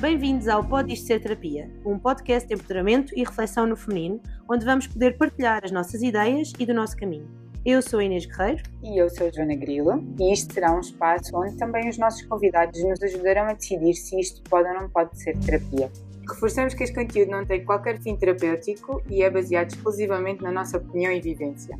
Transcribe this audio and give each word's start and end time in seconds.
Bem-vindos 0.00 0.48
ao 0.48 0.64
Pode 0.64 0.94
Isto 0.94 1.08
Ser 1.08 1.20
Terapia, 1.20 1.70
um 1.84 1.98
podcast 1.98 2.48
de 2.48 2.54
empoderamento 2.54 3.12
e 3.14 3.22
reflexão 3.22 3.66
no 3.66 3.76
feminino, 3.76 4.18
onde 4.50 4.64
vamos 4.64 4.86
poder 4.86 5.18
partilhar 5.18 5.60
as 5.62 5.70
nossas 5.70 6.00
ideias 6.00 6.54
e 6.58 6.64
do 6.64 6.72
nosso 6.72 6.96
caminho. 6.96 7.28
Eu 7.66 7.82
sou 7.82 7.98
a 8.00 8.04
Inês 8.04 8.24
Guerreiro. 8.24 8.62
E 8.82 8.98
eu 8.98 9.10
sou 9.10 9.26
a 9.26 9.30
Joana 9.30 9.54
Grilo. 9.56 10.02
E 10.18 10.32
isto 10.32 10.54
será 10.54 10.74
um 10.74 10.80
espaço 10.80 11.36
onde 11.36 11.54
também 11.58 11.86
os 11.86 11.98
nossos 11.98 12.22
convidados 12.22 12.82
nos 12.82 13.02
ajudarão 13.02 13.44
a 13.44 13.52
decidir 13.52 13.92
se 13.92 14.18
isto 14.18 14.42
pode 14.48 14.70
ou 14.70 14.74
não 14.74 14.88
pode 14.88 15.20
ser 15.20 15.36
terapia. 15.36 15.92
Reforçamos 16.26 16.72
que 16.72 16.82
este 16.82 16.94
conteúdo 16.94 17.30
não 17.30 17.44
tem 17.44 17.62
qualquer 17.62 18.00
fim 18.00 18.16
terapêutico 18.16 19.02
e 19.10 19.22
é 19.22 19.28
baseado 19.28 19.68
exclusivamente 19.68 20.42
na 20.42 20.50
nossa 20.50 20.78
opinião 20.78 21.12
e 21.12 21.20
vivência. 21.20 21.78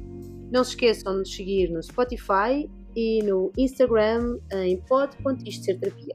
Não 0.52 0.62
se 0.62 0.72
esqueçam 0.72 1.14
de 1.14 1.18
nos 1.20 1.34
seguir 1.34 1.70
no 1.70 1.82
Spotify 1.82 2.68
e 2.94 3.22
no 3.22 3.50
Instagram 3.56 4.38
em 4.52 4.76
pod.istoserterapia. 4.76 6.14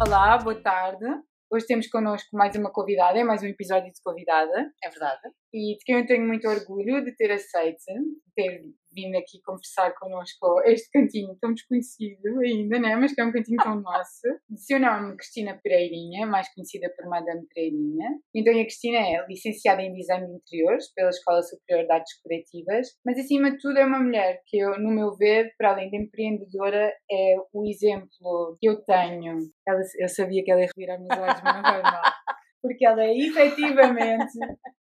Olá, 0.00 0.38
boa 0.38 0.54
tarde. 0.54 1.04
Hoje 1.50 1.66
temos 1.66 1.88
connosco 1.88 2.28
mais 2.32 2.54
uma 2.54 2.70
convidada, 2.70 3.18
é 3.18 3.24
mais 3.24 3.42
um 3.42 3.46
episódio 3.46 3.92
de 3.92 4.00
convidada. 4.04 4.70
É 4.84 4.88
verdade. 4.88 5.20
E 5.52 5.76
de 5.76 5.84
quem 5.84 5.96
eu 5.96 6.06
tenho 6.06 6.26
muito 6.26 6.46
orgulho 6.46 7.04
de 7.04 7.12
ter 7.16 7.30
aceito, 7.32 7.84
de 7.86 8.32
ter 8.34 8.62
vindo 8.92 9.16
aqui 9.16 9.40
conversar 9.44 9.94
connosco 9.94 10.60
este 10.64 10.90
cantinho 10.90 11.36
tão 11.40 11.52
desconhecido 11.52 12.40
ainda, 12.40 12.78
né? 12.78 12.96
mas 12.96 13.14
que 13.14 13.20
é 13.20 13.24
um 13.24 13.32
cantinho 13.32 13.62
tão 13.62 13.80
nosso. 13.80 14.26
De 14.48 14.60
seu 14.60 14.80
nome, 14.80 15.16
Cristina 15.16 15.58
Pereirinha, 15.62 16.26
mais 16.26 16.52
conhecida 16.54 16.92
por 16.96 17.08
Madame 17.08 17.46
Pereirinha. 17.54 18.18
Então, 18.34 18.52
a 18.52 18.64
Cristina 18.64 18.98
é 18.98 19.26
licenciada 19.28 19.82
em 19.82 19.92
Design 19.92 20.26
de 20.26 20.32
Interiores 20.34 20.92
pela 20.94 21.10
Escola 21.10 21.42
Superior 21.42 21.86
de 21.86 21.92
Artes 21.92 22.20
Criativas, 22.22 22.88
mas 23.04 23.18
acima 23.18 23.50
de 23.50 23.58
tudo 23.58 23.78
é 23.78 23.84
uma 23.84 24.00
mulher 24.00 24.40
que, 24.46 24.58
eu, 24.58 24.78
no 24.80 24.90
meu 24.90 25.14
ver, 25.16 25.52
para 25.56 25.72
além 25.72 25.90
de 25.90 25.96
empreendedora, 25.96 26.92
é 27.10 27.36
o 27.52 27.66
exemplo 27.66 28.56
que 28.60 28.68
eu 28.68 28.82
tenho. 28.82 29.38
Ela, 29.66 29.80
eu 30.00 30.08
sabia 30.08 30.42
que 30.42 30.50
ela 30.50 30.60
ia 30.60 30.68
revirar 30.74 30.98
meus 30.98 31.18
olhos, 31.18 31.40
mas 31.42 31.54
não 31.54 31.62
vai 31.62 31.82
mal 31.82 32.17
porque 32.68 32.84
ela 32.84 33.02
é 33.02 33.16
efetivamente 33.16 34.38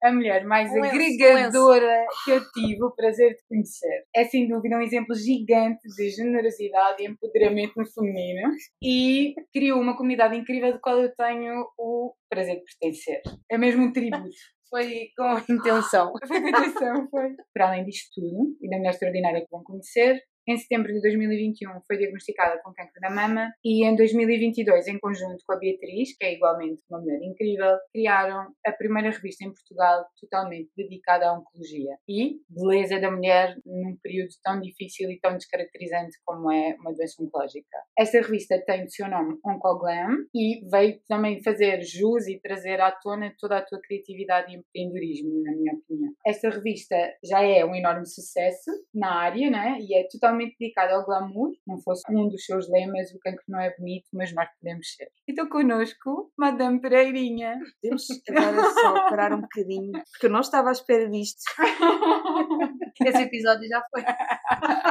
a 0.03 0.13
mulher 0.13 0.45
mais 0.45 0.71
um 0.71 0.85
agregadora 0.85 2.05
que 2.25 2.31
eu 2.31 2.41
tive 2.53 2.85
o 2.85 2.91
prazer 2.91 3.31
de 3.31 3.43
conhecer. 3.49 4.05
É 4.15 4.25
sem 4.25 4.47
dúvida 4.47 4.77
um 4.77 4.83
exemplo 4.83 5.15
gigante 5.15 5.81
de 5.97 6.11
generosidade 6.11 7.03
e 7.03 7.07
empoderamento 7.07 7.73
no 7.77 7.87
feminino 7.91 8.51
e 8.83 9.35
criou 9.53 9.81
uma 9.81 9.97
comunidade 9.97 10.37
incrível 10.37 10.75
de 10.75 10.81
qual 10.81 11.01
eu 11.01 11.11
tenho 11.17 11.67
o 11.79 12.13
prazer 12.29 12.57
de 12.57 12.65
pertencer. 12.65 13.23
É 13.51 13.57
mesmo 13.57 13.85
um 13.85 13.93
tributo. 13.93 14.29
Foi 14.69 15.09
com 15.17 15.53
intenção. 15.53 16.13
Foi 16.29 16.29
com 16.41 16.49
intenção, 16.49 17.09
foi. 17.11 17.35
Para 17.53 17.71
além 17.71 17.85
disto 17.85 18.09
tudo, 18.15 18.57
e 18.63 18.71
da 18.71 18.77
mulher 18.77 18.91
extraordinária 18.91 19.41
que 19.41 19.51
vão 19.51 19.65
conhecer, 19.65 20.23
em 20.49 20.57
setembro 20.57 20.93
de 20.93 21.01
2021 21.01 21.81
foi 21.87 21.99
diagnosticada 21.99 22.61
com 22.63 22.73
câncer 22.73 23.01
da 23.01 23.11
mama 23.11 23.53
e 23.65 23.85
em 23.85 23.95
2022, 23.95 24.89
em 24.89 24.99
conjunto 24.99 25.45
com 25.47 25.53
a 25.53 25.59
Beatriz, 25.59 26.17
que 26.17 26.25
é 26.25 26.35
igualmente 26.35 26.83
uma 26.91 27.01
mulher 27.01 27.21
incrível, 27.23 27.77
criaram 27.93 28.53
a 28.67 28.73
primeira 28.73 29.11
revista 29.11 29.45
em 29.45 29.53
Portugal 29.53 30.05
totalmente 30.21 30.71
dedicada 30.77 31.29
à 31.29 31.33
oncologia 31.33 31.97
e 32.09 32.41
beleza 32.49 33.01
da 33.01 33.11
mulher 33.11 33.57
num 33.65 33.97
período 34.03 34.31
tão 34.43 34.61
difícil 34.61 35.11
e 35.11 35.21
tão 35.21 35.37
descaracterizante 35.37 36.19
como 36.25 36.51
é 36.51 36.75
uma 36.81 36.93
doença 36.93 37.23
oncológica. 37.23 37.79
Esta 37.99 38.21
revista 38.21 38.61
tem 38.65 38.85
o 38.85 38.91
seu 38.91 39.09
nome 39.09 39.39
Oncoglam 39.45 40.17
e 40.35 40.67
veio 40.71 41.01
também 41.09 41.43
fazer 41.43 41.83
jus 41.83 42.27
e 42.27 42.41
trazer 42.41 42.81
à 42.81 42.91
tona 42.91 43.35
toda 43.39 43.59
a 43.59 43.65
tua 43.65 43.81
criatividade 43.81 44.53
e 44.53 44.57
empreendedorismo, 44.57 45.43
na 45.43 45.53
minha 45.53 45.75
opinião. 45.75 46.13
Esta 46.27 46.51
revista 46.51 46.97
já 47.25 47.43
é 47.43 47.65
um 47.65 47.75
enorme 47.75 48.07
sucesso 48.07 48.71
na 48.95 49.15
área, 49.15 49.51
né? 49.51 49.79
E 49.81 49.95
é 49.95 50.07
totalmente 50.11 50.30
totalmente 50.31 50.57
dedicado 50.59 50.95
ao 50.95 51.05
glamour, 51.05 51.51
não 51.67 51.81
fosse 51.81 52.03
um 52.11 52.29
dos 52.29 52.45
seus 52.45 52.69
lemas, 52.71 53.11
o 53.13 53.19
cancro 53.19 53.45
não 53.49 53.61
é 53.61 53.75
bonito, 53.77 54.09
mas 54.13 54.33
nós 54.33 54.49
podemos 54.59 54.95
ser. 54.95 55.09
Então 55.29 55.49
connosco, 55.49 56.33
Madame 56.39 56.81
Pereirinha. 56.81 57.59
Temos 57.83 58.07
agora 58.29 58.71
só 58.73 58.93
parar 59.11 59.33
um 59.33 59.41
bocadinho, 59.41 59.93
porque 59.93 60.27
eu 60.27 60.31
não 60.31 60.41
estava 60.41 60.69
à 60.69 60.73
espera 60.73 61.09
disto. 61.09 61.41
Esse 63.05 63.23
episódio 63.23 63.67
já 63.69 63.83
foi. 63.91 64.05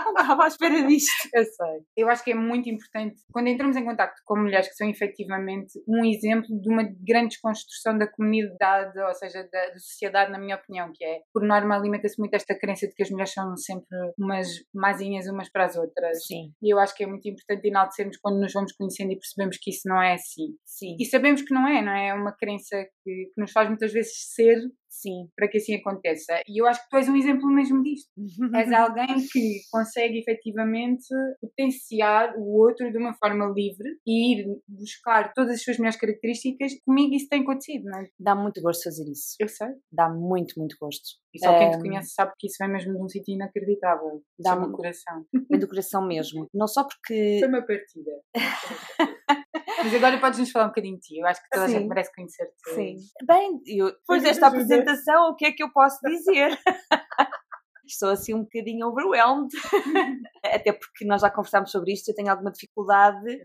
Não 0.06 0.12
estava 0.12 0.44
à 0.44 0.48
espera 0.48 0.86
disto. 0.86 1.12
Eu 1.34 1.44
sei. 1.44 1.80
Eu 1.98 2.10
acho 2.10 2.24
que 2.24 2.32
é 2.32 2.36
muito 2.36 2.70
importante, 2.70 3.22
quando 3.32 3.48
entramos 3.48 3.76
em 3.76 3.86
contato 3.86 4.16
com 4.26 4.38
mulheres 4.38 4.68
que 4.68 4.76
são 4.76 4.90
efetivamente 4.90 5.80
um 5.88 6.06
exemplo 6.06 6.48
de 6.60 6.70
uma 6.70 6.84
grande 6.84 7.30
desconstrução 7.30 7.98
da 7.98 8.08
comunidade, 8.08 9.00
ou 9.00 9.14
seja, 9.14 9.48
da, 9.52 9.70
da 9.70 9.80
sociedade, 9.80 10.32
na 10.32 10.40
minha 10.40 10.56
opinião, 10.56 10.92
que 10.94 11.04
é, 11.04 11.20
por 11.34 11.44
norma, 11.44 11.76
alimenta-se 11.76 12.20
muito 12.20 12.34
esta 12.34 12.58
crença 12.58 12.88
de 12.88 12.94
que 12.94 13.04
as 13.04 13.10
mulheres 13.10 13.34
são 13.34 13.56
sempre 13.58 13.88
umas 14.18 14.48
mazinhas 14.74 15.28
umas 15.28 15.50
para 15.50 15.66
as 15.66 15.76
outras. 15.76 16.26
Sim. 16.26 16.52
E 16.62 16.74
eu 16.74 16.80
acho 16.80 16.96
que 16.96 17.04
é 17.04 17.08
muito 17.08 17.28
importante 17.28 17.68
enaltecermos 17.68 18.18
quando 18.18 18.40
nos 18.40 18.54
vamos 18.54 18.72
conhecendo 18.74 19.12
e 19.12 19.20
percebemos 19.20 19.58
que 19.58 19.70
isso 19.70 19.88
não 19.88 20.02
é 20.02 20.14
assim. 20.14 20.56
Sim. 20.66 20.96
E 21.00 21.06
sabemos 21.06 21.42
que 21.42 21.54
não 21.54 21.68
é, 21.68 21.82
não 21.82 21.92
é? 21.92 22.10
É 22.10 22.14
uma 22.14 22.36
crença 22.36 22.76
que, 23.04 23.32
que 23.34 23.42
nos 23.42 23.52
faz 23.52 23.68
muitas 23.68 23.92
vezes 23.92 24.14
ser 24.34 24.58
Sim. 24.90 25.30
para 25.36 25.48
que 25.48 25.58
assim 25.58 25.76
aconteça. 25.76 26.42
E 26.48 26.62
eu 26.62 26.68
acho 26.68 26.82
que 26.84 26.90
tu 26.90 26.98
és 26.98 27.08
um 27.08 27.16
exemplo 27.16 27.48
mesmo 27.50 27.82
disto. 27.84 28.10
és 28.54 28.72
alguém 28.74 29.16
que 29.32 29.60
consegue 29.72 30.20
efetivamente 30.20 31.08
potenciar 31.40 32.36
o 32.38 32.60
outro 32.60 32.92
de 32.92 32.98
uma 32.98 33.14
forma 33.14 33.46
livre 33.56 33.88
e 34.06 34.34
ir 34.34 34.46
buscar 34.68 35.32
todas 35.34 35.56
as 35.56 35.64
suas 35.64 35.78
melhores 35.78 36.00
características. 36.00 36.74
Comigo 36.86 37.14
isso 37.14 37.28
tem 37.30 37.42
acontecido, 37.42 37.86
não 37.86 38.00
é? 38.00 38.08
Dá 38.20 38.36
muito 38.36 38.62
gosto 38.62 38.84
fazer 38.84 39.10
isso. 39.10 39.36
Eu 39.40 39.48
sei. 39.48 39.70
Dá 39.92 40.10
muito, 40.10 40.56
muito 40.58 40.76
gosto. 40.82 41.20
E 41.34 41.40
só 41.40 41.58
quem 41.58 41.72
te 41.72 41.80
conhece 41.80 42.14
sabe 42.14 42.34
que 42.38 42.48
isso 42.48 42.58
vem 42.60 42.72
mesmo 42.72 42.94
de 42.94 43.02
um 43.02 43.08
sítio 43.08 43.36
inacreditável. 43.36 44.24
Dá-me 44.40 44.68
o 44.68 44.72
coração. 44.72 45.26
Vem 45.50 45.60
do 45.60 45.68
coração 45.68 46.06
mesmo. 46.06 46.48
Não 46.54 46.68
só 46.68 46.84
porque. 46.84 47.38
Foi 47.40 47.48
uma 47.48 47.66
partida. 47.66 48.12
Mas 49.84 49.94
agora 49.94 50.18
podes 50.18 50.40
nos 50.40 50.52
falar 50.52 50.66
um 50.66 50.70
bocadinho 50.70 50.96
de 50.96 51.02
ti. 51.02 51.20
Eu 51.20 51.28
acho 51.28 51.42
que 51.42 51.50
toda 51.50 51.68
Sim. 51.68 51.76
a 51.76 51.80
gente 51.80 51.90
merece 51.90 52.14
conhecer-te. 52.14 52.74
Sim. 52.74 52.96
Bem, 53.26 53.62
eu, 53.66 53.92
depois 53.92 54.24
desta 54.24 54.48
apresentação, 54.48 55.30
o 55.30 55.36
que 55.36 55.46
é 55.46 55.52
que 55.52 55.64
eu 55.64 55.72
posso 55.72 56.00
dizer? 56.04 56.58
Estou 57.90 58.10
assim 58.10 58.34
um 58.34 58.44
bocadinho 58.44 58.88
overwhelmed. 58.88 59.50
Até 60.44 60.72
porque 60.72 61.06
nós 61.06 61.22
já 61.22 61.30
conversámos 61.30 61.72
sobre 61.72 61.94
isto, 61.94 62.10
eu 62.10 62.16
tenho 62.16 62.32
alguma 62.32 62.52
dificuldade. 62.52 63.42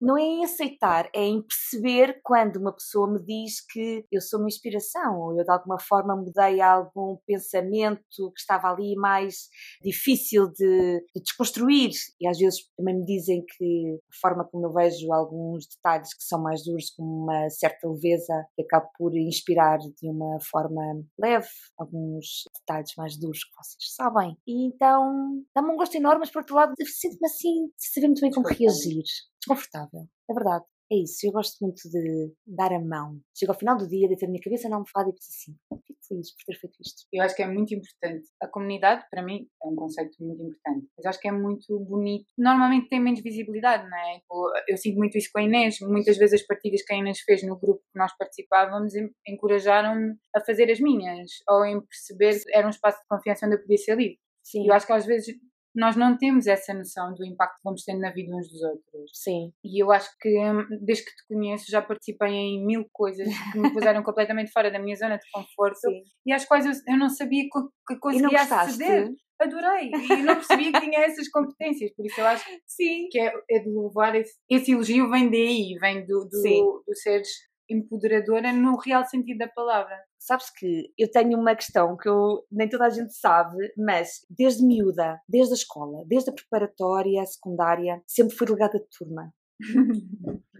Não 0.00 0.16
é 0.16 0.22
em 0.22 0.44
aceitar, 0.44 1.08
é 1.14 1.24
em 1.24 1.42
perceber 1.42 2.20
quando 2.22 2.56
uma 2.56 2.72
pessoa 2.72 3.10
me 3.10 3.22
diz 3.24 3.64
que 3.70 4.04
eu 4.10 4.20
sou 4.20 4.40
uma 4.40 4.48
inspiração, 4.48 5.20
ou 5.20 5.38
eu 5.38 5.44
de 5.44 5.50
alguma 5.50 5.78
forma 5.80 6.16
mudei 6.16 6.60
algum 6.60 7.16
pensamento 7.26 8.32
que 8.34 8.40
estava 8.40 8.68
ali 8.68 8.94
mais 8.96 9.48
difícil 9.82 10.48
de, 10.48 11.04
de 11.14 11.22
desconstruir. 11.22 11.90
E 12.20 12.28
às 12.28 12.38
vezes 12.38 12.60
também 12.76 12.96
me 12.96 13.04
dizem 13.04 13.44
que 13.56 13.98
a 14.10 14.20
forma 14.20 14.44
como 14.44 14.66
eu 14.66 14.72
vejo 14.72 15.12
alguns 15.12 15.66
detalhes 15.66 16.14
que 16.14 16.22
são 16.22 16.40
mais 16.42 16.64
duros, 16.64 16.90
com 16.90 17.02
uma 17.02 17.50
certa 17.50 17.88
leveza, 17.88 18.46
que 18.54 18.62
acabo 18.62 18.88
por 18.96 19.16
inspirar 19.16 19.78
de 19.78 20.08
uma 20.08 20.38
forma 20.40 20.82
leve 21.18 21.48
alguns 21.76 22.44
detalhes 22.60 22.92
mais 22.96 23.16
duros 23.16 23.44
que 23.44 23.50
vocês 23.56 23.87
sabem. 23.94 24.36
E 24.46 24.66
então 24.66 25.42
dá-me 25.54 25.70
um 25.72 25.76
gosto 25.76 25.94
enorme, 25.96 26.20
mas 26.20 26.30
por 26.30 26.40
outro 26.40 26.54
lado 26.56 26.72
sinto-me 26.84 27.26
assim, 27.26 27.66
de 27.66 27.92
saber 27.92 28.06
muito 28.08 28.20
bem 28.20 28.30
como 28.30 28.48
reagir. 28.48 29.02
Desconfortável, 29.40 30.08
é 30.30 30.34
verdade. 30.34 30.64
É 30.90 30.96
isso, 30.96 31.26
eu 31.26 31.32
gosto 31.32 31.58
muito 31.60 31.82
de 31.90 32.32
dar 32.46 32.72
a 32.72 32.80
mão. 32.80 33.20
Chego 33.36 33.52
ao 33.52 33.58
final 33.58 33.76
do 33.76 33.86
dia, 33.86 34.08
deito 34.08 34.24
a 34.24 34.28
minha 34.28 34.40
cabeça 34.40 34.70
na 34.70 34.76
almofada 34.76 35.10
e 35.10 35.12
penso 35.12 35.28
assim, 35.28 35.54
fico 35.86 35.98
feliz 36.08 36.34
por 36.34 36.44
ter 36.46 36.58
feito 36.58 36.76
isto. 36.80 37.06
Eu 37.12 37.22
acho 37.22 37.36
que 37.36 37.42
é 37.42 37.46
muito 37.46 37.74
importante. 37.74 38.26
A 38.40 38.48
comunidade, 38.48 39.04
para 39.10 39.22
mim, 39.22 39.46
é 39.62 39.66
um 39.66 39.76
conceito 39.76 40.16
muito 40.18 40.42
importante. 40.42 40.86
Mas 40.96 41.04
acho 41.04 41.20
que 41.20 41.28
é 41.28 41.32
muito 41.32 41.78
bonito. 41.80 42.26
Normalmente 42.38 42.88
tem 42.88 43.00
menos 43.00 43.20
visibilidade, 43.20 43.86
não 43.88 43.98
é? 43.98 44.20
Eu 44.66 44.78
sinto 44.78 44.96
muito 44.96 45.18
isso 45.18 45.28
com 45.30 45.40
a 45.40 45.42
Inês. 45.42 45.78
Muitas 45.80 46.16
vezes 46.16 46.40
as 46.40 46.46
partilhas 46.46 46.82
que 46.82 46.94
a 46.94 46.96
Inês 46.96 47.20
fez 47.20 47.42
no 47.42 47.58
grupo 47.58 47.82
que 47.92 47.98
nós 47.98 48.16
participávamos 48.16 48.94
encorajaram-me 49.26 50.16
a 50.34 50.40
fazer 50.40 50.70
as 50.70 50.80
minhas. 50.80 51.30
Ou 51.50 51.66
em 51.66 51.82
perceber 51.82 52.42
que 52.42 52.56
era 52.56 52.66
um 52.66 52.70
espaço 52.70 52.98
de 52.98 53.08
confiança 53.08 53.44
onde 53.44 53.56
eu 53.56 53.60
podia 53.60 53.76
ser 53.76 53.94
livre. 53.94 54.18
Sim. 54.42 54.66
Eu 54.66 54.72
acho 54.72 54.86
que 54.86 54.92
às 54.94 55.04
vezes 55.04 55.36
nós 55.78 55.94
não 55.94 56.18
temos 56.18 56.48
essa 56.48 56.74
noção 56.74 57.14
do 57.14 57.24
impacto 57.24 57.56
que 57.56 57.62
vamos 57.64 57.84
tendo 57.84 58.00
na 58.00 58.10
vida 58.10 58.34
uns 58.34 58.48
dos 58.48 58.62
outros. 58.62 59.10
Sim. 59.14 59.52
E 59.64 59.80
eu 59.80 59.92
acho 59.92 60.10
que 60.20 60.28
hum, 60.28 60.66
desde 60.82 61.04
que 61.04 61.10
te 61.12 61.26
conheço 61.28 61.70
já 61.70 61.80
participei 61.80 62.30
em 62.30 62.66
mil 62.66 62.84
coisas 62.92 63.28
que 63.52 63.58
me 63.58 63.72
puseram 63.72 64.02
completamente 64.02 64.50
fora 64.50 64.72
da 64.72 64.80
minha 64.80 64.96
zona 64.96 65.16
de 65.16 65.30
conforto 65.30 65.78
Sim. 65.78 66.02
e 66.26 66.32
às 66.32 66.44
quais 66.44 66.66
eu, 66.66 66.72
eu 66.92 66.98
não 66.98 67.08
sabia 67.08 67.44
que, 67.44 67.60
que 67.86 68.00
conseguia 68.00 68.42
aceder. 68.42 69.08
Adorei 69.40 69.92
e 69.92 70.22
não 70.24 70.34
percebia 70.34 70.72
que 70.72 70.80
tinha 70.80 70.98
essas 70.98 71.28
competências, 71.28 71.92
por 71.94 72.04
isso 72.04 72.20
eu 72.20 72.26
acho 72.26 72.44
Sim. 72.66 73.06
que 73.08 73.20
é, 73.20 73.32
é 73.48 73.60
de 73.60 73.70
louvar 73.70 74.16
esse, 74.16 74.34
esse 74.50 74.72
elogio 74.72 75.08
vem 75.08 75.30
daí, 75.30 75.76
vem 75.80 76.04
do, 76.04 76.28
do, 76.28 76.82
do 76.84 76.96
seres 76.96 77.28
empoderadora 77.68 78.52
no 78.52 78.76
real 78.76 79.04
sentido 79.04 79.38
da 79.38 79.48
palavra. 79.48 79.96
Sabes 80.18 80.50
que 80.50 80.92
eu 80.98 81.10
tenho 81.10 81.38
uma 81.38 81.54
questão 81.54 81.96
que 81.96 82.08
eu, 82.08 82.44
nem 82.50 82.68
toda 82.68 82.86
a 82.86 82.90
gente 82.90 83.14
sabe, 83.14 83.56
mas 83.76 84.24
desde 84.28 84.64
miúda, 84.64 85.20
desde 85.28 85.52
a 85.52 85.56
escola, 85.56 86.04
desde 86.06 86.30
a 86.30 86.34
preparatória, 86.34 87.22
a 87.22 87.26
secundária, 87.26 88.02
sempre 88.06 88.36
fui 88.36 88.46
delegada 88.46 88.78
de 88.78 88.86
turma. 88.98 89.32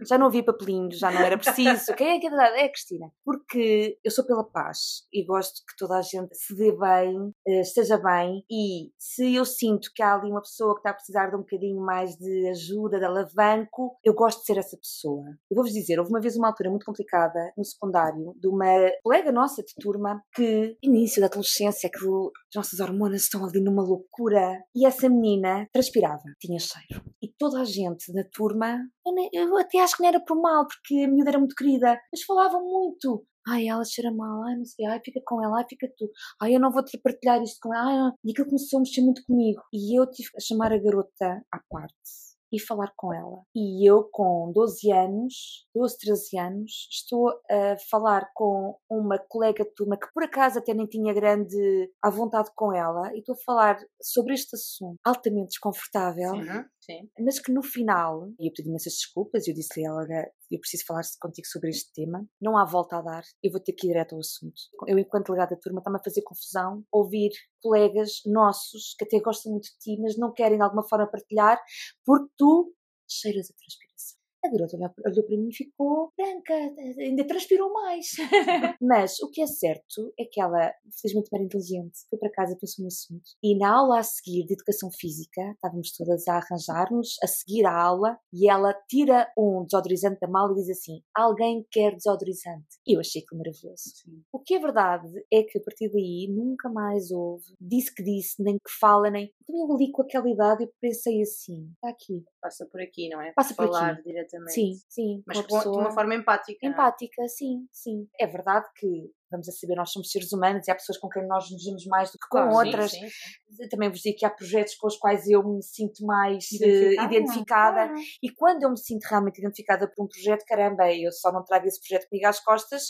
Já 0.05 0.17
não 0.17 0.27
havia 0.27 0.43
papelinhos, 0.43 0.97
já 0.97 1.11
não 1.11 1.21
era 1.21 1.37
preciso. 1.37 1.93
Quem 1.95 2.17
é 2.17 2.19
que 2.19 2.27
é 2.27 2.29
verdade? 2.29 2.57
É 2.57 2.65
a 2.65 2.69
Cristina. 2.69 3.11
Porque 3.23 3.97
eu 4.03 4.11
sou 4.11 4.25
pela 4.25 4.43
paz 4.43 5.05
e 5.13 5.25
gosto 5.25 5.61
que 5.67 5.75
toda 5.77 5.97
a 5.97 6.01
gente 6.01 6.35
se 6.35 6.55
dê 6.55 6.71
bem, 6.71 7.33
eh, 7.47 7.61
esteja 7.61 7.97
bem 7.97 8.43
e 8.49 8.91
se 8.97 9.35
eu 9.35 9.45
sinto 9.45 9.89
que 9.93 10.01
há 10.01 10.15
ali 10.15 10.31
uma 10.31 10.41
pessoa 10.41 10.73
que 10.73 10.79
está 10.79 10.91
a 10.91 10.93
precisar 10.93 11.29
de 11.29 11.35
um 11.35 11.39
bocadinho 11.39 11.81
mais 11.81 12.15
de 12.15 12.47
ajuda, 12.49 12.99
de 12.99 13.05
alavanco, 13.05 13.97
eu 14.03 14.13
gosto 14.13 14.39
de 14.39 14.45
ser 14.45 14.57
essa 14.57 14.77
pessoa. 14.77 15.25
Eu 15.49 15.55
vou-vos 15.55 15.73
dizer, 15.73 15.99
houve 15.99 16.11
uma 16.11 16.21
vez 16.21 16.35
uma 16.37 16.47
altura 16.47 16.69
muito 16.69 16.85
complicada 16.85 17.51
no 17.57 17.65
secundário 17.65 18.33
de 18.39 18.47
uma 18.47 18.89
colega 19.03 19.31
nossa 19.31 19.61
de 19.61 19.73
turma 19.79 20.21
que, 20.33 20.77
início 20.81 21.21
da 21.21 21.27
adolescência, 21.27 21.89
que 21.89 21.97
as 21.97 22.55
nossas 22.55 22.79
hormonas 22.79 23.23
estão 23.23 23.45
ali 23.45 23.61
numa 23.61 23.83
loucura 23.83 24.63
e 24.75 24.85
essa 24.85 25.09
menina 25.09 25.67
transpirava, 25.73 26.23
tinha 26.39 26.59
cheiro. 26.59 27.03
E 27.21 27.27
toda 27.37 27.61
a 27.61 27.65
gente 27.65 28.13
na 28.13 28.23
turma, 28.23 28.79
eu, 29.05 29.13
nem, 29.13 29.29
eu 29.33 29.57
até 29.57 29.79
acho 29.79 29.97
que 29.97 30.03
não 30.03 30.09
era 30.09 30.19
por 30.19 30.39
mal, 30.41 30.67
porque 30.67 31.03
a 31.03 31.07
miúda 31.07 31.31
era 31.31 31.39
muito 31.39 31.55
querida, 31.55 31.99
mas 32.11 32.23
falavam 32.23 32.63
muito. 32.63 33.25
Ai, 33.47 33.67
ela 33.67 33.83
cheira 33.83 34.11
mal, 34.11 34.43
ai, 34.43 34.55
não 34.55 34.65
sei, 34.65 34.85
ai, 34.85 34.99
fica 35.03 35.21
com 35.25 35.43
ela, 35.43 35.57
ai, 35.57 35.65
fica 35.67 35.87
tu, 35.97 36.09
ai, 36.41 36.55
eu 36.55 36.59
não 36.59 36.71
vou 36.71 36.83
te 36.83 36.97
partilhar 36.99 37.41
isto 37.41 37.57
com 37.61 37.73
ela, 37.73 38.07
ai, 38.07 38.11
e 38.23 38.31
aquilo 38.31 38.47
começou 38.47 38.77
a 38.77 38.81
mexer 38.81 39.01
muito 39.01 39.23
comigo. 39.25 39.61
E 39.73 39.99
eu 39.99 40.09
tive 40.09 40.29
a 40.37 40.39
chamar 40.39 40.71
a 40.73 40.77
garota 40.77 41.41
à 41.51 41.59
parte 41.69 42.29
e 42.51 42.59
falar 42.59 42.91
com 42.95 43.13
ela. 43.13 43.43
E 43.55 43.89
eu, 43.89 44.03
com 44.11 44.51
12 44.53 44.91
anos, 44.91 45.65
12, 45.73 45.97
13 45.99 46.39
anos, 46.39 46.87
estou 46.91 47.29
a 47.49 47.77
falar 47.89 48.29
com 48.33 48.75
uma 48.89 49.19
colega 49.19 49.63
de 49.63 49.73
turma 49.73 49.97
que 49.97 50.11
por 50.13 50.23
acaso 50.23 50.59
até 50.59 50.73
nem 50.73 50.87
tinha 50.87 51.13
grande 51.13 51.57
à 52.03 52.09
vontade 52.09 52.49
com 52.55 52.73
ela, 52.73 53.13
e 53.13 53.19
estou 53.19 53.35
a 53.35 53.43
falar 53.45 53.79
sobre 54.01 54.33
este 54.33 54.55
assunto. 54.55 54.97
Altamente 55.03 55.49
desconfortável. 55.49 56.31
Sim, 56.31 56.63
sim. 56.81 57.09
Mas 57.19 57.39
que 57.39 57.51
no 57.51 57.61
final, 57.63 58.31
e 58.39 58.47
eu 58.47 58.53
pedi 58.53 58.69
imensas 58.69 58.93
desculpas, 58.93 59.47
eu 59.47 59.53
disse-lhe 59.53 59.85
a 59.85 59.89
ela, 59.89 60.07
eu 60.51 60.59
preciso 60.59 60.85
falar 60.85 61.01
contigo 61.19 61.47
sobre 61.47 61.69
este 61.69 61.91
tema, 61.93 62.25
não 62.41 62.57
há 62.57 62.65
volta 62.65 62.97
a 62.97 63.01
dar, 63.01 63.23
eu 63.43 63.51
vou 63.51 63.61
ter 63.61 63.73
que 63.73 63.87
ir 63.87 63.89
direto 63.91 64.13
ao 64.13 64.19
assunto. 64.19 64.61
Eu, 64.87 64.97
enquanto 64.97 65.27
delegada 65.27 65.55
da 65.55 65.61
turma, 65.61 65.79
está-me 65.79 65.97
a 65.97 66.03
fazer 66.03 66.21
confusão 66.23 66.83
ouvir 66.91 67.31
colegas 67.61 68.21
nossos 68.25 68.95
que 68.97 69.05
até 69.05 69.19
gostam 69.19 69.51
muito 69.51 69.65
de 69.65 69.77
ti, 69.79 70.01
mas 70.01 70.17
não 70.17 70.33
querem 70.33 70.57
de 70.57 70.63
alguma 70.63 70.87
forma 70.87 71.09
partilhar, 71.09 71.59
porque 72.05 72.31
tu 72.37 72.73
cheiras 73.07 73.49
a 73.49 73.53
transpiração. 73.55 74.18
A 74.43 74.49
garota 74.49 74.77
olhou 75.05 75.25
para 75.25 75.37
mim 75.37 75.49
e 75.49 75.55
ficou 75.55 76.11
branca, 76.17 76.53
ainda 76.99 77.27
transpirou 77.27 77.73
mais. 77.73 78.11
Mas 78.81 79.19
o 79.19 79.29
que 79.29 79.41
é 79.41 79.47
certo 79.47 80.13
é 80.17 80.23
que 80.23 80.41
ela, 80.41 80.73
felizmente 81.01 81.29
era 81.33 81.43
inteligente, 81.43 81.99
foi 82.09 82.17
para 82.17 82.31
casa 82.31 82.53
e 82.53 82.57
pensou 82.57 82.83
no 82.83 82.87
assunto. 82.87 83.23
E 83.43 83.57
na 83.57 83.75
aula 83.75 83.99
a 83.99 84.03
seguir 84.03 84.45
de 84.45 84.53
educação 84.53 84.89
física, 84.91 85.41
estávamos 85.51 85.91
todas 85.91 86.27
a 86.27 86.37
arranjar-nos, 86.37 87.17
a 87.21 87.27
seguir 87.27 87.65
a 87.65 87.75
aula, 87.75 88.17
e 88.33 88.49
ela 88.49 88.73
tira 88.87 89.31
um 89.37 89.65
desodorizante 89.65 90.19
da 90.21 90.27
mala 90.27 90.53
e 90.53 90.55
diz 90.55 90.69
assim: 90.69 91.01
Alguém 91.13 91.65
quer 91.69 91.95
desodorizante? 91.95 92.79
E 92.87 92.95
eu 92.95 92.99
achei 92.99 93.21
aquilo 93.21 93.39
maravilhoso. 93.39 93.83
Sim. 93.95 94.23
O 94.31 94.39
que 94.39 94.55
é 94.55 94.59
verdade 94.59 95.07
é 95.31 95.43
que 95.43 95.57
a 95.57 95.61
partir 95.61 95.89
daí 95.91 96.27
nunca 96.29 96.69
mais 96.69 97.11
houve, 97.11 97.43
disse 97.59 97.93
que 97.93 98.03
disse, 98.03 98.41
nem 98.41 98.55
que 98.55 98.71
fala, 98.79 99.09
nem. 99.09 99.31
Também 99.45 99.61
eu 99.61 99.73
ali 99.73 99.91
com 99.91 100.01
aquela 100.01 100.29
idade 100.29 100.63
eu 100.63 100.71
pensei 100.79 101.21
assim: 101.21 101.69
está 101.73 101.89
aqui. 101.89 102.23
Passa 102.41 102.65
por 102.65 102.81
aqui, 102.81 103.09
não 103.09 103.21
é? 103.21 103.33
Passa 103.33 103.53
por 103.53 103.67
Falar 103.67 103.91
aqui. 103.91 104.09
Diretamente. 104.29 104.53
Sim, 104.53 104.73
sim. 104.87 105.23
Mas 105.25 105.37
uma 105.37 105.43
com- 105.47 105.57
de 105.57 105.63
pessoa 105.63 105.81
uma 105.81 105.91
forma 105.91 106.15
empática. 106.15 106.57
não 106.63 106.69
é? 106.69 106.73
empática, 106.73 107.27
sim, 107.27 107.67
sim. 107.71 108.07
É 108.19 108.27
verdade 108.27 108.65
que, 108.75 108.87
vamos 109.31 109.47
a 109.47 109.51
saber, 109.51 109.75
nós 109.75 109.91
somos 109.91 110.09
seres 110.11 110.31
humanos 110.31 110.67
e 110.67 110.71
há 110.71 110.75
pessoas 110.75 110.97
com 110.97 111.07
quem 111.09 111.25
nós 111.27 111.49
nos 111.51 111.63
vemos 111.63 111.85
mais 111.85 112.09
do 112.11 112.13
que 112.17 112.27
com 112.29 112.37
Claro, 112.39 112.55
outras. 112.55 112.91
sim, 112.91 113.07
sim. 113.09 113.67
Também 113.69 113.89
vos 113.89 113.99
digo 113.99 114.17
que 114.17 114.25
há 114.25 114.29
projetos 114.29 114.75
com 114.75 114.87
os 114.87 114.97
quais 114.97 115.27
eu 115.27 115.43
me 115.43 115.61
sinto 115.61 116.05
mais 116.05 116.45
eh, 116.61 116.65
Identificada? 116.65 117.13
identificada. 117.15 117.85
Claro. 117.87 118.01
E 118.23 118.29
quando 118.33 118.63
eu 118.63 118.69
me 118.71 118.77
sinto 118.79 119.03
realmente 119.05 119.39
identificada 119.39 119.87
por 119.93 120.05
um 120.05 120.07
projeto, 120.07 120.45
caramba, 120.45 120.91
eu 120.93 121.11
só 121.11 121.31
não 121.31 121.43
trago 121.43 121.67
esse 121.67 121.79
projeto 121.79 122.07
comigo 122.09 122.27
às 122.27 122.39
costas 122.39 122.83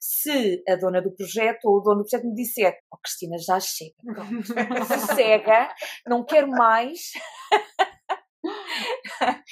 se 0.00 0.62
a 0.68 0.76
dona 0.76 1.00
do 1.02 1.14
projeto 1.14 1.64
ou 1.66 1.76
o 1.78 1.80
dono 1.80 2.02
do 2.02 2.08
projeto 2.08 2.26
me 2.26 2.34
disser: 2.34 2.76
Oh, 2.92 2.96
Cristina, 2.98 3.36
já 3.38 3.60
chega, 3.60 3.94
pronto, 4.04 4.44
sossega, 4.88 5.74
não 6.06 6.24
quero 6.24 6.48
mais. 6.48 7.00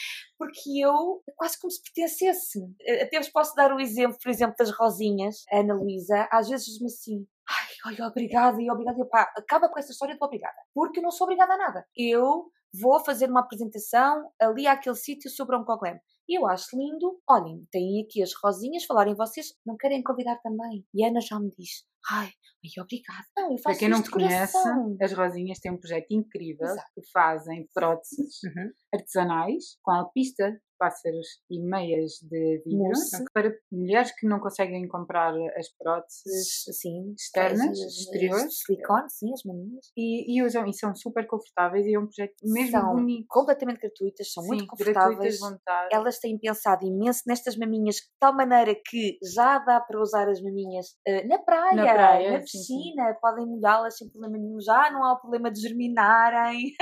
Porque 0.42 0.80
eu 0.80 1.22
quase 1.36 1.56
como 1.60 1.70
se 1.70 1.80
pertencesse. 1.80 2.58
Até 3.00 3.18
vos 3.18 3.28
posso 3.28 3.54
dar 3.54 3.72
o 3.72 3.78
exemplo, 3.78 4.18
por 4.20 4.28
exemplo, 4.28 4.56
das 4.58 4.72
Rosinhas, 4.72 5.44
a 5.52 5.60
Ana 5.60 5.74
Luísa, 5.74 6.28
às 6.32 6.48
vezes 6.48 6.66
diz-me 6.66 6.86
assim. 6.86 7.24
Ai, 7.48 7.94
obrigada 8.04 8.60
e 8.60 8.68
obrigada. 8.68 8.98
Eu, 8.98 9.06
pá, 9.06 9.32
acaba 9.36 9.68
com 9.68 9.78
essa 9.78 9.92
história 9.92 10.16
de 10.16 10.24
obrigada. 10.24 10.56
Porque 10.74 10.98
eu 10.98 11.02
não 11.04 11.12
sou 11.12 11.26
obrigada 11.26 11.54
a 11.54 11.56
nada. 11.56 11.86
Eu 11.96 12.50
vou 12.74 12.98
fazer 13.04 13.30
uma 13.30 13.38
apresentação 13.38 14.32
ali 14.40 14.66
àquele 14.66 14.96
sítio 14.96 15.30
sobre 15.30 15.54
Oncoglam. 15.54 16.00
E 16.28 16.36
eu 16.36 16.44
acho 16.48 16.76
lindo. 16.76 17.20
Olhem, 17.28 17.64
têm 17.70 18.02
aqui 18.02 18.20
as 18.20 18.32
rosinhas, 18.34 18.84
falarem 18.84 19.14
vocês, 19.14 19.54
não 19.64 19.76
querem 19.76 20.02
convidar 20.02 20.38
também. 20.42 20.84
E 20.92 21.04
a 21.04 21.08
Ana 21.08 21.20
já 21.20 21.38
me 21.38 21.52
diz: 21.56 21.84
ai, 22.10 22.26
ai 22.28 22.82
obrigada. 22.82 23.24
Não, 23.36 23.44
eu 23.52 23.58
faço 23.58 23.62
Para 23.64 23.76
quem 23.76 23.88
não 23.88 24.00
de 24.02 24.10
conhece, 24.10 24.52
coração. 24.52 24.96
as 25.00 25.12
Rosinhas 25.12 25.58
têm 25.58 25.72
um 25.72 25.78
projeto 25.78 26.06
incrível 26.10 26.66
Exato. 26.66 26.88
que 26.94 27.02
fazem 27.12 27.68
próteses 27.74 28.38
Uhum. 28.44 28.70
artesanais 28.94 29.76
com 29.82 29.90
alpista, 29.92 30.60
pássaros 30.78 31.28
e 31.48 31.60
meias 31.62 32.14
de 32.22 32.58
vidro 32.66 32.78
Mousse. 32.78 33.24
para 33.32 33.54
mulheres 33.70 34.12
que 34.18 34.26
não 34.26 34.40
conseguem 34.40 34.88
comprar 34.88 35.32
as 35.56 35.68
próteses 35.78 36.64
Sim, 36.72 37.14
externas, 37.16 37.78
as- 37.80 37.98
exteriores. 38.00 38.42
as 38.46 38.58
Silicone, 38.66 39.08
sim, 39.10 39.32
as 39.32 39.44
maminhas. 39.44 39.92
e, 39.96 40.36
e 40.36 40.42
usam 40.44 40.66
e 40.66 40.74
são 40.74 40.92
super 40.96 41.24
confortáveis 41.28 41.86
e 41.86 41.94
é 41.94 41.98
um 42.00 42.06
projeto 42.06 42.34
mesmo 42.42 42.70
São 42.72 42.96
bonito. 42.96 43.26
completamente 43.28 43.78
gratuitas, 43.78 44.32
são 44.32 44.44
muito 44.44 44.62
Sim, 44.62 44.66
confortáveis. 44.66 45.14
gratuitas 45.18 45.38
vão 45.38 45.54
estar. 45.54 45.88
Elas 45.92 46.18
têm 46.18 46.36
pensado 46.36 46.84
imenso 46.84 47.22
nestas 47.28 47.56
maminhas, 47.56 47.96
de 47.96 48.02
tal 48.18 48.34
maneira 48.34 48.74
que 48.84 49.18
já 49.22 49.58
dá 49.60 49.80
para 49.80 50.00
usar 50.00 50.28
as 50.28 50.42
maminhas 50.42 50.96
eh, 51.06 51.24
na 51.28 51.38
praia, 51.38 51.76
na, 51.76 51.91
Na 51.92 52.08
praia, 52.08 52.40
sim, 52.40 52.58
piscina, 52.58 53.16
podem 53.20 53.46
molhá-las 53.46 53.96
sem 53.96 54.08
problema 54.08 54.38
nenhum, 54.38 54.60
já 54.60 54.90
não 54.90 55.04
há 55.04 55.12
o 55.12 55.20
problema 55.20 55.50
de 55.50 55.60
germinarem. 55.60 56.72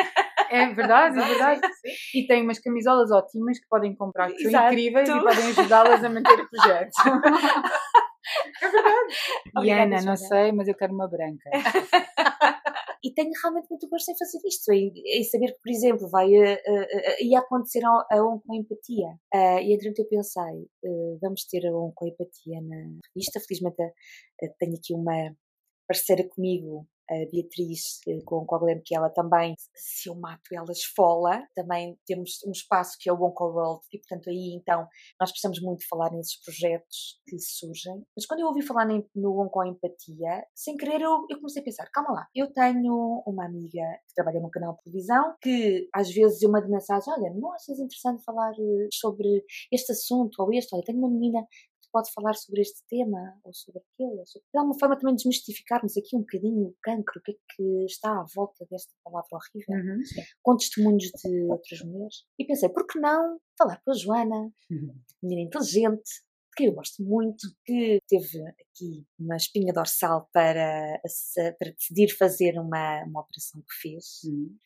É 0.51 0.67
verdade, 0.75 1.19
é 1.19 1.23
verdade. 1.23 1.61
E 2.15 2.27
tem 2.27 2.43
umas 2.43 2.59
camisolas 2.59 3.11
ótimas 3.11 3.59
que 3.59 3.69
podem 3.69 3.95
comprar, 3.95 4.31
que 4.31 4.39
são 4.39 4.51
Exato. 4.51 4.73
incríveis 4.73 5.09
e 5.09 5.21
podem 5.21 5.47
ajudá-las 5.51 6.05
a 6.05 6.09
manter 6.09 6.41
o 6.41 6.49
projeto. 6.49 6.91
é 8.62 8.69
verdade. 8.69 9.67
E 9.67 9.71
Ana, 9.71 10.03
não 10.03 10.17
sei, 10.17 10.53
mas 10.53 10.69
eu 10.69 10.75
quero 10.75 10.93
uma 10.93 11.09
branca. 11.09 11.51
E 13.02 13.12
tenho 13.14 13.31
realmente 13.43 13.67
muito 13.70 13.88
gosto 13.88 14.11
em 14.11 14.19
fazer 14.19 14.38
isto, 14.47 14.73
em, 14.73 14.93
em 14.94 15.25
saber 15.25 15.52
que, 15.55 15.61
por 15.62 15.70
exemplo, 15.70 16.08
vai 16.08 16.29
ia 17.20 17.38
acontecer 17.38 17.82
a, 17.85 18.06
a 18.11 18.25
ON 18.25 18.41
com 18.41 18.55
empatia. 18.55 19.19
Ah, 19.32 19.61
e 19.62 19.73
entretanto 19.73 20.00
eu 20.00 20.08
pensei, 20.08 20.69
eh, 20.85 21.17
vamos 21.20 21.44
ter 21.47 21.67
a 21.67 21.73
ON 21.76 21.93
com 21.94 22.06
empatia 22.06 22.61
na 22.61 22.76
revista. 23.14 23.41
Felizmente 23.41 23.82
eh, 23.82 24.55
tenho 24.58 24.75
aqui 24.76 24.94
uma 24.94 25.35
parceira 25.88 26.29
comigo, 26.29 26.87
a 27.11 27.31
Beatriz, 27.31 28.01
eh, 28.07 28.21
com 28.25 28.37
o 28.37 28.43
Oncoglem, 28.43 28.81
que 28.85 28.95
ela 28.95 29.11
também, 29.11 29.55
se 29.75 30.09
eu 30.09 30.15
mato, 30.15 30.43
ela 30.53 30.71
esfola. 30.71 31.43
Também 31.55 31.99
temos 32.07 32.39
um 32.47 32.53
espaço 32.53 32.97
que 33.00 33.09
é 33.11 33.12
o 33.12 33.23
Onco 33.23 33.45
World, 33.45 33.81
e 33.93 33.99
portanto 33.99 34.31
aí 34.31 34.55
então 34.55 34.87
nós 35.21 35.31
precisamos 35.31 35.61
muito 35.61 35.87
falar 35.88 36.12
nesses 36.12 36.40
projetos 36.40 37.21
que 37.26 37.38
surgem. 37.38 38.05
Mas 38.17 38.26
quando 38.26 38.40
eu 38.40 38.47
ouvi 38.47 38.62
falar 38.62 38.87
no 39.14 39.40
Onco 39.40 39.64
Empatia, 39.64 40.45
sem 40.55 40.76
querer 40.76 41.00
eu, 41.00 41.26
eu 41.29 41.37
comecei 41.38 41.62
a 41.62 41.64
pensar, 41.64 41.90
calma 41.93 42.12
lá, 42.12 42.26
eu 42.35 42.52
tenho 42.52 43.23
uma 43.26 43.45
amiga 43.47 43.83
que 44.09 44.14
trabalha 44.14 44.40
num 44.40 44.50
canal 44.50 44.75
de 44.75 44.83
televisão 44.83 45.35
que 45.43 45.88
às 45.95 46.11
vezes 46.11 46.43
eu 46.43 46.50
mando 46.50 46.69
mensagem, 46.69 47.12
olha, 47.12 47.33
não 47.35 47.52
achas 47.52 47.79
interessante 47.79 48.23
falar 48.25 48.52
eh, 48.52 48.88
sobre 48.93 49.45
este 49.73 49.93
assunto 49.93 50.43
ou 50.43 50.52
este? 50.52 50.75
Olha, 50.75 50.85
tenho 50.85 50.99
uma 50.99 51.11
menina 51.11 51.47
pode 51.92 52.11
falar 52.12 52.35
sobre 52.35 52.61
este 52.61 52.82
tema 52.88 53.38
ou 53.44 53.52
sobre 53.52 53.80
aquele. 53.80 54.18
Ou 54.18 54.26
sobre... 54.26 54.47
De 54.52 54.59
alguma 54.59 54.78
forma 54.78 54.99
também 54.99 55.14
desmistificarmos 55.14 55.97
aqui 55.97 56.16
um 56.16 56.20
bocadinho 56.20 56.66
o 56.68 56.76
cancro, 56.82 57.18
o 57.20 57.23
que 57.23 57.32
é 57.32 57.35
que 57.54 57.85
está 57.85 58.11
à 58.11 58.25
volta 58.35 58.66
desta 58.70 58.92
palavra 59.04 59.28
horrível 59.32 59.75
Uhum. 59.80 60.02
com 60.42 60.56
testemunhos 60.56 61.04
de 61.04 61.42
outras 61.44 61.80
mulheres. 61.82 62.25
E 62.38 62.44
pensei, 62.44 62.68
por 62.68 62.87
que 62.87 62.99
não 62.99 63.38
falar 63.56 63.80
com 63.85 63.90
a 63.90 63.94
Joana, 63.94 64.52
menina 65.23 65.42
inteligente, 65.42 66.11
de 66.61 66.67
quem 66.67 66.67
eu 66.67 66.75
gosto 66.75 67.02
muito, 67.02 67.49
que 67.64 68.00
teve 68.07 68.43
aqui 68.49 69.07
uma 69.19 69.37
espinha 69.37 69.73
dorsal 69.73 70.29
para, 70.33 71.00
para 71.59 71.73
decidir 71.73 72.14
fazer 72.17 72.59
uma, 72.59 73.05
uma 73.05 73.21
operação 73.21 73.61
que 73.62 73.75
fez 73.81 74.21
Uhum. 74.25 74.57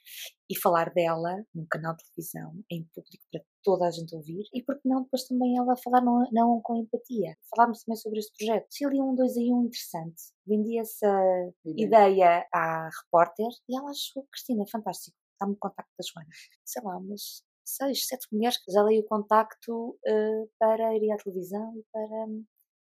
e 0.51 0.59
falar 0.59 0.93
dela 0.93 1.45
num 1.55 1.67
canal 1.71 1.95
de 1.97 2.05
televisão, 2.05 2.53
em 2.71 2.85
público 2.95 3.25
para 3.31 3.43
toda 3.63 3.87
a 3.87 3.91
gente 3.91 4.15
ouvir, 4.15 4.45
e 4.53 4.63
por 4.63 4.81
que 4.81 4.89
não 4.89 5.03
depois 5.05 5.25
também 5.25 5.57
ela 5.57 5.77
falar 5.77 6.03
não, 6.03 6.29
não 6.33 6.61
com 6.63 6.77
empatia, 6.77 7.37
falarmos 7.55 7.83
também 7.83 7.97
sobre 7.97 8.19
este 8.19 8.37
projeto. 8.37 8.67
Se 8.71 8.85
ali 8.85 9.01
um, 9.01 9.15
dois 9.15 9.37
aí 9.37 9.51
um 9.53 9.65
interessante, 9.65 10.23
vendi 10.47 10.79
essa 10.79 11.09
ideia 11.65 12.47
à 12.53 12.89
repórter 12.89 13.49
e 13.69 13.77
ela 13.79 13.91
achou, 13.91 14.27
Cristina, 14.31 14.65
fantástico, 14.71 15.17
dá-me 15.41 15.55
o 15.55 15.59
contacto 15.59 15.93
da 15.99 16.05
Joana. 16.07 16.31
Sei 16.65 16.83
lá, 16.83 16.97
umas 16.99 17.43
seis, 17.65 18.07
sete 18.07 18.27
mulheres 18.33 18.63
que 18.63 18.73
já 18.73 18.83
dei 18.85 19.01
o 19.01 19.05
contacto 19.05 19.99
eh, 20.07 20.45
para 20.59 20.97
ir 20.97 21.11
à 21.11 21.17
televisão 21.17 21.73
e 21.77 21.85
para 21.93 22.27
hum, 22.27 22.45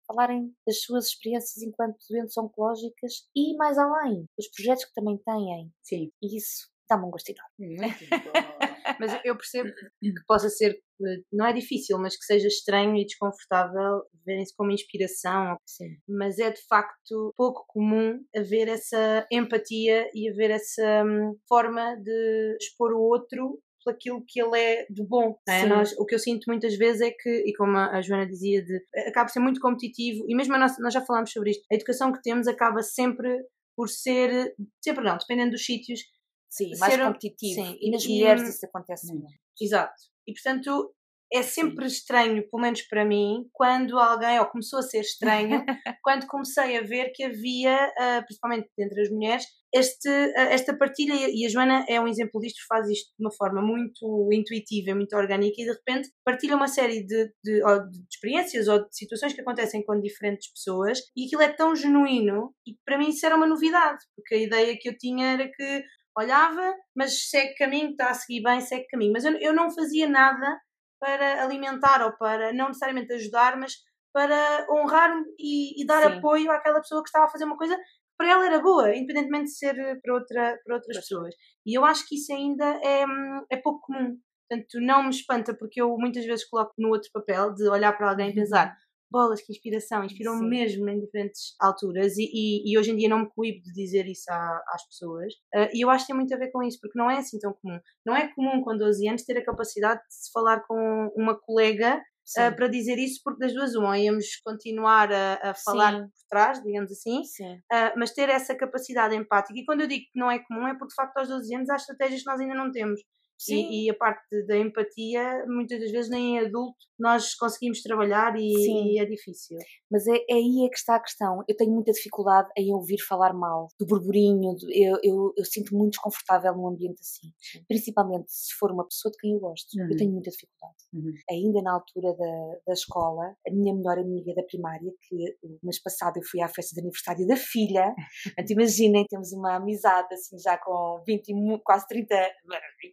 falarem 0.07 0.53
das 0.65 0.81
suas 0.81 1.07
experiências 1.07 1.61
enquanto 1.63 1.97
doentes 2.09 2.37
oncológicas 2.37 3.27
e 3.35 3.55
mais 3.55 3.77
além, 3.77 4.25
os 4.37 4.47
projetos 4.49 4.85
que 4.85 4.93
também 4.93 5.17
têm. 5.17 5.71
Sim. 5.83 6.11
E 6.21 6.37
isso 6.37 6.69
dá-me 6.89 7.05
um 7.05 7.11
gosto 7.11 7.29
enorme. 7.29 7.77
Muito 7.79 8.09
bom. 8.09 8.71
Mas 8.99 9.19
eu 9.23 9.35
percebo 9.35 9.69
que 9.99 10.13
possa 10.27 10.49
ser, 10.49 10.71
eh, 10.73 11.23
não 11.31 11.45
é 11.45 11.53
difícil, 11.53 11.97
mas 11.97 12.17
que 12.17 12.25
seja 12.25 12.47
estranho 12.47 12.95
e 12.95 13.05
desconfortável 13.05 14.03
verem-se 14.25 14.55
como 14.55 14.71
inspiração. 14.71 15.57
Sim. 15.65 15.97
Mas 16.07 16.37
é 16.37 16.51
de 16.51 16.61
facto 16.67 17.33
pouco 17.35 17.65
comum 17.67 18.19
haver 18.35 18.67
essa 18.67 19.25
empatia 19.31 20.09
e 20.13 20.29
haver 20.29 20.51
essa 20.51 21.03
hum, 21.03 21.35
forma 21.47 21.95
de 21.95 22.57
expor 22.59 22.93
o 22.93 23.01
outro 23.01 23.59
pelo 23.83 23.95
aquilo 23.95 24.23
que 24.27 24.41
ele 24.41 24.57
é 24.57 24.85
de 24.89 25.03
bom. 25.03 25.37
é? 25.47 25.65
Nós, 25.65 25.93
o 25.97 26.05
que 26.05 26.15
eu 26.15 26.19
sinto 26.19 26.45
muitas 26.47 26.75
vezes 26.75 27.01
é 27.01 27.11
que, 27.11 27.29
e 27.45 27.53
como 27.55 27.77
a 27.77 28.01
Joana 28.01 28.25
dizia, 28.27 28.63
de, 28.63 28.81
acaba 29.07 29.25
por 29.27 29.31
ser 29.33 29.39
muito 29.39 29.59
competitivo, 29.59 30.25
e 30.27 30.35
mesmo 30.35 30.57
nossa, 30.57 30.81
nós 30.81 30.93
já 30.93 31.01
falámos 31.01 31.31
sobre 31.31 31.51
isto, 31.51 31.63
a 31.71 31.75
educação 31.75 32.11
que 32.11 32.21
temos 32.21 32.47
acaba 32.47 32.81
sempre 32.81 33.29
por 33.75 33.89
ser, 33.89 34.53
sempre 34.83 35.03
não, 35.03 35.17
dependendo 35.17 35.51
dos 35.51 35.65
sítios, 35.65 36.01
Sim, 36.49 36.71
mais 36.79 36.93
Ser- 36.93 37.03
competitivo. 37.05 37.65
sim, 37.65 37.77
E 37.81 37.89
nas 37.91 38.03
e- 38.03 38.09
mulheres 38.09 38.47
isso 38.55 38.65
acontece 38.65 39.07
muito. 39.13 39.31
Exato. 39.59 39.93
E 40.27 40.33
portanto 40.33 40.93
é 41.33 41.41
sempre 41.41 41.85
estranho, 41.85 42.43
pelo 42.49 42.61
menos 42.61 42.81
para 42.83 43.05
mim, 43.05 43.45
quando 43.53 43.97
alguém, 43.97 44.39
ou 44.39 44.45
começou 44.45 44.79
a 44.79 44.83
ser 44.83 44.99
estranho, 44.99 45.63
quando 46.03 46.27
comecei 46.27 46.77
a 46.77 46.81
ver 46.81 47.11
que 47.13 47.23
havia, 47.23 47.75
ah, 47.97 48.21
principalmente 48.25 48.69
entre 48.77 49.01
as 49.01 49.09
mulheres, 49.09 49.45
este, 49.73 50.09
ah, 50.09 50.49
esta 50.51 50.77
partilha, 50.77 51.13
e 51.13 51.45
a 51.45 51.49
Joana 51.49 51.85
é 51.87 52.01
um 52.01 52.07
exemplo 52.07 52.41
disto, 52.41 52.59
faz 52.67 52.89
isto 52.89 53.13
de 53.17 53.23
uma 53.23 53.31
forma 53.31 53.61
muito 53.61 54.29
intuitiva, 54.33 54.93
muito 54.93 55.15
orgânica, 55.15 55.61
e 55.61 55.65
de 55.65 55.71
repente 55.71 56.09
partilha 56.25 56.55
uma 56.57 56.67
série 56.67 57.05
de, 57.05 57.27
de, 57.43 57.61
de 57.61 58.05
experiências 58.11 58.67
ou 58.67 58.79
de 58.79 58.95
situações 58.95 59.33
que 59.33 59.41
acontecem 59.41 59.83
com 59.85 59.99
diferentes 60.01 60.51
pessoas, 60.51 60.99
e 61.15 61.25
aquilo 61.25 61.41
é 61.43 61.49
tão 61.49 61.73
genuíno, 61.75 62.53
e 62.67 62.75
para 62.85 62.97
mim 62.97 63.09
isso 63.09 63.25
era 63.25 63.37
uma 63.37 63.47
novidade, 63.47 64.03
porque 64.15 64.35
a 64.35 64.39
ideia 64.39 64.77
que 64.77 64.89
eu 64.89 64.97
tinha 64.97 65.33
era 65.33 65.49
que 65.49 65.83
olhava, 66.17 66.75
mas 66.93 67.29
segue 67.29 67.55
caminho, 67.55 67.91
está 67.91 68.09
a 68.09 68.13
seguir 68.13 68.41
bem, 68.43 68.59
segue 68.59 68.85
caminho. 68.87 69.13
Mas 69.13 69.23
eu, 69.23 69.33
eu 69.37 69.53
não 69.53 69.71
fazia 69.71 70.09
nada 70.09 70.59
para 71.01 71.43
alimentar 71.43 72.05
ou 72.05 72.15
para, 72.15 72.53
não 72.53 72.67
necessariamente 72.67 73.11
ajudar, 73.13 73.57
mas 73.57 73.73
para 74.13 74.67
honrar 74.69 75.11
e, 75.39 75.81
e 75.81 75.85
dar 75.85 76.03
Sim. 76.03 76.17
apoio 76.17 76.51
àquela 76.51 76.79
pessoa 76.79 77.01
que 77.01 77.09
estava 77.09 77.25
a 77.25 77.29
fazer 77.29 77.45
uma 77.45 77.57
coisa 77.57 77.75
que 77.75 77.81
para 78.17 78.29
ela 78.29 78.45
era 78.45 78.59
boa, 78.59 78.95
independentemente 78.95 79.45
de 79.45 79.57
ser 79.57 79.99
para, 80.01 80.13
outra, 80.13 80.59
para 80.63 80.75
outras 80.75 80.97
pessoas. 80.97 81.33
E 81.65 81.75
eu 81.75 81.83
acho 81.83 82.07
que 82.07 82.15
isso 82.15 82.31
ainda 82.31 82.65
é, 82.83 83.05
hum, 83.05 83.45
é 83.49 83.57
pouco 83.57 83.81
comum. 83.81 84.15
Portanto, 84.47 84.79
não 84.81 85.03
me 85.03 85.09
espanta, 85.09 85.55
porque 85.57 85.81
eu 85.81 85.97
muitas 85.97 86.25
vezes 86.25 86.47
coloco 86.47 86.73
no 86.77 86.89
outro 86.89 87.09
papel 87.11 87.53
de 87.53 87.67
olhar 87.67 87.97
para 87.97 88.09
alguém 88.09 88.29
e 88.29 88.35
pensar 88.35 88.75
bolas, 89.11 89.41
que 89.41 89.51
inspiração, 89.51 90.03
inspirou-me 90.03 90.47
mesmo 90.49 90.87
em 90.89 90.99
diferentes 90.99 91.53
alturas 91.59 92.17
e, 92.17 92.23
e, 92.33 92.71
e 92.71 92.77
hoje 92.77 92.91
em 92.91 92.95
dia 92.95 93.09
não 93.09 93.19
me 93.19 93.29
coíbo 93.29 93.61
de 93.63 93.71
dizer 93.73 94.07
isso 94.07 94.31
à- 94.31 94.63
às 94.69 94.85
pessoas 94.87 95.33
Ah, 95.53 95.69
e 95.73 95.83
eu 95.83 95.89
acho 95.89 96.05
que 96.05 96.11
tem 96.11 96.15
muito 96.15 96.33
a 96.33 96.37
ver 96.37 96.51
com 96.51 96.63
isso, 96.63 96.79
porque 96.81 96.97
não 96.97 97.09
é 97.11 97.17
assim 97.17 97.37
tão 97.39 97.53
comum. 97.53 97.79
Não 98.05 98.15
é 98.15 98.33
comum 98.33 98.63
com 98.63 98.77
12 98.77 99.07
anos 99.07 99.23
ter 99.23 99.37
a 99.37 99.43
capacidade 99.45 99.99
de 100.07 100.13
se 100.15 100.31
falar 100.31 100.61
com 100.61 101.11
uma 101.15 101.37
colega 101.37 102.01
ah, 102.37 102.51
para 102.51 102.67
dizer 102.67 102.97
isso, 102.97 103.19
porque 103.23 103.39
das 103.39 103.53
duas 103.53 103.75
uma 103.75 103.97
íamos 103.99 104.37
continuar 104.45 105.11
a, 105.11 105.51
a 105.51 105.53
falar 105.53 105.93
Sim. 105.93 106.01
por 106.03 106.27
trás, 106.29 106.63
digamos 106.63 106.91
assim, 106.91 107.23
Sim. 107.25 107.59
ah, 107.71 107.93
mas 107.97 108.11
ter 108.13 108.29
essa 108.29 108.55
capacidade 108.55 109.15
empática. 109.15 109.59
E 109.59 109.65
quando 109.65 109.81
eu 109.81 109.87
digo 109.87 110.05
que 110.11 110.19
não 110.19 110.31
é 110.31 110.39
comum, 110.39 110.67
é 110.67 110.73
porque 110.73 110.89
de 110.89 110.95
facto 110.95 111.17
aos 111.17 111.27
12 111.27 111.53
anos 111.55 111.69
há 111.69 111.75
estratégias 111.75 112.21
que 112.21 112.29
nós 112.29 112.39
ainda 112.39 112.55
não 112.55 112.71
temos. 112.71 113.01
Sim. 113.43 113.67
E, 113.71 113.85
e 113.85 113.89
a 113.89 113.93
parte 113.95 114.45
da 114.45 114.57
empatia, 114.57 115.45
muitas 115.47 115.79
das 115.79 115.91
vezes 115.91 116.09
nem 116.09 116.35
em 116.35 116.39
adulto 116.39 116.77
nós 116.99 117.33
conseguimos 117.33 117.81
trabalhar 117.81 118.35
e, 118.37 118.53
Sim. 118.63 118.85
e 118.91 118.99
é 118.99 119.05
difícil. 119.05 119.57
Mas 119.89 120.05
é, 120.05 120.15
é 120.29 120.35
aí 120.35 120.65
é 120.65 120.69
que 120.69 120.77
está 120.77 120.95
a 120.95 120.99
questão. 120.99 121.43
Eu 121.47 121.55
tenho 121.57 121.71
muita 121.71 121.91
dificuldade 121.91 122.47
em 122.55 122.71
ouvir 122.71 122.99
falar 122.99 123.33
mal, 123.33 123.69
do 123.79 123.87
burburinho, 123.87 124.53
do- 124.53 124.69
eu, 124.71 124.99
eu, 125.03 125.33
eu 125.35 125.43
sinto 125.45 125.75
muito 125.75 125.93
desconfortável 125.93 126.53
num 126.53 126.67
ambiente 126.67 126.99
assim. 127.01 127.27
Principalmente 127.67 128.31
se 128.31 128.53
for 128.53 128.71
uma 128.71 128.85
pessoa 128.87 129.11
de 129.11 129.17
quem 129.17 129.33
eu 129.33 129.39
gosto. 129.39 129.67
Uhum. 129.75 129.89
Eu 129.89 129.97
tenho 129.97 130.11
muita 130.11 130.29
dificuldade. 130.29 130.75
Uhum. 130.93 131.11
Ainda 131.29 131.61
na 131.63 131.73
altura 131.73 132.13
da, 132.15 132.57
da 132.67 132.73
escola, 132.73 133.35
a 133.47 133.51
minha 133.51 133.73
melhor 133.73 133.97
amiga 133.97 134.33
da 134.35 134.43
primária, 134.43 134.91
que 135.07 135.15
o 135.43 135.57
mês 135.63 135.81
passado 135.81 136.17
eu 136.17 136.23
fui 136.23 136.39
à 136.41 136.47
festa 136.47 136.75
de 136.75 136.81
aniversário 136.81 137.25
da 137.25 137.35
filha, 137.35 137.95
imaginem, 138.49 139.05
temos 139.09 139.31
uma 139.33 139.55
amizade 139.55 140.13
assim 140.13 140.37
já 140.37 140.55
com 140.57 141.01
20, 141.07 141.29
e 141.29 141.33
mu- 141.33 141.59
quase 141.63 141.87
30, 141.87 142.15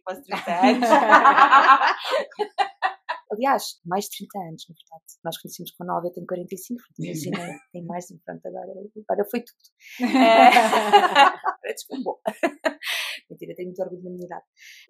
quase 0.03 0.23
30 0.23 0.38
Aliás, 3.31 3.79
mais 3.85 4.05
de 4.05 4.25
30 4.25 4.39
anos, 4.39 4.65
na 4.67 4.73
verdade. 4.75 5.03
Nós 5.23 5.37
conhecemos 5.39 5.69
com 5.71 5.83
9, 5.83 6.07
eu 6.07 6.11
tenho 6.11 6.25
45, 6.25 6.81
portanto, 6.81 7.05
imaginem, 7.05 7.59
tem 7.71 7.85
mais, 7.85 8.07
pronto, 8.25 8.43
agora, 8.47 8.71
agora 9.07 9.29
foi 9.29 9.41
tudo. 9.41 9.55
É, 10.17 10.47
agora 10.47 11.39
desculpa. 11.75 12.19
Mentira, 13.29 13.53
tenho 13.55 13.67
muito 13.69 13.81
orgulho 13.81 14.03
da 14.03 14.09
minha 14.09 14.25
idade. 14.25 14.43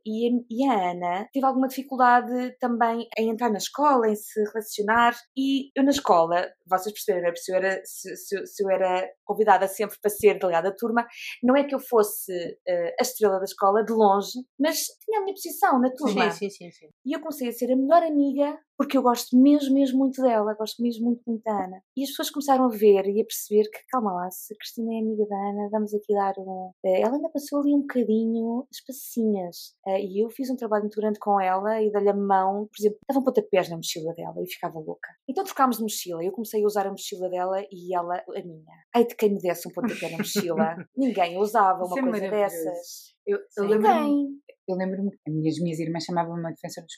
E, 0.06 0.28
a- 0.28 0.42
e 0.50 0.66
a 0.68 0.92
Ana 0.92 1.30
teve 1.34 1.46
alguma 1.46 1.68
dificuldade 1.68 2.56
também 2.60 3.08
em 3.18 3.30
entrar 3.30 3.50
na 3.50 3.58
escola, 3.58 4.08
em 4.10 4.16
se 4.16 4.42
relacionar. 4.46 5.16
E 5.38 5.72
eu 5.76 5.84
na 5.84 5.92
escola, 5.92 6.48
vocês 6.66 6.94
perceberam, 6.94 7.30
né? 7.30 7.36
se 7.36 7.52
eu 7.52 7.56
era, 7.56 7.82
se, 7.86 8.16
se- 8.16 8.46
se 8.48 8.64
eu 8.64 8.70
era 8.70 9.10
convidada 9.24 9.68
sempre 9.68 9.98
para 10.02 10.10
ser 10.12 10.40
delegada 10.40 10.70
da 10.70 10.76
turma, 10.76 11.06
não 11.44 11.56
é 11.56 11.64
que 11.64 11.74
eu 11.76 11.80
fosse 11.80 12.32
eh, 12.68 12.96
a 13.00 13.02
estrela 13.02 13.38
da 13.40 13.46
escola 13.46 13.84
de 13.84 13.94
longe, 13.94 14.32
mas 14.60 14.86
tinha 15.04 15.20
a 15.20 15.24
minha 15.24 15.34
posição 15.34 15.80
na 15.80 15.90
turma. 15.92 16.32
sim, 16.32 16.50
sim, 16.50 16.72
sim. 16.72 16.90
E 17.06 17.16
eu 17.16 17.20
comecei 17.20 17.50
a 17.50 17.52
ser 17.52 17.72
a 17.72 17.76
melhor 17.76 18.04
amiga 18.04 18.60
porque 18.80 18.98
eu 18.98 19.02
gosto 19.02 19.38
mesmo, 19.38 19.74
mesmo 19.76 20.00
muito 20.00 20.22
dela, 20.22 20.54
gosto 20.54 20.82
mesmo 20.82 21.06
muito, 21.08 21.22
muito 21.28 21.44
da 21.44 21.66
Ana. 21.66 21.82
E 21.98 22.02
as 22.04 22.12
pessoas 22.12 22.30
começaram 22.32 22.64
a 22.64 22.70
ver 22.70 23.06
e 23.08 23.22
a 23.22 23.26
perceber 23.26 23.70
que, 23.70 23.80
calma 23.90 24.14
lá, 24.14 24.32
se 24.32 24.54
a 24.54 24.58
Cristina 24.58 24.94
é 24.96 25.00
amiga 25.00 25.26
da 25.28 25.36
Ana, 25.36 25.70
vamos 25.70 25.94
aqui 25.94 26.14
dar 26.14 26.34
um. 26.38 26.72
Eh, 26.86 27.02
Ela 27.02 27.16
ainda 27.18 27.28
passou 27.30 27.60
ali 27.60 27.76
um 27.76 27.82
bocadinho 27.82 28.66
as 28.72 28.80
passinhas. 28.82 29.76
Eh, 29.86 30.02
E 30.06 30.24
eu 30.24 30.30
fiz 30.30 30.50
um 30.50 30.56
trabalho 30.56 30.84
muito 30.84 30.96
grande 30.96 31.20
com 31.20 31.42
ela 31.42 31.82
e 31.82 31.92
dei-lhe 31.92 32.10
a 32.10 32.14
mão, 32.14 32.70
por 32.72 32.80
exemplo, 32.80 33.00
dava 33.06 33.20
um 33.20 33.24
pontapés 33.24 33.70
na 33.70 33.76
mochila 33.76 34.14
dela 34.14 34.36
e 34.42 34.48
ficava 34.50 34.80
louca. 34.80 35.10
Então 35.28 35.44
trocámos 35.44 35.76
de 35.78 35.84
mochila. 35.84 36.24
Eu 36.24 36.32
comecei 36.32 36.64
a 36.64 36.66
usar 36.66 36.88
a 36.88 36.92
mochila 36.92 37.28
dela 37.30 37.62
e 37.70 37.94
ela 37.94 38.16
a 38.16 38.42
minha. 38.42 38.64
Ai 38.96 39.06
de 39.06 39.14
quem 39.14 39.34
me 39.34 39.40
desse 39.42 39.68
um 39.68 39.72
pontapé 39.72 40.10
na 40.10 40.20
mochila. 40.20 40.78
Ninguém 40.96 41.38
usava 41.38 41.84
Isso 41.84 41.94
uma 41.94 42.00
é 42.00 42.02
coisa 42.12 42.26
maravilhoso. 42.28 42.56
dessas. 42.66 43.19
Eu, 43.30 43.40
eu 43.58 43.66
lembro-me 43.66 44.40
lembro-me 44.76 45.12
que 45.12 45.50
as 45.50 45.60
minhas, 45.60 45.80
irmãs 45.80 46.04
chamavam-me 46.04 46.42
uma 46.42 46.52
defensora 46.52 46.86
dos, 46.86 46.96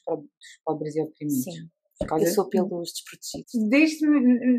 pobres 0.65 0.95
e 0.95 1.01
oprimidos. 1.01 1.43
Sim. 1.43 1.69
Sou 2.33 2.49
pelos 2.49 2.93
desprotegidos. 2.93 3.69
Desde 3.69 4.07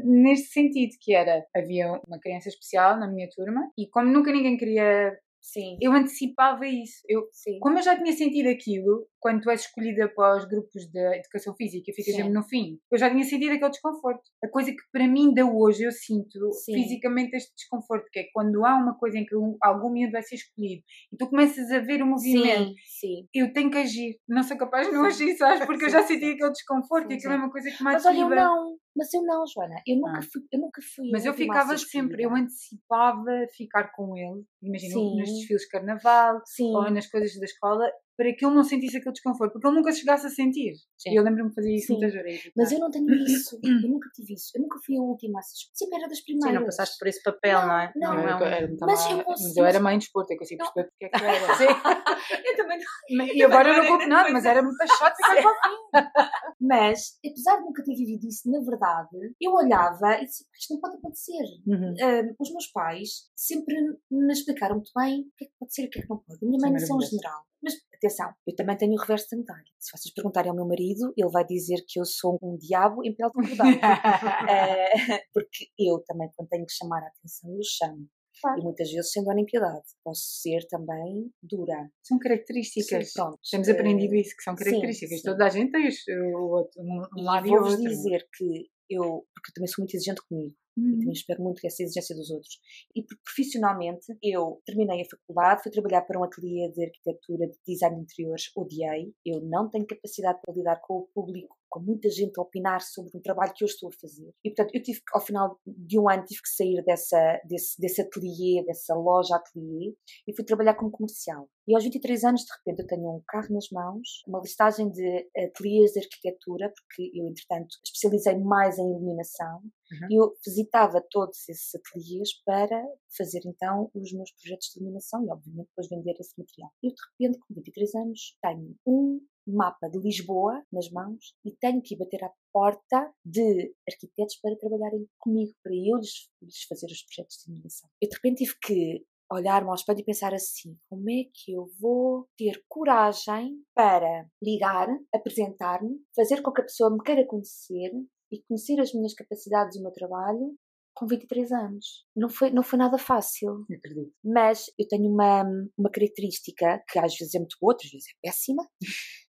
neste 0.04 0.52
sentido 0.52 0.92
que 1.00 1.12
era 1.12 1.44
havia 1.56 2.00
uma 2.06 2.20
criança 2.20 2.48
especial 2.48 3.00
na 3.00 3.10
minha 3.10 3.28
turma 3.34 3.68
e 3.76 3.88
como 3.88 4.08
nunca 4.08 4.30
ninguém 4.30 4.56
queria 4.56 5.18
Sim. 5.40 5.76
eu 5.80 5.90
antecipava 5.90 6.64
isso 6.64 7.02
eu 7.08 7.26
Sim. 7.32 7.58
como 7.58 7.76
eu 7.78 7.82
já 7.82 8.00
tinha 8.00 8.12
sentido 8.12 8.48
aquilo 8.48 9.08
quando 9.22 9.40
tu 9.42 9.50
és 9.50 9.60
escolhida 9.60 10.08
para 10.08 10.36
os 10.36 10.44
grupos 10.46 10.86
de 10.90 10.98
educação 11.18 11.54
física 11.54 11.92
ficas 11.94 12.14
sempre 12.16 12.32
no 12.32 12.42
fim 12.42 12.78
eu 12.90 12.98
já 12.98 13.08
tinha 13.08 13.22
sentido 13.22 13.52
aquele 13.54 13.70
desconforto 13.70 14.22
a 14.44 14.48
coisa 14.48 14.70
que 14.72 14.82
para 14.92 15.06
mim 15.06 15.28
ainda 15.28 15.46
hoje 15.46 15.84
eu 15.84 15.92
sinto 15.92 16.50
Sim. 16.52 16.72
fisicamente 16.74 17.36
este 17.36 17.54
desconforto 17.54 18.06
que 18.12 18.18
é 18.18 18.24
quando 18.34 18.64
há 18.66 18.74
uma 18.74 18.98
coisa 18.98 19.16
em 19.18 19.24
que 19.24 19.36
um- 19.36 19.56
algum 19.62 19.90
miúdo 19.90 20.12
vai 20.12 20.22
ser 20.22 20.34
escolhido 20.34 20.82
e 21.12 21.16
tu 21.16 21.28
começas 21.30 21.70
a 21.70 21.78
ver 21.78 22.02
o 22.02 22.06
movimento 22.06 22.70
Sim, 22.70 22.74
sim. 23.00 23.28
eu 23.32 23.52
tenho 23.52 23.70
que 23.70 23.78
agir 23.78 24.18
não 24.28 24.42
sou 24.42 24.56
capaz 24.58 24.88
de 24.88 24.92
não 24.92 25.04
agir 25.04 25.36
sabes 25.36 25.64
porque 25.64 25.84
eu 25.84 25.90
já 25.90 26.02
senti 26.02 26.32
aquele 26.32 26.50
desconforto 26.50 27.06
Sim, 27.06 27.14
e 27.14 27.16
aquilo 27.16 27.32
é 27.32 27.36
uma 27.36 27.50
coisa 27.50 27.70
que 27.70 27.78
me 27.82 27.92
Mas 27.92 28.04
olha, 28.04 28.18
eu 28.18 28.28
não. 28.28 28.76
Mas 28.94 29.14
eu 29.14 29.22
não, 29.22 29.42
Joana. 29.46 29.76
Eu 29.86 29.96
nunca 29.96 30.18
Ah. 30.18 30.22
fui. 30.30 30.42
Eu 30.52 30.60
nunca 30.60 30.82
fui 30.94 31.10
Mas 31.10 31.24
eu 31.24 31.32
ficava 31.32 31.78
sempre, 31.78 32.24
eu 32.24 32.30
antecipava 32.34 33.46
ficar 33.56 33.84
com 33.92 34.14
ele, 34.16 34.44
imagina, 34.62 34.94
nos 34.96 35.30
desfiles 35.30 35.62
de 35.62 35.68
carnaval 35.68 36.40
Sim. 36.44 36.74
ou 36.74 36.90
nas 36.90 37.06
coisas 37.06 37.38
da 37.38 37.44
escola, 37.46 37.90
para 38.16 38.32
que 38.34 38.44
ele 38.44 38.54
não 38.54 38.62
sentisse 38.64 38.96
aquele 38.98 39.12
desconforto, 39.12 39.52
porque 39.52 39.66
ele 39.66 39.76
nunca 39.76 39.92
chegasse 39.92 40.26
a 40.26 40.30
sentir. 40.30 40.74
Sim. 40.98 41.10
E 41.12 41.16
eu 41.16 41.22
lembro-me 41.24 41.48
de 41.50 41.54
fazer 41.54 41.72
isso 41.74 41.86
Sim. 41.88 41.92
muitas 41.94 42.12
vezes. 42.12 42.50
Mas 42.56 42.70
eu 42.72 42.78
não 42.78 42.90
tenho 42.90 43.10
isso. 43.14 43.58
Eu 43.62 43.62
nunca 43.90 44.08
tive 44.14 44.34
isso. 44.34 44.50
Eu 44.54 44.62
nunca 44.62 44.78
fui 44.84 44.96
a 44.96 45.00
última. 45.00 45.40
Sempre 45.72 45.98
era 45.98 46.08
das 46.08 46.18
Sim, 46.18 46.24
primeiras. 46.24 46.54
não 46.54 46.64
passaste 46.64 46.98
por 46.98 47.08
esse 47.08 47.22
papel, 47.22 47.66
não, 47.66 47.78
é? 47.78 47.92
Não, 47.96 48.14
eu, 48.14 48.28
é 48.28 48.36
um- 48.36 48.42
era 48.42 48.66
muito 48.68 48.80
Mas 48.86 49.10
eu 49.10 49.16
mas 49.26 49.56
eu 49.56 49.64
era 49.64 49.80
mãe 49.80 49.98
de 49.98 50.04
esporte, 50.04 50.32
eu 50.34 50.38
consigo 50.38 50.62
Não. 50.62 50.72
perceber 50.72 50.90
porque 50.90 51.04
é 51.06 51.08
que 51.08 51.24
era. 51.24 51.36
eu 52.46 52.56
também 52.56 52.78
não. 52.78 53.26
E 53.26 53.42
agora 53.42 53.68
eu 53.70 53.82
não 53.82 53.86
culpo 53.88 54.06
nada, 54.06 54.30
mas 54.30 54.44
era 54.44 54.62
muito 54.62 54.76
chato 54.86 55.16
ficar 55.16 55.42
com 55.42 55.48
a 55.48 55.92
Mas, 56.60 57.18
apesar 57.26 57.56
de 57.56 57.62
nunca 57.64 57.82
ter 57.82 57.94
vivido 57.94 58.24
isso, 58.26 58.48
na 58.50 58.60
verdade, 58.60 59.08
eu 59.40 59.52
olhava 59.52 60.18
e 60.20 60.24
disse: 60.26 60.44
isto 60.58 60.74
não 60.74 60.80
pode 60.80 60.96
acontecer. 60.96 61.42
Uhum. 61.66 61.94
Ah, 62.00 62.34
os 62.38 62.50
meus 62.50 62.66
pais 62.68 63.08
sempre 63.34 63.74
me 64.10 64.32
explicaram 64.32 64.76
muito 64.76 64.90
bem 64.96 65.22
o 65.22 65.32
que 65.36 65.44
é 65.44 65.48
que 65.48 65.54
pode 65.58 65.74
ser 65.74 65.82
e 65.82 65.86
o 65.86 65.90
que 65.90 65.98
é 65.98 66.02
que 66.02 66.08
não 66.08 66.18
pode. 66.18 66.38
A 66.44 66.46
minha 66.46 66.58
é 66.58 66.62
mãe 66.62 66.70
não 66.72 66.78
são 66.78 66.96
maravilhoso. 66.96 67.10
general. 67.10 67.42
Mas 67.62 67.74
atenção, 67.94 68.32
eu 68.46 68.54
também 68.56 68.76
tenho 68.76 68.92
o 68.92 68.96
reverso 69.00 69.26
da 69.30 69.36
medalha. 69.38 69.64
Se 69.78 69.96
vocês 69.96 70.12
perguntarem 70.12 70.50
ao 70.50 70.56
meu 70.56 70.66
marido, 70.66 71.12
ele 71.16 71.30
vai 71.30 71.44
dizer 71.46 71.84
que 71.86 72.00
eu 72.00 72.04
sou 72.04 72.38
um 72.42 72.56
diabo 72.56 73.04
em 73.04 73.14
pele 73.14 73.30
de 73.30 73.34
cordão. 73.56 73.66
Eh, 74.50 75.22
porque 75.32 75.66
eu 75.78 76.02
também, 76.06 76.28
quando 76.36 76.48
tenho 76.48 76.66
que 76.66 76.72
chamar 76.72 77.02
a 77.02 77.06
atenção, 77.06 77.50
eu 77.54 77.60
chamo. 77.62 78.08
Claro. 78.40 78.60
E 78.60 78.64
muitas 78.64 78.90
vezes, 78.90 79.12
sendo 79.12 79.30
animpiedade, 79.30 79.82
posso 80.02 80.22
ser 80.40 80.66
também 80.68 81.30
dura. 81.42 81.88
São 82.02 82.18
características. 82.18 83.06
Sim, 83.08 83.12
pronto. 83.14 83.38
Temos 83.48 83.68
Eh, 83.68 83.72
aprendido 83.72 84.14
isso, 84.16 84.34
que 84.36 84.42
são 84.42 84.56
sim, 84.56 84.64
características. 84.64 85.20
sim. 85.20 85.22
Toda 85.30 85.46
a 85.46 85.48
gente 85.50 85.70
tem 85.70 85.86
os- 85.86 86.04
o 86.08 86.38
outro, 86.50 86.80
um, 86.82 87.02
E 87.16 87.22
lado 87.22 87.46
e 87.46 87.50
vou-vos 87.50 87.74
outro. 87.74 87.88
dizer 87.88 88.26
que 88.36 88.68
eu, 88.90 89.02
porque 89.32 89.50
eu 89.50 89.54
também 89.54 89.68
sou 89.68 89.82
muito 89.82 89.94
exigente 89.94 90.20
comigo, 90.28 90.54
Uhum. 90.76 90.88
E 90.88 90.98
também 90.98 91.12
espero 91.12 91.42
muito 91.42 91.64
essa 91.66 91.82
exigência 91.82 92.14
dos 92.16 92.30
outros. 92.30 92.58
E 92.94 93.02
profissionalmente, 93.02 94.06
eu 94.22 94.60
terminei 94.64 95.02
a 95.02 95.10
faculdade, 95.10 95.62
fui 95.62 95.72
trabalhar 95.72 96.02
para 96.02 96.18
um 96.18 96.24
ateliê 96.24 96.70
de 96.70 96.84
arquitetura 96.84 97.46
de 97.46 97.58
design 97.66 97.96
de 97.96 98.02
interiores, 98.02 98.50
odiei. 98.56 99.12
Eu 99.24 99.40
não 99.42 99.68
tenho 99.68 99.86
capacidade 99.86 100.40
para 100.40 100.54
lidar 100.54 100.80
com 100.80 100.98
o 100.98 101.08
público 101.14 101.56
com 101.72 101.80
muita 101.80 102.10
gente 102.10 102.38
a 102.38 102.42
opinar 102.42 102.82
sobre 102.82 103.16
um 103.16 103.20
trabalho 103.22 103.54
que 103.56 103.64
eu 103.64 103.66
estou 103.66 103.88
a 103.88 103.98
fazer. 103.98 104.30
E, 104.44 104.50
portanto, 104.50 104.74
eu 104.74 104.82
tive 104.82 104.98
que, 104.98 105.06
ao 105.14 105.22
final 105.22 105.58
de 105.66 105.98
um 105.98 106.08
ano, 106.08 106.22
tive 106.26 106.42
que 106.42 106.50
sair 106.50 106.84
dessa, 106.84 107.40
desse, 107.46 107.80
desse 107.80 108.02
ateliê, 108.02 108.62
dessa 108.66 108.94
loja 108.94 109.36
ateliê, 109.36 109.94
e 110.28 110.36
fui 110.36 110.44
trabalhar 110.44 110.74
como 110.74 110.90
comercial. 110.90 111.48
E 111.66 111.74
aos 111.74 111.82
23 111.82 112.24
anos, 112.24 112.42
de 112.42 112.52
repente, 112.58 112.82
eu 112.82 112.86
tenho 112.86 113.08
um 113.08 113.22
carro 113.26 113.54
nas 113.54 113.70
mãos, 113.70 114.22
uma 114.28 114.40
listagem 114.40 114.90
de 114.90 115.26
ateliês 115.34 115.92
de 115.92 116.00
arquitetura, 116.00 116.70
porque 116.76 117.10
eu, 117.14 117.26
entretanto, 117.26 117.68
especializei 117.82 118.36
mais 118.38 118.78
em 118.78 118.90
iluminação, 118.90 119.60
uhum. 119.62 120.08
e 120.10 120.20
eu 120.20 120.36
visitava 120.44 121.02
todos 121.10 121.48
esses 121.48 121.74
ateliês 121.74 122.28
para 122.44 122.84
fazer, 123.16 123.40
então, 123.46 123.90
os 123.94 124.12
meus 124.12 124.30
projetos 124.32 124.68
de 124.74 124.80
iluminação 124.80 125.24
e, 125.24 125.30
obviamente, 125.30 125.68
depois 125.68 125.88
vender 125.88 126.14
esse 126.20 126.38
material. 126.38 126.70
E 126.82 126.88
eu, 126.88 126.92
de 126.92 127.00
repente, 127.26 127.38
com 127.38 127.54
23 127.54 127.94
anos, 127.94 128.36
tenho 128.42 128.76
um 128.86 129.20
mapa 129.46 129.88
de 129.88 129.98
Lisboa 129.98 130.62
nas 130.72 130.90
mãos 130.90 131.34
e 131.44 131.50
tenho 131.52 131.82
que 131.82 131.94
ir 131.94 131.98
bater 131.98 132.24
à 132.24 132.30
porta 132.52 133.12
de 133.24 133.74
arquitetos 133.88 134.36
para 134.40 134.56
trabalharem 134.56 135.06
comigo, 135.18 135.52
para 135.62 135.74
eu 135.74 135.96
lhes, 135.96 136.28
lhes 136.42 136.62
fazer 136.68 136.86
os 136.86 137.02
projetos 137.04 137.36
de 137.38 137.50
iluminação. 137.50 137.88
Eu 138.00 138.08
de 138.08 138.16
repente 138.16 138.44
tive 138.44 138.58
que 138.62 139.04
olhar-me 139.32 139.68
ao 139.68 139.74
espelho 139.74 140.00
e 140.00 140.04
pensar 140.04 140.34
assim: 140.34 140.76
como 140.88 141.10
é 141.10 141.24
que 141.32 141.52
eu 141.52 141.66
vou 141.80 142.28
ter 142.36 142.62
coragem 142.68 143.62
para 143.74 144.26
ligar, 144.42 144.88
apresentar-me, 145.14 145.98
fazer 146.14 146.42
com 146.42 146.52
que 146.52 146.60
a 146.60 146.64
pessoa 146.64 146.90
me 146.90 147.02
queira 147.02 147.26
conhecer 147.26 147.90
e 148.30 148.42
conhecer 148.48 148.80
as 148.80 148.92
minhas 148.92 149.14
capacidades 149.14 149.76
e 149.76 149.80
o 149.80 149.82
meu 149.82 149.92
trabalho 149.92 150.56
com 150.94 151.06
23 151.06 151.52
anos. 151.52 152.04
Não 152.14 152.28
foi, 152.28 152.50
não 152.50 152.62
foi 152.62 152.78
nada 152.78 152.98
fácil. 152.98 153.64
Acredito. 153.74 154.12
Mas 154.24 154.66
eu 154.78 154.86
tenho 154.86 155.10
uma, 155.10 155.42
uma 155.76 155.90
característica 155.90 156.82
que 156.88 156.98
às 156.98 157.16
vezes 157.16 157.34
é 157.34 157.38
muito 157.38 157.56
boa, 157.60 157.72
outras 157.72 157.90
vezes 157.90 158.08
é 158.08 158.28
péssima, 158.28 158.68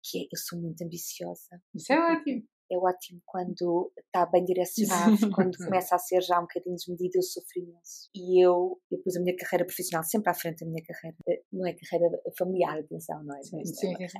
que 0.02 0.18
é 0.18 0.22
eu 0.24 0.38
sou 0.38 0.60
muito 0.60 0.82
ambiciosa. 0.82 1.60
Isso 1.74 1.92
é 1.92 1.98
ótimo. 1.98 2.42
É 2.70 2.78
ótimo 2.78 3.20
quando 3.26 3.92
está 3.98 4.24
bem 4.24 4.44
direcionado, 4.44 5.16
quando 5.34 5.58
começa 5.58 5.94
a 5.94 5.98
ser 5.98 6.22
já 6.22 6.38
um 6.38 6.42
bocadinho 6.42 6.74
desmedido, 6.74 7.18
eu 7.18 7.22
sofro 7.22 7.60
imenso. 7.60 8.08
E 8.14 8.42
eu, 8.42 8.80
eu 8.90 8.98
pus 9.02 9.16
a 9.16 9.20
minha 9.20 9.36
carreira 9.36 9.66
profissional 9.66 10.02
sempre 10.02 10.30
à 10.30 10.34
frente 10.34 10.64
da 10.64 10.70
minha 10.70 10.82
carreira, 10.82 11.16
eh, 11.28 11.42
não 11.52 11.66
é 11.66 11.74
carreira 11.74 12.18
familiar, 12.38 12.78
atenção, 12.78 13.22
não 13.24 13.36
é? 13.36 13.42
Sim, 13.42 13.64
sim, 13.66 13.94
sim. 14.08 14.18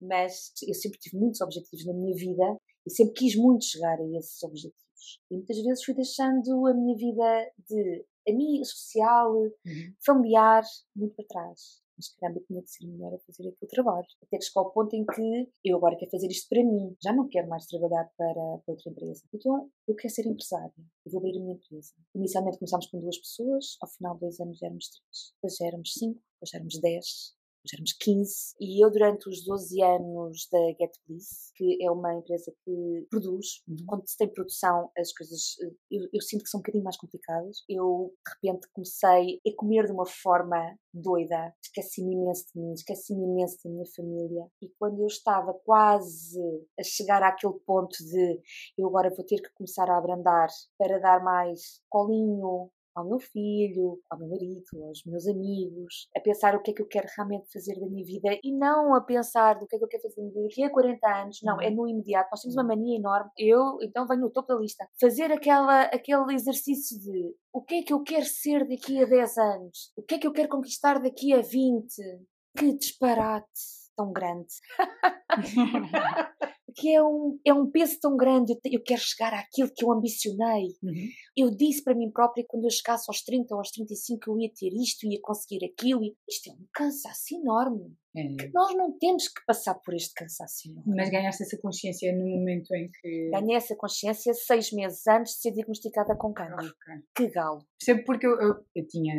Mas 0.00 0.52
eu 0.66 0.74
sempre 0.74 0.98
tive 1.00 1.18
muitos 1.18 1.40
objetivos 1.40 1.84
na 1.86 1.92
minha 1.92 2.14
vida 2.14 2.56
e 2.86 2.90
sempre 2.90 3.14
quis 3.14 3.34
muito 3.34 3.64
chegar 3.64 3.98
a 3.98 4.18
esses 4.18 4.42
objetivos. 4.44 5.20
E 5.30 5.34
muitas 5.34 5.60
vezes 5.60 5.84
fui 5.84 5.94
deixando 5.94 6.66
a 6.66 6.74
minha 6.74 6.96
vida 6.96 7.50
de 7.68 8.04
a 8.28 8.32
minha 8.32 8.62
social, 8.62 9.32
uhum. 9.32 9.94
familiar, 10.04 10.62
muito 10.94 11.14
para 11.16 11.24
trás 11.26 11.87
mas 11.98 12.08
caramba, 12.14 12.40
tinha 12.46 12.62
de 12.62 12.70
ser 12.70 12.86
melhor 12.86 13.12
a 13.12 13.18
fazer 13.18 13.48
aquele 13.48 13.70
trabalho. 13.70 14.06
Até 14.22 14.38
que 14.38 14.44
chegou 14.44 14.64
ao 14.64 14.72
ponto 14.72 14.94
em 14.94 15.04
que 15.04 15.50
eu 15.64 15.76
agora 15.76 15.96
quero 15.96 16.10
fazer 16.10 16.28
isto 16.28 16.48
para 16.48 16.64
mim, 16.64 16.96
já 17.02 17.12
não 17.12 17.28
quero 17.28 17.48
mais 17.48 17.66
trabalhar 17.66 18.08
para, 18.16 18.34
para 18.34 18.62
outra 18.72 18.90
empresa. 18.90 19.24
Então 19.34 19.70
eu 19.86 19.94
quero 19.96 20.14
ser 20.14 20.26
empresária, 20.26 20.72
eu 21.04 21.12
vou 21.12 21.18
abrir 21.18 21.36
a 21.36 21.40
minha 21.40 21.54
empresa. 21.54 21.92
Inicialmente 22.14 22.58
começámos 22.58 22.86
com 22.86 23.00
duas 23.00 23.18
pessoas, 23.18 23.76
ao 23.82 23.88
final 23.88 24.14
de 24.14 24.20
dois 24.20 24.40
anos 24.40 24.62
éramos 24.62 24.88
três, 24.88 25.32
depois 25.34 25.60
éramos 25.60 25.92
cinco, 25.92 26.22
depois 26.34 26.54
éramos 26.54 26.80
dez, 26.80 27.37
já 27.66 27.76
éramos 27.76 27.92
15, 27.92 28.54
e 28.60 28.84
eu 28.84 28.90
durante 28.90 29.28
os 29.28 29.44
12 29.44 29.82
anos 29.82 30.48
da 30.50 30.58
Get 30.68 30.92
Bliss, 31.06 31.52
que 31.54 31.78
é 31.82 31.90
uma 31.90 32.14
empresa 32.14 32.52
que 32.64 33.06
produz, 33.10 33.62
uhum. 33.68 33.76
quando 33.86 34.08
se 34.08 34.16
tem 34.16 34.28
produção 34.28 34.90
as 34.96 35.12
coisas, 35.12 35.56
eh, 35.62 35.72
eu, 35.90 36.08
eu, 36.12 36.20
sinto 36.20 36.44
que 36.44 36.50
são 36.50 36.58
um 36.58 36.62
bocadinho 36.62 36.84
mais 36.84 36.96
complicadas, 36.96 37.58
eu 37.68 38.12
de 38.24 38.48
repente 38.48 38.68
comecei 38.72 39.40
a 39.46 39.56
comer 39.56 39.86
de 39.86 39.92
uma 39.92 40.06
forma 40.06 40.78
doida, 40.92 41.54
esqueci-me 41.62 42.14
imenso 42.14 42.46
de 42.54 42.60
mim, 42.60 42.72
esqueci-me 42.72 43.24
imenso 43.24 43.56
da 43.64 43.70
minha 43.70 43.86
família, 43.94 44.46
e 44.62 44.68
quando 44.78 45.00
eu 45.00 45.06
estava 45.06 45.52
quase 45.64 46.40
a 46.78 46.82
chegar 46.82 47.22
àquele 47.22 47.58
ponto 47.66 47.96
de 47.98 48.40
eu 48.76 48.86
agora 48.86 49.14
vou 49.14 49.24
ter 49.24 49.40
que 49.40 49.52
começar 49.54 49.88
a 49.90 49.98
abrandar 49.98 50.48
para 50.78 50.98
dar 50.98 51.22
mais 51.22 51.80
colinho, 51.88 52.70
ao 52.98 53.08
meu 53.08 53.18
filho, 53.18 54.00
ao 54.10 54.18
meu 54.18 54.28
marido, 54.28 54.84
aos 54.84 55.04
meus 55.04 55.26
amigos, 55.26 56.08
a 56.16 56.20
pensar 56.20 56.54
o 56.54 56.62
que 56.62 56.72
é 56.72 56.74
que 56.74 56.82
eu 56.82 56.86
quero 56.86 57.06
realmente 57.16 57.50
fazer 57.52 57.78
da 57.78 57.86
minha 57.86 58.04
vida 58.04 58.38
e 58.42 58.52
não 58.52 58.94
a 58.94 59.00
pensar 59.00 59.58
do 59.58 59.66
que 59.66 59.76
é 59.76 59.78
que 59.78 59.84
eu 59.84 59.88
quero 59.88 60.02
fazer 60.02 60.16
da 60.16 60.22
minha 60.22 60.34
vida 60.34 60.48
daqui 60.48 60.64
a 60.64 60.70
40 60.70 61.22
anos, 61.22 61.38
não, 61.42 61.60
é 61.60 61.68
uhum. 61.68 61.74
no 61.76 61.88
imediato. 61.88 62.28
Nós 62.30 62.40
temos 62.40 62.56
uma 62.56 62.64
mania 62.64 62.98
enorme. 62.98 63.30
Eu, 63.38 63.78
então, 63.82 64.06
venho 64.06 64.22
no 64.22 64.30
topo 64.30 64.54
da 64.54 64.60
lista. 64.60 64.86
Fazer 65.00 65.32
aquela, 65.32 65.82
aquele 65.82 66.34
exercício 66.34 66.98
de 66.98 67.34
o 67.52 67.62
que 67.62 67.76
é 67.76 67.82
que 67.82 67.92
eu 67.92 68.02
quero 68.02 68.24
ser 68.24 68.66
daqui 68.66 69.02
a 69.02 69.06
10 69.06 69.38
anos? 69.38 69.92
O 69.96 70.02
que 70.02 70.16
é 70.16 70.18
que 70.18 70.26
eu 70.26 70.32
quero 70.32 70.48
conquistar 70.48 71.00
daqui 71.00 71.32
a 71.32 71.40
20? 71.40 71.88
Que 72.56 72.76
disparate 72.76 73.46
tão 73.96 74.12
grande. 74.12 74.48
que 76.74 76.94
é 76.94 77.02
um, 77.02 77.38
é 77.44 77.52
um 77.52 77.70
peso 77.70 77.98
tão 78.00 78.16
grande, 78.16 78.52
eu, 78.52 78.58
eu 78.72 78.82
quero 78.82 79.00
chegar 79.00 79.34
àquilo 79.34 79.70
que 79.74 79.84
eu 79.84 79.92
ambicionei. 79.92 80.68
Uhum. 80.82 81.08
Eu 81.36 81.50
disse 81.50 81.82
para 81.82 81.94
mim 81.94 82.10
própria 82.10 82.42
que 82.42 82.48
quando 82.48 82.64
eu 82.64 82.70
chegasse 82.70 83.04
aos 83.08 83.22
30 83.22 83.54
ou 83.54 83.60
aos 83.60 83.70
35 83.70 84.30
eu 84.30 84.38
ia 84.38 84.50
ter 84.54 84.72
isto, 84.74 85.06
ia 85.06 85.18
conseguir 85.22 85.64
aquilo. 85.64 86.02
E 86.02 86.14
isto 86.28 86.50
é 86.50 86.52
um 86.52 86.66
cansaço 86.72 87.34
enorme. 87.34 87.94
É. 88.16 88.48
Nós 88.52 88.74
não 88.74 88.96
temos 88.98 89.28
que 89.28 89.44
passar 89.46 89.74
por 89.74 89.94
este 89.94 90.12
cansaço 90.14 90.68
enorme. 90.68 90.94
Mas 90.96 91.10
ganhaste 91.10 91.42
essa 91.42 91.58
consciência 91.60 92.12
no 92.12 92.26
momento 92.26 92.74
em 92.74 92.90
que. 92.90 93.30
Ganhei 93.30 93.56
essa 93.56 93.76
consciência 93.76 94.32
seis 94.34 94.72
meses 94.72 95.06
antes 95.06 95.34
de 95.34 95.40
ser 95.40 95.52
diagnosticada 95.52 96.16
com 96.16 96.32
cancro. 96.32 96.66
Okay. 96.66 97.02
Que 97.14 97.28
galo. 97.28 97.64
Percebo 97.78 98.04
porque 98.04 98.26
eu, 98.26 98.40
eu, 98.40 98.54
eu 98.74 98.86
tinha 98.86 99.14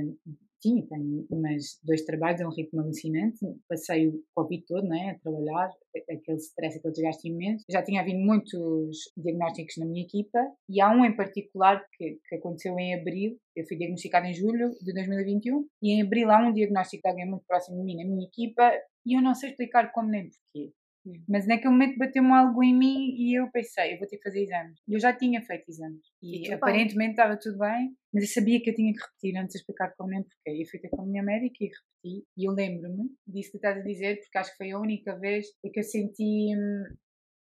tinha, 0.61 0.85
tenho 0.87 1.25
mas 1.31 1.79
dois 1.83 2.03
trabalhos, 2.03 2.41
é 2.41 2.47
um 2.47 2.53
ritmo 2.53 2.81
alucinante. 2.81 3.39
Passei 3.67 4.07
o 4.07 4.23
Covid 4.35 4.63
todo, 4.67 4.87
né, 4.87 5.11
a 5.11 5.19
trabalhar, 5.19 5.71
aquele 5.95 6.37
stress, 6.37 6.77
aquele 6.77 6.93
desgaste 6.93 7.27
imenso. 7.27 7.65
Já 7.69 7.83
tinha 7.83 8.01
havido 8.01 8.19
muitos 8.19 9.11
diagnósticos 9.17 9.77
na 9.77 9.85
minha 9.85 10.03
equipa 10.03 10.39
e 10.69 10.81
há 10.81 10.89
um 10.89 11.05
em 11.05 11.15
particular 11.15 11.83
que, 11.97 12.19
que 12.27 12.35
aconteceu 12.35 12.77
em 12.79 12.95
abril. 12.95 13.37
Eu 13.55 13.65
fui 13.67 13.77
diagnosticada 13.77 14.27
em 14.27 14.33
julho 14.33 14.71
de 14.81 14.93
2021 14.93 15.65
e 15.81 15.91
em 15.91 16.01
abril 16.01 16.31
há 16.31 16.47
um 16.47 16.53
diagnóstico 16.53 17.01
de 17.03 17.09
alguém 17.09 17.29
muito 17.29 17.45
próximo 17.45 17.77
de 17.77 17.83
mim 17.83 17.97
na 17.97 18.05
minha 18.05 18.27
equipa 18.27 18.71
e 19.05 19.17
eu 19.17 19.21
não 19.21 19.33
sei 19.33 19.49
explicar 19.49 19.91
como 19.91 20.09
nem 20.09 20.29
porquê. 20.29 20.71
Mas 21.27 21.47
naquele 21.47 21.71
momento 21.71 21.97
bateu-me 21.97 22.31
algo 22.31 22.63
em 22.63 22.75
mim 22.75 23.15
e 23.17 23.39
eu 23.39 23.49
pensei, 23.51 23.93
eu 23.93 23.99
vou 23.99 24.07
ter 24.07 24.17
que 24.17 24.23
fazer 24.23 24.43
exames. 24.43 24.79
Eu 24.87 24.99
já 24.99 25.13
tinha 25.13 25.41
feito 25.41 25.69
exames. 25.69 26.01
E, 26.21 26.47
e 26.47 26.53
aparentemente 26.53 27.11
estava 27.11 27.37
tudo 27.37 27.57
bem, 27.59 27.95
mas 28.13 28.23
eu 28.23 28.29
sabia 28.29 28.61
que 28.61 28.69
eu 28.69 28.75
tinha 28.75 28.93
que 28.93 28.99
repetir 28.99 29.37
antes 29.37 29.53
de 29.53 29.59
explicar 29.59 29.93
como 29.97 30.09
nem 30.09 30.23
porquê. 30.23 30.61
Eu 30.61 30.67
fui 30.67 30.79
ter 30.79 30.89
com 30.89 31.01
a 31.01 31.05
minha 31.05 31.23
médica 31.23 31.57
e 31.61 31.67
repeti. 31.67 32.27
E 32.37 32.47
eu 32.47 32.53
lembro-me 32.53 33.09
disso 33.27 33.51
que 33.51 33.57
estás 33.57 33.77
a 33.77 33.81
dizer, 33.81 34.19
porque 34.19 34.37
acho 34.37 34.51
que 34.51 34.57
foi 34.57 34.71
a 34.71 34.79
única 34.79 35.17
vez 35.17 35.45
que 35.61 35.79
eu 35.79 35.83
senti. 35.83 36.53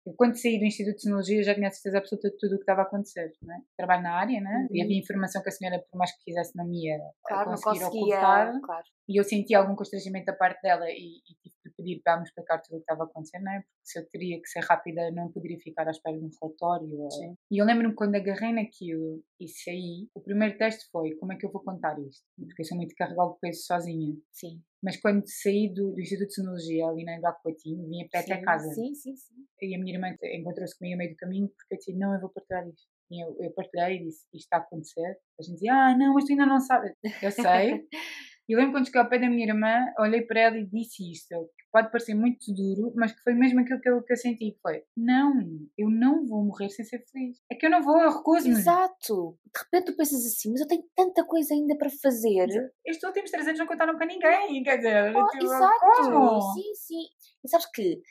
Eu, 0.06 0.14
quando 0.14 0.36
saí 0.36 0.58
do 0.58 0.64
Instituto 0.64 0.96
de 0.96 1.02
Tecnologia 1.02 1.42
já 1.42 1.54
tinha 1.54 1.68
a 1.68 1.70
certeza 1.70 1.98
absoluta 1.98 2.30
de 2.30 2.36
tudo 2.38 2.54
o 2.54 2.56
que 2.56 2.62
estava 2.62 2.80
a 2.80 2.84
acontecer. 2.84 3.32
Não 3.42 3.54
é? 3.54 3.58
Trabalho 3.76 4.02
na 4.02 4.14
área, 4.14 4.40
né? 4.40 4.66
Uhum. 4.70 4.76
e 4.76 4.82
havia 4.82 4.98
informação 4.98 5.42
que 5.42 5.48
a 5.48 5.52
senhora, 5.52 5.84
por 5.90 5.98
mais 5.98 6.12
que 6.16 6.24
quisesse, 6.24 6.56
não 6.56 6.66
me 6.66 6.86
ia 6.86 6.98
claro, 7.24 7.50
conseguir 7.50 7.80
não 7.80 7.90
conseguia, 7.90 8.16
ocultar. 8.18 8.60
Claro. 8.60 8.84
E 9.08 9.20
eu 9.20 9.24
senti 9.24 9.54
algum 9.54 9.74
constrangimento 9.74 10.26
da 10.26 10.32
parte 10.32 10.62
dela 10.62 10.88
e, 10.88 11.18
e 11.18 11.34
tive 11.42 11.54
de 11.64 11.70
pedir 11.76 12.00
para 12.02 12.16
me 12.18 12.24
explicar 12.24 12.58
tudo 12.60 12.74
o 12.74 12.78
que 12.78 12.82
estava 12.82 13.04
acontecendo, 13.04 13.44
não 13.44 13.52
é? 13.52 13.60
porque 13.60 13.80
se 13.84 13.98
eu 13.98 14.08
teria 14.08 14.40
que 14.40 14.48
ser 14.48 14.60
rápida 14.60 15.10
não 15.10 15.30
poderia 15.30 15.58
ficar 15.58 15.86
à 15.86 15.90
espera 15.90 16.18
de 16.18 16.24
um 16.24 16.30
relatório. 16.40 16.98
Ou... 16.98 17.36
E 17.50 17.60
eu 17.60 17.66
lembro-me 17.66 17.94
quando 17.94 18.14
agarrei 18.14 18.52
naquilo 18.52 19.22
e 19.38 19.48
saí, 19.48 20.08
o 20.14 20.20
primeiro 20.20 20.56
teste 20.56 20.88
foi 20.90 21.14
como 21.16 21.32
é 21.32 21.36
que 21.36 21.44
eu 21.44 21.52
vou 21.52 21.62
contar 21.62 21.98
isto? 21.98 22.24
Porque 22.38 22.62
eu 22.62 22.66
sou 22.66 22.76
muito 22.76 22.94
carregado 22.94 23.34
de 23.34 23.40
peso 23.40 23.62
sozinha. 23.62 24.14
Sim. 24.32 24.62
Mas 24.82 24.96
quando 24.96 25.22
saí 25.26 25.72
do, 25.72 25.92
do 25.92 26.00
Instituto 26.00 26.28
de 26.28 26.36
Tecnologia 26.36 26.86
ali 26.86 27.04
na 27.04 27.16
Andrade 27.16 27.42
Coutinho, 27.42 27.86
vinha 27.88 28.08
para 28.10 28.20
até 28.20 28.40
casa. 28.40 28.70
Sim, 28.72 28.94
sim, 28.94 29.14
sim. 29.14 29.34
E 29.60 29.74
a 29.74 29.78
minha 29.78 29.94
irmã 29.94 30.08
encontrou-se 30.34 30.76
comigo 30.78 30.94
no 30.94 30.98
meio 30.98 31.10
do 31.10 31.16
caminho 31.16 31.48
porque 31.48 31.74
eu 31.74 31.78
disse, 31.78 31.92
não, 31.96 32.14
eu 32.14 32.20
vou 32.20 32.30
partilhar 32.30 32.66
isto. 32.66 32.88
E 33.10 33.24
eu, 33.24 33.36
eu 33.40 33.50
partilhei 33.52 33.96
e 33.96 34.04
disse, 34.04 34.26
isto 34.32 34.44
está 34.44 34.56
a 34.56 34.60
acontecer. 34.60 35.18
A 35.38 35.42
gente 35.42 35.54
dizia, 35.54 35.74
ah, 35.74 35.96
não, 35.96 36.14
mas 36.14 36.24
tu 36.24 36.32
ainda 36.32 36.46
não 36.46 36.60
sabes. 36.60 36.92
Eu 37.22 37.30
sei. 37.30 37.86
E 38.50 38.56
lembro 38.56 38.72
quando 38.72 38.86
cheguei 38.86 39.00
ao 39.00 39.08
pé 39.08 39.16
da 39.16 39.30
minha 39.30 39.46
irmã, 39.46 39.86
olhei 39.96 40.22
para 40.22 40.40
ela 40.40 40.56
e 40.58 40.66
disse 40.66 41.08
isto, 41.08 41.28
que 41.56 41.64
pode 41.70 41.88
parecer 41.88 42.16
muito 42.16 42.52
duro, 42.52 42.92
mas 42.96 43.12
que 43.12 43.22
foi 43.22 43.32
mesmo 43.32 43.60
aquilo 43.60 43.80
que 43.80 43.88
eu, 43.88 44.02
que 44.02 44.12
eu 44.12 44.16
senti, 44.16 44.50
que 44.50 44.60
foi, 44.60 44.82
não, 44.96 45.32
eu 45.78 45.88
não 45.88 46.26
vou 46.26 46.42
morrer 46.42 46.68
sem 46.68 46.84
ser 46.84 46.98
feliz. 47.12 47.38
É 47.48 47.54
que 47.54 47.64
eu 47.64 47.70
não 47.70 47.80
vou, 47.80 47.96
eu 48.00 48.10
recuso-me. 48.10 48.56
Exato. 48.56 49.38
De 49.54 49.60
repente 49.62 49.92
tu 49.92 49.96
pensas 49.96 50.26
assim, 50.26 50.50
mas 50.50 50.62
eu 50.62 50.66
tenho 50.66 50.82
tanta 50.96 51.24
coisa 51.24 51.54
ainda 51.54 51.78
para 51.78 51.90
fazer. 52.02 52.48
Estes 52.84 53.04
últimos 53.04 53.30
três 53.30 53.46
anos 53.46 53.60
não 53.60 53.68
contaram 53.68 53.96
para 53.96 54.06
ninguém, 54.08 54.64
quer 54.64 54.78
dizer, 54.78 55.14
oh, 55.14 55.28
tipo, 55.28 55.44
exato. 55.44 55.78
Como? 55.78 56.52
Sim, 56.54 56.74
sim. 56.74 57.04
E 57.44 57.48
sabes 57.48 57.70
que 57.70 58.02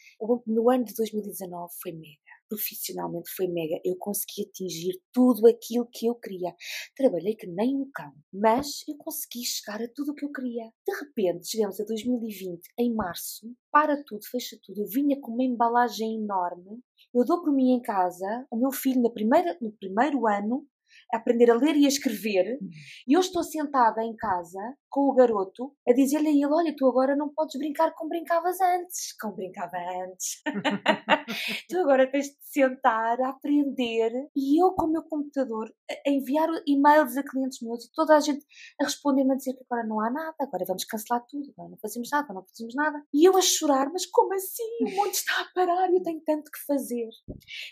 no 0.48 0.70
ano 0.70 0.86
de 0.86 0.94
2019 0.96 1.74
foi 1.84 1.92
mega 1.92 2.29
profissionalmente 2.50 3.30
foi 3.36 3.48
mega. 3.48 3.80
Eu 3.86 3.96
consegui 3.96 4.50
atingir 4.50 5.00
tudo 5.14 5.48
aquilo 5.48 5.88
que 5.92 6.08
eu 6.08 6.16
queria. 6.16 6.54
Trabalhei 6.96 7.36
que 7.36 7.48
nem 7.48 7.76
um 7.76 7.90
cão, 7.94 8.12
mas 8.34 8.84
eu 8.88 8.98
consegui 8.98 9.46
chegar 9.46 9.82
a 9.82 9.88
tudo 9.88 10.12
o 10.12 10.16
que 10.16 10.26
eu 10.26 10.32
queria. 10.32 10.70
De 10.86 10.96
repente, 11.00 11.48
chegamos 11.48 11.80
a 11.80 11.86
2020, 11.86 12.62
em 12.78 12.94
março, 12.94 13.54
para 13.72 14.04
tudo, 14.04 14.26
fecha 14.26 14.58
tudo. 14.64 14.82
Eu 14.82 14.88
vinha 14.88 15.20
com 15.22 15.32
uma 15.32 15.44
embalagem 15.44 16.16
enorme. 16.22 16.82
Eu 17.14 17.24
dou 17.24 17.42
por 17.42 17.54
mim 17.54 17.72
em 17.72 17.82
casa, 17.82 18.46
o 18.52 18.58
meu 18.58 18.72
filho, 18.72 19.02
na 19.02 19.10
primeira, 19.10 19.58
no 19.62 19.72
primeiro 19.72 20.28
ano, 20.28 20.68
aprender 21.14 21.50
a 21.50 21.56
ler 21.56 21.76
e 21.76 21.86
a 21.86 21.88
escrever, 21.88 22.60
e 23.08 23.14
eu 23.14 23.20
estou 23.20 23.44
sentada 23.44 24.04
em 24.04 24.16
casa 24.16 24.60
com 24.90 25.02
o 25.02 25.14
garoto 25.14 25.74
a 25.88 25.94
dizer-lhe 25.94 26.28
a 26.28 26.32
ele: 26.32 26.46
Olha, 26.46 26.74
tu 26.76 26.88
agora 26.88 27.16
não 27.16 27.34
podes 27.34 27.58
brincar 27.58 27.94
como 27.94 28.10
brincavas 28.10 28.60
antes. 28.60 29.16
Como 29.20 29.36
brincava 29.36 29.78
antes. 30.04 30.42
tu 31.70 31.78
agora 31.80 32.10
tens 32.10 32.28
de 32.28 32.38
sentar 32.42 33.20
a 33.22 33.30
aprender. 33.30 34.12
E 34.36 34.62
eu, 34.62 34.72
com 34.74 34.88
o 34.88 34.92
meu 34.92 35.04
computador, 35.04 35.72
a 35.90 36.10
enviar 36.10 36.50
e-mails 36.68 37.18
a 37.18 37.24
clientes 37.24 37.62
meus 37.62 37.86
e 37.86 37.92
toda 37.94 38.16
a 38.16 38.20
gente 38.20 38.46
a 38.82 38.86
responder-me 38.86 39.34
a 39.34 39.38
dizer 39.38 39.54
que 39.54 39.64
agora 39.70 39.88
não 39.88 40.00
há 40.02 40.10
nada, 40.10 40.36
agora 40.40 40.66
vamos 40.68 40.86
cancelar 40.86 41.24
tudo, 41.30 41.52
agora 41.52 41.70
não 41.70 41.78
fazemos 41.78 42.10
nada, 42.12 42.34
não 42.34 42.46
fazemos 42.46 42.76
nada. 42.76 43.04
E 43.14 43.28
eu 43.28 43.38
a 43.38 43.42
chorar: 43.42 43.90
Mas 43.92 44.06
como 44.08 44.34
assim? 44.34 44.64
O 44.82 44.96
mundo 44.96 45.12
está 45.12 45.42
a 45.42 45.52
parar 45.54 45.90
e 45.92 45.96
eu 45.96 46.04
tenho 46.04 46.22
tanto 46.26 46.52
que 46.52 46.60
fazer. 46.66 47.10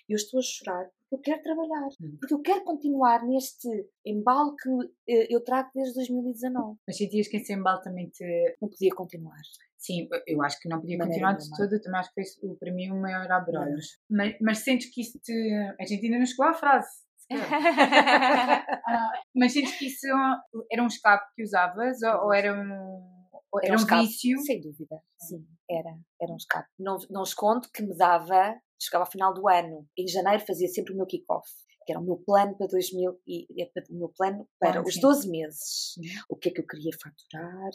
Eu 0.07 0.15
estou 0.15 0.39
a 0.39 0.43
chorar 0.43 0.89
eu 1.11 1.19
quero 1.19 1.41
trabalhar, 1.41 1.87
Hum. 2.01 2.17
porque 2.19 2.33
eu 2.33 2.41
quero 2.41 2.63
continuar 2.63 3.23
neste 3.25 3.67
embalo 4.05 4.55
que 4.55 4.69
eh, 5.09 5.27
eu 5.33 5.43
trago 5.43 5.69
desde 5.73 5.95
2019. 5.95 6.77
Mas 6.87 6.97
sentias 6.97 7.27
que 7.27 7.37
esse 7.37 7.53
embalo 7.53 7.81
também 7.81 8.09
te. 8.09 8.25
Não 8.61 8.69
podia 8.69 8.93
continuar. 8.95 9.37
Sim, 9.77 10.07
eu 10.25 10.41
acho 10.43 10.59
que 10.59 10.67
não 10.67 10.81
podia 10.81 10.97
continuar 10.97 11.33
de 11.33 11.49
todo, 11.55 11.79
também 11.81 11.99
acho 11.99 12.11
que 12.13 12.23
foi 12.39 12.49
o- 12.49 12.55
para 12.55 12.73
mim 12.73 12.89
o 12.91 12.99
maior 12.99 13.31
abrolhos. 13.31 13.99
Mas, 14.09 14.35
mas 14.41 14.57
sentes 14.59 14.89
que 14.93 15.01
isso 15.01 15.19
te. 15.19 15.31
A 15.79 15.85
gente 15.85 16.03
ainda 16.05 16.17
não 16.19 16.25
chegou 16.25 16.45
à 16.45 16.53
frase. 16.53 16.89
Ah, 18.89 19.11
mas 19.35 19.53
sentes 19.53 19.77
que 19.77 19.87
isso 19.87 20.07
era 20.71 20.81
um 20.83 20.87
escape 20.87 21.25
que 21.35 21.43
usavas 21.43 22.01
ou, 22.01 22.25
ou 22.25 22.33
era 22.33 22.53
um. 22.53 23.01
ou 23.51 23.59
Era 23.61 23.73
um 23.73 23.75
escape, 23.75 24.01
vício? 24.05 24.39
Sem 24.41 24.61
dúvida, 24.61 25.01
sim, 25.19 25.45
era, 25.69 25.89
era 26.21 26.31
um 26.31 26.37
escape. 26.37 26.67
Não, 26.79 26.97
não 27.09 27.23
escondo 27.23 27.67
que 27.73 27.83
me 27.83 27.95
dava, 27.95 28.55
chegava 28.79 29.05
ao 29.05 29.11
final 29.11 29.33
do 29.33 29.47
ano, 29.47 29.87
em 29.97 30.07
janeiro 30.07 30.43
fazia 30.45 30.67
sempre 30.67 30.93
o 30.93 30.97
meu 30.97 31.05
kick-off, 31.05 31.47
que 31.85 31.93
era 31.93 32.01
o 32.01 32.03
meu 32.03 32.17
plano 32.17 32.55
para 32.57 32.67
2000 32.67 33.19
e 33.25 33.47
o 33.89 33.97
meu 33.97 34.09
plano 34.09 34.47
para 34.59 34.83
os 34.83 34.95
sim. 34.95 34.99
12 35.01 35.29
meses. 35.29 35.93
Sim. 35.93 36.01
O 36.29 36.35
que 36.35 36.49
é 36.49 36.51
que 36.51 36.61
eu 36.61 36.67
queria 36.67 36.91
faturar 37.01 37.71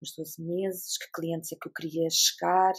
nos 0.00 0.14
12 0.16 0.42
meses, 0.42 0.98
que 0.98 1.10
clientes 1.14 1.50
é 1.52 1.56
que 1.60 1.68
eu 1.68 1.72
queria 1.72 2.08
chegar, 2.10 2.72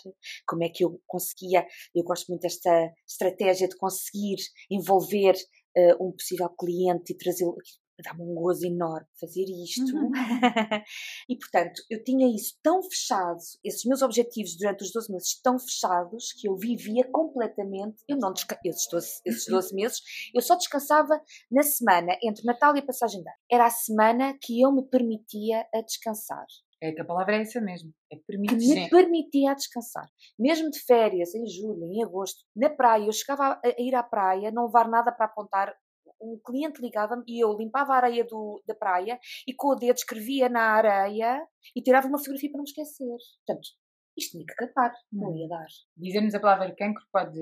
como 0.47 0.63
é 0.63 0.69
que 0.69 0.85
eu 0.85 1.01
conseguia, 1.07 1.65
eu 1.93 2.03
gosto 2.03 2.27
muito 2.29 2.43
desta 2.43 2.93
estratégia 3.07 3.67
de 3.67 3.75
conseguir 3.77 4.37
envolver 4.69 5.33
eh, 5.75 5.95
um 5.99 6.11
possível 6.11 6.49
cliente 6.49 7.13
e 7.13 7.17
trazê-lo 7.17 7.55
dá-me 8.03 8.21
um 8.23 8.35
gozo 8.35 8.65
enorme 8.65 9.07
fazer 9.19 9.43
isto. 9.43 9.95
Uhum. 9.95 10.11
e, 11.29 11.37
portanto, 11.37 11.81
eu 11.89 12.03
tinha 12.03 12.27
isso 12.33 12.57
tão 12.61 12.81
fechado, 12.83 13.39
esses 13.63 13.85
meus 13.85 14.01
objetivos 14.01 14.55
durante 14.57 14.83
os 14.83 14.91
12 14.91 15.11
meses 15.11 15.41
tão 15.41 15.59
fechados, 15.59 16.33
que 16.33 16.47
eu 16.47 16.55
vivia 16.55 17.03
completamente. 17.11 18.03
Eu 18.07 18.17
não 18.17 18.33
esses 18.65 18.87
12, 18.89 19.21
esses 19.25 19.45
12 19.47 19.73
meses, 19.75 20.01
eu 20.33 20.41
só 20.41 20.55
descansava 20.55 21.21
na 21.51 21.63
semana 21.63 22.17
entre 22.23 22.45
Natal 22.45 22.75
e 22.75 22.79
a 22.79 22.85
passagem 22.85 23.21
de 23.21 23.29
ano. 23.29 23.37
Era 23.51 23.65
a 23.65 23.69
semana 23.69 24.37
que 24.41 24.61
eu 24.61 24.71
me 24.71 24.87
permitia 24.87 25.65
a 25.73 25.81
descansar. 25.81 26.45
É 26.81 26.91
que 26.91 27.01
a 27.01 27.05
palavra 27.05 27.37
é 27.37 27.41
essa 27.41 27.61
mesmo. 27.61 27.91
É 28.11 28.17
Que 28.17 28.23
permitir. 28.23 28.75
me 28.75 28.89
permitia 28.89 29.51
a 29.51 29.55
descansar. 29.55 30.07
Mesmo 30.37 30.69
de 30.69 30.79
férias, 30.79 31.33
em 31.33 31.47
julho, 31.47 31.85
em 31.85 32.03
agosto, 32.03 32.43
na 32.55 32.69
praia, 32.69 33.05
eu 33.05 33.11
chegava 33.11 33.53
a, 33.53 33.61
a 33.63 33.81
ir 33.81 33.95
à 33.95 34.03
praia, 34.03 34.51
não 34.51 34.65
levar 34.65 34.87
nada 34.87 35.11
para 35.11 35.25
apontar. 35.25 35.73
Um 36.21 36.39
cliente 36.43 36.81
ligava-me 36.81 37.23
e 37.27 37.43
eu 37.43 37.55
limpava 37.57 37.93
a 37.93 37.97
areia 37.97 38.25
do, 38.25 38.61
da 38.65 38.75
praia 38.75 39.19
e 39.47 39.53
com 39.53 39.69
o 39.69 39.75
dedo 39.75 39.97
escrevia 39.97 40.49
na 40.49 40.61
areia 40.61 41.45
e 41.75 41.81
tirava 41.81 42.07
uma 42.07 42.17
fotografia 42.17 42.49
para 42.49 42.57
não 42.57 42.63
esquecer. 42.63 43.05
Portanto, 43.45 43.69
isto 44.17 44.31
tinha 44.31 44.45
que 44.45 44.53
acabar, 44.63 44.93
não 45.11 45.31
Hum. 45.31 45.37
ia 45.37 45.47
dar. 45.47 45.65
Dizer-nos 45.97 46.33
a 46.35 46.39
palavra 46.39 46.75
cancro 46.75 47.03
pode. 47.11 47.39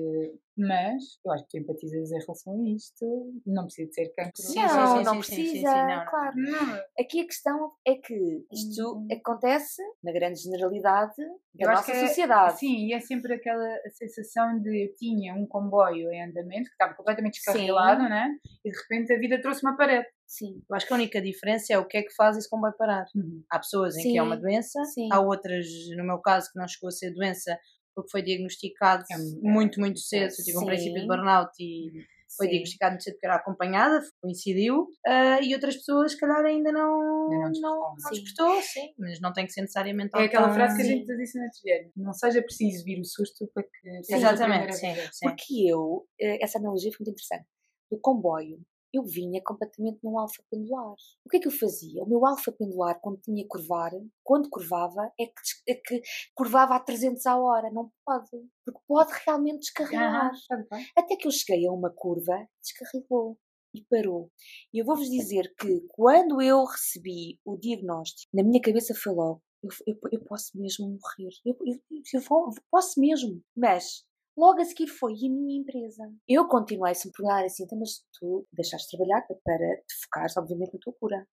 Mas 0.56 1.18
eu 1.24 1.32
acho 1.32 1.44
que 1.44 1.50
tu 1.50 1.58
empatizas 1.58 2.12
em 2.12 2.18
relação 2.20 2.52
a 2.60 2.68
isto. 2.70 3.04
Não 3.44 3.64
precisa 3.64 3.88
de 3.88 3.94
ser 3.94 4.08
cancro. 4.14 4.32
Sim, 4.36 4.60
não, 4.60 4.68
sim, 4.68 4.98
sim, 4.98 5.04
não 5.04 5.14
sim, 5.14 5.22
sim, 5.22 5.42
precisa, 5.42 5.50
sim, 5.52 5.66
sim, 5.66 5.78
não, 5.80 5.96
não. 5.96 6.06
claro. 6.06 6.36
Não, 6.36 6.80
Aqui 7.00 7.20
a 7.22 7.26
questão 7.26 7.72
é 7.84 7.94
que 7.96 8.46
isto 8.52 8.98
Hum. 8.98 9.08
acontece, 9.10 9.82
na 10.02 10.12
grande 10.12 10.38
generalidade, 10.40 11.14
da 11.56 11.72
nossa 11.72 11.84
que 11.86 11.90
é- 11.98 12.06
sociedade. 12.06 12.58
Sim, 12.60 12.86
e 12.86 12.92
é 12.92 13.00
sempre 13.00 13.34
aquela 13.34 13.68
sensação 13.90 14.60
de 14.60 14.84
eu 14.84 14.94
tinha 14.94 15.34
um 15.34 15.44
comboio 15.46 16.12
em 16.12 16.22
andamento 16.22 16.66
que 16.68 16.74
estava 16.74 16.94
completamente 16.94 17.34
descarrilado, 17.34 18.02
né? 18.02 18.36
E 18.64 18.70
de 18.70 18.78
repente 18.78 19.12
a 19.12 19.18
vida 19.18 19.40
trouxe 19.40 19.64
uma 19.66 19.76
parede. 19.76 20.06
Sim, 20.36 20.62
Eu 20.68 20.74
acho 20.76 20.86
que 20.86 20.92
a 20.92 20.96
única 20.96 21.20
diferença 21.22 21.72
é 21.72 21.78
o 21.78 21.86
que 21.86 21.96
é 21.98 22.02
que 22.02 22.12
faz 22.14 22.36
isso 22.36 22.48
como 22.50 22.62
vai 22.62 22.72
parar. 22.72 23.06
Há 23.50 23.58
pessoas 23.58 23.96
em 23.96 24.02
que 24.02 24.18
é 24.18 24.22
uma 24.22 24.34
Sim, 24.34 24.42
doença, 24.42 24.84
sim. 24.86 25.08
há 25.12 25.20
outras, 25.20 25.66
no 25.96 26.04
meu 26.04 26.18
caso, 26.18 26.50
que 26.52 26.58
não 26.58 26.66
chegou 26.66 26.88
a 26.88 26.90
ser 26.90 27.12
doença 27.12 27.56
porque 27.94 28.10
foi 28.10 28.22
diagnosticado 28.22 29.04
É, 29.12 29.16
muito, 29.40 29.78
muito 29.78 30.00
cedo. 30.00 30.32
Eu 30.36 30.44
tive 30.44 30.56
um 30.56 30.60
sim. 30.60 30.66
princípio 30.66 31.00
de 31.02 31.06
burnout 31.06 31.52
e 31.60 31.92
foi 32.36 32.46
sim. 32.46 32.50
diagnosticado 32.50 32.90
muito 32.94 33.04
cedo 33.04 33.14
porque 33.14 33.26
era 33.26 33.36
acompanhada, 33.36 34.00
coincidiu. 34.20 34.88
Ah, 35.06 35.40
e 35.40 35.54
outras 35.54 35.76
pessoas, 35.76 36.10
se 36.12 36.18
calhar, 36.18 36.44
ainda 36.44 36.72
não, 36.72 37.30
Ainda 37.30 37.44
não 37.44 37.52
não, 37.52 37.52
despertou. 37.52 37.80
não 37.80 37.96
Sim. 37.96 38.10
despertou, 38.24 38.62
sim. 38.62 38.94
Mas 38.98 39.20
não 39.20 39.32
tem 39.32 39.46
que 39.46 39.52
ser 39.52 39.60
necessariamente 39.60 40.10
É 40.18 40.24
aquela 40.24 40.46
tão- 40.48 40.54
frase 40.56 40.74
que 40.74 40.82
a 40.82 40.84
Sim. 40.84 40.98
gente 40.98 41.16
disse 41.16 41.38
na 41.38 41.48
Tiver. 41.50 41.90
Não 41.96 42.12
seja 42.12 42.42
preciso 42.42 42.84
vir 42.84 42.98
o 43.00 43.04
susto 43.04 43.48
para 43.54 43.62
que 43.62 44.12
Exatamente, 44.12 44.74
sim, 44.74 44.94
sim. 45.12 45.28
Porque 45.28 45.70
eu, 45.70 46.08
eh, 46.20 46.42
essa 46.42 46.58
analogia 46.58 46.90
foi 46.90 47.04
muito 47.06 47.12
interessante. 47.14 47.46
Do 47.88 48.00
comboio, 48.00 48.58
eu 48.96 49.04
vinha 49.04 49.40
completamente 49.44 49.98
num 50.02 50.18
alfa 50.18 50.42
pendular. 50.50 50.94
O 51.24 51.28
que 51.30 51.36
é 51.36 51.40
que 51.40 51.48
eu 51.48 51.52
fazia? 51.52 52.02
O 52.02 52.08
meu 52.08 52.24
alfa 52.26 52.52
pendular, 52.52 52.98
quando 53.00 53.20
tinha 53.20 53.42
que 53.42 53.48
curvar, 53.48 53.90
quando 54.22 54.48
curvava, 54.50 55.10
é 55.20 55.26
que, 55.26 55.32
é 55.68 55.74
que 55.74 56.02
curvava 56.34 56.74
a 56.76 56.80
300 56.80 57.24
a 57.26 57.36
hora. 57.38 57.70
Não 57.70 57.90
pode. 58.04 58.28
Porque 58.64 58.80
pode 58.86 59.12
realmente 59.26 59.60
descarrilar. 59.60 60.32
Está 60.34 60.56
bem. 60.70 60.86
Até 60.96 61.16
que 61.16 61.26
eu 61.26 61.30
cheguei 61.32 61.66
a 61.66 61.72
uma 61.72 61.90
curva, 61.90 62.46
descarrilou 62.62 63.38
e 63.74 63.84
parou. 63.90 64.30
E 64.72 64.78
eu 64.80 64.84
vou-vos 64.84 65.08
dizer 65.10 65.52
que 65.58 65.80
quando 65.88 66.40
eu 66.40 66.64
recebi 66.64 67.38
o 67.44 67.56
diagnóstico, 67.56 68.30
na 68.34 68.42
minha 68.44 68.60
cabeça 68.60 68.94
foi 68.94 69.12
logo: 69.14 69.42
eu, 69.62 69.70
eu, 69.86 69.98
eu 70.12 70.24
posso 70.24 70.50
mesmo 70.58 70.86
morrer. 70.88 71.30
Eu, 71.44 71.56
eu, 71.66 71.80
eu 72.14 72.20
vou- 72.22 72.50
posso 72.70 73.00
mesmo. 73.00 73.42
Mas 73.56 74.04
logo 74.36 74.60
a 74.60 74.64
seguir 74.64 74.88
foi 74.88 75.12
e 75.14 75.26
a 75.26 75.30
minha 75.30 75.60
empresa. 75.60 76.12
Eu 76.28 76.46
continuei, 76.48 76.94
se 76.94 77.06
me 77.08 77.12
perguntar 77.12 77.44
assim, 77.44 77.64
"Então, 77.64 77.78
mas 77.78 78.04
tu 78.18 78.46
deixaste 78.52 78.88
de 78.90 78.96
trabalhar 78.96 79.22
para, 79.26 79.36
para 79.44 79.76
te 79.82 79.94
focares, 80.04 80.36
obviamente, 80.36 80.74
na 80.74 80.80
tua 80.80 80.92
cura. 80.94 81.26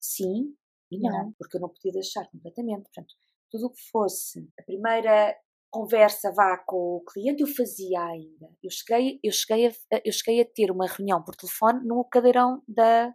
Sim 0.00 0.54
e 0.90 0.98
não, 1.00 1.10
Não. 1.10 1.32
porque 1.38 1.56
eu 1.56 1.60
não 1.60 1.68
podia 1.70 1.92
deixar 1.92 2.28
completamente. 2.30 2.82
Portanto, 2.84 3.14
tudo 3.50 3.66
o 3.66 3.70
que 3.70 3.80
fosse 3.90 4.48
a 4.58 4.62
primeira 4.62 5.34
conversa 5.72 6.30
vá 6.30 6.58
com 6.58 6.98
o 6.98 7.04
cliente 7.04 7.40
eu 7.40 7.46
fazia 7.46 8.04
ainda. 8.04 8.46
Eu 8.62 8.70
cheguei, 8.70 9.18
eu 9.24 9.32
cheguei, 9.32 9.66
a, 9.66 10.00
eu 10.04 10.12
cheguei 10.12 10.42
a 10.42 10.44
ter 10.44 10.70
uma 10.70 10.86
reunião 10.86 11.24
por 11.24 11.34
telefone 11.34 11.80
no 11.84 12.04
cadeirão 12.04 12.62
da 12.68 13.12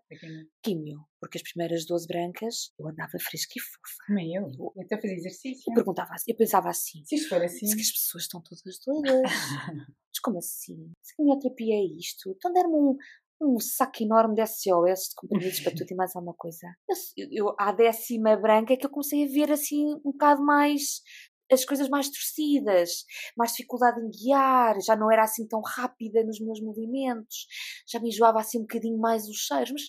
químio, 0.63 1.05
porque 1.21 1.37
as 1.37 1.43
primeiras 1.43 1.85
12 1.85 2.07
brancas 2.07 2.71
eu 2.79 2.87
andava 2.87 3.11
fresca 3.19 3.53
e 3.55 3.61
fofa. 3.61 4.03
Nem 4.09 4.35
eu. 4.35 4.47
Eu 4.75 4.83
até 4.83 4.99
fazia 4.99 5.15
exercício. 5.15 5.63
Eu 5.69 5.75
perguntava 5.75 6.09
assim, 6.13 6.31
eu 6.31 6.35
pensava 6.35 6.69
assim, 6.69 7.05
Se 7.05 7.15
isto 7.15 7.29
for 7.29 7.41
assim. 7.43 7.67
se 7.67 7.79
as 7.79 7.91
pessoas 7.91 8.23
estão 8.23 8.41
todas 8.41 8.79
doidas. 8.85 9.21
Mas 10.09 10.19
como 10.23 10.39
assim? 10.39 10.91
Se 11.03 11.13
a 11.13 11.15
quimioterapia 11.15 11.75
é 11.75 11.85
isto? 11.99 12.33
Então 12.35 12.51
deram-me 12.51 12.75
um, 12.75 12.97
um 13.39 13.59
saco 13.59 14.01
enorme 14.01 14.33
de 14.33 14.41
SOS 14.47 15.09
de 15.09 15.15
comprimidos 15.15 15.59
para 15.59 15.75
tudo 15.75 15.91
e 15.91 15.95
mais 15.95 16.15
alguma 16.15 16.33
coisa. 16.33 16.67
Eu, 17.15 17.27
eu, 17.31 17.55
à 17.59 17.71
décima 17.71 18.35
branca 18.35 18.73
é 18.73 18.77
que 18.77 18.85
eu 18.87 18.89
comecei 18.89 19.25
a 19.25 19.27
ver 19.27 19.51
assim 19.51 19.93
um 20.03 20.11
bocado 20.11 20.43
mais 20.43 21.01
as 21.51 21.65
coisas 21.65 21.89
mais 21.89 22.09
torcidas, 22.09 23.05
mais 23.37 23.51
dificuldade 23.51 23.99
em 23.99 24.09
guiar, 24.09 24.79
já 24.81 24.95
não 24.95 25.11
era 25.11 25.23
assim 25.23 25.47
tão 25.47 25.61
rápida 25.61 26.23
nos 26.23 26.39
meus 26.39 26.61
movimentos, 26.61 27.47
já 27.91 27.99
me 27.99 28.09
enjoava 28.09 28.39
assim 28.39 28.59
um 28.59 28.61
bocadinho 28.61 28.97
mais 28.97 29.27
os 29.27 29.37
cheiros, 29.37 29.71
mas, 29.71 29.83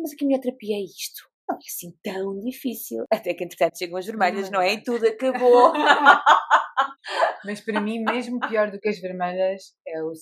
mas, 0.00 0.12
a 0.12 0.16
quimioterapia 0.16 0.76
é 0.76 0.84
isto. 0.84 1.28
Não 1.48 1.56
é 1.56 1.58
assim 1.66 1.92
tão 2.02 2.38
difícil. 2.40 3.04
Até 3.10 3.34
que 3.34 3.44
entretanto 3.44 3.76
chegam 3.76 3.96
as 3.96 4.06
vermelhas, 4.06 4.50
não 4.50 4.60
é? 4.60 4.74
E 4.74 4.82
tudo 4.82 5.06
acabou. 5.06 5.72
Mas 7.44 7.60
para 7.60 7.80
mim, 7.80 8.04
mesmo 8.04 8.38
pior 8.40 8.70
do 8.70 8.78
que 8.78 8.88
as 8.88 9.00
vermelhas, 9.00 9.74
é 9.86 10.02
o 10.02 10.12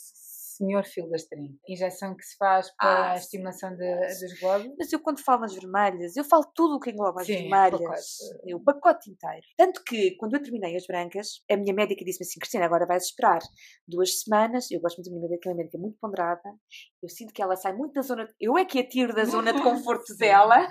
senhor 0.59 0.83
30. 1.29 1.55
Injeção 1.69 2.17
que 2.17 2.25
se 2.25 2.37
faz 2.37 2.71
para 2.77 2.89
Ah, 2.91 3.13
a 3.13 3.15
estimulação 3.17 3.71
de- 3.77 4.07
dos 4.21 4.41
glóbulos. 4.41 4.75
Mas 4.79 4.93
eu 4.93 5.01
quando 5.01 5.21
falo 5.23 5.41
nas 5.43 5.55
vermelhas, 5.55 6.17
eu 6.17 6.25
falo 6.25 6.45
tudo 6.55 6.77
o 6.77 6.81
que 6.81 6.91
engloba 6.91 7.21
as 7.21 7.27
Sim, 7.27 7.49
vermelhas. 7.49 7.81
pacote. 7.81 8.55
O 8.55 8.61
pacote 8.65 9.11
inteiro. 9.11 9.47
Tanto 9.57 9.83
que, 9.85 10.17
quando 10.17 10.35
eu 10.35 10.43
terminei 10.43 10.77
as 10.77 10.87
brancas, 10.87 11.43
a 11.51 11.57
minha 11.57 11.73
médica 11.75 12.05
disse-me 12.05 12.27
assim, 12.27 12.39
Cristina, 12.41 12.65
agora 12.67 12.87
vais 12.87 13.05
esperar 13.05 13.39
duas 13.87 14.21
semanas. 14.23 14.71
Eu 14.71 14.81
gosto 14.81 14.97
muito 14.99 15.11
da 15.11 15.17
minha 15.17 15.23
médica, 15.29 15.41
que 15.43 15.49
é 15.49 15.53
uma 15.53 15.57
médica 15.59 15.79
muito 15.79 15.97
ponderada. 16.01 16.43
Eu 17.03 17.09
sinto 17.09 17.33
que 17.33 17.41
ela 17.43 17.57
sai 17.57 17.73
muito 17.73 17.95
da 17.95 18.03
zona... 18.03 18.29
Eu 18.41 18.59
é 18.59 18.65
que 18.65 18.79
a 18.79 18.89
tiro 18.89 19.15
da 19.15 19.25
zona 19.25 19.53
de 19.53 19.63
conforto 19.63 20.17
dela. 20.17 20.69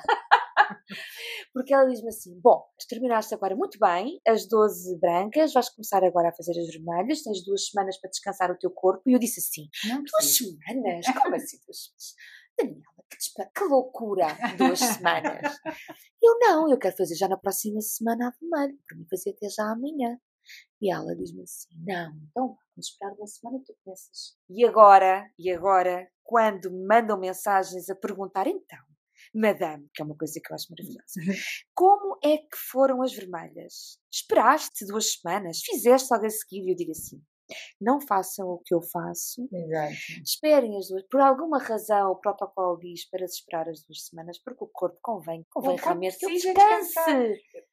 Porque 1.54 1.74
ela 1.74 1.86
diz-me 1.86 2.10
assim, 2.10 2.40
bom, 2.42 2.64
tu 2.80 2.88
terminaste 2.88 3.34
agora 3.34 3.56
muito 3.56 3.78
bem 3.80 4.20
as 4.28 4.48
12 4.48 5.00
brancas, 5.00 5.54
vais 5.54 5.70
começar 5.70 6.04
agora 6.04 6.30
a 6.30 6.36
fazer 6.36 6.60
as 6.60 6.68
vermelhas, 6.68 7.24
tens 7.24 7.44
duas 7.44 7.68
semanas 7.68 8.00
para 8.00 8.10
descansar 8.10 8.52
o 8.52 8.58
teu 8.58 8.72
corpo. 8.72 9.02
E 9.08 9.14
eu 9.14 9.20
disse 9.20 9.40
assim, 9.40 9.68
Não 9.90 10.04
Duas 10.04 10.12
preciso. 10.12 10.58
semanas? 10.68 11.06
Como 11.22 11.36
assim 11.36 11.58
duas 11.66 11.78
semanas? 11.84 12.16
Daniela, 12.58 13.06
que, 13.10 13.60
que 13.60 13.64
loucura! 13.66 14.28
Duas 14.58 14.80
semanas. 14.80 15.56
Eu 16.20 16.36
não, 16.40 16.70
eu 16.70 16.80
quero 16.80 16.98
fazer 16.98 17.16
já 17.16 17.28
na 17.28 17.38
próxima 17.38 17.80
semana 17.80 18.28
a 18.28 18.32
vermelho. 18.32 18.78
Para 18.88 18.98
mim 18.98 19.06
fazer 19.08 19.30
até 19.30 19.48
já 19.50 19.72
amanhã. 19.72 20.18
E 20.82 20.92
ela 20.92 21.16
diz-me 21.16 21.44
assim, 21.44 21.70
não, 21.86 22.12
então 22.30 22.58
Vamos 22.78 22.90
esperar 22.90 23.14
uma 23.14 23.26
semana 23.26 23.58
e 23.58 23.64
tu 23.64 23.76
começas. 23.84 24.38
E 24.48 24.64
agora, 24.64 25.28
e 25.40 25.52
agora, 25.52 26.08
quando 26.24 26.72
me 26.72 26.86
mandam 26.86 27.20
mensagens 27.20 27.90
a 27.90 27.96
perguntar, 27.96 28.46
então, 28.46 28.78
Madame, 29.34 29.88
que 29.94 30.02
é 30.02 30.06
uma 30.06 30.16
coisa 30.16 30.40
que 30.44 30.52
eu 30.52 30.56
acho 30.56 30.68
maravilhosa. 30.70 31.44
Como 31.76 32.18
é 32.24 32.38
que 32.38 32.58
foram 32.72 33.02
as 33.02 33.14
vermelhas? 33.14 34.00
Esperaste 34.12 34.86
duas 34.86 35.14
semanas? 35.14 35.60
Fizeste 35.64 36.08
logo 36.12 36.26
a 36.26 36.30
seguir? 36.30 36.66
E 36.66 36.72
eu 36.72 36.76
digo 36.76 36.92
assim: 36.92 37.22
não 37.80 38.02
façam 38.02 38.46
o 38.48 38.60
que 38.66 38.74
eu 38.74 38.82
faço. 38.82 39.48
Exato. 39.52 39.94
Esperem 40.24 40.78
as 40.78 40.88
duas. 40.90 41.04
Por 41.10 41.22
alguma 41.22 41.60
razão, 41.60 42.12
o 42.12 42.16
protocolo 42.20 42.78
diz 42.78 43.10
para 43.10 43.26
se 43.28 43.36
esperar 43.40 43.70
as 43.70 43.84
duas 43.86 44.06
semanas, 44.06 44.38
porque 44.44 44.64
o 44.64 44.68
corpo 44.68 44.98
convém, 45.02 45.46
convém 45.50 45.72
O 45.72 45.76
realmente 45.76 46.18
que 46.18 46.26
ele 46.26 46.34
descanse. 46.36 47.00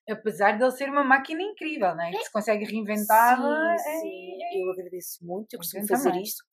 Apesar 0.09 0.57
de 0.59 0.63
ele 0.65 0.71
ser 0.73 0.89
uma 0.91 1.03
máquina 1.03 1.43
incrível, 1.43 1.95
não 1.95 2.05
é? 2.05 2.13
Que 2.13 2.25
se 2.25 2.31
consegue 2.33 2.65
reinventar. 2.65 3.37
Sim, 3.39 3.91
é- 3.91 4.01
sim. 4.01 4.39
Eu 4.63 4.71
agradeço 4.71 5.25
muito. 5.25 5.55
Eu 5.55 5.59
costumo 5.59 5.83
Eu 5.83 5.89
fazer 5.89 6.09
também. 6.11 6.23
isto 6.23 6.45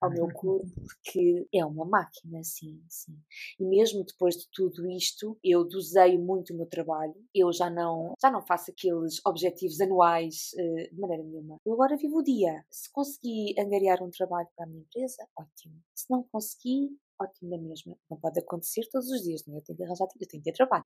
ao 0.00 0.10
meu 0.10 0.28
corpo 0.32 0.68
porque 0.82 1.46
é 1.52 1.64
uma 1.64 1.84
máquina, 1.84 2.42
sim, 2.42 2.82
sim. 2.88 3.16
E 3.58 3.64
mesmo 3.64 4.04
depois 4.04 4.36
de 4.36 4.48
tudo 4.52 4.86
isto, 4.90 5.38
eu 5.42 5.64
dosei 5.64 6.18
muito 6.18 6.52
o 6.52 6.56
meu 6.56 6.66
trabalho. 6.66 7.14
Eu 7.34 7.52
já 7.52 7.70
não, 7.70 8.14
já 8.20 8.30
não 8.30 8.42
faço 8.42 8.70
aqueles 8.70 9.20
objetivos 9.24 9.80
anuais 9.80 10.50
eh, 10.58 10.90
de 10.92 11.00
maneira 11.00 11.22
nenhuma. 11.22 11.58
Eu 11.64 11.72
agora 11.74 11.96
vivo 11.96 12.18
o 12.18 12.22
dia. 12.22 12.64
Se 12.70 12.90
consegui 12.92 13.54
angariar 13.58 14.02
um 14.02 14.10
trabalho 14.10 14.48
para 14.54 14.66
a 14.66 14.68
minha 14.68 14.82
empresa, 14.82 15.26
ótimo. 15.38 15.80
Se 15.94 16.10
não 16.10 16.22
consegui, 16.30 16.90
ótimo 17.20 17.50
na 17.50 17.58
mesma. 17.58 17.96
Não 18.10 18.18
pode 18.18 18.38
acontecer 18.40 18.86
todos 18.90 19.10
os 19.10 19.22
dias, 19.22 19.42
não 19.46 19.54
é? 19.54 19.58
Eu 19.58 19.62
tenho 19.62 19.76
que 19.78 19.84
arranjar, 19.84 20.04
eu 20.04 20.28
tenho 20.28 20.42
que 20.42 20.50
ter 20.50 20.56
trabalho. 20.56 20.84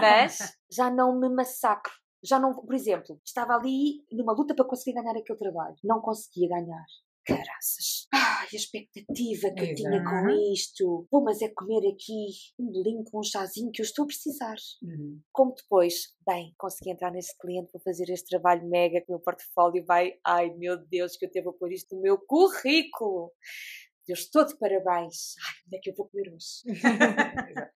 Mas 0.00 0.38
já 0.70 0.90
não 0.90 1.18
me 1.18 1.28
massacro. 1.28 1.92
Já 2.24 2.40
não, 2.40 2.54
por 2.54 2.74
exemplo, 2.74 3.20
estava 3.24 3.54
ali 3.54 4.04
numa 4.10 4.32
luta 4.32 4.54
para 4.54 4.64
conseguir 4.64 4.94
ganhar 4.94 5.16
aquele 5.16 5.38
trabalho. 5.38 5.76
Não 5.84 6.00
conseguia 6.00 6.48
ganhar. 6.48 6.84
Caraças. 7.24 7.95
Ai, 8.16 8.46
a 8.50 8.56
expectativa 8.56 9.50
que 9.54 9.62
eu 9.62 9.74
tinha 9.74 10.02
com 10.02 10.28
Exato. 10.28 10.52
isto. 10.52 11.06
Vou, 11.10 11.22
mas 11.22 11.42
é 11.42 11.48
comer 11.48 11.86
aqui 11.88 12.28
um 12.58 12.72
bolinho 12.72 13.04
com 13.04 13.20
um 13.20 13.22
chazinho 13.22 13.70
que 13.70 13.82
eu 13.82 13.84
estou 13.84 14.04
a 14.04 14.06
precisar. 14.06 14.56
Uhum. 14.82 15.20
Como 15.32 15.54
depois, 15.54 16.14
bem, 16.26 16.54
consegui 16.56 16.90
entrar 16.90 17.12
nesse 17.12 17.36
cliente 17.38 17.70
para 17.70 17.80
fazer 17.82 18.10
este 18.10 18.28
trabalho 18.28 18.66
mega 18.68 19.00
que 19.00 19.08
o 19.08 19.12
meu 19.12 19.20
portfólio 19.20 19.84
vai. 19.84 20.14
Ai, 20.26 20.50
meu 20.54 20.78
Deus, 20.86 21.16
que 21.16 21.26
eu 21.26 21.30
devo 21.30 21.52
pôr 21.52 21.72
isto 21.72 21.94
no 21.94 22.00
meu 22.00 22.18
currículo. 22.18 23.32
Deus, 24.06 24.20
estou 24.20 24.46
de 24.46 24.56
parabéns. 24.56 25.34
Ai, 25.44 25.54
onde 25.66 25.76
é 25.76 25.80
que 25.80 25.90
eu 25.90 25.94
vou 25.94 26.08
comer 26.08 26.32
hoje? 26.32 26.62
Exato. 27.50 27.72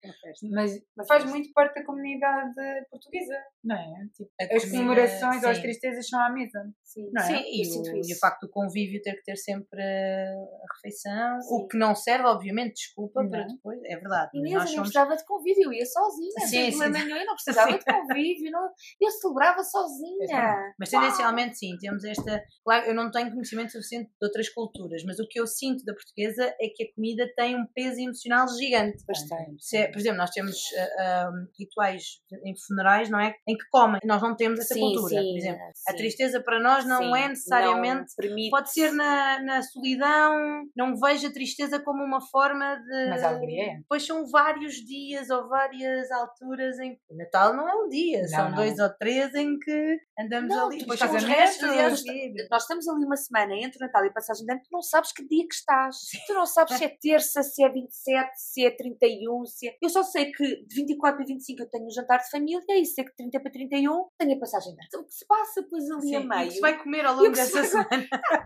Mas 0.51 0.81
Mas 0.97 1.07
faz 1.09 1.25
é 1.25 1.27
muito 1.27 1.53
parte 1.53 1.75
da 1.75 1.85
comunidade 1.85 2.55
portuguesa, 2.90 3.37
não 3.64 3.77
é? 3.77 4.07
Tipo, 4.14 4.31
as 4.40 4.49
comida, 4.49 4.71
comemorações 4.71 5.43
ou 5.43 5.51
as 5.51 5.59
tristezas 5.59 6.09
são 6.09 6.21
à 6.21 6.31
mesa. 6.31 6.73
Sim, 6.85 7.11
Não 7.12 7.23
é? 7.23 7.27
Sim, 7.27 7.43
e 7.47 7.79
o, 7.79 8.09
e 8.09 8.12
o 8.14 8.19
facto 8.19 8.47
do 8.47 8.51
convívio 8.51 9.01
ter 9.03 9.14
que 9.14 9.23
ter 9.23 9.37
sempre 9.37 9.83
a 9.83 10.75
refeição, 10.75 11.40
Sim. 11.40 11.55
o 11.55 11.69
que 11.69 11.77
não 11.77 11.95
serve, 11.95 12.25
obviamente, 12.27 12.75
desculpa, 12.75 13.25
para 13.29 13.47
Não. 13.47 13.55
depois, 13.55 13.81
é 13.85 13.97
verdade. 13.97 14.31
Inês, 14.35 14.55
nós 14.55 14.62
eu 14.71 14.75
somos 14.77 14.88
precisava 14.88 15.16
de 15.16 15.25
convívio, 15.25 15.64
eu 15.64 15.73
ia 15.73 15.87
sozinha. 15.87 16.47
Sim, 16.47 16.71
sim. 16.71 16.88
nenhum, 16.90 17.16
eu 17.16 17.27
não 17.27 17.35
precisava 17.35 17.79
de 17.79 17.85
convívio, 17.85 18.51
não, 18.51 18.69
eu 19.01 19.11
celebrava 19.11 19.62
sozinha. 19.62 20.75
Mas 20.79 20.88
tendencialmente 20.90 21.59
sim, 21.59 21.77
temos 21.81 22.05
esta. 22.05 22.43
Claro, 22.64 22.87
eu 22.87 22.95
não 22.95 23.11
tenho 23.11 23.31
conhecimento 23.31 23.73
suficiente 23.73 24.11
de 24.11 24.27
outras 24.27 24.49
culturas, 24.49 25.03
mas 25.05 25.19
o 25.19 25.27
que 25.29 25.40
eu 25.40 25.47
sinto 25.47 25.85
da 25.85 25.93
portuguesa 25.93 26.20
é 26.25 26.69
que 26.75 26.85
a 26.85 26.95
comida 26.95 27.31
tem 27.37 27.57
um 27.57 27.67
peso 27.75 28.01
emocional 28.01 28.47
gigante. 28.49 29.05
Bastante. 29.07 29.77
É- 29.77 29.89
por 29.89 29.99
exemplo, 29.99 30.19
nós 30.19 30.31
temos 30.31 30.57
ah, 30.77 30.89
ah, 30.99 31.31
rituais 31.59 32.21
em 32.45 32.55
funerais, 32.57 33.09
não 33.11 33.21
é? 33.21 33.35
Em 33.49 33.57
que 33.57 33.69
comem. 33.71 34.01
Nós 34.05 34.23
não 34.23 34.37
temos 34.37 34.61
essa 34.61 34.75
Sim, 34.75 34.81
cultura. 34.81 35.21
sim, 35.21 35.31
por 35.31 35.39
exemplo, 35.39 35.63
a 35.65 35.91
sim. 35.91 35.97
tristeza 35.97 36.41
para 36.41 36.61
nós 36.61 36.85
não 36.85 37.15
é 37.15 37.29
necessariamente. 37.29 38.13
não 38.19 38.51
Pode 38.51 38.73
ser 38.73 38.93
na, 38.93 39.43
na 39.43 39.63
solidão, 39.63 40.65
não 40.77 40.95
vejo 40.97 41.27
a 41.29 41.33
tristeza 41.33 41.79
como 41.81 42.03
uma 42.03 42.21
forma 42.21 42.77
de. 42.77 43.11
Mas 43.11 43.23
a 43.23 43.29
alegria 43.29 43.73
é. 43.73 43.77
Depois 43.79 44.07
são 44.07 44.27
vários 44.27 44.75
dias 44.75 45.31
ou 45.31 45.49
várias 45.49 46.11
alturas 46.11 46.79
em 46.79 46.95
que. 46.95 47.01
O 47.11 47.17
Natal 47.17 47.55
não 47.55 47.69
é 47.69 47.75
um 47.75 47.89
dia, 47.89 48.23
Não, 48.23 48.29
são 48.29 48.49
não. 48.51 48.57
dois 48.57 48.79
ou 48.79 48.89
três 48.99 49.35
em 49.35 49.59
que 49.59 49.99
andamos 50.19 50.55
Não, 50.55 50.67
ali. 50.67 50.79
Depois 50.79 51.01
os 51.01 51.25
restos 51.25 51.69
a 51.69 51.97
seguir. 51.97 52.35
Nós 52.51 52.63
estamos 52.63 52.89
ali 52.89 53.05
uma 53.05 53.17
semana 53.17 53.55
entre 53.55 53.79
o 53.79 53.87
Natal 53.87 54.05
e 54.05 54.09
a 54.09 54.13
passagem 54.13 54.45
de 54.45 54.53
ano, 54.53 54.61
tu 54.63 54.69
não 54.73 54.83
sabes 54.83 55.13
que 55.13 55.27
dia 55.27 55.47
que 55.49 55.55
estás. 55.55 55.97
Tu 56.27 56.35
não 56.35 56.46
sabes 56.46 56.77
se 56.77 56.85
é 56.85 56.88
terça, 56.88 57.42
se 57.42 57.62
é 57.62 57.68
27, 57.68 58.31
se 58.37 58.64
é 58.64 58.70
31, 58.70 59.44
se 59.46 59.68
é... 59.68 59.77
Eu 59.83 59.88
só 59.88 60.03
sei 60.03 60.31
que 60.33 60.64
de 60.64 60.75
24 60.75 61.16
para 61.16 61.27
25 61.27 61.62
eu 61.62 61.68
tenho 61.68 61.87
um 61.87 61.90
jantar 61.90 62.18
de 62.18 62.31
família 62.31 62.62
e 62.68 62.85
sei 62.85 63.05
que 63.05 63.11
de 63.11 63.16
30 63.16 63.40
para 63.40 63.53
31 63.53 64.09
tenho 64.18 64.37
a 64.37 64.38
passagem 64.38 64.75
de. 64.75 64.96
O 64.96 65.05
que 65.05 65.14
se 65.14 65.27
passa 65.27 65.62
depois 65.62 65.90
ali 65.90 66.01
Sim, 66.03 66.16
a 66.16 66.20
e 66.20 66.25
o 66.25 66.29
meio, 66.29 66.49
que 66.49 66.55
se 66.55 66.61
vai 66.61 66.79
comer 66.79 67.05
ao 67.05 67.14
longo 67.14 67.31
dessa 67.31 67.64
semana. 67.64 67.88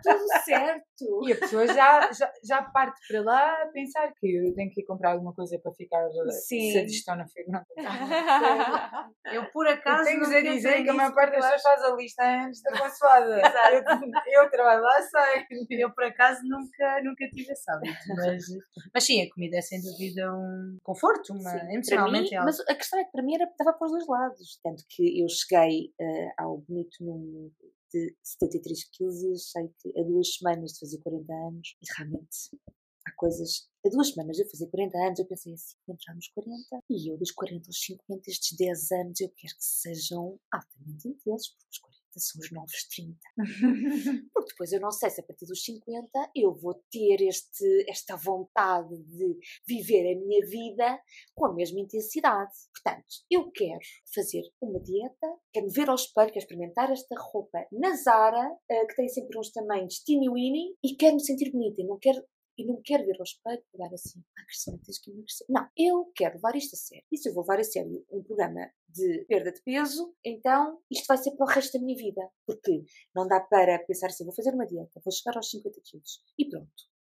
tudo 0.03 0.45
certo. 0.45 1.29
E 1.29 1.33
a 1.33 1.37
pessoa 1.37 1.67
já, 1.67 2.13
já, 2.13 2.33
já 2.43 2.63
parte 2.63 3.01
para 3.09 3.23
lá 3.23 3.63
a 3.63 3.67
pensar 3.69 4.13
que 4.15 4.27
eu 4.27 4.55
tenho 4.55 4.71
que 4.71 4.81
ir 4.81 4.85
comprar 4.85 5.13
alguma 5.13 5.35
coisa 5.35 5.59
para 5.59 5.73
ficar 5.73 6.09
Sim. 6.31 6.73
se 6.73 6.79
a 6.79 6.85
digestão 6.85 7.17
não 7.17 7.27
fica. 7.29 7.51
Não, 7.51 7.65
Eu, 9.33 9.51
por 9.51 9.67
eu 9.67 9.73
acaso. 9.73 10.05
tenho-vos 10.05 10.29
não 10.29 10.37
a 10.37 10.41
dizer 10.41 10.83
que 10.83 10.91
a 10.91 10.93
maior 10.93 11.15
parte 11.15 11.33
das 11.33 11.45
pessoas 11.53 11.63
faz 11.63 11.83
a 11.83 11.97
lista 11.97 12.23
antes 12.25 12.63
da 12.63 12.79
consoada. 12.79 13.43
eu, 13.73 14.43
eu 14.43 14.51
trabalho 14.51 14.83
lá, 14.83 15.03
sei. 15.03 15.45
Eu, 15.71 15.91
por 15.93 16.05
acaso, 16.05 16.41
nunca, 16.45 17.03
nunca 17.03 17.29
tive 17.31 17.53
esse 17.55 17.71
hábito. 17.71 17.97
Mas, 18.09 18.45
mas 18.93 19.05
sim, 19.05 19.23
a 19.23 19.31
comida 19.33 19.57
é 19.57 19.63
sem 19.63 19.81
dúvida 19.81 20.33
um 20.35 20.79
conforto, 20.83 21.33
uma, 21.33 21.51
Sim, 21.51 21.73
emocionalmente 21.73 22.31
mim, 22.31 22.35
é 22.35 22.39
algo. 22.39 22.47
mas 22.47 22.61
a 22.61 22.75
questão 22.75 22.99
é 23.01 23.05
que 23.05 23.13
para 23.13 23.23
mim 23.23 23.35
era, 23.35 23.45
estava 23.45 23.73
para 23.73 23.87
os 23.87 23.93
dois 23.93 24.07
lados. 24.07 24.61
Tanto 24.63 24.85
que 24.89 25.21
eu 25.21 25.29
cheguei 25.29 25.93
eh, 26.01 26.33
ao 26.39 26.59
bonito 26.59 27.03
número 27.03 27.53
de 27.93 28.17
73 28.23 28.85
quilos 28.91 29.23
e 29.23 29.33
achei 29.33 29.71
que 29.81 30.01
a 30.01 30.03
duas 30.03 30.35
semanas 30.35 30.73
de 30.73 30.81
fazer 30.81 30.99
40 30.99 31.33
anos, 31.33 31.77
e 31.81 31.87
realmente 31.97 32.61
há 33.07 33.13
coisas. 33.17 33.69
A 33.87 33.91
duas 33.91 34.09
semanas 34.09 34.37
de 34.37 34.51
fazer 34.51 34.67
40 34.69 34.99
anos, 34.99 35.19
eu 35.19 35.27
pensei 35.27 35.53
assim, 35.53 35.77
vou 35.87 35.95
entrar 35.95 36.15
nos 36.15 36.29
40, 36.29 36.79
e 36.91 37.13
eu 37.13 37.19
dos 37.19 37.31
40 37.31 37.69
aos 37.69 37.85
50, 37.85 38.31
estes 38.31 38.57
10 38.57 38.93
anos, 38.93 39.21
eu 39.21 39.29
quero 39.37 39.55
que 39.55 39.65
sejam 39.65 40.41
altamente 40.51 41.09
intensos, 41.09 41.49
porque 41.51 41.69
os 41.71 41.79
40 41.79 42.04
são 42.21 42.41
os 42.41 42.51
novos 42.51 42.87
30. 42.89 43.19
Porque 44.33 44.51
depois 44.51 44.73
eu 44.73 44.81
não 44.81 44.91
sei 44.91 45.11
se 45.11 45.21
a 45.21 45.25
partir 45.25 45.47
dos 45.47 45.63
50 45.65 46.31
eu 46.35 46.55
vou 46.55 46.75
ter 46.91 47.23
este, 47.23 47.85
esta 47.89 48.17
vontade 48.17 48.97
de 49.05 49.39
viver 49.67 50.13
a 50.13 50.19
minha 50.19 50.47
vida 50.47 51.01
com 51.35 51.47
a 51.47 51.55
mesma 51.55 51.81
intensidade. 51.81 52.53
Portanto, 52.73 53.05
eu 53.31 53.51
quero 53.51 53.81
fazer 54.15 54.43
uma 54.61 54.81
dieta, 54.81 55.27
quero 55.53 55.67
me 55.67 55.73
ver 55.73 55.89
ao 55.89 55.95
espelho, 55.95 56.29
quero 56.29 56.45
experimentar 56.45 56.91
esta 56.91 57.15
roupa 57.33 57.67
na 57.73 57.95
Zara, 57.97 58.51
eh, 58.71 58.87
que 58.87 58.97
tem 58.97 59.09
sempre 59.09 59.39
uns 59.39 59.51
tamanhos 59.51 60.03
teeny 60.05 60.29
weeny, 60.29 60.75
e 60.83 60.97
quero 60.97 61.15
me 61.15 61.25
sentir 61.25 61.51
bonita. 61.51 61.81
E 61.81 61.87
não 61.87 61.99
quero 61.99 62.23
e 62.57 62.65
não 62.67 62.81
quero 62.83 63.05
ver 63.05 63.17
ao 63.19 63.25
espelho 63.25 63.63
e 63.73 63.79
dar 63.79 63.93
assim, 63.93 64.23
ah, 64.39 64.45
Cristina, 64.47 64.79
tens 64.85 64.99
que 64.99 65.11
emagrecer. 65.11 65.47
Não, 65.49 65.69
eu 65.77 66.11
quero 66.15 66.35
levar 66.35 66.57
isto 66.57 66.75
a 66.75 66.79
sério. 66.79 67.05
E 67.11 67.17
se 67.17 67.29
eu 67.29 67.35
vou 67.35 67.43
levar 67.43 67.61
a 67.61 67.65
sério 67.65 68.05
um 68.11 68.23
programa 68.23 68.71
de 68.89 69.25
perda 69.27 69.53
de 69.53 69.63
peso, 69.63 70.15
então 70.25 70.81
isto 70.91 71.07
vai 71.07 71.19
ser 71.19 71.33
para 71.33 71.47
o 71.47 71.49
resto 71.49 71.79
da 71.79 71.85
minha 71.85 71.97
vida. 71.97 72.23
Porque 72.47 72.85
não 73.15 73.27
dá 73.27 73.41
para 73.41 73.79
pensar 73.85 74.07
assim, 74.07 74.25
vou 74.25 74.35
fazer 74.35 74.55
uma 74.55 74.67
dieta, 74.67 75.01
vou 75.05 75.13
chegar 75.13 75.37
aos 75.37 75.51
50 75.51 75.81
quilos 75.85 76.23
e 76.39 76.49
pronto, 76.49 76.71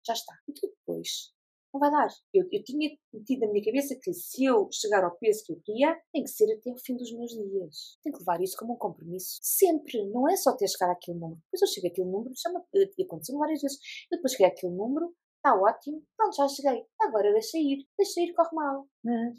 já 0.06 0.14
está. 0.14 0.34
E 0.48 0.54
depois? 0.54 1.38
Não 1.74 1.80
vai 1.80 1.92
dar. 1.92 2.08
Eu, 2.34 2.48
eu 2.52 2.64
tinha 2.64 2.90
metido 3.14 3.42
na 3.42 3.52
minha 3.52 3.64
cabeça 3.64 3.96
que 4.02 4.14
se 4.14 4.46
eu 4.46 4.68
chegar 4.72 5.04
ao 5.04 5.16
peso 5.18 5.44
que 5.46 5.54
eu 5.54 5.62
queria, 5.64 5.96
tem 6.12 6.24
que 6.24 6.30
ser 6.30 6.52
até 6.52 6.72
o 6.72 6.78
fim 6.78 6.96
dos 6.96 7.12
meus 7.14 7.32
dias. 7.32 8.00
Tenho 8.04 8.16
que 8.16 8.24
levar 8.24 8.42
isso 8.42 8.56
como 8.58 8.74
um 8.74 8.78
compromisso. 8.78 9.38
Sempre. 9.42 10.10
Não 10.10 10.30
é 10.30 10.36
só 10.38 10.56
ter 10.56 10.68
chegar 10.68 10.92
àquele 10.92 11.20
número. 11.20 11.40
Depois 11.46 11.62
eu 11.62 11.68
chego 11.68 11.88
àquele 11.88 12.10
número, 12.10 12.34
chama, 12.36 12.66
e 12.74 13.04
aconteceu 13.04 13.38
várias 13.38 13.62
vezes. 13.62 13.78
Eu 14.12 14.18
depois 14.18 14.32
cheguei 14.32 14.48
àquele 14.48 14.74
número, 14.74 15.14
está 15.48 15.56
ótimo, 15.62 16.04
pronto, 16.16 16.36
já 16.36 16.48
cheguei. 16.48 16.86
Agora 17.02 17.32
deixa 17.32 17.58
ir. 17.58 17.86
Deixa 17.98 18.22
ir, 18.22 18.34
corre 18.34 18.50
mal. 18.54 18.88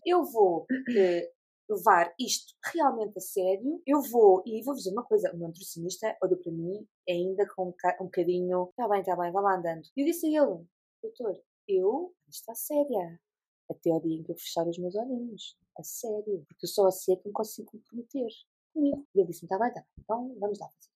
Eu 0.06 0.24
vou 0.24 0.64
eh, 0.96 1.30
levar 1.68 2.12
isto 2.18 2.54
realmente 2.72 3.12
a 3.16 3.20
sério. 3.20 3.82
Eu 3.86 4.00
vou, 4.02 4.42
e 4.46 4.62
vou 4.64 4.74
dizer 4.74 4.90
uma 4.92 5.04
coisa, 5.04 5.30
o 5.32 5.36
meu 5.38 5.48
nutricionista 5.48 6.16
olhou 6.22 6.38
para 6.38 6.52
mim 6.52 6.86
ainda 7.08 7.46
com 7.54 7.68
um, 7.68 7.72
ca- 7.76 7.96
bocadinho, 8.00 8.68
está 8.70 8.88
bem, 8.88 9.00
está 9.00 9.16
bem, 9.16 9.30
vá 9.32 9.40
lá 9.40 9.56
andando. 9.58 9.82
E 9.96 10.00
eu 10.02 10.06
disse 10.06 10.26
a 10.26 10.42
ele, 10.42 10.64
doutor, 11.02 11.40
eu, 11.68 12.14
isto 12.28 12.40
está 12.40 12.54
séria. 12.54 13.20
Até 13.70 13.90
ao 13.90 14.00
dia 14.00 14.18
em 14.18 14.22
que 14.22 14.32
eu 14.32 14.36
fechar 14.36 14.66
os 14.66 14.78
meus 14.78 14.94
olhinhos. 14.94 15.56
A 15.78 15.82
sério. 15.82 16.42
Porque 16.48 16.64
eu 16.64 16.68
só 16.68 16.86
assim 16.86 17.12
é 17.12 17.16
que 17.16 17.28
me 17.28 17.34
consigo 17.34 17.70
comprometer 17.70 18.28
comigo. 18.72 19.06
E 19.14 19.20
ele 19.20 19.28
disse-me, 19.28 19.46
está 19.46 19.58
bem, 19.58 19.68
está 19.68 19.80
bem, 19.82 19.90
então 19.98 20.34
vamos 20.40 20.58
lá 20.58 20.66
fazer. 20.68 20.90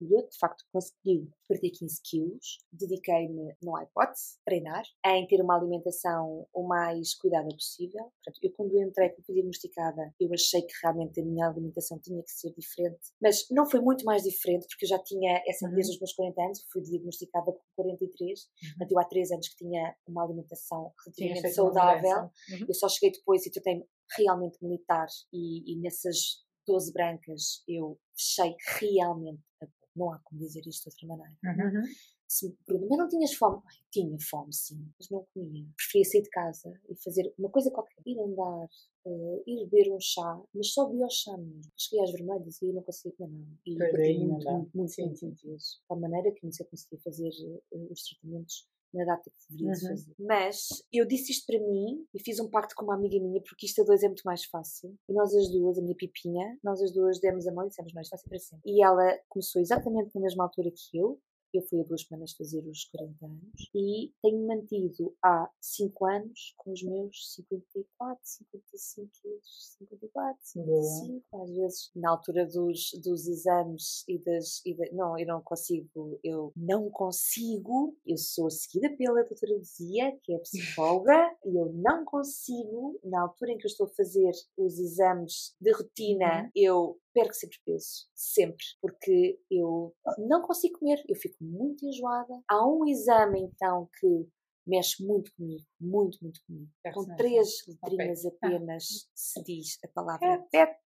E 0.00 0.12
eu, 0.12 0.26
de 0.28 0.36
facto, 0.38 0.64
consegui 0.72 1.30
perder 1.46 1.70
15 1.70 2.00
quilos. 2.02 2.58
Dediquei-me, 2.72 3.54
não 3.62 3.76
há 3.76 3.84
hipótese, 3.84 4.36
a 4.40 4.50
treinar, 4.50 4.84
em 5.06 5.26
ter 5.26 5.40
uma 5.40 5.56
alimentação 5.56 6.46
o 6.52 6.66
mais 6.66 7.14
cuidada 7.14 7.48
possível. 7.48 8.10
Portanto, 8.24 8.38
eu 8.42 8.52
quando 8.52 8.82
entrei, 8.82 9.14
fui 9.24 9.34
diagnosticada, 9.34 10.14
eu 10.20 10.28
achei 10.32 10.62
que 10.62 10.74
realmente 10.82 11.20
a 11.20 11.24
minha 11.24 11.48
alimentação 11.48 11.98
tinha 11.98 12.22
que 12.22 12.30
ser 12.30 12.52
diferente. 12.52 13.12
Mas 13.20 13.46
não 13.50 13.68
foi 13.68 13.80
muito 13.80 14.04
mais 14.04 14.22
diferente, 14.22 14.66
porque 14.68 14.84
eu 14.84 14.88
já 14.88 14.98
tinha 14.98 15.42
essa 15.46 15.68
Uhum. 15.68 15.74
desde 15.74 15.94
os 15.94 16.00
meus 16.00 16.12
40 16.12 16.42
anos, 16.42 16.66
fui 16.70 16.82
diagnosticada 16.82 17.52
com 17.52 17.60
43. 17.76 18.48
Portanto, 18.70 18.92
eu 18.92 18.98
há 18.98 19.04
3 19.04 19.30
anos 19.32 19.48
que 19.48 19.56
tinha 19.56 19.96
uma 20.06 20.24
alimentação 20.24 20.92
relativamente 21.04 21.54
saudável. 21.54 22.30
Uhum. 22.50 22.66
Eu 22.68 22.74
só 22.74 22.88
cheguei 22.88 23.12
depois 23.12 23.44
e 23.46 23.50
tentei 23.50 23.84
realmente 24.16 24.58
militar 24.62 25.06
e, 25.32 25.72
e 25.72 25.80
nessas 25.80 26.44
12 26.66 26.92
brancas 26.92 27.62
eu 27.66 27.98
fechei 28.16 28.54
realmente 28.78 29.42
a. 29.62 29.66
não 29.98 30.12
há 30.12 30.18
como 30.20 30.40
dizer 30.40 30.66
isto 30.66 30.84
de 30.84 31.04
outra 31.04 31.16
maneira. 31.16 31.38
Uhum. 31.44 31.84
Se 32.28 32.54
mas 32.68 32.98
não 32.98 33.08
tinhas 33.08 33.32
fome? 33.32 33.62
Ai, 33.66 33.76
tinha 33.90 34.18
fome, 34.20 34.52
sim, 34.52 34.86
mas 34.98 35.08
não 35.08 35.26
comia. 35.32 35.66
Preferia 35.76 36.04
sair 36.04 36.22
de 36.22 36.30
casa 36.30 36.72
e 36.88 36.94
fazer 36.96 37.32
uma 37.38 37.48
coisa 37.48 37.70
qualquer. 37.70 38.02
Ir 38.04 38.20
andar, 38.20 38.68
uh, 39.06 39.42
ir 39.46 39.66
beber 39.66 39.90
um 39.92 39.98
chá, 39.98 40.38
mas 40.54 40.72
só 40.72 40.86
beber 40.86 41.06
o 41.06 41.10
chá 41.10 41.36
mesmo. 41.38 41.72
Cheguei 41.74 42.04
às 42.04 42.12
vermelhas 42.12 42.60
e 42.60 42.72
não 42.72 42.82
conseguia 42.82 43.16
comer 43.16 43.32
nada. 43.32 43.58
E 43.64 43.76
perdi 43.76 44.18
muito, 44.18 44.50
muito, 44.50 44.76
muito, 44.76 45.00
muito, 45.00 45.24
muito, 45.24 45.56
De 45.56 45.86
tal 45.88 46.00
maneira 46.00 46.30
que 46.32 46.44
não 46.44 46.52
sei 46.52 46.66
conseguia 46.66 47.00
fazer 47.00 47.30
uh, 47.72 47.92
os 47.92 48.02
tratamentos 48.02 48.68
na 48.92 49.04
data 49.04 49.30
que 49.30 49.54
deveria 49.54 49.74
uhum. 49.74 49.88
fazer. 49.90 50.14
Mas 50.18 50.68
eu 50.92 51.06
disse 51.06 51.32
isto 51.32 51.46
para 51.46 51.58
mim 51.60 52.06
e 52.14 52.22
fiz 52.22 52.38
um 52.40 52.48
pacto 52.48 52.74
com 52.74 52.84
uma 52.84 52.94
amiga 52.94 53.18
minha 53.20 53.40
porque 53.42 53.66
isto 53.66 53.82
a 53.82 53.84
dois 53.84 54.02
é 54.02 54.06
muito 54.06 54.22
mais 54.24 54.44
fácil. 54.44 54.96
E 55.08 55.12
nós 55.12 55.34
as 55.34 55.50
duas, 55.50 55.78
a 55.78 55.82
minha 55.82 55.96
pipinha, 55.96 56.58
nós 56.62 56.80
as 56.82 56.92
duas 56.92 57.20
demos 57.20 57.46
a 57.46 57.52
mão 57.52 57.66
e 57.66 57.68
dissemos 57.68 57.92
mais 57.92 58.08
fácil 58.08 58.28
para 58.28 58.38
sempre. 58.38 58.70
E 58.70 58.82
ela 58.82 59.18
começou 59.28 59.60
exatamente 59.60 60.14
na 60.14 60.20
mesma 60.20 60.44
altura 60.44 60.70
que 60.70 60.98
eu, 60.98 61.20
eu 61.58 61.62
fui 61.62 61.80
há 61.80 61.84
duas 61.84 62.02
semanas 62.02 62.32
fazer 62.32 62.66
os 62.66 62.84
40 62.86 63.26
anos 63.26 63.70
e 63.74 64.12
tenho 64.22 64.46
mantido 64.46 65.14
há 65.22 65.50
5 65.60 66.06
anos 66.06 66.54
com 66.56 66.72
os 66.72 66.82
meus 66.82 67.34
54, 67.34 68.18
55 68.22 69.10
quilos, 69.20 69.76
54, 69.78 70.38
55, 70.42 71.42
às 71.42 71.50
vezes 71.50 71.90
na 71.96 72.10
altura 72.10 72.46
dos, 72.46 72.90
dos 73.02 73.26
exames 73.26 74.04
e 74.08 74.18
das. 74.18 74.64
E 74.64 74.74
de, 74.74 74.90
não, 74.92 75.18
eu 75.18 75.26
não 75.26 75.42
consigo, 75.42 76.18
eu 76.22 76.52
não 76.56 76.90
consigo, 76.90 77.96
eu 78.06 78.16
sou 78.16 78.50
seguida 78.50 78.94
pela 78.96 79.24
doutora 79.24 79.56
Luzia, 79.56 80.16
que 80.22 80.34
é 80.34 80.38
psicóloga, 80.38 81.14
e 81.44 81.56
eu 81.56 81.72
não 81.72 82.04
consigo, 82.04 82.98
na 83.04 83.22
altura 83.22 83.52
em 83.52 83.58
que 83.58 83.66
eu 83.66 83.70
estou 83.70 83.86
a 83.86 83.90
fazer 83.90 84.30
os 84.56 84.78
exames 84.78 85.54
de 85.60 85.72
rotina, 85.72 86.44
uhum. 86.44 86.50
eu 86.54 87.00
perco 87.12 87.34
sempre 87.34 87.58
peso, 87.64 88.08
sempre, 88.14 88.64
porque 88.80 89.40
eu 89.50 89.94
não 90.18 90.42
consigo 90.42 90.78
comer, 90.78 91.02
eu 91.08 91.16
fico 91.16 91.36
muito 91.42 91.84
enjoada. 91.86 92.40
Há 92.48 92.66
um 92.66 92.86
exame 92.86 93.40
então 93.40 93.88
que 93.98 94.28
mexe 94.66 95.02
muito 95.02 95.32
comigo, 95.34 95.64
muito, 95.80 96.18
muito 96.20 96.40
comigo. 96.46 96.70
Com 96.92 97.16
três 97.16 97.48
letrinhas 97.66 98.26
apenas 98.26 99.08
se 99.14 99.42
diz 99.42 99.78
a 99.82 99.88
palavra 99.88 100.46
PET. 100.50 100.78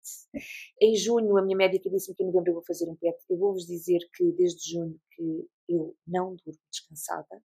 Em 0.79 0.95
junho, 0.95 1.35
a 1.37 1.41
minha 1.41 1.57
médica 1.57 1.89
disse-me 1.89 2.15
que 2.15 2.23
em 2.23 2.27
novembro 2.27 2.51
eu 2.51 2.55
vou 2.55 2.63
fazer 2.63 2.87
um 2.87 2.95
PET. 2.95 3.17
Eu 3.27 3.37
vou-vos 3.37 3.65
dizer 3.65 3.99
que 4.15 4.31
desde 4.33 4.73
junho 4.73 4.99
que 5.11 5.47
eu 5.67 5.95
não 6.05 6.35
durmo 6.35 6.61
descansada. 6.69 7.41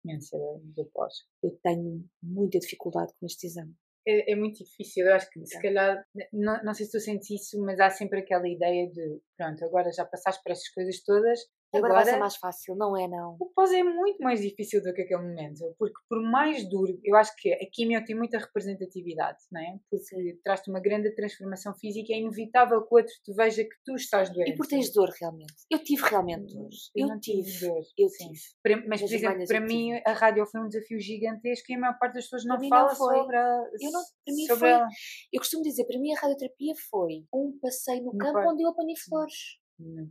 Eu 1.42 1.56
tenho 1.62 2.04
muita 2.22 2.58
dificuldade 2.58 3.12
com 3.18 3.24
este 3.24 3.46
exame 3.46 3.74
é, 4.06 4.32
é, 4.32 4.36
muito 4.36 4.64
difícil. 4.64 5.06
Eu 5.06 5.14
acho 5.14 5.28
que 5.30 5.44
se 5.44 5.60
calhar, 5.60 6.04
não, 6.32 6.62
não 6.62 6.74
sei 6.74 6.86
se 6.86 6.92
tu 6.92 7.00
sentes 7.00 7.30
isso, 7.30 7.60
mas 7.62 7.80
há 7.80 7.90
sempre 7.90 8.20
aquela 8.20 8.48
ideia 8.48 8.88
de 8.90 9.20
pronto, 9.36 9.64
agora 9.64 9.90
já 9.92 10.04
passaste 10.04 10.42
por 10.42 10.52
essas 10.52 10.68
coisas 10.70 11.02
todas, 11.02 11.40
Agora, 11.74 11.92
Agora 11.92 12.04
vai 12.04 12.14
ser 12.14 12.20
mais 12.20 12.36
fácil, 12.36 12.76
não 12.76 12.96
é 12.96 13.08
não? 13.08 13.36
O 13.40 13.46
pós 13.46 13.72
é 13.72 13.82
muito 13.82 14.22
mais 14.22 14.40
difícil 14.40 14.82
do 14.82 14.94
que 14.94 15.02
aquele 15.02 15.22
momento, 15.22 15.74
porque 15.78 15.96
por 16.08 16.22
mais 16.22 16.68
duro, 16.68 16.98
eu 17.04 17.16
acho 17.16 17.34
que 17.36 17.52
a 17.52 17.66
quimio 17.70 18.04
tem 18.04 18.16
muita 18.16 18.38
representatividade, 18.38 19.38
não 19.50 19.60
é? 19.60 19.78
Porque 19.90 20.38
traz-te 20.44 20.70
uma 20.70 20.80
grande 20.80 21.10
transformação 21.14 21.74
física, 21.74 22.12
é 22.12 22.18
inevitável 22.18 22.82
que 22.82 22.94
o 22.94 22.98
outro 22.98 23.12
te 23.24 23.32
veja 23.34 23.64
que 23.64 23.76
tu 23.84 23.94
estás 23.94 24.30
doente. 24.32 24.52
E 24.52 24.56
por 24.56 24.66
tens 24.66 24.92
dor 24.92 25.10
realmente. 25.20 25.54
Eu 25.70 25.78
tive 25.80 26.02
realmente 26.02 26.54
dor. 26.54 26.68
Eu, 26.94 27.08
eu 27.08 27.20
tive. 27.20 27.42
tive. 27.42 27.66
dor. 27.66 27.82
Eu 27.98 28.08
sim. 28.08 28.28
tive. 28.28 28.40
Para, 28.62 28.88
mas, 28.88 29.00
por 29.00 29.12
exemplo, 29.12 29.46
para 29.46 29.60
mim 29.60 30.00
a 30.06 30.12
rádio 30.12 30.46
foi 30.46 30.60
um 30.60 30.68
desafio 30.68 31.00
gigantesco 31.00 31.72
e 31.72 31.74
a 31.74 31.78
maior 31.78 31.98
parte 31.98 32.14
das 32.14 32.24
pessoas 32.24 32.44
não 32.44 32.68
fala 32.68 32.88
não 32.88 32.94
sobre 32.94 33.36
a, 33.36 33.70
eu 33.80 33.90
não, 33.90 34.02
para 34.24 34.34
mim 34.34 34.46
foi, 34.46 34.72
a... 34.72 34.88
Eu 35.32 35.40
costumo 35.40 35.62
dizer, 35.62 35.84
para 35.84 35.98
mim 35.98 36.12
a 36.12 36.20
radioterapia 36.20 36.74
foi 36.90 37.24
um 37.32 37.58
passeio 37.60 38.04
no, 38.04 38.12
no 38.12 38.18
campo 38.18 38.50
onde 38.50 38.62
eu 38.62 38.68
apanhei 38.68 38.96
flores. 38.96 39.58
Não. 39.78 40.08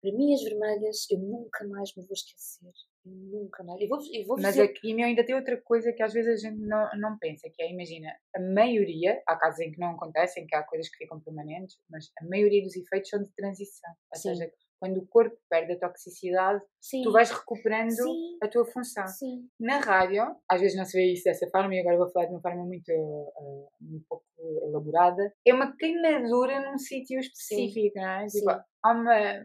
Para 0.00 0.12
mim, 0.12 0.34
as 0.34 0.42
vermelhas, 0.42 1.06
eu 1.10 1.18
nunca 1.18 1.66
mais 1.66 1.94
me 1.96 2.04
vou 2.04 2.12
esquecer. 2.12 2.70
Eu 3.04 3.12
nunca 3.12 3.64
mais. 3.64 3.80
Eu 3.80 3.88
vou, 3.88 3.98
eu 4.12 4.24
vou 4.24 4.36
Mas 4.36 4.54
dizer... 4.54 4.62
a 4.62 4.72
quimio 4.72 5.04
ainda 5.04 5.24
tem 5.24 5.34
outra 5.34 5.60
coisa 5.60 5.92
que 5.92 6.02
às 6.02 6.12
vezes 6.12 6.44
a 6.44 6.48
gente 6.48 6.60
não, 6.60 6.88
não 6.98 7.18
pensa, 7.18 7.50
que 7.50 7.60
é, 7.60 7.70
imagina, 7.70 8.08
a 8.34 8.40
maioria, 8.40 9.20
há 9.26 9.36
casos 9.36 9.60
em 9.60 9.72
que 9.72 9.80
não 9.80 9.90
acontecem, 9.90 10.46
que 10.46 10.54
há 10.54 10.62
coisas 10.62 10.88
que 10.88 10.98
ficam 10.98 11.20
permanentes, 11.20 11.76
mas 11.90 12.10
a 12.20 12.24
maioria 12.24 12.62
dos 12.62 12.76
efeitos 12.76 13.10
são 13.10 13.22
de 13.22 13.30
transição. 13.32 13.90
Ou 14.12 14.16
Sim. 14.16 14.28
seja, 14.28 14.52
quando 14.82 14.98
o 14.98 15.06
corpo 15.06 15.38
perde 15.48 15.74
a 15.74 15.78
toxicidade, 15.78 16.60
Sim. 16.80 17.02
tu 17.02 17.12
vais 17.12 17.30
recuperando 17.30 17.92
Sim. 17.92 18.38
a 18.42 18.48
tua 18.48 18.66
função. 18.66 19.06
Sim. 19.06 19.48
Na 19.60 19.78
rádio, 19.78 20.24
às 20.50 20.60
vezes 20.60 20.76
não 20.76 20.84
se 20.84 20.98
vê 20.98 21.12
isso 21.12 21.22
dessa 21.22 21.48
forma, 21.50 21.72
e 21.72 21.78
agora 21.78 21.98
vou 21.98 22.10
falar 22.10 22.26
de 22.26 22.32
uma 22.32 22.40
forma 22.40 22.64
muito, 22.64 22.90
uh, 22.90 23.70
um 23.80 24.02
pouco 24.08 24.24
elaborada, 24.66 25.32
é 25.46 25.54
uma 25.54 25.76
queimadura 25.76 26.68
num 26.68 26.76
sítio 26.78 27.20
específico, 27.20 27.92
não 27.94 28.08
é? 28.08 28.26
Tipo, 28.26 28.50
há 28.50 28.92
uma 28.92 29.44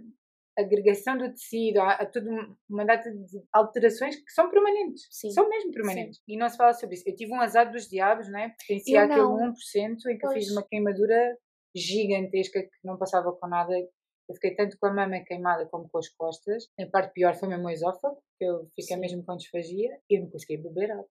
agregação 0.57 1.15
do 1.15 1.29
tecido, 1.29 1.81
há, 1.81 1.91
há 1.91 2.05
toda 2.07 2.31
uma 2.67 2.83
data 2.83 3.11
de 3.11 3.39
alterações 3.53 4.15
que 4.15 4.31
são 4.31 4.49
permanentes. 4.49 5.03
Sim. 5.11 5.29
São 5.29 5.47
mesmo 5.47 5.71
permanentes. 5.71 6.17
Sim. 6.17 6.23
E 6.29 6.35
não 6.35 6.49
se 6.49 6.57
fala 6.57 6.73
sobre 6.73 6.95
isso. 6.95 7.07
Eu 7.07 7.15
tive 7.15 7.31
um 7.31 7.39
azar 7.39 7.71
dos 7.71 7.87
diabos, 7.87 8.27
não 8.31 8.39
é? 8.39 8.55
Pertencia 8.57 9.03
àquele 9.03 9.21
1% 9.21 9.51
em 9.51 10.17
que 10.17 10.19
pois. 10.19 10.23
eu 10.23 10.31
fiz 10.31 10.51
uma 10.51 10.67
queimadura 10.67 11.37
gigantesca 11.75 12.59
que 12.63 12.69
não 12.83 12.97
passava 12.97 13.31
com 13.31 13.47
nada. 13.47 13.71
Eu 14.27 14.35
fiquei 14.35 14.55
tanto 14.55 14.77
com 14.77 14.87
a 14.87 14.93
mama 14.93 15.19
queimada 15.21 15.65
como 15.67 15.89
com 15.89 15.97
as 15.97 16.09
costas. 16.09 16.69
A 16.79 16.85
parte 16.85 17.13
pior 17.13 17.35
foi 17.35 17.47
mesmo 17.49 17.65
o 17.65 17.69
esófago, 17.69 18.21
que 18.37 18.45
eu 18.45 18.65
fiquei 18.75 18.95
Sim. 18.95 19.01
mesmo 19.01 19.23
com 19.23 19.37
disfagia 19.37 19.99
e 20.09 20.17
eu 20.17 20.23
não 20.23 20.29
conseguia 20.29 20.61
beber 20.61 20.91
água 20.91 21.07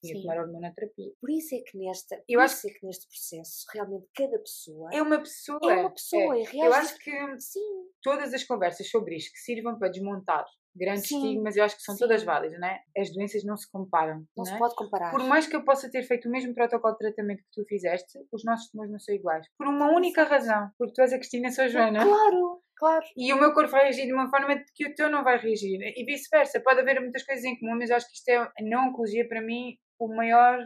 tinha 0.00 0.14
que 0.14 0.22
tomar 0.22 0.38
hormonoterapia. 0.40 1.12
Por 1.20 1.30
isso 1.30 1.54
é 1.54 1.60
que 1.60 1.76
nesta, 1.78 2.22
eu 2.28 2.40
acho 2.40 2.66
é 2.66 2.70
que 2.70 2.84
neste 2.86 3.06
processo 3.06 3.66
realmente 3.72 4.06
cada 4.14 4.38
pessoa 4.38 4.90
é 4.92 5.02
uma 5.02 5.18
pessoa. 5.18 5.72
É 5.72 5.76
uma 5.76 5.90
pessoa 5.90 6.38
é. 6.38 6.44
Eu 6.54 6.72
acho 6.72 6.98
que 6.98 7.40
sim. 7.40 7.88
todas 8.02 8.32
as 8.32 8.44
conversas 8.44 8.88
sobre 8.88 9.16
isto 9.16 9.32
que 9.32 9.38
sirvam 9.38 9.78
para 9.78 9.88
desmontar 9.88 10.46
grandes 10.80 11.06
sim. 11.06 11.16
estigmas, 11.16 11.56
eu 11.56 11.64
acho 11.64 11.76
que 11.76 11.82
são 11.82 11.94
sim. 11.94 12.00
todas 12.00 12.22
válidas, 12.24 12.58
não 12.58 12.66
é? 12.66 12.80
As 12.96 13.12
doenças 13.12 13.44
não 13.44 13.56
se 13.56 13.70
comparam. 13.70 14.24
Não, 14.36 14.44
se 14.44 14.54
é? 14.54 14.58
pode 14.58 14.74
comparar. 14.74 15.10
Por 15.10 15.22
mais 15.22 15.46
que 15.46 15.54
eu 15.54 15.64
possa 15.64 15.90
ter 15.90 16.02
feito 16.02 16.28
o 16.28 16.30
mesmo 16.32 16.54
protocolo 16.54 16.94
de 16.94 16.98
tratamento 16.98 17.42
que 17.44 17.50
tu 17.52 17.64
fizeste, 17.68 18.18
os 18.32 18.42
nossos 18.44 18.70
tumores 18.70 18.90
não 18.90 18.98
são 18.98 19.14
iguais. 19.14 19.46
Por 19.58 19.68
uma 19.68 19.92
única 19.94 20.24
razão. 20.24 20.70
Porque 20.78 20.94
tu 20.94 21.02
és 21.02 21.12
a 21.12 21.18
Cristina, 21.18 21.50
sou 21.50 21.64
a 21.64 21.68
Joana. 21.68 22.02
Claro! 22.02 22.62
Claro. 22.80 23.04
E 23.14 23.30
o 23.30 23.38
meu 23.38 23.52
corpo 23.52 23.70
vai 23.70 23.82
reagir 23.82 24.06
de 24.06 24.14
uma 24.14 24.30
forma 24.30 24.58
que 24.74 24.86
o 24.86 24.94
teu 24.94 25.10
não 25.10 25.22
vai 25.22 25.36
reagir. 25.36 25.78
E 25.82 26.02
vice-versa. 26.02 26.60
Pode 26.60 26.80
haver 26.80 26.98
muitas 26.98 27.22
coisas 27.22 27.44
em 27.44 27.58
comum, 27.60 27.76
mas 27.76 27.90
eu 27.90 27.96
acho 27.96 28.08
que 28.08 28.16
isto 28.16 28.28
é, 28.30 28.50
na 28.62 28.86
oncologia, 28.86 29.28
para 29.28 29.42
mim, 29.42 29.76
o 30.00 30.08
maior 30.08 30.58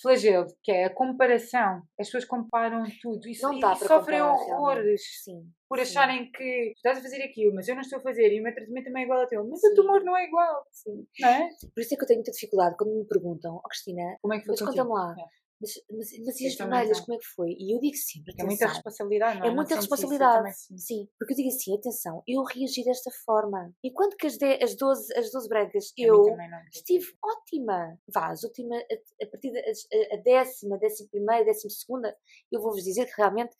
flagelo, 0.00 0.46
que 0.62 0.72
é 0.72 0.84
a 0.86 0.94
comparação. 0.94 1.82
As 1.98 2.08
pessoas 2.08 2.24
comparam 2.24 2.84
tudo 3.00 3.28
e, 3.28 3.38
não 3.40 3.56
e 3.56 3.76
sofrem 3.76 4.20
horrores 4.20 5.00
sim, 5.22 5.46
por 5.68 5.78
sim. 5.78 5.82
acharem 5.82 6.30
que 6.32 6.72
estás 6.74 6.98
a 6.98 7.02
fazer 7.02 7.22
aquilo, 7.22 7.54
mas 7.54 7.68
eu 7.68 7.76
não 7.76 7.82
estou 7.82 8.00
a 8.00 8.02
fazer 8.02 8.32
e 8.32 8.40
o 8.40 8.42
meu 8.42 8.52
tratamento 8.52 8.84
também 8.84 9.02
é 9.02 9.04
igual 9.04 9.20
ao 9.20 9.28
teu, 9.28 9.46
mas 9.48 9.60
sim. 9.60 9.68
o 9.68 9.74
tumor 9.74 10.02
não 10.02 10.16
é 10.16 10.24
igual. 10.24 10.66
Sim. 10.72 11.06
Não 11.20 11.28
é? 11.28 11.48
Por 11.74 11.80
isso 11.80 11.94
é 11.94 11.96
que 11.96 12.02
eu 12.02 12.08
tenho 12.08 12.18
muita 12.18 12.32
dificuldade 12.32 12.76
quando 12.76 12.98
me 12.98 13.06
perguntam, 13.06 13.54
oh 13.54 13.68
Cristina, 13.68 14.16
como 14.20 14.34
é 14.34 14.40
que 14.40 14.46
foi 14.46 14.56
mas 14.58 14.60
conta-me 14.60 14.90
lá. 14.90 15.14
É 15.16 15.41
mas, 15.62 15.74
mas, 15.88 16.26
mas 16.26 16.40
e 16.40 16.46
as 16.48 16.56
vermelhas, 16.56 17.00
como 17.00 17.14
é 17.14 17.18
que 17.18 17.26
foi? 17.26 17.54
E 17.56 17.72
eu 17.72 17.78
digo 17.78 17.96
sempre, 17.96 18.32
atenção, 18.32 18.44
é 18.44 18.48
muita 18.48 18.66
responsabilidade, 18.66 19.38
não 19.38 19.44
é? 19.44 19.48
É 19.48 19.54
muita 19.54 19.74
responsabilidade, 19.76 20.56
sim. 20.56 20.76
sim. 20.76 21.08
Porque 21.16 21.34
eu 21.34 21.36
digo 21.36 21.48
assim, 21.48 21.74
atenção, 21.76 22.22
eu 22.26 22.42
reagi 22.42 22.82
desta 22.82 23.10
forma. 23.24 23.72
Enquanto 23.84 24.16
que 24.16 24.26
as, 24.26 24.36
de, 24.36 24.60
as, 24.60 24.74
12, 24.76 25.16
as 25.16 25.30
12 25.30 25.48
brancas, 25.48 25.92
eu 25.96 26.24
estive 26.72 27.06
ótima. 27.24 27.96
Vá, 28.12 28.32
as 28.32 28.42
últimas, 28.42 28.82
a, 28.82 29.24
a 29.24 29.26
partir 29.28 29.52
da 29.52 30.16
décima, 30.24 30.78
décima 30.78 31.08
primeira, 31.10 31.44
décima 31.44 31.70
segunda, 31.70 32.16
eu 32.50 32.60
vou-vos 32.60 32.82
dizer 32.82 33.06
que 33.06 33.14
realmente 33.16 33.54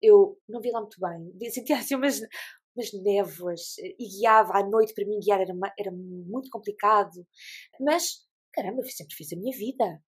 eu 0.00 0.38
não 0.48 0.60
vi 0.60 0.70
lá 0.70 0.80
muito 0.80 1.00
bem. 1.00 1.32
Sentia 1.50 1.78
assim 1.78 1.96
umas, 1.96 2.20
umas 2.76 2.92
névoas 3.02 3.76
e 3.78 4.06
guiava 4.20 4.56
à 4.56 4.62
noite, 4.62 4.94
para 4.94 5.04
mim 5.04 5.18
guiar 5.18 5.40
era, 5.40 5.52
era 5.76 5.90
muito 5.90 6.48
complicado. 6.48 7.26
Mas, 7.80 8.24
caramba, 8.52 8.82
eu 8.82 8.88
sempre 8.88 9.16
fiz 9.16 9.32
a 9.32 9.36
minha 9.36 9.56
vida 9.56 10.00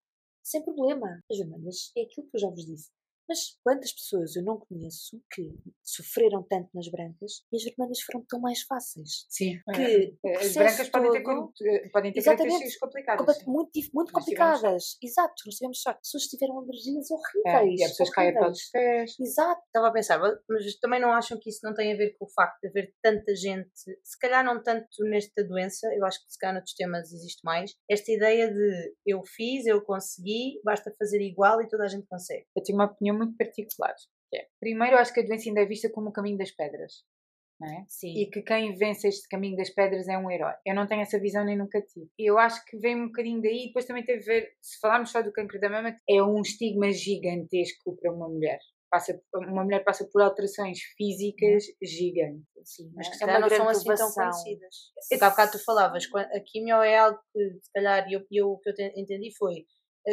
sem 0.47 0.63
problema. 0.63 1.21
As 1.31 1.39
vermelhas 1.39 1.91
é 1.97 2.03
aquilo 2.03 2.29
que 2.29 2.37
eu 2.37 2.41
já 2.41 2.49
vos 2.49 2.65
disse. 2.65 2.91
Mas 3.29 3.59
quantas 3.63 3.93
pessoas 3.93 4.37
eu 4.37 4.43
não 4.43 4.59
conheço 4.59 5.21
que 5.33 5.55
sofreram 5.83 6.43
tanto 6.49 6.69
nas 6.75 6.89
brancas 6.89 7.43
e 7.53 7.57
as 7.57 7.65
vermelhas 7.65 8.01
foram 8.03 8.25
tão 8.29 8.41
mais 8.41 8.63
fáceis? 8.63 9.27
Sim. 9.29 9.59
Que 9.75 10.17
é. 10.25 10.37
As 10.39 10.55
brancas 10.55 10.89
podem 10.89 11.13
ter, 11.13 11.67
eh, 11.67 11.89
podem 11.89 12.13
ter 12.13 12.23
características 12.23 12.77
complicadas. 12.79 13.45
Muito, 13.47 13.71
muito 13.93 14.13
complicadas. 14.13 14.97
Exato. 15.03 15.35
Nós 15.45 15.55
tivemos 15.57 15.81
sorte. 15.81 16.01
Pessoas 16.03 16.25
que 16.25 16.31
tiveram 16.37 16.59
alergias 16.59 17.11
horríveis. 17.11 17.81
É, 17.81 17.83
e 17.83 17.85
as 17.85 17.91
pessoas 17.91 18.11
caem 18.11 18.35
para 18.35 18.51
os 18.51 18.71
pés. 18.71 19.15
Exato. 19.19 19.63
Estava 19.67 19.89
a 19.89 19.93
pensar, 19.93 20.21
mas 20.49 20.79
também 20.79 21.01
não 21.01 21.13
acham 21.13 21.39
que 21.39 21.51
isso 21.51 21.61
não 21.63 21.75
tem 21.75 21.93
a 21.93 21.97
ver 21.97 22.17
com 22.19 22.27
o 22.27 22.29
facto 22.29 22.61
de 22.61 22.69
haver 22.69 22.95
tanta 23.03 23.35
gente, 23.35 23.71
se 23.75 24.19
calhar 24.19 24.45
não 24.45 24.63
tanto 24.63 24.87
nesta 25.05 25.45
doença, 25.45 25.87
eu 25.95 26.05
acho 26.05 26.25
que 26.25 26.33
se 26.33 26.39
calhar 26.39 26.55
noutros 26.55 26.75
temas 26.75 27.13
existe 27.13 27.41
mais, 27.45 27.75
esta 27.89 28.11
ideia 28.13 28.53
de 28.53 28.95
eu 29.07 29.23
fiz, 29.25 29.67
eu 29.67 29.81
consegui, 29.83 30.61
basta 30.65 30.93
fazer 30.99 31.21
igual 31.21 31.61
e 31.63 31.69
toda 31.69 31.85
a 31.85 31.89
gente 31.89 32.07
consegue. 32.07 32.47
Eu 32.57 32.63
tenho 32.63 32.79
uma 32.79 32.87
opinião 32.87 33.16
muito 33.17 33.37
particulares. 33.37 34.03
É, 34.35 34.47
primeiro, 34.61 34.97
eu 34.97 35.01
acho 35.01 35.13
que 35.13 35.21
a 35.21 35.23
doença 35.25 35.49
ainda 35.49 35.61
é 35.63 35.67
vista 35.67 35.91
como 35.91 36.09
o 36.11 36.13
caminho 36.13 36.39
das 36.39 36.51
pedras. 36.51 37.05
É? 37.63 37.85
E 38.23 38.27
que 38.31 38.43
quem 38.43 38.75
vence 38.77 39.09
este 39.09 39.27
caminho 39.29 39.57
das 39.57 39.71
pedras 39.71 40.07
é 40.09 40.19
um 40.19 40.31
herói. 40.31 40.53
Eu 40.67 40.75
não 40.75 40.87
tenho 40.87 41.01
essa 41.01 41.19
visão 41.19 41.43
nem 41.43 41.57
nunca 41.57 41.81
tive. 41.81 42.07
Eu 42.19 42.39
acho 42.39 42.63
que 42.67 42.77
vem 42.77 42.95
um 42.97 43.07
bocadinho 43.07 43.41
daí. 43.41 43.65
E 43.65 43.67
depois 43.69 43.87
também 43.87 44.05
teve 44.05 44.21
a 44.21 44.27
ver, 44.27 44.53
se 44.61 44.79
falarmos 44.79 45.11
só 45.11 45.23
do 45.23 45.33
câncer 45.33 45.59
da 45.59 45.71
mama, 45.71 45.97
é 46.09 46.23
um 46.23 46.43
estigma 46.43 46.93
gigantesco 46.93 47.97
para 47.97 48.13
uma 48.13 48.29
mulher. 48.29 48.59
passa, 48.91 49.19
uma 49.35 49.65
mulher 49.65 49.83
passa 49.85 50.07
por 50.13 50.21
alterações 50.21 50.81
físicas 50.99 51.65
gigantes. 51.83 52.45
Sim, 52.65 52.93
mas 52.95 53.07
É, 53.07 53.11
que 53.11 53.17
é 53.17 53.19
também 53.21 53.37
uma 53.37 53.41
não 53.41 53.49
são 53.49 53.69
assim 53.69 53.95
tão 53.95 54.13
conhecidas. 54.13 54.77
Há 55.23 55.31
bocado 55.31 55.53
tu 55.53 55.65
falavas, 55.65 56.05
a 56.15 56.41
quimio 56.45 56.83
é 56.83 56.99
algo 56.99 57.19
que, 57.33 57.59
se 57.63 57.73
calhar, 57.73 58.07
eu, 58.13 58.21
eu, 58.31 58.51
o 58.51 58.59
que 58.59 58.69
eu 58.71 58.75
te- 58.75 58.93
entendi 58.97 59.35
foi 59.37 59.65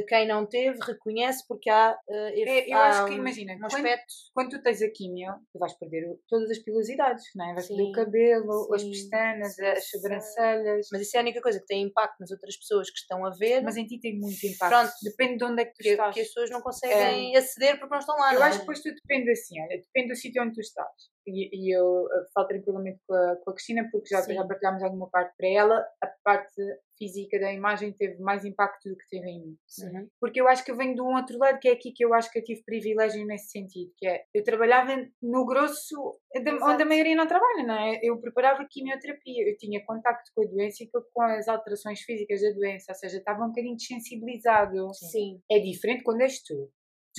quem 0.02 0.28
não 0.28 0.46
teve 0.46 0.80
reconhece 0.82 1.46
porque 1.48 1.70
há, 1.70 1.96
eh, 2.10 2.42
É, 2.42 2.74
eu 2.74 2.78
há 2.78 2.88
acho 2.88 3.06
que, 3.06 3.14
imagina, 3.14 3.54
um 3.54 3.60
quando- 3.60 3.76
aspecto 3.76 4.14
Quando 4.34 4.50
tu 4.50 4.64
tens 4.64 4.82
a 4.82 4.90
quimio, 4.90 5.34
tu 5.52 5.60
vais 5.60 5.74
perder 5.78 6.10
o- 6.10 6.20
todas 6.28 6.50
as 6.50 6.58
pilosidades, 6.60 7.24
não 7.36 7.50
é? 7.50 7.54
Vais 7.54 7.68
perder 7.68 7.84
o 7.84 7.86
Sim, 7.86 7.92
cabelo, 7.92 8.74
as 8.74 8.82
sim, 8.82 8.90
pestanas, 8.92 9.56
sim, 9.56 9.66
as 9.66 9.84
sim. 9.90 9.98
sobrancelhas. 10.00 10.88
Mas 10.92 11.02
isso 11.02 11.16
é 11.16 11.20
a 11.20 11.22
única 11.24 11.42
coisa 11.42 11.60
que 11.60 11.66
tem 11.66 11.84
impacto 11.84 12.20
nas 12.20 12.32
outras 12.32 12.58
pessoas 12.58 12.90
que 12.90 12.98
estão 12.98 13.26
a 13.26 13.30
ver, 13.32 13.62
Mas 13.62 13.78
em 13.78 13.86
ti 13.86 14.00
tem 14.00 14.18
muito 14.20 14.44
impacto. 14.46 14.74
Pronto. 14.74 14.94
Depende 15.04 15.38
de 15.38 15.44
onde 15.46 15.62
é 15.62 15.66
que 15.66 15.74
tu 15.74 15.84
que, 15.84 15.90
estás. 15.90 16.14
que 16.16 16.22
as 16.22 16.28
pessoas 16.28 16.50
não 16.50 16.62
conseguem 16.62 17.36
aceder 17.38 17.78
porque 17.80 17.92
não 17.94 18.00
estão 18.00 18.16
lá. 18.18 18.34
Eu 18.34 18.40
não 18.40 18.46
é? 18.46 18.50
acho 18.50 18.58
que 18.60 18.64
depois 18.64 18.82
tudo 18.82 18.96
depende 18.96 19.32
assim, 19.32 19.62
olha, 19.62 19.78
depende 19.78 20.08
do 20.10 20.16
sítio 20.16 20.42
onde 20.44 20.54
tu 20.54 20.62
estás. 20.62 20.90
E, 21.28 21.50
e 21.54 21.72
eu 21.78 22.06
eh, 22.12 22.26
falo 22.34 22.48
tranquilamente 22.48 23.00
com 23.08 23.14
a, 23.16 23.36
com 23.38 23.52
a 23.52 23.54
Cristina 23.54 23.88
porque 23.92 24.10
já, 24.10 24.22
Sim. 24.22 24.34
já 24.34 24.46
partilhámos 24.46 24.84
alguma 24.84 25.10
parte 25.10 25.34
para 25.38 25.48
ela. 25.48 25.86
A 26.04 26.08
parte 26.24 26.62
física 27.04 27.40
da 27.40 27.52
imagem 27.52 27.92
teve 27.92 28.20
mais 28.22 28.46
impacto 28.46 28.90
do 28.90 28.96
que 28.96 29.08
teve 29.10 29.28
em 29.30 29.42
mim. 29.42 29.58
Uhum. 29.84 30.08
Porque 30.20 30.40
eu 30.40 30.48
acho 30.48 30.64
que 30.64 30.72
eu 30.72 30.78
venho 30.78 30.96
de 30.96 31.02
um 31.02 31.16
outro 31.16 31.38
lado, 31.38 31.60
que 31.60 31.68
é 31.68 31.72
aqui 31.74 31.92
que 31.92 32.04
eu 32.06 32.14
acho 32.14 32.32
que 32.32 32.40
eu 32.40 32.44
tive 32.44 32.64
privilégio 32.64 33.26
nesse 33.26 33.50
sentido, 33.52 33.92
que 33.98 34.08
é, 34.08 34.24
eu 34.34 34.44
trabalhava 34.44 34.96
no 35.22 35.46
grosso, 35.46 36.18
Exato. 36.34 36.64
onde 36.66 36.84
a 36.84 36.86
maioria 36.86 37.16
não 37.16 37.28
trabalha, 37.28 37.64
não 37.64 37.76
é? 37.80 38.00
Eu 38.02 38.20
preparava 38.20 38.66
quimioterapia, 38.70 39.50
eu 39.50 39.58
tinha 39.58 39.84
contacto 39.86 40.32
com 40.36 40.44
a 40.44 40.48
doença 40.48 40.84
e 40.84 40.90
com- 40.90 41.22
as 41.22 41.48
alterações 41.48 42.02
físicas 42.02 42.42
da 42.42 42.52
doença, 42.52 42.92
ou 42.92 42.96
seja, 42.96 43.18
estava 43.18 43.44
um 43.44 43.48
bocadinho 43.50 43.76
desensibilizado. 43.76 44.94
Sim. 44.94 45.42
É 45.52 45.60
diferente 45.60 46.04
quando 46.04 46.22
és 46.22 46.42
tu. 46.42 46.72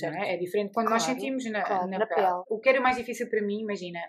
É? 0.03 0.33
é 0.33 0.37
diferente 0.37 0.73
quando 0.73 0.89
nós 0.89 1.05
Claro, 1.05 1.19
sentimos 1.19 1.45
na, 1.49 1.63
claro, 1.63 1.87
na 1.87 1.99
na 1.99 2.05
pele. 2.05 2.21
pele. 2.21 2.43
O 2.49 2.59
que 2.59 2.67
era 2.67 2.81
mais 2.81 2.97
difícil 2.97 3.29
para 3.29 3.41
mim, 3.41 3.61
imagina, 3.61 3.99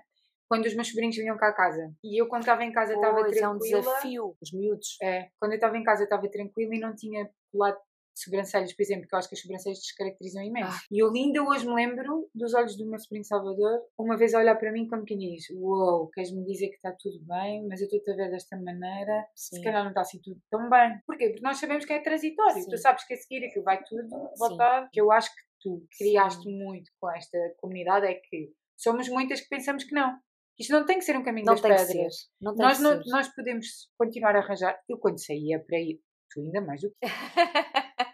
quando 0.49 0.67
os 0.67 0.75
meus 0.75 0.89
sobrinhos 0.89 1.17
vinham 1.17 1.37
cá 1.37 1.49
a 1.49 1.53
casa 1.53 1.93
e 2.03 2.21
eu, 2.21 2.29
quando 2.29 2.43
estava 2.43 2.65
em 2.65 2.73
casa, 2.73 2.95
estava 2.95 3.21
Pois, 3.21 3.37
é 3.37 3.49
um 3.49 3.59
tranquila. 3.59 3.81
desafio, 3.81 4.37
os 4.41 4.53
miúdos. 4.53 4.97
É, 5.03 5.29
quando 5.39 5.53
eu 5.53 5.57
estava 5.57 5.77
em 5.77 5.83
casa, 5.83 6.05
estava 6.05 6.29
tranquila 6.29 6.75
e 6.75 6.81
não 6.81 6.95
tinha 6.95 7.29
colado 7.53 7.79
sobrancelhas, 8.19 8.73
por 8.73 8.83
exemplo, 8.83 9.03
porque 9.03 9.15
eu 9.15 9.19
acho 9.19 9.29
que 9.29 9.35
as 9.35 9.41
sobrancelhas 9.43 9.79
descaracterizam 9.79 10.43
imenso. 10.43 10.71
Ah. 10.73 10.81
E 10.91 11.03
eu 11.03 11.13
ainda 11.13 11.43
hoje 11.43 11.67
me 11.67 11.75
lembro 11.75 12.29
dos 12.35 12.55
olhos 12.55 12.77
do 12.77 12.89
meu 12.89 12.99
sobrinho 12.99 13.25
Salvador, 13.25 13.83
uma 13.99 14.17
vez 14.17 14.33
a 14.35 14.39
olhar 14.39 14.57
para 14.57 14.73
mim 14.73 14.89
como 14.89 15.05
quem 15.05 15.19
diz: 15.19 15.51
Uou, 15.51 16.09
queres-me 16.09 16.45
dizer 16.45 16.69
que 16.69 16.77
está 16.77 16.93
tudo 16.99 17.19
bem, 17.27 17.67
mas 17.69 17.81
eu 17.81 17.85
estou-te 17.85 18.11
a 18.11 18.17
ver 18.17 18.31
desta 18.31 18.57
maneira, 18.57 19.27
Sim. 19.35 19.57
se 19.57 19.63
calhar 19.63 19.83
não 19.83 19.91
está 19.91 20.01
assim 20.01 20.21
tudo 20.23 20.41
tão 20.51 20.71
bem. 20.71 20.99
Porquê? 21.07 21.29
Porque 21.29 21.43
nós 21.43 21.59
sabemos 21.59 21.85
que 21.85 21.93
é 21.93 22.01
transitório. 22.01 22.63
Sim. 22.63 22.71
Tu 22.71 22.79
sabes 22.79 23.07
que 23.07 23.13
a 23.13 23.17
seguir 23.19 23.45
aquilo 23.45 23.65
vai 23.65 23.83
tudo 23.85 24.09
voltar. 24.39 24.89
Que 24.91 25.01
eu 25.01 25.13
acho 25.13 25.29
que 25.29 25.43
tu 25.61 25.87
criaste 25.99 26.49
muito 26.49 26.91
com 26.99 27.11
esta 27.11 27.39
comunidade 27.59 28.07
é 28.07 28.15
que 28.15 28.51
somos 28.79 29.09
muitas 29.09 29.41
que 29.41 29.49
pensamos 29.49 29.85
que 29.85 29.95
não. 29.95 30.19
Isto 30.59 30.73
não 30.73 30.87
tem 30.87 30.99
que 30.99 31.05
ser 31.05 31.17
um 31.17 31.23
caminho 31.23 31.47
Não 31.47 31.55
das 31.55 31.61
pedras. 31.61 32.15
Não 32.41 32.55
Nós, 32.55 32.81
não, 32.81 33.01
nós 33.07 33.29
podemos 33.35 33.67
continuar 33.99 34.35
a 34.37 34.39
arranjar. 34.41 34.79
Eu, 34.89 34.99
quando 34.99 35.23
saía 35.23 35.63
para 35.65 35.79
ir, 35.79 36.01
tu 36.31 36.41
ainda 36.41 36.61
mais 36.61 36.81
do 36.81 36.91
que. 36.91 36.97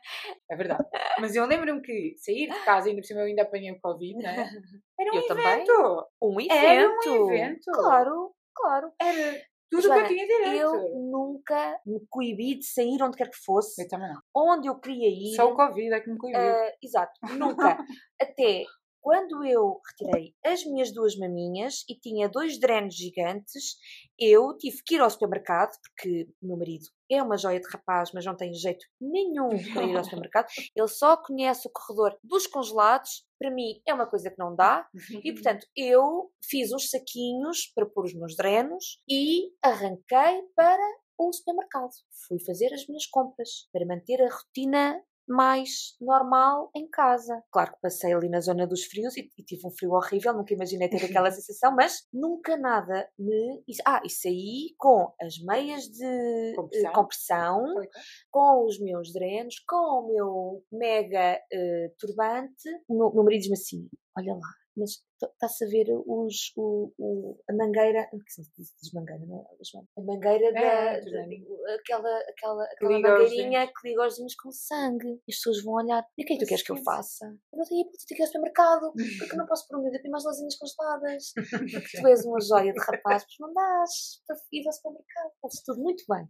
É 0.50 0.54
verdade. 0.56 0.84
Mas 1.18 1.34
eu 1.34 1.46
lembro-me 1.46 1.80
que 1.80 2.14
sair 2.18 2.46
de 2.48 2.64
casa, 2.64 2.88
ainda 2.88 3.00
por 3.00 3.06
cima 3.06 3.20
eu 3.20 3.26
ainda 3.26 3.42
apanhei 3.42 3.72
o 3.72 3.80
Covid, 3.80 4.14
não 4.22 4.28
é? 4.30 4.34
Era 5.00 5.10
um 5.12 5.16
Eu 5.16 5.26
também. 5.26 5.46
evento. 5.46 6.06
Um 6.20 6.40
evento. 6.40 6.52
Era 6.52 6.90
um 6.90 7.30
evento. 7.32 7.72
Claro, 7.72 8.34
claro. 8.54 8.92
Era 9.00 9.40
tudo 9.70 9.78
o 9.78 9.82
Joana, 9.82 10.06
que 10.06 10.12
eu 10.12 10.16
tinha 10.16 10.26
direito. 10.26 10.58
Eu 10.58 11.10
nunca 11.10 11.80
me 11.86 12.06
coibi 12.10 12.56
de 12.58 12.66
sair 12.66 13.02
onde 13.02 13.16
quer 13.16 13.30
que 13.30 13.38
fosse, 13.42 13.82
Eu 13.82 13.88
também 13.88 14.08
não. 14.12 14.20
onde 14.36 14.68
eu 14.68 14.78
queria 14.78 15.08
ir. 15.08 15.34
Só 15.34 15.50
o 15.50 15.56
Covid 15.56 15.92
é 15.94 16.00
que 16.00 16.10
me 16.10 16.18
coibiu. 16.18 16.40
Ah, 16.40 16.72
exato, 16.82 17.12
nunca. 17.38 17.78
Até 18.20 18.64
quando 19.02 19.44
eu 19.44 19.80
retirei 19.84 20.32
as 20.46 20.64
minhas 20.64 20.92
duas 20.92 21.16
maminhas 21.16 21.84
e 21.88 21.98
tinha 21.98 22.28
dois 22.28 22.58
drenos 22.58 22.94
gigantes, 22.94 23.76
eu 24.18 24.56
tive 24.56 24.80
que 24.86 24.94
ir 24.94 25.00
ao 25.00 25.10
supermercado, 25.10 25.76
porque 25.82 26.28
o 26.40 26.46
meu 26.46 26.56
marido 26.56 26.86
é 27.10 27.20
uma 27.20 27.36
joia 27.36 27.60
de 27.60 27.68
rapaz, 27.68 28.12
mas 28.14 28.24
não 28.24 28.36
tem 28.36 28.54
jeito 28.54 28.86
nenhum 29.00 29.48
para 29.74 29.84
ir 29.84 29.96
ao 29.96 30.04
supermercado. 30.04 30.46
Ele 30.74 30.88
só 30.88 31.16
conhece 31.16 31.66
o 31.66 31.70
corredor 31.70 32.16
dos 32.22 32.46
congelados. 32.46 33.26
Para 33.38 33.50
mim 33.50 33.82
é 33.86 33.92
uma 33.92 34.06
coisa 34.06 34.30
que 34.30 34.38
não 34.38 34.54
dá. 34.54 34.88
E 35.24 35.32
portanto, 35.34 35.66
eu 35.76 36.30
fiz 36.48 36.72
uns 36.72 36.88
saquinhos 36.88 37.72
para 37.74 37.86
pôr 37.86 38.04
os 38.04 38.14
meus 38.14 38.36
drenos 38.36 39.02
e 39.10 39.50
arranquei 39.60 40.42
para 40.54 41.02
o 41.18 41.32
supermercado. 41.32 41.90
Fui 42.28 42.38
fazer 42.38 42.72
as 42.72 42.86
minhas 42.86 43.06
compras 43.06 43.68
para 43.72 43.84
manter 43.84 44.22
a 44.22 44.32
rotina 44.32 45.02
mais 45.28 45.94
normal 46.00 46.70
em 46.74 46.88
casa. 46.88 47.42
Claro 47.50 47.72
que 47.72 47.80
passei 47.80 48.12
ali 48.12 48.28
na 48.28 48.40
zona 48.40 48.66
dos 48.66 48.84
frios 48.84 49.16
e, 49.16 49.30
e 49.38 49.42
tive 49.44 49.66
um 49.66 49.70
frio 49.70 49.92
horrível, 49.92 50.32
nunca 50.34 50.54
imaginei 50.54 50.88
ter 50.88 51.04
aquela 51.04 51.30
sensação, 51.32 51.74
mas 51.74 52.06
nunca 52.12 52.56
nada 52.56 53.08
me. 53.18 53.62
Ah, 53.86 54.00
e 54.04 54.10
saí 54.10 54.74
com 54.78 55.12
as 55.20 55.38
meias 55.44 55.84
de 55.84 56.54
Compressão. 56.56 56.90
eh, 56.90 56.92
compressão 56.94 57.64
Foi. 57.74 57.88
com 58.30 58.66
os 58.66 58.78
meus 58.80 59.12
drenos, 59.12 59.54
com 59.66 59.76
o 59.76 60.08
meu 60.08 60.64
mega 60.72 61.38
eh, 61.52 61.92
turbante. 61.98 62.68
O 62.88 62.96
meu, 62.98 63.12
meu 63.14 63.24
marido 63.24 63.40
diz-me 63.40 63.54
assim: 63.56 63.88
Olha 64.16 64.34
lá, 64.34 64.48
mas 64.76 64.90
está-se 65.22 65.64
a 65.64 65.68
ver 65.68 65.86
os, 66.06 66.52
o, 66.56 66.92
o- 66.98 67.40
a 67.48 67.52
mangueira. 67.54 68.08
Que 68.10 68.32
se 68.32 68.42
diz, 68.56 68.74
diz 68.80 68.92
mangueira, 68.92 69.24
não 69.26 69.38
é, 69.40 69.44
Joana? 69.64 69.88
A 69.96 70.00
mangueira 70.02 70.52
da. 70.52 70.60
É, 70.60 71.00
da- 71.00 71.74
aquela 71.74 72.18
aquela, 72.28 72.64
aquela 72.64 72.90
mangueirinha 73.00 73.66
que 73.66 73.88
liga 73.88 74.06
os 74.06 74.16
dedos 74.16 74.34
com 74.36 74.50
sangue. 74.50 75.08
E 75.08 75.30
as 75.32 75.36
pessoas 75.36 75.62
vão 75.62 75.74
olhar: 75.74 76.04
E 76.18 76.22
o 76.22 76.26
que 76.26 76.32
é 76.34 76.36
que 76.36 76.44
tu 76.44 76.48
queres 76.48 76.62
que 76.64 76.72
eu 76.72 76.76
faça? 76.84 77.26
Eu 77.52 77.58
não 77.58 77.64
tenho 77.64 77.82
hipótese 77.82 78.06
de 78.06 78.14
ir 78.14 78.20
ao 78.22 78.26
supermercado, 78.26 78.92
porque 79.18 79.32
eu 79.34 79.38
não 79.38 79.46
posso 79.46 79.68
pôr 79.68 79.78
o 79.78 79.82
meu 79.82 79.92
dedo 79.92 80.06
em 80.06 80.10
mais 80.10 80.24
lasanhas 80.24 80.56
congeladas. 80.56 81.32
Porque 81.72 82.00
tu 82.00 82.06
és 82.08 82.24
uma 82.26 82.40
joia 82.40 82.72
de 82.72 82.80
rapaz, 82.80 83.24
mas 83.28 83.36
não 83.40 83.52
dás 83.54 83.90
para 84.26 84.36
ir 84.52 84.66
ao 84.66 84.72
supermercado. 84.72 85.32
Faz 85.40 85.54
tudo 85.64 85.80
muito 85.82 86.04
bem. 86.08 86.26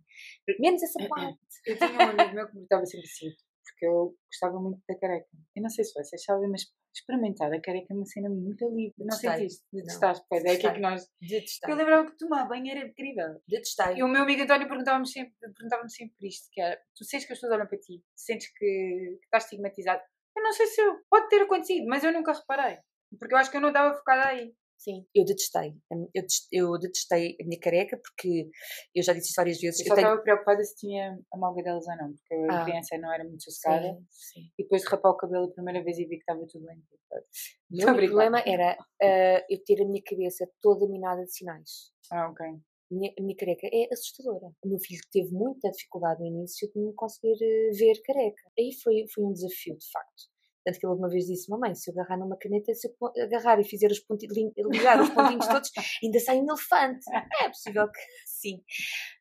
Menos 0.60 0.82
essa 0.82 0.98
parte. 1.08 1.38
Eu 1.66 1.76
tinha 1.78 1.90
um 1.90 2.00
amigo 2.10 2.34
meu 2.34 2.48
que 2.48 2.56
me 2.56 2.62
estava 2.64 2.84
sempre 2.84 3.06
assim, 3.06 3.30
porque 3.64 3.86
eu 3.86 4.14
gostava 4.26 4.60
muito 4.60 4.80
da 4.88 4.98
careca. 4.98 5.28
Eu 5.54 5.62
não 5.62 5.70
sei 5.70 5.84
se 5.84 5.92
vocês 5.94 6.22
sabem, 6.22 6.48
mas 6.50 6.62
experimentar 6.94 7.52
a 7.52 7.60
careca 7.60 7.86
é 7.90 7.96
uma 7.96 8.04
cena 8.04 8.28
muito 8.28 8.68
livre. 8.68 8.94
Não 8.98 9.16
sentiste? 9.16 9.64
Detestaste, 9.72 10.24
pois 10.28 10.44
é 10.44 10.48
aqui 10.48 10.56
Detestei. 10.56 10.74
que 10.74 10.80
nós. 10.80 11.06
Detestei. 11.20 11.72
Eu 11.72 11.76
lembrava 11.76 12.10
que 12.10 12.16
tomar 12.16 12.46
banho 12.46 12.70
era 12.70 12.86
incrível. 12.86 13.40
Detestei. 13.48 13.96
E 13.96 14.02
o 14.02 14.08
meu 14.08 14.22
amigo 14.22 14.42
António 14.42 14.68
perguntava-me 14.68 15.08
sempre, 15.08 15.32
perguntava 15.40 15.88
sempre 15.88 16.28
isto, 16.28 16.48
que 16.52 16.60
era, 16.60 16.80
tu 16.94 17.04
sentes 17.04 17.26
que 17.26 17.32
as 17.32 17.38
pessoas 17.38 17.54
olham 17.54 17.66
para 17.66 17.78
ti, 17.78 18.02
sentes 18.14 18.48
que, 18.48 19.18
que 19.20 19.24
estás 19.24 19.44
estigmatizado. 19.44 20.02
Eu 20.36 20.42
não 20.42 20.52
sei 20.52 20.66
se 20.66 20.80
eu, 20.80 20.98
pode 21.10 21.28
ter 21.28 21.42
acontecido, 21.42 21.86
mas 21.86 22.04
eu 22.04 22.12
nunca 22.12 22.32
reparei. 22.32 22.78
Porque 23.18 23.34
eu 23.34 23.38
acho 23.38 23.50
que 23.50 23.56
eu 23.56 23.60
não 23.60 23.68
estava 23.68 23.94
focada 23.94 24.28
aí. 24.28 24.54
Sim, 24.82 25.06
eu 25.14 25.24
detestei. 25.24 25.74
Eu 26.12 26.24
eu 26.50 26.78
detestei 26.78 27.36
a 27.40 27.44
minha 27.44 27.60
careca 27.60 27.96
porque 27.98 28.50
eu 28.92 29.02
já 29.02 29.12
disse 29.12 29.26
isso 29.28 29.34
várias 29.36 29.60
vezes. 29.60 29.78
Eu 29.80 29.84
Eu 29.84 29.88
só 29.90 29.94
tenho... 29.94 30.06
estava 30.08 30.22
preocupada 30.22 30.64
se 30.64 30.74
tinha 30.74 31.18
amalgadelas 31.32 31.86
ou 31.86 31.96
não, 31.96 32.12
porque 32.14 32.34
a 32.50 32.62
Ah. 32.62 32.64
criança 32.64 32.98
não 32.98 33.12
era 33.12 33.22
muito 33.22 33.44
sossegada. 33.44 33.86
Sim, 33.86 34.06
sim. 34.10 34.40
E 34.58 34.62
depois 34.64 34.82
de 34.82 34.88
rapar 34.88 35.12
o 35.12 35.16
cabelo 35.16 35.44
a 35.46 35.52
primeira 35.52 35.84
vez 35.84 35.98
e 35.98 36.04
vi 36.04 36.16
que 36.16 36.22
estava 36.22 36.44
tudo 36.48 36.66
bem. 36.66 36.78
O 36.80 37.16
a 37.16 37.92
meu 37.92 37.94
problema 38.08 38.40
era 38.44 38.76
ah, 39.00 39.46
eu 39.48 39.62
ter 39.64 39.80
a 39.82 39.84
minha 39.86 40.02
cabeça 40.04 40.50
toda 40.60 40.88
minada 40.88 41.22
de 41.24 41.32
sinais. 41.32 41.92
Ah, 42.10 42.28
ok. 42.28 42.44
A 42.46 42.94
minha, 42.94 43.12
a 43.18 43.22
minha 43.22 43.36
careca 43.36 43.68
é 43.72 43.88
assustadora. 43.92 44.48
O 44.64 44.68
meu 44.68 44.78
filho 44.80 45.00
teve 45.12 45.30
muita 45.32 45.70
dificuldade 45.70 46.20
no 46.20 46.26
início 46.26 46.68
de 46.72 46.78
me 46.80 46.92
conseguir 46.94 47.38
eh, 47.40 47.70
ver 47.72 48.02
careca. 48.02 48.42
Aí 48.58 48.70
foi, 48.82 49.06
foi 49.14 49.24
um 49.24 49.32
desafio, 49.32 49.76
de 49.78 49.90
facto. 49.90 50.31
Tanto 50.64 50.78
que 50.78 50.86
ele 50.86 50.94
uma 50.94 51.08
vez 51.08 51.26
disse: 51.26 51.50
Mamãe, 51.50 51.74
se 51.74 51.90
eu 51.90 51.94
agarrar 51.94 52.18
numa 52.18 52.36
caneta, 52.36 52.72
se 52.74 52.88
eu 52.88 53.24
agarrar 53.24 53.60
e 53.60 53.64
fizer 53.64 53.90
os 53.90 54.00
pontinhos, 54.00 54.36
ligar 54.70 55.00
os 55.00 55.10
pontinhos 55.10 55.46
todos, 55.48 55.70
ainda 56.02 56.18
sai 56.20 56.38
um 56.40 56.46
elefante. 56.48 57.04
É 57.42 57.48
possível 57.48 57.86
que 57.90 58.00
sim. 58.26 58.62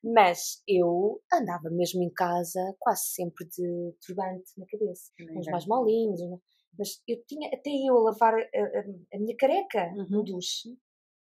Mas 0.03 0.61
eu 0.67 1.21
andava 1.33 1.69
mesmo 1.71 2.01
em 2.03 2.11
casa 2.13 2.59
quase 2.79 3.05
sempre 3.05 3.45
de 3.45 3.93
turbante 4.05 4.51
na 4.57 4.65
cabeça. 4.67 5.11
Uns 5.35 5.47
mais 5.47 5.65
molinhos, 5.65 6.19
mas 6.77 7.01
eu 7.07 7.17
tinha 7.27 7.47
até 7.49 7.69
eu 7.69 7.97
a 7.97 8.01
lavar 8.11 8.33
a, 8.35 8.37
a- 8.37 9.15
a 9.15 9.19
minha 9.19 9.35
careca 9.37 9.91
no 9.93 10.03
Uhum. 10.19 10.23
duche. 10.23 10.69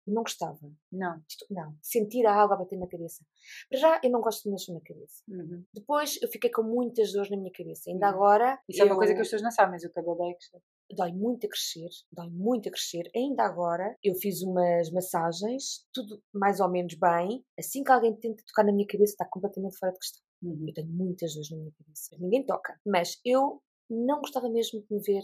Eu 0.10 0.14
não 0.16 0.24
gostava. 0.24 0.60
Não. 0.92 1.22
Não. 1.52 1.76
Sentir 1.82 2.26
a 2.26 2.34
água 2.34 2.56
a 2.56 2.60
bater 2.60 2.78
na 2.80 2.88
cabeça. 2.88 3.24
Para 3.70 3.80
já, 3.80 4.02
eu 4.04 4.10
não 4.10 4.22
gosto 4.22 4.44
de 4.44 4.50
mexer 4.50 4.74
na 4.74 4.82
cabeça. 4.82 5.24
Uhum. 5.28 5.64
Depois, 5.74 6.18
eu 6.22 6.28
fiquei 6.30 6.50
com 6.50 6.64
muitas 6.64 7.12
dores 7.14 7.30
na 7.30 7.38
minha 7.38 7.52
cabeça. 7.52 7.90
Ainda 7.90 8.08
Uhum. 8.08 8.14
agora. 8.16 8.60
Isso 8.68 8.82
é 8.82 8.86
uma 8.86 8.94
eu- 8.94 8.98
coisa 8.98 9.14
que 9.14 9.22
as 9.22 9.28
pessoas 9.28 9.42
não 9.44 9.52
sabem, 9.52 9.74
mas 9.74 9.84
o 9.84 9.92
cabelo 9.94 10.30
é 10.30 10.34
que 10.34 10.40
Dói 10.96 11.12
muito 11.12 11.46
a 11.46 11.50
crescer. 11.50 11.88
Dói 12.12 12.30
muito 12.32 12.68
a 12.68 12.72
crescer. 12.72 13.04
Ainda 13.16 13.44
agora, 13.44 13.96
eu 14.04 14.16
fiz 14.16 14.42
umas 14.42 14.90
massagens, 14.92 15.86
tudo 15.94 16.20
mais 16.34 16.60
ou 16.60 16.68
menos 16.68 16.96
bem. 16.96 17.46
Assim 17.60 17.84
que 17.84 17.92
alguém 17.92 18.16
tenta 18.16 18.44
tocar 18.48 18.64
na 18.64 18.72
minha 18.74 18.88
cabeça, 18.88 19.12
está 19.14 19.26
completamente 19.26 19.78
fora 19.78 19.92
de 19.92 20.00
questão. 20.00 20.22
uhum. 20.42 20.66
Eu 20.68 20.74
tenho 20.74 20.88
muitas 20.88 21.34
dores 21.36 21.52
na 21.52 21.58
minha 21.58 21.72
cabeça. 21.78 22.18
Ninguém 22.20 22.44
toca. 22.44 22.80
Mas 22.84 23.20
eu 23.24 23.62
não 23.88 24.20
gostava 24.20 24.50
mesmo 24.50 24.82
de 24.82 24.88
me 24.92 25.00
ver 25.00 25.22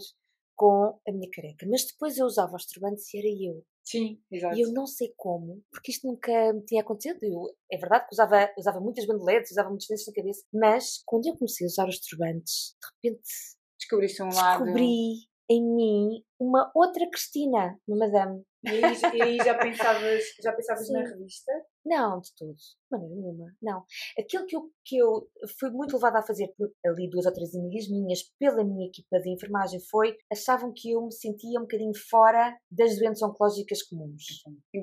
com 0.54 0.96
a 1.06 1.12
minha 1.12 1.28
careca. 1.32 1.66
Mas 1.68 1.84
depois 1.84 2.16
eu 2.16 2.26
usava 2.26 2.54
os 2.54 2.66
turbantes 2.66 3.12
e 3.12 3.18
era 3.18 3.26
eu. 3.28 3.64
Sim, 3.86 4.20
exato. 4.30 4.56
E 4.56 4.62
eu 4.62 4.72
não 4.72 4.84
sei 4.84 5.14
como, 5.16 5.62
porque 5.70 5.92
isto 5.92 6.08
nunca 6.08 6.52
me 6.52 6.62
tinha 6.64 6.82
acontecido. 6.82 7.22
Eu, 7.22 7.56
é 7.70 7.78
verdade 7.78 8.06
que 8.06 8.14
usava, 8.14 8.50
usava 8.58 8.80
muitas 8.80 9.06
bandeletes, 9.06 9.52
usava 9.52 9.68
muitos 9.68 9.86
dentes 9.86 10.06
na 10.08 10.12
cabeça, 10.12 10.44
mas 10.52 11.02
quando 11.06 11.26
eu 11.26 11.36
comecei 11.36 11.64
a 11.64 11.68
usar 11.68 11.88
os 11.88 12.00
turbantes, 12.00 12.76
de 12.80 13.08
repente 13.08 13.30
Descobriste 13.78 14.22
um 14.22 14.28
lado. 14.28 14.64
descobri 14.64 15.28
em 15.48 15.62
mim 15.62 16.24
uma 16.40 16.72
outra 16.74 17.08
Cristina, 17.08 17.78
uma 17.86 18.06
madame. 18.06 18.42
E 18.64 18.70
aí, 18.70 18.82
e 19.14 19.22
aí 19.22 19.36
já 19.36 19.54
pensavas, 19.58 20.24
já 20.42 20.52
pensavas 20.52 20.90
na 20.90 21.02
revista? 21.02 21.52
Não, 21.86 22.20
de 22.20 22.34
tudo. 22.36 22.54
De 22.56 22.90
maneira 22.90 23.14
nenhuma. 23.14 23.56
Não. 23.62 23.84
Aquilo 24.18 24.46
que 24.46 24.56
eu, 24.56 24.70
que 24.84 24.96
eu 24.96 25.28
fui 25.58 25.70
muito 25.70 25.94
levada 25.94 26.18
a 26.18 26.22
fazer 26.22 26.52
por 26.56 26.70
ali 26.84 27.08
duas 27.08 27.26
ou 27.26 27.32
três 27.32 27.54
amigas 27.54 27.88
minhas, 27.88 28.22
pela 28.38 28.64
minha 28.64 28.88
equipa 28.88 29.20
de 29.20 29.30
enfermagem, 29.30 29.80
foi 29.80 30.16
achavam 30.30 30.72
que 30.74 30.90
eu 30.90 31.02
me 31.02 31.12
sentia 31.12 31.58
um 31.58 31.62
bocadinho 31.62 31.94
fora 32.10 32.56
das 32.70 32.98
doenças 32.98 33.22
oncológicas 33.22 33.82
comuns. 33.84 34.24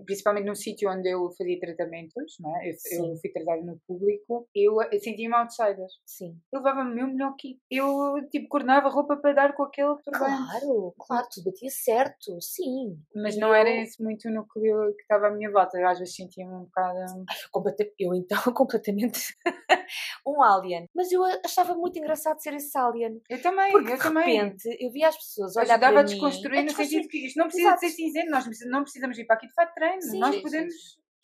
Principalmente 0.06 0.46
no 0.46 0.56
sítio 0.56 0.90
onde 0.90 1.10
eu 1.10 1.30
fazia 1.38 1.60
tratamentos, 1.60 2.36
não 2.40 2.56
é? 2.58 2.70
eu, 2.70 3.06
eu 3.06 3.16
fui 3.18 3.32
tratada 3.32 3.62
no 3.62 3.80
público, 3.86 4.48
eu, 4.56 4.82
eu 4.82 5.00
sentia-me 5.00 5.36
outsider. 5.36 5.88
Sim. 6.06 6.38
Eu 6.52 6.60
levava 6.60 6.82
o 6.82 6.94
meu 6.94 7.08
melhor 7.08 7.36
kit. 7.36 7.60
Eu, 7.70 8.16
tipo, 8.32 8.48
coordenava 8.48 8.90
roupa 8.90 9.18
para 9.18 9.34
dar 9.34 9.56
com 9.56 9.64
aquele 9.64 9.96
turbante. 10.04 10.60
Claro, 10.60 10.96
claro, 10.98 11.28
tudo 11.34 11.46
batia 11.46 11.70
certo, 11.70 12.40
sim. 12.42 12.98
Mas 13.16 13.38
não 13.38 13.54
era 13.54 13.70
esse 13.70 14.02
muito 14.02 14.28
o 14.28 14.32
núcleo 14.32 14.94
que 14.96 15.02
estava 15.02 15.28
à 15.28 15.32
minha 15.32 15.52
volta. 15.52 15.78
Eu 15.78 15.88
às 15.88 16.00
vezes 16.00 16.16
sentia-me 16.16 16.54
um 16.54 16.64
bocado. 16.64 16.93
Eu 18.00 18.14
então, 18.16 18.38
completamente 18.54 19.36
um 20.26 20.42
alien. 20.42 20.88
Mas 20.96 21.12
eu 21.12 21.24
achava 21.46 21.76
muito 21.76 21.98
engraçado 22.00 22.40
ser 22.42 22.54
esse 22.54 22.78
alien. 22.78 23.22
Eu 23.30 23.42
também, 23.42 23.72
Porque 23.72 23.92
eu 23.94 23.98
de 23.98 24.04
também. 24.04 24.36
repente 24.36 24.78
eu 24.80 24.92
via 24.92 25.08
as 25.10 25.16
pessoas 25.18 25.56
olhar 25.56 25.74
Ajudava 25.74 25.92
para 25.94 26.02
a 26.02 26.04
mim. 26.04 26.10
desconstruir 26.10 26.58
a 26.58 26.62
no 26.62 26.68
desconstruir. 26.68 27.04
sentido 27.04 27.12
que 27.12 27.26
isto 27.28 27.38
não 27.38 27.46
precisa 27.46 27.68
Exato. 27.70 27.80
ser 27.82 27.90
cinzento, 27.90 28.30
nós 28.32 28.46
não 28.68 28.84
precisamos 28.84 29.18
ir 29.18 29.26
para 29.26 29.36
aqui 29.36 29.48
de 29.48 29.54
fato 29.54 29.74
treino. 29.74 30.02
Sim, 30.02 30.20
nós 30.20 30.36
podemos. 30.42 30.74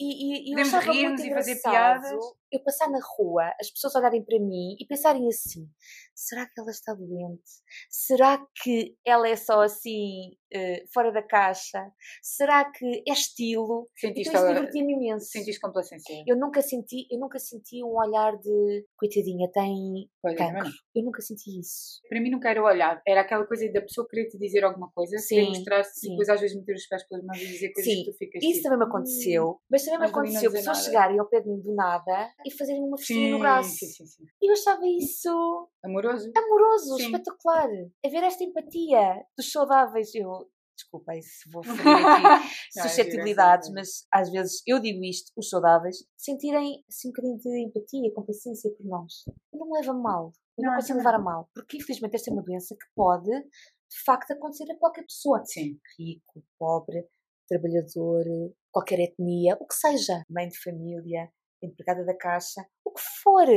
E, 0.01 0.05
e, 0.05 0.51
e 0.53 0.55
Podemos 0.55 0.85
rir-nos 0.85 1.21
e 1.23 1.33
fazer 1.33 1.61
piadas. 1.61 2.11
Eu 2.51 2.61
passar 2.63 2.89
na 2.89 2.99
rua, 3.17 3.53
as 3.59 3.69
pessoas 3.71 3.95
olharem 3.95 4.23
para 4.23 4.39
mim 4.39 4.75
e 4.79 4.85
pensarem 4.87 5.27
assim: 5.27 5.67
será 6.15 6.45
que 6.47 6.59
ela 6.59 6.71
está 6.71 6.93
doente? 6.93 7.43
Será 7.89 8.43
que 8.61 8.95
ela 9.05 9.27
é 9.27 9.35
só 9.35 9.61
assim, 9.61 10.31
eh, 10.53 10.83
fora 10.93 11.11
da 11.11 11.21
caixa? 11.21 11.91
Será 12.21 12.65
que 12.71 13.03
é 13.07 13.11
estilo? 13.13 13.87
Sentiste, 13.95 14.29
Então 14.29 14.43
isso 14.45 14.53
divertia-me 14.53 14.93
imenso. 14.93 15.25
sentiste 15.27 15.59
complacência. 15.61 16.23
Eu 16.27 16.37
nunca 16.37 16.61
senti, 16.61 17.07
eu 17.11 17.19
nunca 17.19 17.37
senti 17.39 17.83
um 17.83 17.95
olhar 17.97 18.35
de 18.37 18.85
coitadinha, 18.97 19.49
tem 19.51 20.09
cancro. 20.37 20.69
Eu 20.95 21.03
nunca 21.03 21.21
senti 21.21 21.59
isso. 21.59 21.99
Para 22.09 22.19
mim 22.21 22.31
nunca 22.31 22.49
era 22.49 22.61
o 22.61 22.65
olhar, 22.65 23.01
era 23.07 23.21
aquela 23.21 23.45
coisa 23.45 23.71
da 23.71 23.81
pessoa 23.81 24.07
querer 24.09 24.27
te 24.27 24.37
dizer 24.37 24.63
alguma 24.63 24.89
coisa, 24.91 25.17
Sim, 25.17 25.49
mostrar-se 25.49 25.99
sim. 25.99 26.07
e 26.07 26.09
depois 26.11 26.29
às 26.29 26.41
vezes 26.41 26.57
meter 26.57 26.75
os 26.75 26.87
pés 26.87 27.07
pelas 27.07 27.23
mãos 27.23 27.37
e 27.37 27.45
dizer 27.45 27.71
coisas 27.73 27.93
Sim, 27.93 28.03
que 28.03 28.11
tu 28.11 28.17
ficas 28.17 28.43
Isso 28.43 28.53
tipo, 28.53 28.63
também 28.63 28.79
me 28.79 28.85
aconteceu, 28.85 29.59
mas 29.69 29.83
também 29.85 29.99
me 29.99 30.03
mas 30.05 30.11
também 30.11 30.31
não 30.31 30.39
aconteceu 30.39 30.51
pessoas 30.51 30.77
nada. 30.77 30.85
chegarem 30.85 31.19
ao 31.19 31.27
pé 31.27 31.41
de 31.41 31.47
mim 31.49 31.59
do 31.61 31.73
nada 31.75 32.29
e 32.45 32.51
fazerem 32.51 32.81
uma 32.83 32.97
festinha 32.97 33.31
no 33.31 33.39
braço. 33.39 33.69
sim, 33.77 33.87
sim, 33.87 34.05
sim. 34.05 34.23
E 34.41 34.49
eu 34.49 34.53
achava 34.53 34.81
isso 34.87 35.69
Amoroso. 35.83 36.31
amoroso, 36.35 36.97
Sim. 36.97 37.05
espetacular. 37.05 37.69
A 38.05 38.09
ver 38.09 38.23
esta 38.23 38.43
empatia 38.43 39.23
dos 39.37 39.51
saudáveis. 39.51 40.13
Eu, 40.15 40.49
desculpa, 40.77 41.15
isso 41.15 41.49
vou 41.51 41.61
ferir 41.63 42.05
aqui 42.05 42.47
é 42.77 42.81
suscetibilidades, 42.81 43.67
giro, 43.67 43.77
é 43.79 43.81
mas 43.81 44.05
às 44.11 44.31
vezes 44.31 44.61
eu 44.65 44.79
digo 44.79 45.03
isto, 45.03 45.31
os 45.35 45.49
saudáveis, 45.49 45.97
sentirem 46.17 46.83
assim 46.87 47.09
um 47.09 47.11
bocadinho 47.11 47.37
de 47.37 47.65
empatia, 47.67 48.13
complacência 48.13 48.71
por 48.75 48.85
nós. 48.85 49.13
Eu 49.53 49.59
não 49.59 49.67
me 49.67 49.79
levo 49.79 49.91
a 49.91 49.93
mal. 49.95 50.31
Eu 50.57 50.63
não, 50.63 50.71
Não, 50.71 50.79
consigo 50.79 50.97
levar 50.97 51.15
a 51.15 51.19
mal. 51.19 51.49
Porque 51.53 51.77
infelizmente 51.77 52.15
esta 52.15 52.29
é 52.29 52.33
uma 52.33 52.43
doença 52.43 52.75
que 52.75 52.85
pode, 52.95 53.29
de 53.29 54.03
facto, 54.05 54.31
acontecer 54.31 54.69
a 54.71 54.77
qualquer 54.77 55.03
pessoa. 55.03 55.41
Sim. 55.45 55.79
Rico, 55.97 56.43
pobre, 56.57 57.05
trabalhador, 57.47 58.25
qualquer 58.71 58.99
etnia, 58.99 59.57
o 59.59 59.65
que 59.65 59.73
seja. 59.73 60.21
Mãe 60.29 60.47
de 60.47 60.59
família, 60.61 61.31
empregada 61.61 62.05
da 62.05 62.15
caixa, 62.15 62.65
o 62.83 62.91
que 62.91 63.01
for. 63.23 63.47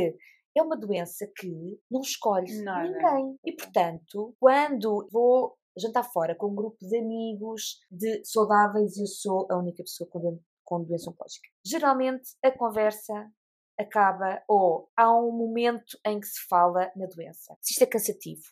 É 0.55 0.61
uma 0.61 0.77
doença 0.77 1.27
que 1.35 1.79
não 1.89 2.01
escolhe 2.01 2.61
Nada. 2.61 2.87
ninguém. 2.87 3.39
E, 3.43 3.53
portanto, 3.53 4.35
quando 4.39 5.07
vou 5.11 5.57
jantar 5.75 6.03
fora 6.03 6.35
com 6.35 6.51
um 6.51 6.55
grupo 6.55 6.77
de 6.79 6.95
amigos 6.95 7.79
de 7.89 8.23
saudáveis 8.23 8.95
e 8.97 9.01
eu 9.01 9.07
sou 9.07 9.47
a 9.49 9.57
única 9.57 9.81
pessoa 9.81 10.07
com, 10.09 10.39
com 10.63 10.83
doença 10.83 11.09
oncológica, 11.09 11.49
geralmente 11.65 12.29
a 12.43 12.51
conversa 12.51 13.31
acaba 13.79 14.43
ou 14.47 14.89
há 14.95 15.11
um 15.11 15.31
momento 15.31 15.97
em 16.05 16.19
que 16.19 16.27
se 16.27 16.45
fala 16.47 16.91
na 16.95 17.07
doença. 17.07 17.57
Se 17.59 17.73
isto 17.73 17.83
é 17.83 17.87
cansativo, 17.87 18.43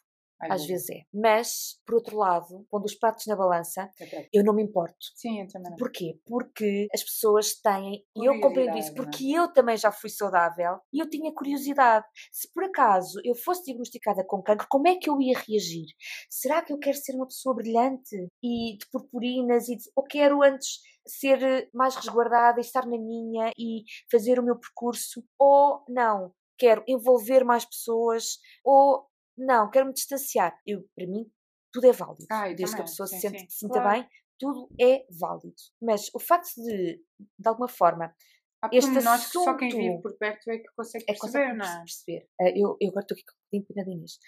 às 0.49 0.65
vezes 0.65 0.89
é. 0.89 1.01
Mas, 1.13 1.79
por 1.85 1.95
outro 1.95 2.17
lado, 2.17 2.65
quando 2.69 2.85
os 2.85 2.95
pratos 2.95 3.25
na 3.27 3.35
balança, 3.35 3.89
é 3.99 4.05
próprio. 4.05 4.29
eu 4.33 4.43
não 4.43 4.53
me 4.53 4.63
importo. 4.63 4.97
Sim, 5.15 5.41
eu 5.41 5.47
também 5.47 5.71
não. 5.71 5.77
Porquê? 5.77 6.19
Porque 6.25 6.87
as 6.93 7.03
pessoas 7.03 7.53
têm, 7.55 8.03
e 8.15 8.25
eu 8.25 8.39
compreendo 8.39 8.77
isso, 8.77 8.93
não 8.93 9.03
é? 9.03 9.05
porque 9.05 9.31
eu 9.31 9.51
também 9.53 9.77
já 9.77 9.91
fui 9.91 10.09
saudável 10.09 10.79
e 10.93 11.01
eu 11.01 11.09
tinha 11.09 11.33
curiosidade. 11.33 12.05
Se 12.31 12.51
por 12.53 12.63
acaso 12.63 13.19
eu 13.23 13.35
fosse 13.35 13.65
diagnosticada 13.65 14.23
com 14.25 14.41
cancro, 14.41 14.67
como 14.69 14.87
é 14.87 14.95
que 14.95 15.09
eu 15.09 15.19
ia 15.21 15.37
reagir? 15.37 15.87
Será 16.29 16.61
que 16.61 16.73
eu 16.73 16.79
quero 16.79 16.97
ser 16.97 17.15
uma 17.15 17.27
pessoa 17.27 17.55
brilhante 17.55 18.27
e 18.43 18.77
de 18.77 18.89
purpurinas 18.91 19.67
e 19.69 19.75
de, 19.75 19.83
ou 19.95 20.03
quero 20.03 20.43
antes 20.43 20.79
ser 21.05 21.41
eh, 21.41 21.69
mais 21.73 21.95
resguardada 21.95 22.59
e 22.59 22.61
estar 22.61 22.85
na 22.85 22.97
minha 22.97 23.51
e 23.57 23.83
fazer 24.11 24.39
o 24.39 24.43
meu 24.43 24.57
percurso? 24.57 25.23
Ou 25.39 25.83
não, 25.87 26.33
quero 26.57 26.83
envolver 26.87 27.43
mais 27.43 27.65
pessoas? 27.65 28.37
Ou 28.63 29.05
não, 29.37 29.69
quero 29.69 29.87
me 29.87 29.93
distanciar? 29.93 30.57
Eu, 30.65 30.83
para 30.95 31.07
mim, 31.07 31.29
tudo 31.71 31.87
é 31.87 31.91
válido. 31.91 32.25
Ah, 32.31 32.47
Desde 32.47 32.63
que 32.63 32.63
a 32.65 32.69
também, 32.77 32.85
pessoa 32.85 33.07
sim, 33.07 33.15
se, 33.15 33.21
sente, 33.21 33.51
se 33.51 33.57
sinta 33.59 33.81
claro. 33.81 34.01
bem, 34.01 34.09
tudo 34.39 34.69
é 34.79 35.05
válido. 35.19 35.55
Mas 35.81 36.09
o 36.13 36.19
facto 36.19 36.53
de, 36.55 37.01
de 37.39 37.47
alguma 37.47 37.67
forma, 37.67 38.13
Há 38.63 38.69
este 38.71 38.91
pormenores 38.91 39.25
que 39.25 39.31
só 39.31 39.57
quem 39.57 39.69
assunto- 39.69 39.81
vive 39.81 40.01
por 40.03 40.17
perto 40.19 40.51
é 40.51 40.57
que 40.59 40.67
consegue 40.75 41.03
é 41.07 41.13
perceber, 41.13 41.47
consegue 41.47 41.57
não 41.57 41.65
é? 41.65 41.77
perceber. 41.79 42.29
Eh, 42.41 42.53
eu, 42.59 42.77
eu 42.79 42.89
agora 42.89 43.03
estou 43.05 43.15
aqui 43.15 43.23
com 43.25 43.63
pena 43.73 43.85
da 43.85 43.91
Inês. 43.91 44.19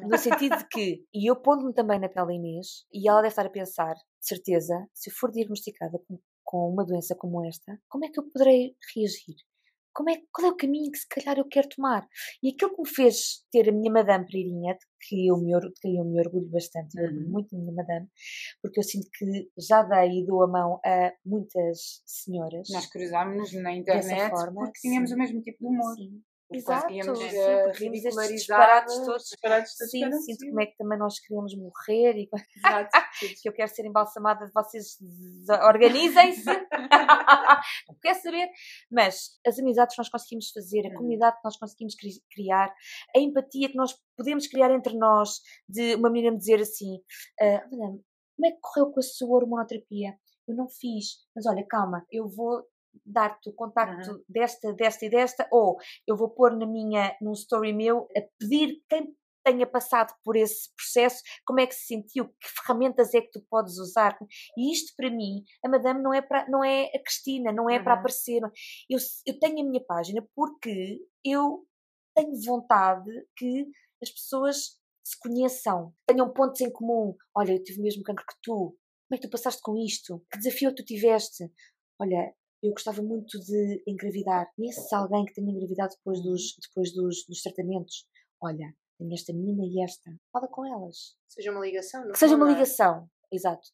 Não. 0.00 0.08
No 0.10 0.18
sentido 0.18 0.56
de 0.58 0.68
que, 0.68 1.04
e 1.12 1.28
eu 1.30 1.34
pondo-me 1.34 1.74
também 1.74 1.98
na 1.98 2.08
pele 2.08 2.26
da 2.26 2.32
Inês, 2.34 2.86
e 2.92 3.08
ela 3.08 3.20
deve 3.20 3.32
estar 3.32 3.46
a 3.46 3.50
pensar, 3.50 3.94
de 3.94 4.00
certeza, 4.28 4.88
se 4.94 5.10
eu 5.10 5.14
for 5.14 5.32
diagnosticada 5.32 5.98
com, 6.06 6.20
com 6.44 6.70
uma 6.72 6.84
doença 6.84 7.16
como 7.16 7.44
esta, 7.44 7.80
como 7.88 8.04
é 8.04 8.08
que 8.10 8.20
eu 8.20 8.30
poderei 8.30 8.76
reagir? 8.94 9.34
Como 9.92 10.10
é, 10.10 10.16
qual 10.32 10.48
é 10.48 10.50
o 10.52 10.56
caminho 10.56 10.90
que 10.92 10.98
se 10.98 11.08
calhar 11.08 11.38
eu 11.38 11.48
quero 11.48 11.68
tomar? 11.68 12.06
E 12.42 12.50
aquilo 12.50 12.74
que 12.74 12.82
me 12.82 12.88
fez 12.88 13.44
ter 13.50 13.68
a 13.68 13.72
minha 13.72 13.92
Madame 13.92 14.26
Pereirinha, 14.26 14.74
de 14.74 14.86
que 15.00 15.26
eu 15.26 15.36
me, 15.38 15.52
de 15.58 15.72
que 15.80 15.96
eu 15.96 16.04
me 16.04 16.20
orgulho 16.20 16.48
bastante, 16.48 16.96
eu 16.98 17.04
orgulho 17.04 17.26
Uhum. 17.26 17.32
muito 17.32 17.50
da 17.50 17.58
minha 17.58 17.72
Madame, 17.74 18.08
porque 18.62 18.78
eu 18.80 18.84
sinto 18.84 19.08
que 19.12 19.50
já 19.58 19.82
dei 19.82 20.20
e 20.20 20.26
dou 20.26 20.42
a 20.42 20.48
mão 20.48 20.80
a 20.84 21.12
muitas 21.24 22.02
senhoras. 22.06 22.68
Nós 22.70 22.86
cruzámos-nos 22.86 23.52
na 23.54 23.72
internet 23.72 24.30
forma, 24.30 24.64
porque 24.64 24.80
tínhamos 24.80 25.10
sim. 25.10 25.16
o 25.16 25.18
mesmo 25.18 25.42
tipo 25.42 25.58
de 25.58 25.66
humor. 25.66 25.94
Sim. 25.96 26.22
Exato, 26.50 26.82
conseguíamos, 26.82 27.18
estes 28.04 28.28
disparates 28.28 28.94
todos. 29.04 29.24
disparates 29.24 29.76
todos 29.76 29.90
Sim, 29.90 29.98
sinto 30.00 30.10
possíveis. 30.16 30.48
como 30.50 30.60
é 30.62 30.66
que 30.66 30.76
também 30.78 30.98
nós 30.98 31.20
queremos 31.20 31.54
morrer 31.56 32.16
e 32.16 32.28
Exato. 32.56 32.90
que 33.42 33.48
eu 33.48 33.52
quero 33.52 33.68
ser 33.70 33.84
embalsamada, 33.86 34.50
vocês 34.54 34.96
z- 34.98 35.52
organizem-se. 35.66 36.44
não 36.46 37.94
quer 38.02 38.14
saber. 38.14 38.48
Mas 38.90 39.38
as 39.46 39.58
amizades 39.58 39.94
que 39.94 40.00
nós 40.00 40.08
conseguimos 40.08 40.50
fazer, 40.50 40.86
a 40.86 40.88
Uhum. 40.88 40.94
comunidade 40.94 41.36
que 41.36 41.44
nós 41.44 41.56
conseguimos 41.58 41.94
cri- 41.94 42.22
criar, 42.30 42.74
a 43.14 43.18
empatia 43.18 43.68
que 43.68 43.76
nós 43.76 43.94
podemos 44.16 44.46
criar 44.46 44.70
entre 44.70 44.96
nós, 44.96 45.40
de 45.68 45.94
uma 45.96 46.10
menina 46.10 46.32
me 46.32 46.38
dizer 46.38 46.60
assim: 46.60 46.98
"Ah, 47.40 47.62
madame, 47.70 48.00
como 48.36 48.46
é 48.46 48.50
que 48.52 48.58
correu 48.60 48.90
com 48.92 49.00
a 49.00 49.02
sua 49.02 49.36
hormonoterapia? 49.36 50.14
Eu 50.46 50.54
não 50.56 50.68
fiz, 50.68 51.18
mas 51.36 51.44
olha, 51.46 51.64
calma, 51.68 52.06
eu 52.10 52.26
vou 52.28 52.62
dar-te 53.04 53.48
o 53.48 53.52
contacto 53.52 54.24
desta, 54.28 54.72
desta 54.72 55.04
e 55.06 55.10
desta, 55.10 55.48
ou 55.50 55.76
eu 56.06 56.16
vou 56.16 56.30
pôr 56.30 56.56
na 56.56 56.66
minha, 56.66 57.16
num 57.20 57.32
story 57.32 57.72
meu, 57.72 58.08
a 58.16 58.20
pedir 58.38 58.82
quem 58.88 59.14
tenha 59.44 59.66
passado 59.66 60.12
por 60.22 60.36
esse 60.36 60.74
processo, 60.76 61.22
como 61.46 61.60
é 61.60 61.66
que 61.66 61.74
se 61.74 61.86
sentiu, 61.86 62.28
que 62.28 62.48
ferramentas 62.60 63.14
é 63.14 63.20
que 63.22 63.30
tu 63.30 63.40
podes 63.48 63.78
usar. 63.78 64.18
E 64.56 64.70
isto 64.72 64.92
para 64.96 65.10
mim, 65.10 65.42
a 65.64 65.68
Madame 65.70 66.02
não 66.02 66.12
é, 66.12 66.20
para, 66.20 66.46
não 66.50 66.62
é 66.62 66.84
a 66.94 67.02
Cristina, 67.02 67.50
não 67.52 67.70
é 67.70 67.78
para 67.82 67.94
Uhum. 67.94 67.98
aparecer. 68.00 68.42
Eu, 68.90 68.98
eu 69.26 69.38
tenho 69.38 69.60
a 69.60 69.64
minha 69.70 69.82
página 69.86 70.26
porque 70.34 70.98
eu 71.24 71.64
tenho 72.14 72.32
vontade 72.44 73.10
que 73.36 73.66
as 74.02 74.10
pessoas 74.10 74.78
se 75.02 75.18
conheçam, 75.20 75.94
tenham 76.06 76.30
pontos 76.32 76.60
em 76.60 76.70
comum. 76.70 77.16
Olha, 77.34 77.52
eu 77.52 77.62
tive 77.64 77.80
o 77.80 77.82
mesmo 77.82 78.02
cancro 78.02 78.26
que 78.26 78.34
tu. 78.42 78.76
Como 79.08 79.14
é 79.14 79.16
que 79.16 79.26
tu 79.26 79.30
passaste 79.30 79.62
com 79.62 79.74
isto? 79.78 80.22
Que 80.30 80.38
desafio 80.38 80.68
é 80.68 80.74
tu 80.74 80.84
tiveste? 80.84 81.50
Olha, 81.98 82.34
eu 82.62 82.70
gostava 82.72 83.02
muito 83.02 83.38
de 83.40 83.82
engravidar. 83.86 84.50
Conheces 84.56 84.92
alguém 84.92 85.24
que 85.24 85.34
tenha 85.34 85.50
engravidado 85.50 85.94
depois 85.96 86.22
dos, 86.22 86.56
depois 86.66 86.92
dos, 86.92 87.24
dos 87.28 87.42
tratamentos? 87.42 88.06
Olha, 88.42 88.74
tenho 88.98 89.12
esta 89.14 89.32
menina 89.32 89.64
e 89.64 89.82
esta. 89.82 90.10
Fala 90.32 90.48
com 90.48 90.66
elas. 90.66 91.16
Seja 91.28 91.50
uma 91.52 91.60
ligação, 91.64 92.10
Que 92.10 92.18
seja 92.18 92.32
fundo, 92.32 92.42
uma 92.42 92.46
não 92.46 92.52
é? 92.52 92.54
ligação, 92.54 93.08
exato. 93.32 93.68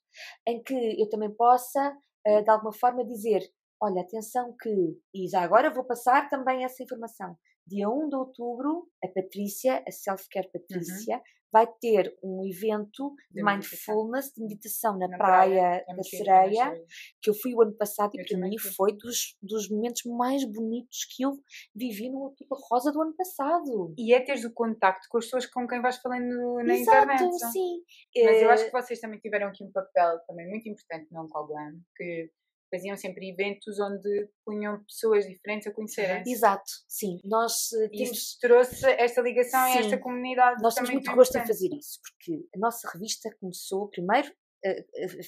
Em 0.47 0.63
que 0.63 0.75
eu 1.01 1.09
também 1.09 1.35
possa, 1.35 1.97
eh, 2.27 2.43
de 2.43 2.51
alguma 2.51 2.73
forma, 2.73 3.05
dizer: 3.05 3.41
olha, 3.81 4.03
atenção 4.03 4.55
que. 4.61 4.71
E 5.15 5.29
já 5.29 5.43
agora 5.43 5.73
vou 5.73 5.85
passar 5.85 6.29
também 6.29 6.65
essa 6.65 6.83
informação. 6.83 7.37
Dia 7.67 7.89
1 7.89 8.11
de 8.11 8.17
outubro, 8.17 8.87
a 9.03 9.09
Patrícia, 9.09 9.83
a 9.89 9.91
Self-Care 9.91 10.51
Patrícia, 10.53 11.23
vai 11.55 11.67
ter 11.81 12.13
um 12.23 12.45
evento 12.45 13.15
de, 13.31 13.37
De 13.37 13.43
meditação. 13.45 13.95
mindfulness, 13.95 14.33
de 14.35 14.43
meditação 14.43 14.99
na, 14.99 15.07
Na 15.07 15.17
praia, 15.17 15.55
praia, 15.55 15.85
é 15.89 15.95
da 15.95 16.03
giro, 16.03 16.25
Sereia, 16.25 16.85
que 17.23 17.31
eu 17.31 17.35
fui 17.35 17.55
o 17.55 17.63
ano 17.63 17.73
passado 17.77 18.11
e 18.15 18.21
Eu 18.21 18.27
para 18.27 18.39
mim 18.49 18.59
fui. 18.59 18.73
foi 18.73 18.93
dos, 18.97 19.37
dos 19.41 19.71
momentos 19.71 20.03
mais 20.05 20.45
bonitos 20.45 21.07
que 21.15 21.23
eu 21.25 21.39
vivi 21.75 22.11
no 22.11 22.19
Outubro 22.25 22.59
Rosa 22.69 22.91
do 22.91 23.01
ano 23.01 23.15
passado. 23.17 23.95
E 23.97 24.13
é 24.13 24.21
teres 24.21 24.45
o 24.45 24.53
contacto 24.53 25.07
com 25.09 25.19
as 25.19 25.25
pessoas 25.27 25.47
com 25.47 25.67
quem 25.69 25.81
vais 25.81 25.97
falando 25.99 26.57
na 26.65 26.75
Exato, 26.75 27.13
internet. 27.13 27.53
sim. 27.53 27.83
Mas 28.25 28.43
eu 28.43 28.49
Eh, 28.49 28.53
acho 28.53 28.65
que 28.67 28.73
vocês 28.73 28.99
também 29.01 29.21
tiveram 29.21 29.47
aqui 29.49 29.63
um 29.63 29.71
papel 29.71 30.19
também 30.27 30.49
muito 30.49 30.69
importante 30.69 31.07
no 31.13 31.29
Glam, 31.29 31.79
que 31.97 32.31
faziam 32.75 32.97
sempre 32.97 33.31
eventos 33.31 33.79
onde 33.79 34.29
punham 34.45 34.83
pessoas 34.85 35.25
diferentes 35.27 35.69
a 35.69 35.73
conhecerem. 35.73 36.23
Exato, 36.27 36.71
sim. 36.89 37.21
Nós 37.25 37.73
eh, 37.73 37.89
temos, 37.89 38.11
isso 38.11 38.39
trouxe 38.41 38.87
esta 38.99 39.21
ligação 39.21 39.65
Sim. 39.69 39.75
e 39.75 39.79
esta 39.79 39.99
comunidade. 39.99 40.61
nós 40.61 40.75
temos 40.75 40.91
muito 40.91 41.05
tão 41.05 41.15
gosto 41.15 41.37
em 41.37 41.47
fazer 41.47 41.69
isso, 41.73 42.01
porque 42.03 42.45
a 42.55 42.59
nossa 42.59 42.89
revista 42.93 43.31
começou 43.41 43.89
primeiro, 43.89 44.33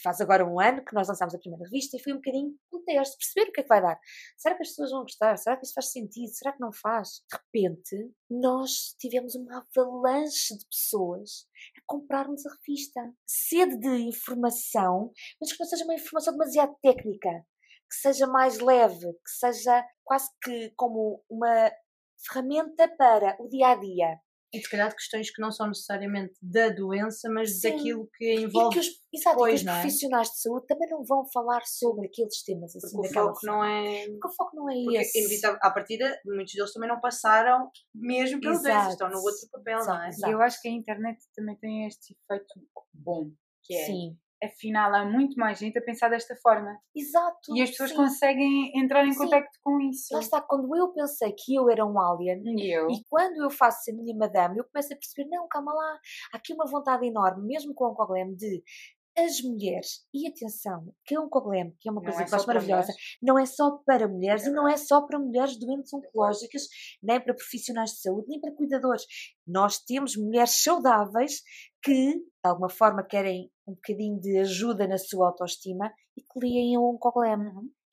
faz 0.03 0.21
agora 0.21 0.47
um 0.47 0.59
ano 0.61 0.85
que 0.85 0.95
nós 0.95 1.09
lançámos 1.09 1.35
a 1.35 1.39
primeira 1.39 1.65
revista 1.65 1.97
e 1.97 2.03
foi 2.03 2.13
um 2.13 2.17
bocadinho 2.17 2.55
um 2.73 2.85
teste, 2.85 3.17
perceber 3.19 3.51
o 3.51 3.53
que 3.53 3.61
é 3.61 3.63
que 3.63 3.69
vai 3.69 3.83
dar. 3.83 3.99
Será 4.37 4.55
que 4.55 4.63
as 4.63 4.69
pessoas 4.69 4.91
vão 4.91 5.03
gostar? 5.03 5.37
Será 5.37 5.57
que 5.57 5.65
isso 5.65 5.75
faz 5.75 5.93
sentido? 5.93 6.29
Será 6.33 6.53
que 6.53 6.61
não 6.61 6.73
faz? 6.73 7.23
De 7.31 7.37
repente, 7.37 8.15
nós 8.31 8.95
tivemos 8.99 9.35
uma 9.35 9.59
avalanche 9.59 10.57
de 10.57 10.67
pessoas 10.67 11.47
a 11.77 11.83
comprarmos 11.87 12.45
a 12.47 12.51
revista. 12.51 13.01
Sede 13.27 13.79
de 13.79 14.09
informação, 14.09 15.13
mas 15.41 15.53
que 15.53 15.61
não 15.61 15.67
seja 15.67 15.85
uma 15.85 15.95
informação 15.95 16.33
demasiado 16.33 16.77
técnica, 16.83 17.31
que 17.91 17.97
seja 17.97 18.27
mais 18.27 18.59
leve, 18.59 19.13
que 19.13 19.31
seja 19.31 19.85
quase 20.05 20.29
que 20.43 20.73
como 20.77 21.23
uma 21.31 21.71
ferramenta 22.27 22.89
para 22.97 23.37
o 23.41 23.49
dia 23.49 23.69
a 23.69 23.75
dia. 23.77 24.21
E 24.55 24.61
se 24.61 24.71
calhar 24.71 24.89
de 24.89 24.95
questões 24.95 25.31
que 25.31 25.41
não 25.43 25.51
são 25.51 25.67
necessariamente 25.69 26.35
da 26.41 26.69
doença, 26.71 27.29
mas 27.31 27.61
Sim. 27.61 27.71
daquilo 27.71 28.09
que 28.17 28.25
E 28.25 28.43
envolve. 28.45 28.75
que 28.75 28.81
os, 28.81 28.87
exato, 29.13 29.47
e 29.47 29.49
que 29.51 29.55
os 29.57 29.65
não 29.65 29.73
é? 29.75 29.81
profissionais 29.81 30.29
de 30.29 30.41
saúde 30.41 30.67
também 30.67 30.89
não 30.89 31.05
vão 31.05 31.27
falar 31.33 31.63
sobre 31.67 32.07
aqueles 32.07 32.43
temas 32.45 32.75
assim 32.77 32.97
Porque 32.97 33.09
o 33.09 33.13
foco 33.13 33.39
não 33.47 33.55
forma. 33.55 33.69
é. 33.89 34.07
Porque 34.09 34.29
o 34.29 34.33
foco 34.33 34.57
não 34.57 34.71
é 34.71 34.75
Porque 34.85 34.99
esse. 34.99 35.19
inevitável, 35.19 35.59
à 35.63 35.71
partida, 35.71 36.21
muitos 36.25 36.55
deles 36.55 36.73
também 36.73 36.89
não 36.89 37.01
passaram 37.01 37.71
mesmo 37.95 38.41
pela 38.41 38.53
doença, 38.55 38.69
Exato. 38.71 38.91
estão 38.93 39.11
no 39.11 39.19
outro 39.19 39.49
papel, 39.51 39.79
não 39.85 40.03
é? 40.03 40.09
Exato. 40.09 40.31
E 40.31 40.35
eu 40.35 40.41
acho 40.41 40.61
que 40.63 40.69
a 40.69 40.73
internet 40.73 41.19
também 41.35 41.57
tem 41.57 41.87
este 41.87 42.15
efeito 42.15 42.55
bom, 42.95 43.31
que 43.65 43.75
é, 43.75 43.87
Sim, 43.87 44.17
afinal, 44.47 44.95
há 44.95 45.05
muito 45.05 45.39
mais 45.39 45.59
gente 45.59 45.79
a 45.79 45.83
pensar 45.83 46.09
desta 46.09 46.35
forma. 46.37 46.79
exato. 46.95 47.55
E 47.55 47.63
as 47.63 47.71
pessoas 47.71 47.91
sim. 47.91 47.97
conseguem 47.97 48.73
entrar 48.75 49.05
em 49.07 49.13
Sim. 49.13 49.19
contacto 49.19 49.59
com 49.63 49.81
isso. 49.81 50.15
Lá 50.15 50.21
está, 50.21 50.41
quando 50.41 50.75
eu 50.77 50.89
pensei 50.93 51.33
que 51.33 51.55
eu 51.55 51.69
era 51.71 51.85
um 51.85 51.99
alien, 52.01 52.43
E 52.45 52.75
eu? 52.75 52.89
E 52.91 53.03
quando 53.09 53.43
eu 53.43 53.51
faço 53.51 53.91
a 53.91 53.95
minha 53.95 54.17
madame, 54.17 54.59
eu 54.59 54.65
começo 54.65 54.93
a 54.93 54.97
perceber, 54.97 55.29
não, 55.29 55.47
calma 55.49 55.73
lá, 55.73 55.99
há 56.33 56.37
aqui 56.37 56.53
uma 56.53 56.67
vontade 56.67 57.07
enorme, 57.07 57.47
mesmo 57.47 57.75
com 57.75 57.85
o 57.85 57.91
Oncoglem, 57.91 58.35
de 58.35 58.63
as 59.19 59.41
mulheres, 59.41 60.07
e 60.13 60.27
atenção, 60.29 60.93
que 61.05 61.19
o 61.19 61.25
Oncoglem, 61.25 61.75
que 61.81 61.89
é 61.89 61.93
uma 61.93 62.01
Não 62.01 62.05
coisa 62.05 62.23
é 62.23 62.25
que 62.27 62.33
eu 62.33 62.37
acho 62.37 62.47
maravilhosa, 62.47 62.95
não 63.23 63.39
é 63.39 63.47
só 63.47 63.79
para 63.85 64.07
mulheres 64.07 64.45
É 64.45 64.49
e 64.49 64.53
não 64.53 64.69
é 64.69 64.77
só 64.77 65.01
para 65.07 65.19
mulheres 65.19 65.59
doentes 65.59 65.93
oncológicas, 65.93 66.69
nem 67.03 67.21
para 67.21 67.35
profissionais 67.35 67.93
de 67.93 68.01
saúde, 68.01 68.29
nem 68.29 68.41
para 68.41 68.55
cuidadores. 68.55 69.05
Nós 69.47 69.79
temos 69.79 70.17
mulheres 70.17 70.63
saudáveis 70.63 71.43
que, 71.83 72.15
de 72.15 72.25
alguma 72.45 72.69
forma, 72.69 73.03
querem 73.03 73.51
um 73.67 73.75
bocadinho 73.75 74.21
de 74.21 74.39
ajuda 74.39 74.87
na 74.87 74.99
sua 74.99 75.29
autoestima 75.29 75.93
e 76.17 76.21
que 76.21 76.39
leem 76.39 76.77
o 76.77 76.83
Oncoglem. 76.83 77.39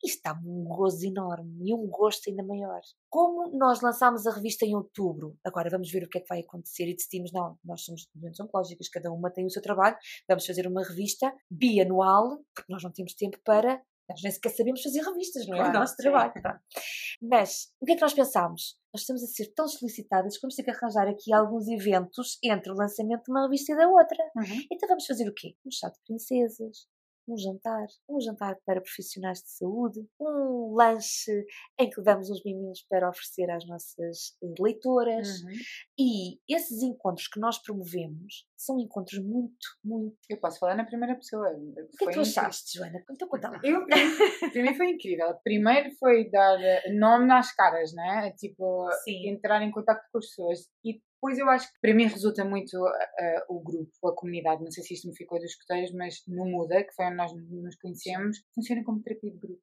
Isto 0.04 0.20
dá-me 0.22 0.46
um 0.46 0.64
gozo 0.64 1.06
enorme 1.06 1.50
e 1.62 1.74
um 1.74 1.86
gosto 1.88 2.28
ainda 2.28 2.42
maior. 2.42 2.80
Como 3.08 3.56
nós 3.56 3.80
lançámos 3.80 4.26
a 4.26 4.32
revista 4.32 4.66
em 4.66 4.74
outubro, 4.74 5.36
agora 5.44 5.70
vamos 5.70 5.90
ver 5.90 6.04
o 6.04 6.08
que 6.08 6.18
é 6.18 6.20
que 6.20 6.28
vai 6.28 6.40
acontecer 6.40 6.86
e 6.88 6.94
decidimos, 6.94 7.32
não, 7.32 7.58
nós 7.64 7.82
somos 7.84 8.06
doentes 8.14 8.38
oncológicas, 8.40 8.88
cada 8.88 9.10
uma 9.10 9.30
tem 9.30 9.46
o 9.46 9.50
seu 9.50 9.62
trabalho, 9.62 9.96
vamos 10.28 10.44
fazer 10.46 10.66
uma 10.66 10.82
revista 10.82 11.32
bianual, 11.50 12.38
porque 12.54 12.72
nós 12.72 12.82
não 12.82 12.92
temos 12.92 13.14
tempo 13.14 13.38
para, 13.44 13.82
nós 14.08 14.20
nem 14.22 14.30
sequer 14.30 14.50
sabemos 14.50 14.82
fazer 14.82 15.00
revistas, 15.00 15.46
não 15.46 15.54
é 15.54 15.58
Claro, 15.60 15.76
o 15.76 15.80
nosso 15.80 15.96
trabalho. 15.96 16.32
pronto. 16.32 16.60
Mas, 17.22 17.72
o 17.80 17.86
que 17.86 17.92
é 17.92 17.94
que 17.94 18.02
nós 18.02 18.12
pensámos? 18.12 18.78
Nós 18.92 19.00
estamos 19.00 19.22
a 19.22 19.26
ser 19.26 19.52
tão 19.54 19.66
solicitadas 19.66 20.34
que 20.34 20.42
vamos 20.42 20.54
ter 20.54 20.62
que 20.62 20.70
arranjar 20.70 21.08
aqui 21.08 21.32
alguns 21.32 21.66
eventos 21.68 22.38
entre 22.44 22.70
o 22.70 22.74
lançamento 22.74 23.24
de 23.24 23.30
uma 23.30 23.44
revista 23.44 23.72
e 23.72 23.76
da 23.76 23.88
outra. 23.88 24.22
Uhum. 24.36 24.66
Então 24.70 24.88
vamos 24.88 25.06
fazer 25.06 25.28
o 25.28 25.34
quê? 25.34 25.56
Um 25.64 25.70
chá 25.70 25.88
de 25.88 25.98
princesas, 26.06 26.86
um 27.26 27.36
jantar, 27.36 27.86
um 28.08 28.20
jantar 28.20 28.56
para 28.64 28.80
profissionais 28.80 29.42
de 29.42 29.50
saúde, 29.50 30.06
um 30.20 30.74
lanche 30.74 31.46
em 31.78 31.88
que 31.88 32.02
damos 32.02 32.30
uns 32.30 32.42
miminhos 32.44 32.84
para 32.88 33.08
oferecer 33.08 33.50
às 33.50 33.66
nossas 33.66 34.36
eh, 34.42 34.54
leitoras. 34.58 35.42
Uhum. 35.42 35.50
E 35.98 36.38
esses 36.48 36.82
encontros 36.82 37.28
que 37.28 37.40
nós 37.40 37.58
promovemos 37.58 38.46
são 38.56 38.78
encontros 38.78 39.18
muito, 39.22 39.66
muito. 39.84 40.16
Eu 40.28 40.38
posso 40.38 40.58
falar 40.58 40.74
na 40.74 40.84
primeira 40.84 41.14
pessoa. 41.14 41.48
O 41.50 41.96
que 41.96 42.04
é 42.04 42.06
que 42.08 42.14
tu 42.14 42.20
achaste, 42.20 42.78
Joana? 42.78 43.02
Então 43.10 43.28
conta 43.28 43.50
lá. 43.50 43.60
Eu, 43.62 43.86
para 43.86 44.62
mim, 44.62 44.74
foi 44.74 44.90
incrível. 44.90 45.34
Primeiro 45.42 45.90
foi 45.98 46.30
dar 46.30 46.60
eh, 46.60 46.92
nome 46.92 47.32
às 47.32 47.54
caras, 47.54 47.92
né? 47.92 48.32
Tipo, 48.38 48.90
Sim. 49.04 49.28
entrar 49.28 49.62
em 49.62 49.70
contato 49.70 50.02
com 50.10 50.18
as 50.18 50.26
pessoas. 50.26 50.58
E 50.84 51.00
depois 51.14 51.38
eu 51.38 51.48
acho 51.48 51.72
que 51.72 51.80
para 51.80 51.94
mim 51.94 52.06
resulta 52.06 52.44
muito 52.44 52.76
eh, 53.18 53.44
o 53.48 53.60
grupo, 53.60 54.08
a 54.08 54.14
comunidade. 54.14 54.62
Não 54.62 54.70
sei 54.70 54.82
se 54.84 54.94
isto 54.94 55.08
me 55.08 55.16
ficou 55.16 55.38
dos 55.38 55.50
escuteiros, 55.50 55.92
mas 55.92 56.22
no 56.28 56.44
Muda, 56.44 56.84
que 56.84 56.94
foi 56.94 57.06
onde 57.06 57.16
nós 57.16 57.32
nos 57.34 57.76
conhecemos, 57.76 58.38
funciona 58.54 58.84
como 58.84 59.02
terapia 59.02 59.30
de 59.30 59.38
grupo. 59.38 59.62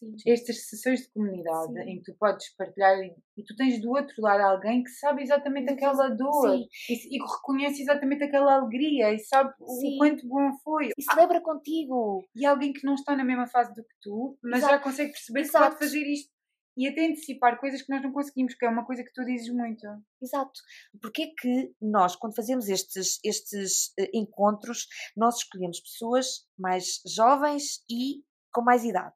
Sim. 0.00 0.30
Estas 0.32 0.66
sessões 0.68 1.02
de 1.02 1.12
comunidade 1.12 1.72
Sim. 1.74 1.80
em 1.80 1.98
que 1.98 2.10
tu 2.10 2.18
podes 2.18 2.54
partilhar 2.56 2.98
e, 2.98 3.44
tu 3.44 3.54
tens 3.54 3.80
do 3.80 3.90
outro 3.90 4.14
lado 4.22 4.40
alguém 4.40 4.82
que 4.82 4.90
sabe 4.90 5.22
exatamente 5.22 5.72
aquela 5.72 6.08
dor 6.08 6.50
Sim. 6.50 6.66
e, 6.88 7.16
e 7.16 7.18
reconhece 7.20 7.82
exatamente 7.82 8.24
aquela 8.24 8.54
alegria 8.54 9.12
e 9.12 9.18
sabe 9.18 9.52
Sim. 9.58 9.94
o 9.94 9.98
quanto 9.98 10.26
bom 10.26 10.52
foi. 10.64 10.90
E 10.96 11.02
celebra 11.02 11.40
contigo. 11.40 12.24
E 12.34 12.46
alguém 12.46 12.72
que 12.72 12.84
não 12.84 12.94
está 12.94 13.14
na 13.14 13.24
mesma 13.24 13.46
fase 13.46 13.74
do 13.74 13.82
que 13.82 13.94
tu, 14.00 14.38
mas 14.42 14.58
Exato. 14.60 14.74
já 14.74 14.80
consegue 14.80 15.12
perceber 15.12 15.42
que 15.42 15.48
Exato. 15.48 15.64
pode 15.66 15.78
fazer 15.78 16.06
isto 16.06 16.30
e 16.76 16.88
até 16.88 17.06
antecipar 17.06 17.58
coisas 17.60 17.82
que 17.82 17.92
nós 17.92 18.02
não 18.02 18.12
conseguimos, 18.12 18.54
que 18.54 18.64
é 18.64 18.68
uma 18.68 18.86
coisa 18.86 19.04
que 19.04 19.12
tu 19.12 19.24
dizes 19.24 19.52
muito. 19.52 19.86
Exato. 20.22 20.60
Porque 21.02 21.22
é 21.24 21.26
que 21.38 21.74
nós, 21.80 22.16
quando 22.16 22.34
fazemos 22.34 22.68
estes, 22.68 23.18
estes 23.24 23.92
eh, 23.98 24.08
encontros, 24.14 24.86
nós 25.16 25.36
escolhemos 25.36 25.80
pessoas 25.80 26.46
mais 26.58 27.00
jovens 27.14 27.82
e 27.90 28.22
com 28.52 28.62
mais 28.62 28.84
idade. 28.84 29.14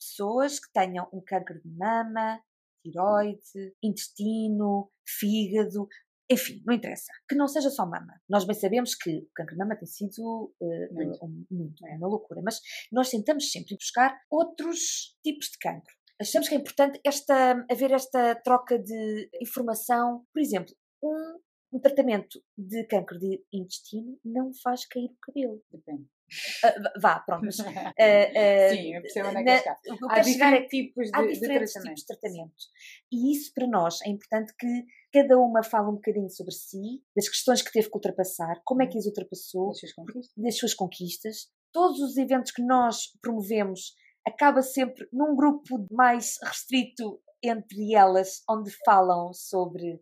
Pessoas 0.00 0.58
que 0.60 0.70
tenham 0.72 1.08
um 1.12 1.20
câncer 1.24 1.60
de 1.60 1.68
mama, 1.76 2.40
tiroide, 2.84 3.74
intestino, 3.82 4.90
fígado, 5.06 5.88
enfim, 6.30 6.62
não 6.66 6.74
interessa. 6.74 7.10
Que 7.28 7.34
não 7.34 7.48
seja 7.48 7.70
só 7.70 7.84
mama. 7.86 8.20
Nós 8.28 8.44
bem 8.44 8.54
sabemos 8.54 8.94
que 8.94 9.10
o 9.18 9.28
câncer 9.34 9.52
de 9.52 9.58
mama 9.58 9.76
tem 9.76 9.86
sido 9.86 10.54
eh, 10.62 10.88
Muito. 10.92 11.24
um- 11.24 11.46
muito, 11.50 11.86
é 11.86 11.96
uma 11.96 12.08
loucura, 12.08 12.40
mas 12.44 12.60
nós 12.92 13.10
tentamos 13.10 13.50
sempre 13.50 13.74
buscar 13.76 14.18
outros 14.30 15.16
tipos 15.24 15.46
de 15.50 15.58
cancro. 15.58 15.94
Achamos 16.20 16.48
que 16.48 16.54
é 16.54 16.58
importante 16.58 17.00
esta, 17.04 17.64
haver 17.70 17.92
esta 17.92 18.34
troca 18.42 18.78
de 18.78 19.30
informação. 19.40 20.26
Por 20.32 20.40
exemplo, 20.40 20.74
um, 21.02 21.38
um 21.72 21.80
tratamento 21.80 22.42
de 22.56 22.84
câncer 22.84 23.18
de 23.18 23.44
intestino 23.52 24.18
não 24.24 24.50
faz 24.62 24.84
cair 24.86 25.06
o 25.10 25.16
cabelo. 25.22 25.62
Depende. 25.70 26.06
Ah, 26.64 26.92
vá, 27.00 27.20
pronto. 27.20 27.44
Mas, 27.44 27.58
ah, 27.60 27.92
ah, 27.98 28.68
Sim, 28.70 28.94
eu 28.94 29.02
percebo 29.02 29.28
onde 29.28 29.38
é 29.38 29.44
que 29.44 29.50
está. 29.50 29.78
Há 30.10 30.18
é 30.18 30.22
diferentes 30.22 30.68
tipos 30.70 31.06
de, 31.06 31.10
há 31.14 31.22
de 31.22 31.32
diferentes 31.32 31.72
tratamento. 31.72 31.96
tipos 31.96 32.00
de 32.00 32.06
tratamento. 32.06 32.64
E 33.12 33.32
isso 33.32 33.52
para 33.54 33.66
nós 33.66 34.00
é 34.02 34.08
importante 34.10 34.52
que 34.58 34.84
cada 35.12 35.38
uma 35.38 35.62
fale 35.62 35.88
um 35.88 35.94
bocadinho 35.94 36.28
sobre 36.30 36.52
si, 36.52 37.02
das 37.16 37.28
questões 37.28 37.62
que 37.62 37.72
teve 37.72 37.88
que 37.88 37.96
ultrapassar, 37.96 38.60
como 38.64 38.82
é 38.82 38.86
que 38.86 38.98
as 38.98 39.06
ultrapassou, 39.06 39.68
Das 39.68 39.78
suas 39.80 39.92
conquistas. 39.94 40.32
das 40.36 40.56
suas 40.58 40.74
conquistas. 40.74 41.36
Todos 41.72 42.00
os 42.00 42.16
eventos 42.16 42.52
que 42.52 42.62
nós 42.62 43.08
promovemos 43.22 43.94
acaba 44.26 44.60
sempre 44.62 45.06
num 45.12 45.34
grupo 45.34 45.86
mais 45.90 46.36
restrito 46.42 47.20
entre 47.42 47.94
elas, 47.94 48.42
onde 48.50 48.70
falam 48.84 49.32
sobre 49.32 50.00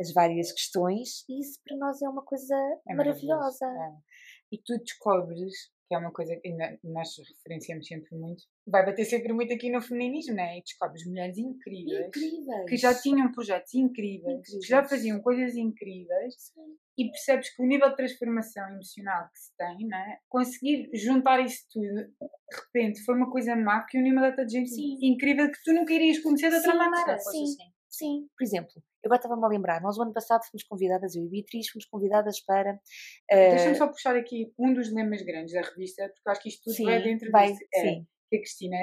as 0.00 0.12
várias 0.12 0.52
questões, 0.52 1.24
e 1.28 1.40
isso 1.40 1.58
para 1.66 1.76
nós 1.78 2.00
é 2.02 2.08
uma 2.08 2.22
coisa 2.22 2.54
É 2.86 2.94
maravilhosa. 2.94 3.64
é. 3.66 3.92
E 4.52 4.58
tu 4.58 4.78
descobres, 4.78 5.52
que 5.88 5.94
é 5.94 5.98
uma 5.98 6.12
coisa 6.12 6.36
que 6.36 6.48
nós 6.84 7.08
referenciamos 7.18 7.86
sempre 7.86 8.16
muito, 8.16 8.44
vai 8.66 8.84
bater 8.84 9.04
sempre 9.04 9.32
muito 9.32 9.52
aqui 9.52 9.70
no 9.70 9.80
feminismo, 9.80 10.34
né? 10.34 10.58
E 10.58 10.62
descobres 10.62 11.06
mulheres 11.06 11.36
incríveis. 11.38 12.06
Incríveis. 12.08 12.68
Que 12.68 12.76
já 12.76 12.94
tinham 12.94 13.30
projetos 13.32 13.74
incríveis, 13.74 14.40
que 14.46 14.66
já 14.66 14.78
Incríveis. 14.78 14.90
faziam 14.90 15.20
coisas 15.20 15.56
incríveis 15.56 16.34
Sim. 16.38 16.76
e 16.98 17.10
percebes 17.10 17.54
que 17.54 17.62
o 17.62 17.66
nível 17.66 17.90
de 17.90 17.96
transformação 17.96 18.68
emocional 18.70 19.28
que 19.32 19.38
se 19.38 19.56
tem, 19.56 19.86
né? 19.86 20.18
conseguir 20.28 20.90
juntar 20.94 21.40
isso 21.44 21.64
tudo, 21.72 21.86
de 21.86 22.56
repente 22.56 23.04
foi 23.04 23.14
uma 23.16 23.30
coisa 23.30 23.54
má, 23.56 23.84
que 23.84 23.98
uniu 23.98 24.12
uma 24.12 24.22
data 24.30 24.44
de 24.44 24.52
gente 24.52 24.70
Sim. 24.70 24.98
incrível 25.02 25.50
que 25.50 25.62
tu 25.64 25.72
nunca 25.72 25.92
irias 25.92 26.18
conhecer 26.20 26.50
de 26.50 26.56
outra 26.56 26.72
Sim, 26.72 26.78
maneira. 26.78 27.18
sim. 27.18 27.56
Sim, 27.88 28.28
por 28.36 28.44
exemplo, 28.44 28.82
eu 29.06 29.08
agora 29.08 29.20
estava-me 29.20 29.44
a 29.44 29.48
lembrar, 29.48 29.80
nós 29.80 29.96
o 29.96 30.02
ano 30.02 30.12
passado 30.12 30.44
fomos 30.44 30.64
convidadas, 30.64 31.14
eu 31.14 31.22
e 31.22 31.26
a 31.26 31.30
Beatriz, 31.30 31.68
fomos 31.68 31.86
convidadas 31.86 32.40
para. 32.40 32.80
eh, 33.30 33.50
Deixa-me 33.50 33.76
só 33.76 33.86
puxar 33.86 34.16
aqui 34.16 34.52
um 34.58 34.74
dos 34.74 34.92
lemas 34.92 35.22
grandes 35.22 35.54
da 35.54 35.62
revista, 35.62 36.08
porque 36.08 36.28
eu 36.28 36.32
acho 36.32 36.42
que 36.42 36.48
isto 36.48 36.64
tudo 36.64 36.74
sim, 36.74 36.84
vai 36.84 37.02
dentro 37.02 37.30
vai, 37.30 37.52
disso. 37.52 37.64
É, 37.72 37.80
sim, 37.80 38.06
que 38.28 38.36
a 38.36 38.40
Cristina 38.40 38.76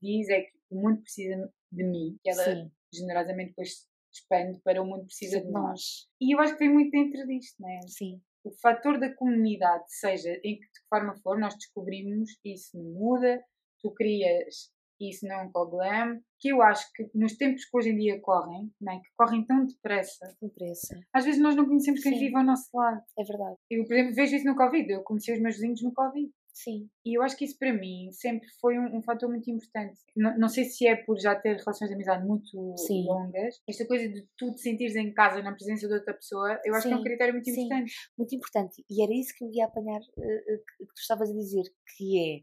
diz 0.00 0.28
é 0.28 0.42
que 0.42 0.52
o 0.70 0.80
mundo 0.80 1.02
precisa 1.02 1.52
de 1.72 1.84
mim, 1.84 2.16
que 2.22 2.30
ela 2.30 2.44
sim, 2.44 2.70
generosamente 2.92 3.48
depois 3.48 3.88
expande 4.12 4.60
para 4.62 4.80
o 4.80 4.86
mundo 4.86 5.06
precisa 5.06 5.40
de 5.40 5.50
nós. 5.50 6.08
E 6.20 6.34
eu 6.34 6.40
acho 6.40 6.52
que 6.52 6.60
tem 6.60 6.72
muito 6.72 6.92
dentro 6.92 7.26
disto, 7.26 7.60
não 7.60 7.68
é? 7.68 7.80
Sim, 7.88 8.20
o 8.44 8.52
fator 8.52 9.00
da 9.00 9.12
comunidade, 9.14 9.84
seja 9.88 10.30
em 10.44 10.60
que 10.60 10.66
de 10.66 10.88
forma 10.88 11.16
for, 11.16 11.38
nós 11.38 11.54
descobrimos 11.56 12.30
isso 12.44 12.76
muda, 12.78 13.42
tu 13.80 13.90
crias 13.92 14.70
isso 15.00 15.26
não 15.26 15.36
é 15.36 15.42
um 15.42 15.52
problema, 15.52 16.20
que 16.38 16.48
eu 16.48 16.62
acho 16.62 16.90
que 16.92 17.08
nos 17.14 17.36
tempos 17.36 17.64
que 17.64 17.76
hoje 17.76 17.90
em 17.90 17.96
dia 17.96 18.20
correm, 18.20 18.70
né, 18.80 19.00
que 19.02 19.10
correm 19.16 19.44
tão 19.44 19.64
depressa, 19.64 20.36
depressa, 20.40 21.00
às 21.12 21.24
vezes 21.24 21.40
nós 21.40 21.56
não 21.56 21.66
conhecemos 21.66 22.00
quem 22.00 22.12
Sim. 22.12 22.18
vive 22.18 22.36
ao 22.36 22.44
nosso 22.44 22.68
lado. 22.74 23.02
É 23.18 23.24
verdade. 23.24 23.56
Eu, 23.70 23.84
por 23.84 23.94
exemplo, 23.94 24.14
vejo 24.14 24.36
isso 24.36 24.46
no 24.46 24.56
Covid. 24.56 24.92
Eu 24.92 25.02
conheci 25.02 25.32
os 25.32 25.40
meus 25.40 25.54
vizinhos 25.56 25.82
no 25.82 25.92
Covid. 25.92 26.30
Sim. 26.54 26.88
E 27.04 27.18
eu 27.18 27.22
acho 27.22 27.36
que 27.36 27.44
isso 27.44 27.58
para 27.58 27.72
mim 27.72 28.12
sempre 28.12 28.48
foi 28.60 28.78
um, 28.78 28.98
um 28.98 29.02
fator 29.02 29.28
muito 29.28 29.50
importante. 29.50 30.00
Não, 30.16 30.38
não, 30.38 30.48
sei 30.48 30.64
se 30.64 30.86
é 30.86 30.94
por 30.94 31.18
já 31.18 31.34
ter 31.34 31.56
relações 31.56 31.88
de 31.88 31.94
amizade 31.94 32.24
muito 32.24 32.76
Sim. 32.76 33.04
longas, 33.06 33.60
esta 33.68 33.84
coisa 33.84 34.08
de 34.08 34.24
tu 34.38 34.54
te 34.54 34.60
sentires 34.60 34.94
em 34.94 35.12
casa 35.12 35.42
na 35.42 35.52
presença 35.52 35.88
de 35.88 35.94
outra 35.94 36.14
pessoa, 36.14 36.60
eu 36.64 36.72
acho 36.74 36.84
Sim. 36.84 36.90
que 36.90 36.94
é 36.94 36.98
um 36.98 37.02
critério 37.02 37.34
muito 37.34 37.50
Sim. 37.50 37.64
importante. 37.64 37.92
Muito 38.16 38.34
importante. 38.36 38.84
E 38.88 39.02
era 39.02 39.12
isso 39.12 39.34
que 39.36 39.44
eu 39.44 39.50
ia 39.52 39.64
apanhar, 39.66 40.00
uh, 40.00 40.58
que 40.78 40.94
tu 40.94 41.00
estavas 41.00 41.28
a 41.28 41.34
dizer, 41.34 41.64
que 41.96 42.18
é, 42.20 42.40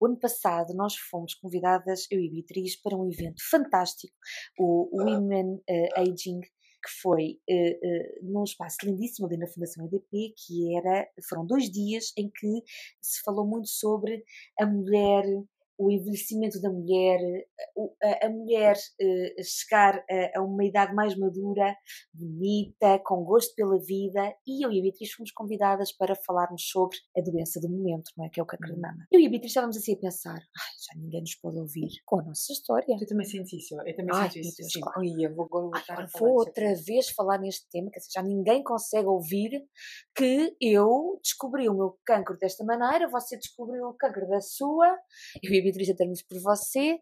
o 0.00 0.06
ano 0.06 0.18
passado 0.18 0.74
nós 0.74 0.96
fomos 0.96 1.34
convidadas, 1.34 2.08
eu 2.10 2.18
e 2.18 2.28
Beatriz, 2.28 2.74
para 2.82 2.96
um 2.96 3.08
evento 3.08 3.40
fantástico, 3.48 4.14
o 4.58 4.88
Women 4.92 5.54
uh, 5.54 6.00
Aging, 6.00 6.40
que 6.82 6.90
foi 7.00 7.38
uh, 7.48 7.54
uh, 7.54 8.32
num 8.32 8.44
espaço 8.44 8.78
lindíssimo 8.84 9.26
ali 9.26 9.36
na 9.36 9.46
Fundação 9.46 9.86
EDP, 9.86 10.34
que 10.36 10.76
era, 10.76 11.08
foram 11.28 11.46
dois 11.46 11.70
dias 11.70 12.12
em 12.16 12.28
que 12.28 12.62
se 13.00 13.22
falou 13.22 13.46
muito 13.46 13.68
sobre 13.68 14.24
a 14.58 14.66
mulher 14.66 15.24
o 15.82 15.90
envelhecimento 15.90 16.60
da 16.60 16.70
mulher, 16.70 17.18
a, 18.02 18.26
a 18.26 18.30
mulher 18.30 18.76
uh, 18.76 19.42
chegar 19.44 20.04
a, 20.34 20.40
uma 20.42 20.64
idade 20.64 20.94
mais 20.94 21.16
madura, 21.16 21.76
bonita, 22.14 23.00
com 23.04 23.24
gosto 23.24 23.54
pela 23.54 23.78
vida, 23.78 24.34
e 24.46 24.64
eu 24.64 24.70
e 24.70 24.78
a 24.78 24.82
Beatriz 24.82 25.12
fomos 25.12 25.32
convidadas 25.32 25.92
para 25.92 26.14
falarmos 26.14 26.62
sobre 26.68 26.96
a 27.16 27.20
doença 27.20 27.60
do 27.60 27.68
momento, 27.68 28.10
não 28.16 28.26
é? 28.26 28.28
Que 28.28 28.40
é 28.40 28.42
o 28.42 28.46
câncer 28.46 28.74
de 28.74 28.80
mama. 28.80 28.94
Uhum. 28.94 29.06
Eu 29.12 29.20
e 29.20 29.26
a 29.26 29.30
Beatriz 29.30 29.50
estávamos 29.50 29.76
assim 29.76 29.94
a 29.94 29.98
pensar, 29.98 30.34
ai, 30.34 30.72
já 30.86 31.00
ninguém 31.00 31.20
nos 31.20 31.34
pode 31.36 31.58
ouvir 31.58 31.88
com 32.04 32.20
a 32.20 32.22
nossa 32.22 32.52
história. 32.52 32.86
Eu 32.88 33.06
também 33.06 33.26
senti 33.26 33.56
isso, 33.56 33.74
eu 33.74 33.96
também 33.96 34.14
ai, 34.14 34.30
senti 34.30 34.40
isso. 34.40 34.56
Deus, 34.58 34.72
claro. 34.74 35.00
Ai, 35.00 35.26
eu 35.26 35.34
vou, 35.34 35.48
vou, 35.48 35.70
ai, 35.74 36.06
vou 36.18 36.32
outra 36.34 36.74
vez 36.74 37.10
falar 37.10 37.38
neste 37.38 37.68
tema, 37.70 37.90
que 37.90 38.00
já 38.12 38.22
ninguém 38.22 38.62
consegue 38.62 39.06
ouvir 39.06 39.50
que 40.14 40.56
eu 40.60 41.18
descobri 41.22 41.68
o 41.68 41.74
meu 41.74 41.98
cancro 42.04 42.36
desta 42.38 42.64
maneira, 42.64 43.08
você 43.08 43.36
descobriu 43.36 43.86
o 43.86 43.94
cancro 43.94 44.28
da 44.28 44.40
sua, 44.40 44.86
eu 45.42 45.52
e 45.52 45.58
a 45.58 45.62
Beatriz 45.62 45.71
a 45.80 46.28
por 46.28 46.40
você. 46.40 46.98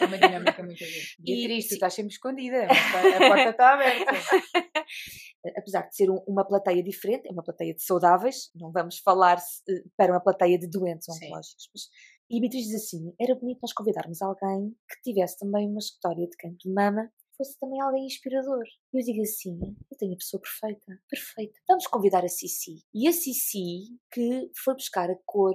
É 0.00 0.04
uma 0.04 0.18
dinâmica 0.18 0.62
muito 0.62 0.78
boa. 0.78 0.90
Beatriz, 1.18 1.68
tu 1.68 1.74
estás 1.74 1.94
sempre 1.94 2.12
escondida, 2.12 2.64
a 2.64 3.18
porta 3.28 3.50
está 3.50 3.74
aberta. 3.74 4.12
Apesar 5.56 5.88
de 5.88 5.96
ser 5.96 6.10
um, 6.10 6.22
uma 6.26 6.44
plateia 6.44 6.82
diferente, 6.82 7.28
é 7.28 7.32
uma 7.32 7.42
plateia 7.42 7.74
de 7.74 7.82
saudáveis, 7.82 8.50
não 8.54 8.72
vamos 8.72 8.98
falar 8.98 9.38
eh, 9.68 9.82
para 9.96 10.12
uma 10.12 10.20
plateia 10.20 10.58
de 10.58 10.68
doentes 10.68 11.08
oncológicos. 11.08 11.68
Mas, 11.72 11.88
e 12.28 12.40
Beatriz 12.40 12.64
diz 12.64 12.74
assim: 12.74 13.14
era 13.20 13.34
bonito 13.34 13.60
nós 13.62 13.72
convidarmos 13.72 14.20
alguém 14.22 14.74
que 14.88 15.02
tivesse 15.02 15.38
também 15.38 15.68
uma 15.68 15.78
história 15.78 16.26
de 16.26 16.36
cancro 16.36 16.58
de 16.58 16.72
mama 16.72 17.10
fosse 17.36 17.58
também 17.58 17.80
alguém 17.80 18.06
inspirador. 18.06 18.64
E 18.92 18.98
eu 18.98 19.04
digo 19.04 19.22
assim: 19.22 19.58
eu 19.90 19.96
tenho 19.96 20.14
a 20.14 20.16
pessoa 20.16 20.40
perfeita, 20.40 21.00
perfeita. 21.08 21.60
Vamos 21.68 21.86
convidar 21.86 22.24
a 22.24 22.28
Cici. 22.28 22.82
E 22.94 23.06
a 23.06 23.12
Cici, 23.12 23.96
que 24.10 24.50
foi 24.64 24.74
buscar 24.74 25.10
a 25.10 25.16
cor 25.24 25.54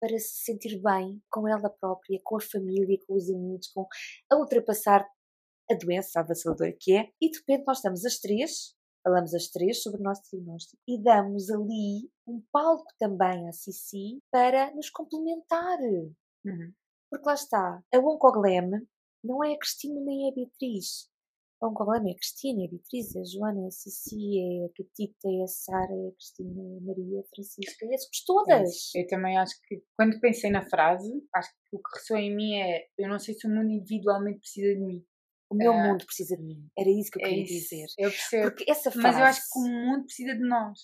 para 0.00 0.18
se 0.18 0.44
sentir 0.44 0.80
bem 0.80 1.22
com 1.30 1.48
ela 1.48 1.70
própria, 1.70 2.20
com 2.24 2.36
a 2.36 2.40
família, 2.40 2.98
com 3.06 3.14
os 3.14 3.30
amigos, 3.30 3.68
com 3.68 3.86
a 4.30 4.36
ultrapassar 4.36 5.06
a 5.70 5.74
doença 5.74 6.20
avassaladora 6.20 6.72
que 6.78 6.96
é. 6.96 7.10
E 7.20 7.30
de 7.30 7.38
repente 7.38 7.64
nós 7.66 7.78
estamos 7.78 8.04
as 8.04 8.18
três, 8.18 8.74
falamos 9.02 9.34
as 9.34 9.48
três 9.48 9.82
sobre 9.82 10.00
o 10.00 10.04
nosso 10.04 10.22
diagnóstico 10.30 10.80
e 10.86 11.02
damos 11.02 11.50
ali 11.50 12.10
um 12.26 12.42
palco 12.52 12.92
também 12.98 13.48
à 13.48 13.52
Cici 13.52 14.20
para 14.30 14.74
nos 14.74 14.90
complementar. 14.90 15.78
Uhum. 16.44 16.72
Porque 17.10 17.26
lá 17.26 17.34
está, 17.34 17.82
a 17.92 17.98
Oncoglem 17.98 18.86
não 19.22 19.42
é 19.42 19.54
a 19.54 19.58
Cristina 19.58 20.00
nem 20.00 20.28
a 20.28 20.34
Beatriz. 20.34 21.08
O 21.60 21.68
Oncoglem 21.68 22.10
é 22.10 22.12
a 22.12 22.16
Cristina, 22.16 22.62
é 22.62 22.66
a 22.66 22.68
Beatriz, 22.68 23.16
é 23.16 23.20
a 23.20 23.24
Joana, 23.24 23.64
é 23.64 23.66
a 23.68 23.70
Cici, 23.70 24.38
é 24.38 24.66
a 24.66 24.68
Catita, 24.76 25.28
é 25.28 25.42
a 25.42 25.46
Sara, 25.46 25.92
é 25.92 26.08
a 26.08 26.12
Cristina, 26.12 26.62
é 26.62 26.76
a 26.76 26.80
Maria, 26.82 27.20
a 27.20 27.24
Francisca, 27.34 27.86
é 27.86 27.98
somos 27.98 28.24
todas. 28.26 28.94
É 28.94 29.00
eu 29.00 29.06
também 29.06 29.38
acho 29.38 29.54
que, 29.66 29.82
quando 29.96 30.20
pensei 30.20 30.50
na 30.50 30.62
frase, 30.62 31.10
acho 31.34 31.48
que 31.50 31.76
o 31.76 31.78
que 31.78 31.98
ressoa 31.98 32.20
em 32.20 32.36
mim 32.36 32.56
é: 32.56 32.86
eu 32.98 33.08
não 33.08 33.18
sei 33.18 33.34
se 33.34 33.46
o 33.46 33.50
mundo 33.50 33.70
individualmente 33.70 34.40
precisa 34.40 34.74
de 34.74 34.80
mim. 34.80 35.04
O 35.48 35.54
meu 35.54 35.72
uh, 35.72 35.76
mundo 35.76 36.04
precisa 36.04 36.36
de 36.36 36.42
mim. 36.42 36.68
Era 36.76 36.90
isso 36.90 37.10
que 37.10 37.22
eu 37.22 37.26
é 37.26 37.28
queria 37.28 37.44
isso. 37.44 37.54
dizer. 37.54 37.86
Eu 37.98 38.10
percebo. 38.10 38.42
Porque 38.50 38.70
essa 38.70 38.90
frase... 38.90 39.06
Mas 39.06 39.16
eu 39.16 39.24
acho 39.24 39.40
que 39.40 39.58
o 39.60 39.62
mundo 39.62 40.04
precisa 40.04 40.34
de 40.34 40.40
nós. 40.40 40.78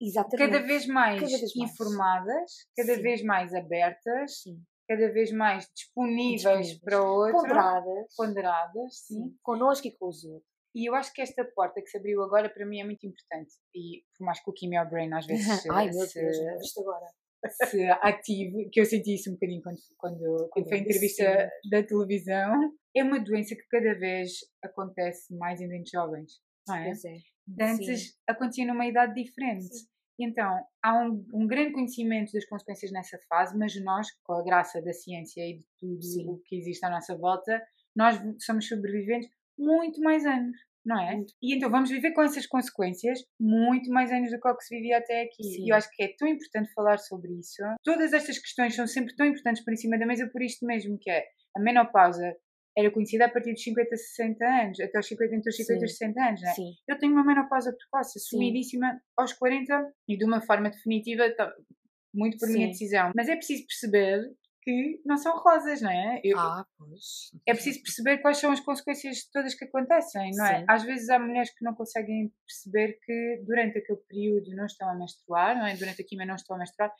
Exatamente. 0.00 0.50
Cada 0.50 0.66
vez 0.66 0.86
mais, 0.86 1.20
cada 1.20 1.38
vez 1.38 1.54
mais. 1.54 1.70
informadas, 1.70 2.52
cada 2.74 2.94
Sim. 2.94 3.02
vez 3.02 3.22
mais 3.22 3.54
abertas, 3.54 4.40
Sim 4.42 4.58
cada 4.86 5.12
vez 5.12 5.32
mais 5.32 5.68
disponíveis, 5.74 6.42
disponíveis. 6.42 6.80
para 6.80 7.02
o 7.02 7.06
outro. 7.06 7.40
Ponderadas. 7.40 8.14
Ponderadas, 8.16 8.98
sim. 9.06 9.14
sim. 9.14 9.36
Connosco 9.42 9.86
e 9.86 9.96
com 9.96 10.08
os 10.08 10.24
outros. 10.24 10.56
E 10.74 10.88
eu 10.88 10.94
acho 10.94 11.12
que 11.12 11.22
esta 11.22 11.42
porta 11.42 11.80
que 11.80 11.88
se 11.88 11.96
abriu 11.96 12.22
agora 12.22 12.50
para 12.50 12.66
mim 12.66 12.80
é 12.80 12.84
muito 12.84 13.06
importante. 13.06 13.54
E 13.74 14.02
por 14.16 14.24
mais 14.24 14.42
que 14.42 14.50
o 14.50 14.52
Kimmy 14.52 14.76
Brain 14.90 15.12
às 15.14 15.26
vezes 15.26 15.46
Ai, 15.72 15.86
meu 15.90 16.06
se, 16.06 16.20
Deus, 16.20 16.36
se, 16.36 16.80
agora. 16.80 17.06
se 17.64 17.84
ative, 18.02 18.68
que 18.70 18.80
eu 18.80 18.84
senti 18.84 19.14
isso 19.14 19.30
um 19.30 19.34
bocadinho 19.34 19.62
quando, 19.62 19.78
quando, 19.96 20.48
quando 20.50 20.68
foi 20.68 20.78
a 20.78 20.80
entrevista 20.80 21.50
sim. 21.62 21.70
da 21.70 21.82
televisão, 21.82 22.72
é 22.94 23.02
uma 23.02 23.18
doença 23.18 23.54
que 23.54 23.66
cada 23.70 23.94
vez 23.98 24.32
acontece 24.62 25.34
mais 25.34 25.62
em 25.62 25.68
dentes 25.68 25.90
jovens. 25.90 26.32
Não 26.68 26.74
é? 26.74 26.90
É. 26.90 27.64
antes 27.64 28.18
acontecia 28.26 28.66
numa 28.66 28.86
idade 28.86 29.14
diferente. 29.14 29.74
Sim. 29.74 29.86
Então, 30.18 30.58
há 30.82 30.94
um, 31.02 31.24
um, 31.34 31.46
grande 31.46 31.72
conhecimento 31.72 32.32
das 32.32 32.46
consequências 32.46 32.90
nessa 32.90 33.18
fase, 33.28 33.56
mas 33.56 33.74
nós, 33.82 34.08
com 34.24 34.32
a 34.32 34.42
graça 34.42 34.80
da 34.80 34.92
ciência 34.92 35.42
e 35.42 35.58
de 35.58 35.64
tudo 35.78 36.02
Sim. 36.02 36.28
o 36.28 36.38
que 36.38 36.56
existe 36.56 36.84
à 36.84 36.90
nossa 36.90 37.16
volta, 37.16 37.62
nós 37.94 38.18
somos 38.40 38.66
sobreviventes 38.66 39.28
muito 39.58 40.00
mais 40.00 40.24
anos, 40.24 40.56
não 40.84 41.00
é? 41.00 41.16
Muito. 41.16 41.32
E 41.42 41.54
então 41.54 41.70
vamos 41.70 41.90
viver 41.90 42.12
com 42.12 42.22
essas 42.22 42.46
consequências 42.46 43.20
muito 43.40 43.90
mais 43.90 44.10
anos 44.10 44.30
do 44.30 44.40
que 44.40 44.48
o 44.48 44.56
que 44.56 44.64
se 44.64 44.74
vivia 44.74 44.98
até 44.98 45.22
aqui. 45.22 45.44
Sim. 45.44 45.64
E 45.64 45.70
eu 45.70 45.76
acho 45.76 45.88
que 45.92 46.02
é 46.02 46.14
tão 46.16 46.28
importante 46.28 46.72
falar 46.72 46.98
sobre 46.98 47.32
isso. 47.34 47.62
Todas 47.82 48.12
estas 48.12 48.38
questões 48.38 48.74
são 48.74 48.86
sempre 48.86 49.14
tão 49.16 49.26
importantes 49.26 49.62
em 49.66 49.76
cima 49.76 49.98
da 49.98 50.06
mesa 50.06 50.28
por 50.30 50.42
isto 50.42 50.64
mesmo, 50.66 50.98
que 50.98 51.10
é 51.10 51.24
a 51.56 51.60
menopausa 51.60 52.36
era 52.76 52.90
conhecida 52.90 53.24
a 53.24 53.28
partir 53.28 53.52
dos 53.52 53.62
50, 53.62 53.96
60 53.96 54.44
anos, 54.44 54.80
até 54.80 54.98
os 54.98 55.06
50, 55.06 55.34
entre 55.34 55.48
os 55.48 55.56
50 55.56 55.84
e 55.84 55.88
60 55.88 56.20
anos, 56.20 56.40
né? 56.42 56.52
Sim. 56.52 56.74
Eu 56.86 56.98
tenho 56.98 57.12
uma 57.12 57.24
menopausa 57.24 57.74
precoce, 57.74 58.18
assumidíssima 58.18 59.00
aos 59.16 59.32
40 59.32 59.92
e 60.06 60.16
de 60.16 60.24
uma 60.24 60.42
forma 60.42 60.68
definitiva, 60.68 61.24
muito 62.14 62.36
por 62.38 62.46
Sim. 62.48 62.54
minha 62.54 62.68
decisão. 62.68 63.12
Mas 63.16 63.28
é 63.28 63.36
preciso 63.36 63.66
perceber 63.66 64.30
que 64.66 65.00
não 65.04 65.16
são 65.16 65.38
rosas, 65.38 65.80
não 65.80 65.90
é? 65.90 66.20
Eu, 66.24 66.36
ah, 66.40 66.66
pois. 66.76 67.30
É 67.46 67.54
preciso 67.54 67.80
perceber 67.82 68.18
quais 68.18 68.38
são 68.38 68.50
as 68.50 68.58
consequências 68.58 69.28
todas 69.32 69.54
que 69.54 69.64
acontecem, 69.64 70.32
não 70.34 70.44
é? 70.44 70.58
Sim. 70.58 70.64
Às 70.68 70.82
vezes 70.82 71.08
há 71.08 71.20
mulheres 71.20 71.56
que 71.56 71.64
não 71.64 71.72
conseguem 71.72 72.32
perceber 72.44 72.98
que 73.04 73.44
durante 73.46 73.78
aquele 73.78 74.00
período 74.08 74.56
não 74.56 74.66
estão 74.66 74.90
a 74.90 74.94
menstruar, 74.96 75.56
não 75.56 75.64
é? 75.64 75.76
Durante 75.76 76.02
a 76.02 76.04
quimio 76.04 76.26
não 76.26 76.34
estão 76.34 76.56
a 76.56 76.58
menstruar 76.58 76.90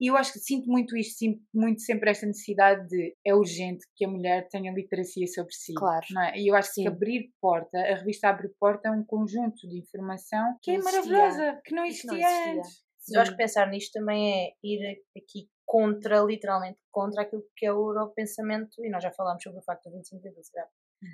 e 0.00 0.10
eu 0.10 0.16
acho 0.16 0.32
que 0.32 0.38
sinto 0.38 0.70
muito 0.70 0.96
isto, 0.96 1.18
sinto 1.18 1.42
muito 1.54 1.80
sempre 1.80 2.10
esta 2.10 2.26
necessidade 2.26 2.86
de 2.86 3.16
é 3.24 3.34
urgente 3.34 3.84
que 3.96 4.04
a 4.04 4.08
mulher 4.08 4.46
tenha 4.48 4.72
literacia 4.72 5.26
sobre 5.26 5.52
si. 5.54 5.72
Claro. 5.74 6.06
Não 6.10 6.22
é? 6.22 6.38
E 6.38 6.48
eu 6.48 6.54
acho 6.54 6.70
Sim. 6.72 6.82
que 6.82 6.88
abrir 6.88 7.32
porta, 7.40 7.78
a 7.78 7.96
revista 7.96 8.28
Abre 8.28 8.50
Porta 8.60 8.88
é 8.88 8.92
um 8.92 9.02
conjunto 9.02 9.66
de 9.66 9.78
informação 9.78 10.58
que, 10.62 10.72
é 10.72 10.78
maravilhosa, 10.78 11.60
que 11.64 11.74
não 11.74 11.84
existia, 11.84 12.10
que 12.10 12.18
não 12.18 12.28
existia. 12.28 12.52
antes. 12.52 12.86
Eu 13.14 13.20
acho 13.20 13.30
que 13.30 13.36
pensar 13.36 13.70
nisto 13.70 13.92
também 13.92 14.32
é 14.32 14.52
ir 14.62 15.02
aqui 15.16 15.48
contra, 15.66 16.20
literalmente, 16.20 16.78
contra 16.90 17.22
aquilo 17.22 17.44
que 17.56 17.66
é 17.66 17.72
o 17.72 17.90
europensamento, 17.90 18.84
e 18.84 18.88
nós 18.88 19.02
já 19.02 19.10
falámos 19.10 19.42
sobre 19.42 19.58
o 19.58 19.62
facto 19.62 19.90
do 19.90 19.96
25 19.96 20.22
de 20.22 20.28
abril, 20.28 20.44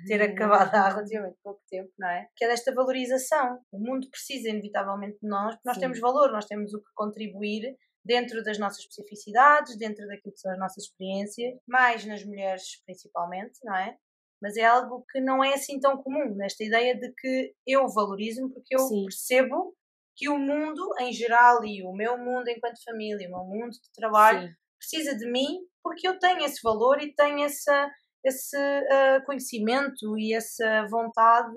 ter 0.07 0.21
uhum. 0.21 0.33
acabado 0.33 0.75
há 0.75 0.89
relativamente 0.89 1.37
pouco 1.43 1.61
tempo, 1.67 1.91
não 1.97 2.07
é? 2.07 2.29
Que 2.35 2.45
é 2.45 2.47
desta 2.47 2.73
valorização. 2.73 3.59
O 3.71 3.79
mundo 3.79 4.09
precisa 4.09 4.49
inevitavelmente 4.49 5.17
de 5.21 5.27
nós, 5.27 5.55
porque 5.55 5.67
nós 5.67 5.75
Sim. 5.75 5.81
temos 5.81 5.99
valor, 5.99 6.31
nós 6.31 6.45
temos 6.45 6.73
o 6.73 6.79
que 6.79 6.89
contribuir 6.93 7.75
dentro 8.05 8.43
das 8.43 8.59
nossas 8.59 8.79
especificidades, 8.79 9.77
dentro 9.77 10.05
daquilo 10.07 10.33
que 10.33 10.39
são 10.39 10.51
as 10.51 10.59
nossas 10.59 10.85
experiências, 10.85 11.55
mais 11.67 12.05
nas 12.05 12.23
mulheres 12.23 12.81
principalmente, 12.85 13.59
não 13.63 13.75
é? 13.75 13.97
Mas 14.41 14.57
é 14.57 14.65
algo 14.65 15.05
que 15.09 15.21
não 15.21 15.43
é 15.43 15.53
assim 15.53 15.79
tão 15.79 15.97
comum, 15.97 16.35
nesta 16.35 16.63
ideia 16.63 16.97
de 16.97 17.11
que 17.13 17.53
eu 17.65 17.87
valorizo-me 17.87 18.51
porque 18.53 18.75
eu 18.75 18.79
Sim. 18.79 19.05
percebo 19.05 19.73
que 20.15 20.29
o 20.29 20.37
mundo 20.37 20.81
em 20.99 21.11
geral 21.11 21.63
e 21.65 21.83
o 21.83 21.93
meu 21.93 22.17
mundo 22.17 22.47
enquanto 22.47 22.83
família, 22.83 23.27
o 23.27 23.31
meu 23.31 23.45
mundo 23.45 23.71
de 23.71 23.91
trabalho 23.95 24.47
Sim. 24.47 24.53
precisa 24.77 25.17
de 25.17 25.29
mim 25.31 25.59
porque 25.83 26.07
eu 26.07 26.17
tenho 26.19 26.43
esse 26.45 26.61
valor 26.63 27.01
e 27.01 27.13
tenho 27.13 27.43
essa, 27.43 27.91
esse 28.23 28.57
uh, 28.57 29.25
conhecimento 29.25 30.17
e 30.17 30.33
essa 30.33 30.87
vontade 30.89 31.55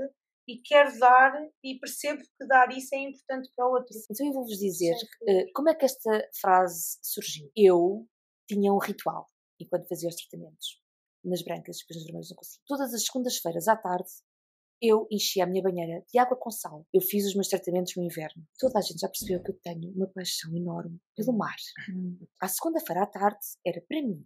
e 0.48 0.60
quero 0.62 0.98
dar 0.98 1.32
e 1.62 1.78
percebo 1.78 2.22
que 2.22 2.46
dar 2.46 2.70
isso 2.70 2.94
é 2.94 2.98
importante 2.98 3.50
para 3.54 3.66
o 3.66 3.72
outro. 3.72 3.96
Então 4.10 4.26
eu 4.26 4.32
vou-vos 4.32 4.58
dizer 4.58 4.94
uh, 4.94 5.52
como 5.54 5.68
é 5.70 5.74
que 5.74 5.84
esta 5.84 6.28
frase 6.40 6.98
surgiu. 7.02 7.50
Eu 7.56 8.06
tinha 8.48 8.72
um 8.72 8.78
ritual 8.78 9.26
enquanto 9.60 9.88
fazia 9.88 10.08
os 10.08 10.16
tratamentos 10.16 10.80
nas 11.24 11.42
brancas, 11.42 11.78
depois 11.78 11.96
nas 11.96 12.04
vermelhas 12.04 12.30
não 12.30 12.36
consigo. 12.36 12.62
Todas 12.66 12.94
as 12.94 13.04
segundas-feiras 13.04 13.68
à 13.68 13.76
tarde 13.76 14.10
eu 14.80 15.06
enchi 15.10 15.40
a 15.40 15.46
minha 15.46 15.62
banheira 15.62 16.04
de 16.10 16.18
água 16.18 16.36
com 16.36 16.50
sal. 16.50 16.86
Eu 16.92 17.00
fiz 17.00 17.26
os 17.26 17.34
meus 17.34 17.48
tratamentos 17.48 17.94
no 17.96 18.04
inverno. 18.04 18.44
Toda 18.58 18.78
a 18.78 18.82
gente 18.82 19.00
já 19.00 19.08
percebeu 19.08 19.42
que 19.42 19.50
eu 19.50 19.58
tenho 19.62 19.92
uma 19.92 20.06
paixão 20.08 20.54
enorme 20.54 21.00
pelo 21.16 21.36
mar. 21.36 21.56
Hum. 21.90 22.18
À 22.40 22.48
segunda-feira 22.48 23.02
à 23.02 23.06
tarde 23.06 23.38
era 23.64 23.82
para 23.88 24.02
mim. 24.02 24.24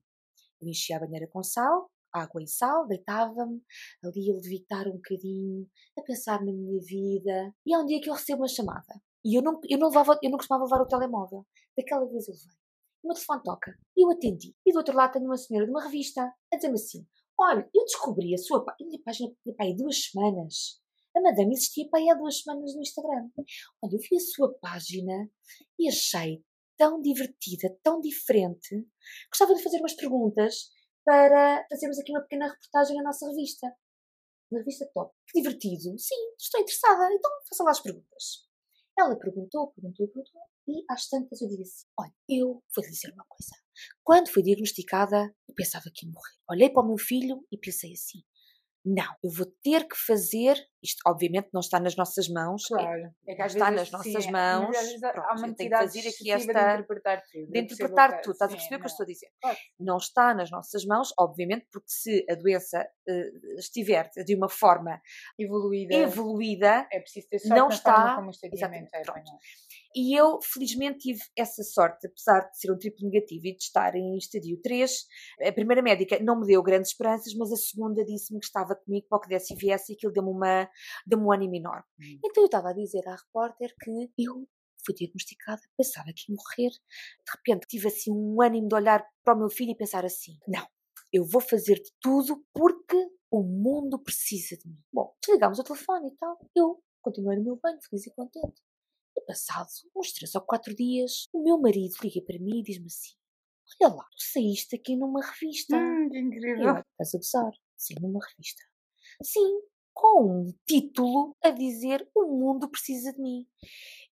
Eu 0.60 0.68
enchia 0.68 0.96
a 0.96 1.00
banheira 1.00 1.28
com 1.28 1.42
sal, 1.42 1.90
água 2.12 2.42
e 2.42 2.48
sal, 2.48 2.86
deitava-me 2.86 3.62
ali 4.04 4.30
a 4.30 4.34
levitar 4.34 4.88
um 4.88 4.96
bocadinho, 4.96 5.66
a 5.98 6.02
pensar 6.02 6.44
na 6.44 6.52
minha 6.52 6.80
vida. 6.82 7.54
E 7.64 7.72
há 7.72 7.78
um 7.78 7.86
dia 7.86 8.00
que 8.00 8.10
eu 8.10 8.14
recebo 8.14 8.42
uma 8.42 8.48
chamada. 8.48 9.00
E 9.24 9.38
eu 9.38 9.42
não, 9.42 9.60
eu 9.68 9.78
não, 9.78 9.88
levava, 9.88 10.18
eu 10.22 10.30
não 10.30 10.38
costumava 10.38 10.64
levar 10.64 10.82
o 10.82 10.88
telemóvel. 10.88 11.46
Daquela 11.76 12.06
vez 12.06 12.28
eu 12.28 12.34
levei. 12.34 12.60
O 13.02 13.08
meu 13.08 13.14
telefone 13.14 13.42
toca. 13.42 13.74
E 13.96 14.04
eu 14.04 14.10
atendi. 14.10 14.54
E 14.66 14.72
do 14.72 14.78
outro 14.78 14.94
lado 14.94 15.12
tenho 15.12 15.26
uma 15.26 15.36
senhora 15.36 15.66
de 15.66 15.70
uma 15.70 15.84
revista 15.84 16.22
a 16.52 16.56
dizer-me 16.56 16.74
assim: 16.74 17.06
Olha, 17.42 17.66
eu 17.74 17.84
descobri 17.84 18.34
a 18.34 18.38
sua. 18.38 18.62
A 18.68 18.84
minha 18.84 19.00
página 19.02 19.30
para 19.56 19.64
aí 19.64 19.74
duas 19.74 19.96
semanas. 20.04 20.78
A 21.16 21.22
madame 21.22 21.54
existia 21.54 21.88
aí 21.94 22.10
há 22.10 22.14
duas 22.14 22.42
semanas 22.42 22.74
no 22.74 22.82
Instagram. 22.82 23.30
Olha, 23.82 23.94
eu 23.94 23.98
vi 23.98 24.16
a 24.16 24.20
sua 24.20 24.52
página 24.60 25.30
e 25.78 25.88
achei 25.88 26.44
tão 26.76 27.00
divertida, 27.00 27.74
tão 27.82 27.98
diferente. 28.00 28.86
Gostava 29.30 29.54
de 29.54 29.62
fazer 29.62 29.78
umas 29.78 29.94
perguntas 29.94 30.70
para 31.02 31.66
fazermos 31.70 31.98
aqui 31.98 32.12
uma 32.12 32.20
pequena 32.20 32.46
reportagem 32.46 32.96
na 32.96 33.04
nossa 33.04 33.26
revista. 33.26 33.74
Na 34.52 34.58
revista 34.58 34.90
Top. 34.92 35.10
Que 35.26 35.40
divertido. 35.40 35.98
Sim, 35.98 36.34
estou 36.38 36.60
interessada. 36.60 37.08
Então 37.10 37.30
faça 37.48 37.64
lá 37.64 37.70
as 37.70 37.80
perguntas. 37.80 38.46
Ela 38.98 39.16
perguntou, 39.18 39.72
perguntou, 39.72 40.06
perguntou. 40.08 40.42
E 40.68 40.84
às 40.90 41.08
tantas 41.08 41.40
eu 41.40 41.48
digo 41.48 41.62
assim: 41.62 41.86
Olha, 41.98 42.12
eu 42.28 42.62
vou-lhe 42.76 42.90
dizer 42.90 43.12
uma 43.14 43.24
coisa. 43.26 43.56
Quando 44.02 44.30
fui 44.30 44.42
diagnosticada, 44.42 45.32
eu 45.48 45.54
pensava 45.54 45.84
que 45.94 46.06
ia 46.06 46.12
morrer. 46.12 46.34
Olhei 46.50 46.70
para 46.70 46.82
o 46.82 46.86
meu 46.86 46.98
filho 46.98 47.44
e 47.52 47.58
pensei 47.58 47.92
assim: 47.92 48.20
não, 48.84 49.14
eu 49.22 49.30
vou 49.30 49.46
ter 49.62 49.86
que 49.86 49.96
fazer. 49.96 50.56
Isto, 50.82 51.02
obviamente, 51.06 51.50
não 51.52 51.60
está 51.60 51.78
nas 51.78 51.94
nossas 51.94 52.26
mãos. 52.30 52.64
Claro. 52.66 53.02
É, 53.28 53.34
é 53.42 53.46
está 53.46 53.70
nas 53.70 53.88
sim, 53.88 53.92
nossas 53.92 54.14
mas 54.14 54.30
mãos. 54.30 54.74
às 54.74 54.86
vezes 54.86 55.02
há 55.02 55.12
Pronto, 55.12 55.38
uma 55.38 55.48
eu 55.48 55.54
tenho 55.54 55.70
que 55.70 55.76
fazer 55.76 55.98
aqui 56.08 56.30
esta. 56.30 56.52
de 56.54 56.58
interpretar 56.72 57.22
tudo. 57.30 57.44
De 57.44 57.52
percebo 57.52 57.58
interpretar 57.74 58.20
tudo. 58.22 58.32
Estás 58.32 58.50
a 58.50 58.52
sim, 58.52 58.56
perceber 58.56 58.76
o 58.76 58.78
que 58.78 58.86
eu 58.86 58.88
não. 58.88 58.92
estou 58.92 59.04
a 59.04 59.06
dizer? 59.06 59.28
Claro. 59.42 59.58
Não 59.78 59.96
está 59.98 60.34
nas 60.34 60.50
nossas 60.50 60.84
mãos, 60.86 61.12
obviamente, 61.18 61.66
porque 61.70 61.90
se 61.90 62.24
a 62.30 62.34
doença 62.34 62.88
eh, 63.06 63.30
estiver 63.58 64.08
de 64.24 64.34
uma 64.34 64.48
forma 64.48 64.98
Evoluída. 65.38 65.94
evoluída, 65.96 66.88
É 66.90 67.00
preciso 67.00 67.28
ter 67.28 67.38
sorte 67.40 67.58
não 67.60 67.68
está- 67.68 68.14
como 68.16 68.30
o 68.30 68.30
é. 68.30 69.02
pronto. 69.02 69.22
não 69.26 69.34
é? 69.36 69.38
E 69.94 70.16
eu, 70.16 70.38
felizmente, 70.42 70.98
tive 70.98 71.20
essa 71.36 71.62
sorte, 71.64 72.06
apesar 72.06 72.48
de 72.48 72.58
ser 72.58 72.70
um 72.70 72.78
triplo 72.78 73.08
negativo 73.08 73.46
e 73.46 73.56
de 73.56 73.62
estar 73.62 73.94
em 73.96 74.16
estadio 74.16 74.60
3. 74.62 75.06
A 75.48 75.52
primeira 75.52 75.82
médica 75.82 76.18
não 76.20 76.38
me 76.38 76.46
deu 76.46 76.62
grandes 76.62 76.90
esperanças, 76.90 77.34
mas 77.34 77.50
a 77.52 77.56
segunda 77.56 78.04
disse-me 78.04 78.38
que 78.38 78.46
estava 78.46 78.76
comigo 78.76 79.06
para 79.08 79.18
o 79.18 79.20
que 79.20 79.28
desse 79.28 79.54
e 79.54 79.56
viesse 79.56 79.92
e 79.92 79.96
aquilo 79.96 80.12
deu-me 80.12 80.30
uma, 80.30 80.70
deu 81.06 81.18
um 81.18 81.32
ânimo 81.32 81.56
enorme. 81.56 81.84
Hum. 82.00 82.20
Então 82.24 82.44
eu 82.44 82.46
estava 82.46 82.70
a 82.70 82.72
dizer 82.72 83.06
à 83.08 83.16
repórter 83.16 83.74
que 83.82 84.10
eu 84.16 84.46
fui 84.84 84.94
diagnosticada, 84.94 85.60
pensava 85.76 86.12
que 86.14 86.30
ia 86.30 86.36
morrer. 86.36 86.70
De 86.70 87.32
repente 87.36 87.66
tive 87.66 87.88
assim 87.88 88.12
um 88.12 88.40
ânimo 88.40 88.68
de 88.68 88.74
olhar 88.74 89.04
para 89.24 89.34
o 89.34 89.38
meu 89.38 89.50
filho 89.50 89.72
e 89.72 89.76
pensar 89.76 90.04
assim: 90.04 90.38
não, 90.46 90.66
eu 91.12 91.24
vou 91.24 91.40
fazer 91.40 91.74
de 91.74 91.90
tudo 92.00 92.44
porque 92.52 92.96
o 93.30 93.42
mundo 93.42 93.98
precisa 93.98 94.56
de 94.56 94.68
mim. 94.68 94.78
Bom, 94.92 95.14
desligámos 95.20 95.58
o 95.58 95.64
telefone 95.64 96.08
e 96.08 96.16
tal. 96.16 96.38
Eu 96.54 96.82
continuei 97.02 97.36
no 97.36 97.44
meu 97.44 97.58
banho, 97.60 97.78
feliz 97.82 98.06
e 98.06 98.14
contente. 98.14 98.62
Passado 99.26 99.68
uns 99.94 100.12
três 100.12 100.34
ou 100.34 100.40
quatro 100.40 100.74
dias, 100.74 101.28
o 101.32 101.42
meu 101.44 101.56
marido 101.60 101.94
liga 102.02 102.20
para 102.26 102.38
mim 102.40 102.58
e 102.58 102.62
diz-me 102.64 102.86
assim: 102.86 103.14
Olha 103.80 103.94
lá, 103.94 104.02
tu 104.04 104.24
saíste 104.32 104.74
aqui 104.74 104.96
numa 104.96 105.20
revista. 105.24 105.76
Hum, 105.76 106.08
que 106.10 106.18
incrível. 106.18 106.66
eu, 106.68 106.84
estás 107.00 107.14
a 107.14 107.18
gozar? 107.18 107.52
Saí 107.76 107.96
numa 108.00 108.18
revista. 108.26 108.62
Sim, 109.22 109.60
com 109.94 110.24
um 110.24 110.54
título 110.66 111.36
a 111.44 111.50
dizer 111.50 112.08
O 112.14 112.24
mundo 112.24 112.68
precisa 112.68 113.12
de 113.12 113.20
mim. 113.20 113.46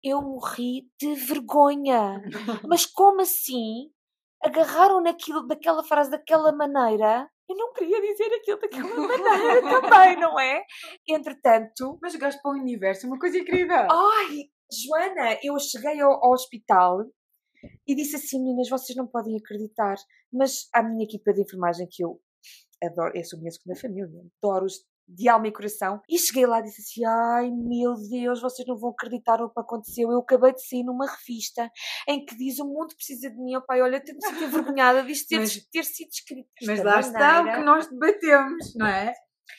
Eu 0.02 0.20
morri 0.20 0.90
de 1.00 1.14
vergonha. 1.14 2.20
Mas 2.68 2.84
como 2.84 3.22
assim? 3.22 3.90
Agarraram 4.42 5.00
naquilo, 5.00 5.46
daquela 5.46 5.82
frase 5.82 6.10
daquela 6.10 6.52
maneira. 6.52 7.30
Eu 7.48 7.56
não 7.56 7.72
queria 7.72 8.00
dizer 8.00 8.34
aquilo 8.34 8.60
daquela 8.60 8.82
maneira 9.08 9.62
também, 9.62 10.16
não 10.20 10.38
é? 10.38 10.62
Entretanto, 11.08 11.98
Mas 12.02 12.12
jogaste 12.12 12.42
para 12.42 12.50
o 12.50 12.54
universo, 12.54 13.06
uma 13.06 13.18
coisa 13.18 13.38
incrível. 13.38 13.86
Ai, 13.90 14.50
Joana, 14.70 15.38
eu 15.42 15.58
cheguei 15.58 16.00
ao, 16.00 16.12
ao 16.24 16.32
hospital 16.32 17.04
e 17.86 17.94
disse 17.94 18.16
assim, 18.16 18.38
meninas, 18.38 18.68
vocês 18.68 18.96
não 18.96 19.06
podem 19.06 19.36
acreditar, 19.36 19.96
mas 20.32 20.68
a 20.72 20.82
minha 20.82 21.04
equipa 21.04 21.32
de 21.32 21.42
enfermagem 21.42 21.86
que 21.90 22.04
eu 22.04 22.20
adoro, 22.82 23.12
eu 23.14 23.24
sou 23.24 23.38
a 23.38 23.40
minha 23.40 23.52
segunda 23.52 23.80
família, 23.80 24.08
adoro-os 24.42 24.84
de 25.08 25.28
alma 25.28 25.46
e 25.46 25.52
coração, 25.52 26.00
e 26.08 26.18
cheguei 26.18 26.46
lá 26.46 26.58
e 26.58 26.64
disse 26.64 26.80
assim, 26.80 27.04
ai 27.04 27.48
meu 27.50 27.94
Deus, 28.10 28.40
vocês 28.40 28.66
não 28.66 28.76
vão 28.76 28.90
acreditar 28.90 29.38
no 29.38 29.48
que 29.48 29.60
aconteceu, 29.60 30.10
eu 30.10 30.18
acabei 30.18 30.52
de 30.52 30.66
sair 30.66 30.82
numa 30.82 31.06
revista 31.06 31.70
em 32.08 32.24
que 32.24 32.36
diz 32.36 32.58
o 32.58 32.64
mundo 32.64 32.94
precisa 32.96 33.30
de 33.30 33.36
mim, 33.36 33.54
oh 33.54 33.62
pai, 33.64 33.80
olha, 33.82 34.02
tenho 34.02 34.20
sido 34.20 34.42
envergonhada 34.42 35.04
disto 35.04 35.28
ter, 35.28 35.38
Mas- 35.38 35.64
ter 35.70 35.84
sido 35.84 36.08
escrito 36.10 36.48
Mas 36.66 36.82
lá 36.82 36.98
está 36.98 37.40
o 37.40 37.44
que 37.44 37.62
nós 37.62 37.88
debatemos, 37.88 38.74
não 38.74 38.86
é? 38.86 39.12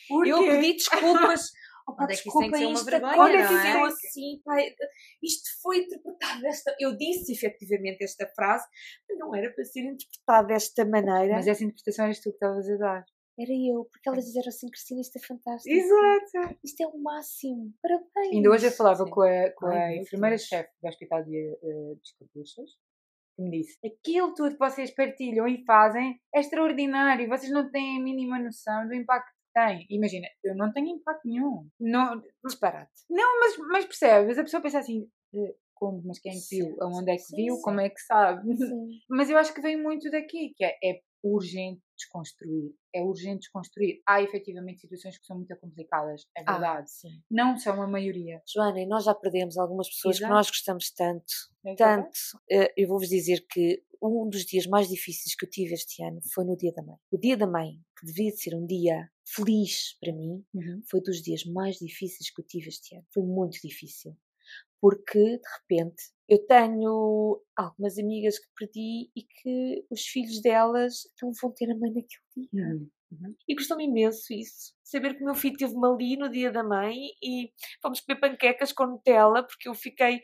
Porque 0.10 0.32
Eu 0.32 0.40
pedi 0.40 0.74
desculpas. 0.74 1.50
Oh, 1.88 1.96
pá, 1.96 2.04
Onde 2.04 2.14
é 2.14 2.18
que 2.18 2.28
isso 2.28 2.38
tem 2.40 2.74
isto 2.74 2.90
é? 2.90 3.82
assim, 3.84 4.42
pai, 4.44 4.76
isto 5.24 5.50
foi 5.62 5.78
interpretado 5.78 6.42
desta... 6.42 6.76
Eu 6.80 6.98
disse 6.98 7.32
efetivamente 7.32 8.04
esta 8.04 8.28
frase, 8.36 8.66
mas 9.08 9.18
não 9.18 9.34
era 9.34 9.54
para 9.54 9.64
ser 9.64 9.86
interpretado 9.86 10.48
desta 10.48 10.84
maneira. 10.84 11.36
Mas 11.36 11.48
essa 11.48 11.64
interpretação 11.64 12.06
eras 12.06 12.20
tu 12.20 12.30
que 12.30 12.36
estavas 12.36 12.70
a 12.70 12.76
dar. 12.78 13.06
Era 13.40 13.52
eu, 13.52 13.86
porque 13.86 14.10
elas 14.10 14.26
disseram 14.26 14.50
assim, 14.50 14.68
Cristina, 14.70 15.00
isto 15.00 15.16
é 15.16 15.22
fantástico. 15.22 15.74
Exato. 15.74 16.58
Isto 16.64 16.82
é 16.82 16.88
o 16.88 16.98
máximo. 16.98 17.72
Parabéns. 17.82 18.34
Ainda 18.34 18.50
hoje 18.50 18.66
eu 18.66 18.72
falava 18.72 19.06
Sim. 19.06 19.12
com 19.12 19.22
a, 19.22 19.52
com 19.52 19.68
Ai, 19.68 19.78
a 19.78 19.98
enfermeira-chefe 20.02 20.70
do 20.82 20.88
Hospital 20.88 21.24
de, 21.24 21.58
uh, 21.62 21.96
de 21.96 22.02
Escabuchas, 22.04 22.72
que 23.36 23.44
me 23.44 23.52
disse: 23.52 23.78
aquilo 23.86 24.34
tudo 24.34 24.54
que 24.54 24.60
vocês 24.60 24.90
partilham 24.90 25.48
e 25.48 25.64
fazem 25.66 26.20
é 26.34 26.40
extraordinário, 26.40 27.30
vocês 27.30 27.52
não 27.52 27.70
têm 27.70 28.00
a 28.00 28.04
mínima 28.04 28.40
noção 28.40 28.88
do 28.88 28.96
impacto 28.96 29.37
tem. 29.66 29.86
Imagina, 29.90 30.28
eu 30.44 30.56
não 30.56 30.72
tenho 30.72 30.88
impacto 30.90 31.22
nenhum. 31.26 31.68
Não, 31.80 32.22
Disparate. 32.46 32.92
não 33.10 33.40
mas, 33.40 33.58
mas 33.72 33.86
percebes? 33.86 34.38
A 34.38 34.44
pessoa 34.44 34.62
pensa 34.62 34.80
assim. 34.80 35.10
"Eh, 35.34 35.56
Como? 35.74 36.02
Mas 36.06 36.20
quem 36.20 36.32
é 36.32 36.40
viu? 36.50 36.76
Aonde 36.82 37.12
é 37.12 37.18
que 37.18 37.36
viu? 37.36 37.56
sim. 37.56 37.62
Como 37.62 37.80
é 37.80 37.90
que 37.90 38.02
sabe? 38.02 38.58
Sim. 38.58 38.90
Mas 39.10 39.30
eu 39.30 39.38
acho 39.38 39.54
que 39.54 39.62
vem 39.62 39.80
muito 39.82 40.10
daqui, 40.10 40.52
que 40.56 40.64
é, 40.66 40.76
é 40.84 41.02
urgente 41.24 41.82
desconstruir. 41.96 42.72
É 42.96 43.02
urgente 43.04 43.42
desconstruir. 43.42 44.02
Há 44.08 44.22
efetivamente 44.24 44.82
situações 44.82 45.18
que 45.20 45.26
são 45.28 45.36
muito 45.38 45.56
complicadas, 45.60 46.24
é 46.36 46.42
Ah, 46.48 46.54
verdade. 46.54 46.90
sim. 46.92 47.22
Não 47.30 47.56
são 47.58 47.80
a 47.82 47.88
maioria. 47.88 48.42
Joana, 48.52 48.80
e 48.82 48.88
nós 48.88 49.04
já 49.04 49.14
perdemos 49.14 49.56
algumas 49.58 49.88
pessoas 49.90 50.16
Exato. 50.18 50.32
que 50.32 50.36
nós 50.36 50.48
gostamos 50.50 50.92
tanto. 50.92 51.34
É 51.66 51.76
Tanto. 51.76 52.10
Eh, 52.50 52.74
Eu 52.76 52.88
vou-vos 52.88 53.10
dizer 53.10 53.46
que 53.48 53.84
um 54.02 54.28
dos 54.30 54.46
dias 54.46 54.66
mais 54.68 54.88
difíceis 54.88 55.36
que 55.36 55.46
eu 55.46 55.50
tive 55.50 55.74
este 55.76 56.04
ano 56.04 56.20
foi 56.34 56.44
no 56.46 56.56
Dia 56.58 56.72
da 56.76 56.82
Mãe. 56.84 56.98
O 57.12 57.18
Dia 57.20 57.38
da 57.38 57.46
Mãe, 57.48 57.80
que 58.00 58.06
devia 58.06 58.32
de 58.32 58.38
ser 58.42 58.56
um 58.56 58.66
dia 58.66 59.10
feliz 59.26 59.98
para 60.02 60.14
mim, 60.14 60.44
Uhum. 60.54 60.82
foi 60.90 61.02
dos 61.02 61.22
dias 61.22 61.44
mais 61.46 61.78
difíceis 61.78 62.32
que 62.32 62.42
eu 62.42 62.46
tive 62.46 62.70
este 62.70 62.96
ano. 62.96 63.06
Foi 63.14 63.24
muito 63.24 63.60
difícil. 63.64 64.16
Porque, 64.82 65.20
de 65.20 65.42
repente, 65.62 66.04
eu 66.30 66.46
tenho 66.48 67.42
algumas 67.56 67.98
amigas 68.00 68.40
que 68.40 68.48
perdi 68.58 69.12
e 69.16 69.24
que 69.24 69.86
os 69.92 70.02
filhos 70.04 70.42
delas 70.42 71.04
não 71.22 71.32
vão 71.42 71.52
ter 71.54 71.72
a 71.72 71.76
mãe 71.78 71.92
naquele 71.94 72.24
dia. 72.36 72.50
Uhum. 72.54 72.90
E 73.48 73.56
gostou-me 73.56 73.86
imenso 73.86 74.34
isso. 74.34 74.74
Saber 74.84 75.16
que 75.16 75.22
o 75.22 75.26
meu 75.26 75.36
filho 75.36 75.58
teve-me 75.58 75.88
ali 75.88 76.18
no 76.18 76.30
dia 76.30 76.52
da 76.52 76.64
mãe 76.64 76.96
e 77.22 77.52
fomos 77.82 78.02
comer 78.02 78.20
panquecas 78.20 78.72
com 78.72 78.86
Nutella, 78.86 79.44
porque 79.44 79.70
eu 79.70 79.74
fiquei. 79.74 80.22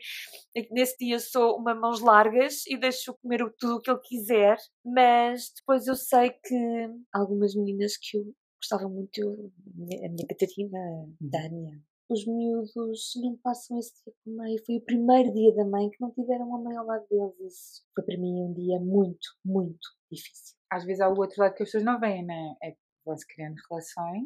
Nesse 0.70 0.96
dia 0.98 1.18
sou 1.18 1.58
uma 1.58 1.74
mãos 1.74 2.00
largas 2.00 2.66
e 2.66 2.76
deixo 2.76 3.14
comer 3.22 3.40
tudo 3.58 3.76
o 3.76 3.80
que 3.80 3.90
ele 3.90 4.00
quiser, 4.00 4.56
mas 4.84 5.52
depois 5.56 5.86
eu 5.86 5.94
sei 5.94 6.30
que 6.30 6.88
algumas 7.12 7.54
meninas 7.54 7.96
que 7.96 8.18
eu 8.18 8.34
gostava 8.60 8.88
muito, 8.88 9.20
a 9.20 10.08
minha, 10.08 10.26
Catarina, 10.26 10.78
a 10.78 11.30
Tânia, 11.30 11.82
os 12.08 12.26
miúdos 12.26 13.12
não 13.16 13.36
passam 13.42 13.78
esse 13.78 13.92
dia 14.04 14.14
com 14.24 14.30
a 14.30 14.34
mãe. 14.44 14.56
Foi 14.64 14.76
o 14.76 14.84
primeiro 14.84 15.32
dia 15.32 15.54
da 15.54 15.64
mãe 15.64 15.90
que 15.90 16.00
não 16.00 16.10
tiveram 16.12 16.54
a 16.54 16.58
mãe 16.58 16.76
ao 16.76 16.86
lado 16.86 17.06
deles. 17.08 17.34
Isso 17.40 17.82
foi 17.94 18.04
para 18.04 18.18
mim 18.18 18.42
um 18.42 18.52
dia 18.52 18.78
muito, 18.78 19.26
muito 19.44 19.88
difícil. 20.10 20.56
Às 20.74 20.84
vezes 20.84 21.00
há 21.00 21.08
o 21.08 21.18
outro 21.18 21.40
lado 21.40 21.54
que 21.54 21.62
as 21.62 21.68
pessoas 21.68 21.84
não 21.84 21.98
veem, 21.98 22.24
né? 22.24 22.54
É 22.62 22.72
que 22.72 22.78
vão-se 23.04 23.26
criando 23.26 23.56
relações 23.68 24.24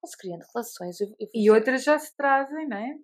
Posso 0.00 0.16
criando 0.16 0.44
relações. 0.54 1.00
Eu, 1.00 1.08
eu 1.18 1.28
e 1.34 1.50
outras 1.50 1.82
já 1.82 1.98
se 1.98 2.14
trazem, 2.16 2.68
né? 2.68 2.98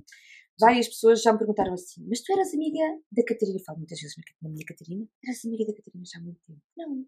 Várias 0.59 0.87
pessoas 0.87 1.23
já 1.23 1.33
me 1.33 1.39
perguntaram 1.39 1.75
assim: 1.75 2.07
Mas 2.09 2.23
tu 2.23 2.33
eras 2.33 2.55
amiga 2.55 3.01
da 3.11 3.25
Catarina? 3.25 3.59
Eu 3.59 3.65
falo 3.65 3.79
muitas 3.79 4.01
vezes 4.01 4.17
na 4.41 4.49
minha 4.49 4.65
Catarina. 4.65 5.07
Eras 5.25 5.45
amiga 5.45 5.67
da 5.67 5.75
Catarina 5.75 6.05
já 6.07 6.19
há 6.21 6.23
muito 6.23 6.41
tempo. 6.47 6.61
Não. 6.77 7.05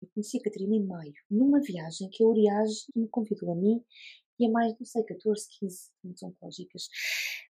Eu 0.00 0.08
conheci 0.14 0.38
a 0.38 0.42
Catarina 0.42 0.76
em 0.76 0.86
maio, 0.86 1.12
numa 1.28 1.60
viagem 1.60 2.08
que 2.10 2.22
a 2.22 2.26
Uriage 2.26 2.86
me 2.94 3.08
convidou 3.08 3.50
a 3.52 3.56
mim 3.56 3.82
e 4.38 4.46
a 4.46 4.50
mais, 4.50 4.72
não 4.78 4.86
sei, 4.86 5.02
14, 5.02 5.48
15 5.58 5.76
muito 6.04 6.24
oncológicas. 6.24 6.84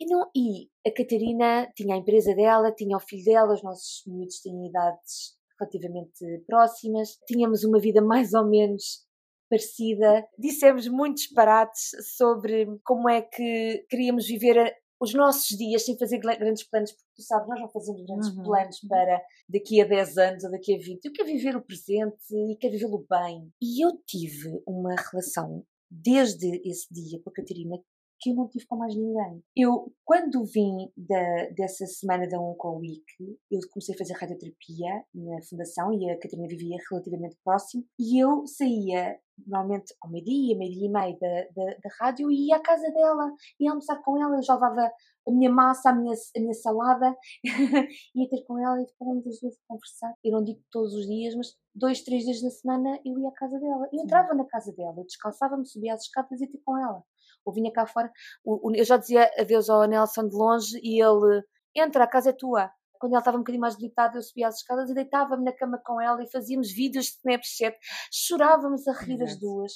E, 0.01 0.07
não, 0.07 0.31
e 0.35 0.71
a 0.87 0.91
Catarina 0.91 1.71
tinha 1.77 1.95
a 1.95 1.99
empresa 1.99 2.35
dela, 2.35 2.73
tinha 2.73 2.97
o 2.97 3.01
filho 3.01 3.25
dela, 3.25 3.53
os 3.53 3.63
nossos 3.63 4.03
miúdos 4.07 4.41
têm 4.41 4.67
idades 4.67 5.39
relativamente 5.61 6.25
próximas. 6.47 7.19
Tínhamos 7.27 7.65
uma 7.65 7.79
vida 7.79 8.01
mais 8.01 8.33
ou 8.33 8.49
menos 8.49 9.05
parecida. 9.51 10.27
Dissemos 10.39 10.89
muitos 10.89 11.25
disparates 11.25 11.91
sobre 12.17 12.67
como 12.85 13.09
é 13.09 13.21
que 13.21 13.85
queríamos 13.89 14.27
viver 14.27 14.75
os 15.01 15.15
nossos 15.15 15.57
dias 15.57 15.85
sem 15.85 15.99
fazer 15.99 16.19
grandes 16.19 16.69
planos, 16.69 16.93
porque 16.93 17.09
tu 17.17 17.23
sabes, 17.23 17.49
nós 17.49 17.61
não 17.61 17.71
fazemos 17.71 18.05
grandes 18.05 18.29
uhum. 18.29 18.43
planos 18.43 18.81
para 18.87 19.21
daqui 19.49 19.81
a 19.81 19.87
10 19.87 20.19
anos 20.19 20.45
ou 20.45 20.51
daqui 20.51 20.75
a 20.75 20.79
20. 20.79 21.05
Eu 21.05 21.13
quero 21.13 21.29
viver 21.29 21.57
o 21.57 21.65
presente 21.65 22.35
e 22.51 22.57
quero 22.57 22.75
vivê-lo 22.75 23.07
bem. 23.09 23.51
E 23.63 23.85
eu 23.85 23.93
tive 24.07 24.63
uma 24.67 24.95
relação 25.11 25.65
desde 25.91 26.47
esse 26.69 26.93
dia 26.93 27.19
com 27.25 27.31
a 27.31 27.33
Catarina 27.33 27.77
que 28.21 28.31
eu 28.31 28.35
não 28.35 28.49
tive 28.49 28.67
com 28.67 28.77
mais 28.77 28.95
ninguém. 28.95 29.43
Eu, 29.57 29.93
quando 30.05 30.45
vim 30.45 30.91
da, 30.97 31.47
dessa 31.57 31.87
semana 31.87 32.29
da 32.29 32.39
Onco 32.39 32.79
Week, 32.79 33.05
eu 33.51 33.61
comecei 33.73 33.95
a 33.95 33.99
fazer 33.99 34.13
radioterapia 34.13 35.05
na 35.15 35.43
fundação 35.43 35.93
e 35.93 36.11
a 36.11 36.19
Catarina 36.19 36.47
vivia 36.47 36.77
relativamente 36.91 37.37
próximo 37.43 37.85
e 37.99 38.23
eu 38.23 38.47
saía 38.47 39.19
normalmente 39.47 39.95
ao 40.03 40.11
meio-dia, 40.11 40.59
meio-dia 40.59 40.87
e 40.87 40.93
meio 40.93 41.19
da, 41.19 41.43
da, 41.57 41.65
da, 41.73 41.91
rádio 41.99 42.31
e 42.31 42.49
ia 42.49 42.57
à 42.57 42.61
casa 42.61 42.91
dela, 42.91 43.33
ia 43.59 43.71
almoçar 43.71 44.03
com 44.03 44.23
ela, 44.23 44.37
eu 44.37 44.43
já 44.43 44.53
levava 44.53 44.93
a 45.27 45.31
minha 45.31 45.51
massa, 45.51 45.91
a 45.91 45.95
minha, 45.95 46.15
a 46.15 46.41
minha 46.41 46.55
salada, 46.55 47.17
ia 48.15 48.29
ter 48.29 48.45
com 48.45 48.59
ela 48.59 48.83
e 48.83 48.87
ficávamos 48.87 49.27
as 49.27 49.41
duas 49.41 49.55
a 49.55 49.67
conversar. 49.67 50.15
Eu 50.23 50.33
não 50.33 50.45
digo 50.45 50.61
todos 50.71 50.93
os 50.95 51.07
dias, 51.07 51.35
mas 51.35 51.57
dois, 51.75 52.03
três 52.03 52.25
dias 52.25 52.43
na 52.43 52.51
semana 52.51 53.01
eu 53.05 53.19
ia 53.19 53.29
à 53.29 53.33
casa 53.33 53.59
dela. 53.59 53.89
Eu 53.93 54.03
entrava 54.03 54.35
na 54.35 54.45
casa 54.45 54.73
dela, 54.73 55.05
descalçava-me, 55.05 55.67
subia 55.67 55.95
as 55.95 56.03
escadas 56.03 56.41
e 56.41 56.45
ia 56.45 56.51
ter 56.51 56.61
com 56.65 56.77
ela 56.77 57.03
ou 57.45 57.53
vinha 57.53 57.73
cá 57.73 57.87
fora. 57.87 58.11
O, 58.45 58.71
o, 58.71 58.75
eu 58.75 58.85
já 58.85 58.97
dizia 58.97 59.31
adeus 59.39 59.69
ao 59.69 59.87
Nelson 59.87 60.29
de 60.29 60.37
longe 60.37 60.79
e 60.83 61.03
ele 61.03 61.43
entra, 61.75 62.05
a 62.05 62.09
casa 62.09 62.31
é 62.31 62.33
tua. 62.33 62.71
Quando 62.99 63.13
ela 63.13 63.21
estava 63.21 63.37
um 63.37 63.41
bocadinho 63.41 63.63
mais 63.63 63.75
debilitada, 63.75 64.19
eu 64.19 64.23
subia 64.23 64.49
as 64.49 64.57
escadas 64.57 64.91
e 64.91 64.95
deitava-me 64.95 65.45
na 65.45 65.53
cama 65.53 65.81
com 65.85 66.01
ela 66.01 66.23
e 66.23 66.31
fazíamos 66.31 66.71
vídeos 66.71 67.07
de 67.07 67.13
Snapchat, 67.13 67.77
chorávamos 68.13 68.87
a 68.87 68.93
rir 68.93 69.23
as 69.23 69.39
duas. 69.39 69.73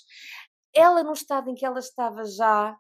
Ela, 0.74 1.02
no 1.02 1.12
estado 1.12 1.48
em 1.48 1.54
que 1.54 1.64
ela 1.64 1.78
estava 1.78 2.22
já, 2.24 2.76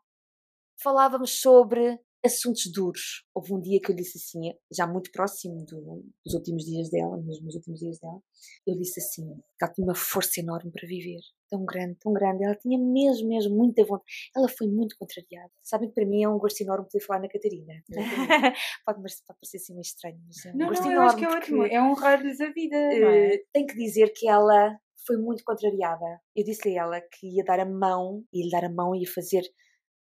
falávamos 0.82 1.40
sobre 1.40 1.98
assuntos 2.24 2.70
duros. 2.72 3.24
Houve 3.34 3.52
um 3.52 3.60
dia 3.60 3.80
que 3.80 3.92
eu 3.92 3.96
disse 3.96 4.18
assim, 4.18 4.52
já 4.72 4.86
muito 4.86 5.10
próximo 5.12 5.64
do, 5.64 6.02
dos 6.24 6.34
últimos 6.34 6.64
dias 6.64 6.90
dela, 6.90 7.16
mesmo 7.18 7.44
nos 7.44 7.54
últimos 7.54 7.80
dias 7.80 7.98
dela, 7.98 8.18
eu 8.66 8.76
disse 8.76 9.00
assim, 9.00 9.28
ela 9.60 9.72
tinha 9.72 9.86
uma 9.86 9.94
força 9.94 10.40
enorme 10.40 10.70
para 10.72 10.88
viver, 10.88 11.20
tão 11.54 11.64
grande, 11.64 11.96
tão 12.00 12.12
grande, 12.12 12.44
ela 12.44 12.56
tinha 12.56 12.76
mesmo, 12.78 13.28
mesmo 13.28 13.56
muita 13.56 13.84
vontade. 13.84 14.10
Ela 14.36 14.48
foi 14.48 14.66
muito 14.66 14.96
contrariada. 14.98 15.50
Sabem 15.62 15.88
que 15.88 15.94
para 15.94 16.04
mim 16.04 16.24
é 16.24 16.28
um 16.28 16.38
gosto 16.38 16.60
enorme 16.60 16.86
poder 16.90 17.04
falar 17.04 17.20
na 17.20 17.28
Catarina. 17.28 17.74
pode, 18.84 19.00
pode 19.00 19.14
parecer 19.40 19.56
assim 19.58 19.72
meio 19.72 19.82
estranho, 19.82 20.18
mas 20.26 20.44
é 20.44 20.50
um 20.50 20.56
não, 20.56 20.68
gosto 20.68 20.84
não, 20.84 20.92
enorme. 20.92 21.04
Eu 21.04 21.06
acho 21.06 21.16
que 21.16 21.24
é 21.24 21.38
ótimo, 21.38 21.66
é 21.66 21.82
honrar-lhes 21.82 22.40
a 22.40 22.50
vida. 22.50 22.76
Uh, 22.76 23.38
Tenho 23.52 23.66
que 23.66 23.76
dizer 23.76 24.12
que 24.12 24.28
ela 24.28 24.76
foi 25.06 25.16
muito 25.16 25.44
contrariada. 25.44 26.20
Eu 26.34 26.44
disse-lhe 26.44 26.76
a 26.76 26.82
ela 26.82 27.00
que 27.00 27.36
ia 27.36 27.44
dar 27.44 27.60
a 27.60 27.66
mão, 27.66 28.24
ia 28.32 28.44
lhe 28.44 28.50
dar 28.50 28.64
a 28.64 28.72
mão 28.72 28.94
e 28.94 29.02
ia 29.02 29.12
fazer 29.12 29.42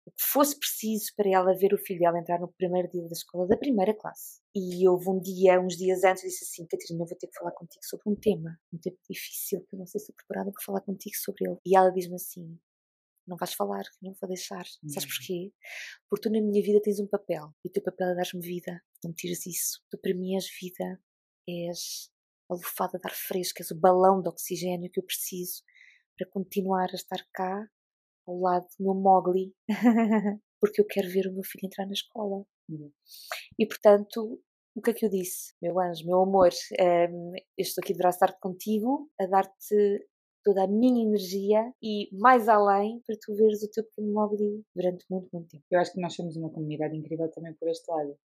o 0.08 0.10
que 0.10 0.22
fosse 0.22 0.58
preciso 0.58 1.12
para 1.14 1.28
ela 1.28 1.54
ver 1.54 1.74
o 1.74 1.78
filho 1.78 2.00
dela 2.00 2.18
entrar 2.18 2.40
no 2.40 2.48
primeiro 2.48 2.88
dia 2.88 3.02
da 3.02 3.12
escola 3.12 3.46
da 3.46 3.56
primeira 3.56 3.94
classe. 3.94 4.40
E 4.54 4.88
houve 4.88 5.08
um 5.10 5.20
dia, 5.20 5.60
uns 5.60 5.76
dias 5.76 6.02
antes, 6.02 6.22
disse 6.22 6.44
assim: 6.44 6.66
Catarina, 6.66 7.04
vou 7.04 7.16
ter 7.16 7.26
que 7.26 7.38
falar 7.38 7.52
contigo 7.52 7.84
sobre 7.84 8.08
um 8.08 8.16
tema, 8.16 8.58
um 8.72 8.78
tema 8.78 8.96
difícil, 9.08 9.60
que 9.68 9.76
eu 9.76 9.78
não 9.78 9.86
sei 9.86 10.00
se 10.00 10.10
estou 10.10 10.16
preparada 10.16 10.50
para 10.50 10.64
falar 10.64 10.80
contigo 10.80 11.14
sobre 11.16 11.48
ele. 11.48 11.58
E 11.64 11.76
ela 11.76 11.90
diz-me 11.90 12.14
assim: 12.14 12.58
Não 13.26 13.36
vais 13.36 13.52
falar, 13.52 13.84
não 14.00 14.14
vou 14.18 14.28
deixar. 14.28 14.64
Uhum. 14.82 14.88
Sabes 14.88 15.16
porquê? 15.16 15.52
Porque 16.08 16.28
tu 16.28 16.32
na 16.32 16.40
minha 16.40 16.62
vida 16.62 16.80
tens 16.82 16.98
um 16.98 17.06
papel 17.06 17.54
e 17.62 17.68
o 17.68 17.70
teu 17.70 17.82
papel 17.82 18.08
é 18.08 18.14
dar-me 18.14 18.40
vida. 18.40 18.82
Não 19.04 19.10
me 19.10 19.14
tiras 19.14 19.44
isso. 19.46 19.82
Tu 19.90 19.98
para 19.98 20.14
mim 20.14 20.34
és 20.36 20.48
vida, 20.60 20.98
és 21.46 22.10
a 22.50 22.54
lufada 22.54 22.98
de 22.98 23.06
ar 23.06 23.14
fresco, 23.14 23.60
és 23.60 23.70
o 23.70 23.78
balão 23.78 24.22
de 24.22 24.28
oxigênio 24.28 24.90
que 24.90 24.98
eu 24.98 25.04
preciso 25.04 25.62
para 26.16 26.28
continuar 26.30 26.88
a 26.90 26.96
estar 26.96 27.22
cá 27.32 27.68
ao 28.28 28.38
lado 28.38 28.66
do 28.78 28.84
meu 28.84 28.94
Mogli, 28.94 29.54
porque 30.60 30.80
eu 30.80 30.86
quero 30.86 31.08
ver 31.08 31.26
o 31.26 31.32
meu 31.32 31.42
filho 31.42 31.66
entrar 31.66 31.86
na 31.86 31.92
escola. 31.92 32.44
Uhum. 32.68 32.92
E 33.58 33.66
portanto, 33.66 34.40
o 34.76 34.82
que 34.82 34.90
é 34.90 34.94
que 34.94 35.06
eu 35.06 35.10
disse? 35.10 35.54
Meu 35.60 35.80
anjo, 35.80 36.06
meu 36.06 36.22
amor, 36.22 36.50
um, 36.52 36.84
ehm, 36.84 37.32
eu 37.56 37.62
estou 37.62 37.82
aqui 37.82 37.92
de 37.92 37.98
braço 37.98 38.18
contigo, 38.40 39.10
a 39.18 39.26
dar-te 39.26 40.06
toda 40.44 40.64
a 40.64 40.68
minha 40.68 41.02
energia 41.02 41.72
e 41.82 42.08
mais 42.16 42.48
além 42.48 43.02
para 43.06 43.16
tu 43.20 43.34
veres 43.34 43.62
o 43.62 43.70
teu 43.70 43.84
pequeno 43.84 44.12
Mogli 44.12 44.64
durante 44.74 45.04
muito, 45.10 45.28
muito 45.32 45.48
tempo. 45.48 45.64
Eu 45.70 45.80
acho 45.80 45.92
que 45.92 46.00
nós 46.00 46.14
somos 46.14 46.36
uma 46.36 46.50
comunidade 46.50 46.96
incrível 46.96 47.30
também 47.30 47.54
por 47.54 47.68
este 47.68 47.90
lado 47.90 48.16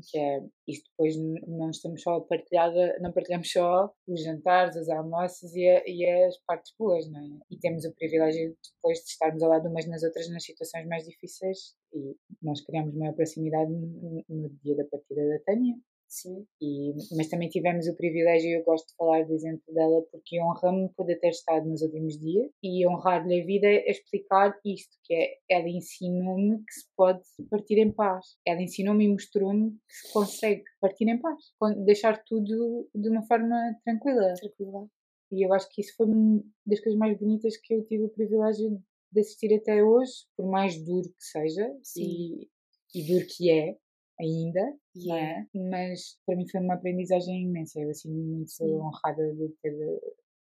que 0.00 0.18
é 0.18 0.40
isto 0.66 0.88
depois 0.90 1.16
não 1.46 1.70
estamos 1.70 2.02
só 2.02 2.16
a 2.16 2.20
partilhar, 2.20 2.72
não 3.00 3.12
partilhamos 3.12 3.50
só 3.50 3.92
os 4.06 4.22
jantares, 4.22 4.76
os 4.76 4.88
almoços 4.88 5.54
e, 5.54 5.68
a, 5.68 5.82
e 5.86 6.06
as 6.26 6.36
partes 6.46 6.72
boas, 6.78 7.10
não 7.10 7.20
é? 7.20 7.40
E 7.50 7.58
temos 7.58 7.84
o 7.84 7.94
privilégio 7.94 8.56
depois 8.74 8.98
de 8.98 9.10
estarmos 9.10 9.42
ao 9.42 9.50
lado 9.50 9.68
umas 9.68 9.86
nas 9.86 10.02
outras 10.02 10.28
nas 10.30 10.44
situações 10.44 10.86
mais 10.86 11.04
difíceis 11.04 11.74
e 11.92 12.16
nós 12.40 12.60
criamos 12.62 12.94
maior 12.94 13.14
proximidade 13.14 13.70
no, 13.70 14.24
no 14.28 14.48
dia 14.62 14.76
da 14.76 14.84
partida 14.84 15.28
da 15.28 15.38
Tânia, 15.40 15.76
Sim. 16.12 16.46
E, 16.60 16.92
mas 17.16 17.28
também 17.28 17.48
tivemos 17.48 17.88
o 17.88 17.96
privilégio, 17.96 18.50
e 18.50 18.52
eu 18.52 18.64
gosto 18.64 18.86
de 18.88 18.96
falar 18.96 19.24
do 19.24 19.32
exemplo 19.32 19.62
dela, 19.72 20.02
porque 20.12 20.38
honra-me 20.42 20.90
poder 20.90 21.18
ter 21.18 21.30
estado 21.30 21.66
nos 21.66 21.80
últimos 21.80 22.18
dias 22.18 22.50
e 22.62 22.86
honrar-lhe 22.86 23.40
a 23.40 23.46
vida 23.46 23.66
é 23.66 23.90
explicar 23.90 24.54
isto, 24.62 24.94
que 25.04 25.14
é, 25.14 25.38
ela 25.48 25.70
ensinou-me 25.70 26.58
que 26.58 26.72
se 26.74 26.86
pode 26.94 27.22
partir 27.48 27.78
em 27.78 27.90
paz. 27.90 28.36
Ela 28.46 28.60
ensinou-me 28.60 29.06
e 29.06 29.08
mostrou-me 29.08 29.70
que 29.70 29.94
se 29.94 30.12
consegue 30.12 30.62
partir 30.82 31.08
em 31.08 31.18
paz, 31.18 31.38
deixar 31.86 32.22
tudo 32.24 32.90
de 32.94 33.08
uma 33.08 33.22
forma 33.22 33.56
tranquila. 33.82 34.34
Tranquila. 34.34 34.86
E 35.32 35.46
eu 35.46 35.54
acho 35.54 35.66
que 35.70 35.80
isso 35.80 35.96
foi 35.96 36.08
uma 36.08 36.44
das 36.66 36.80
coisas 36.80 36.98
mais 36.98 37.18
bonitas 37.18 37.56
que 37.56 37.72
eu 37.72 37.86
tive 37.86 38.04
o 38.04 38.10
privilégio 38.10 38.78
de 39.10 39.20
assistir 39.20 39.54
até 39.54 39.82
hoje, 39.82 40.12
por 40.36 40.46
mais 40.46 40.76
duro 40.84 41.08
que 41.08 41.24
seja, 41.24 41.74
e, 41.96 42.48
e 42.94 43.06
duro 43.06 43.26
que 43.26 43.50
é, 43.50 43.76
ainda, 44.22 44.74
yeah. 44.96 45.40
é? 45.40 45.46
mas 45.70 46.16
para 46.26 46.36
mim 46.36 46.48
foi 46.48 46.60
uma 46.60 46.74
aprendizagem 46.74 47.42
imensa. 47.44 47.80
Eu 47.80 47.90
assim 47.90 48.10
muito 48.10 48.50
sim. 48.50 48.64
honrada 48.64 49.34
de 49.34 49.48
ter 49.62 49.74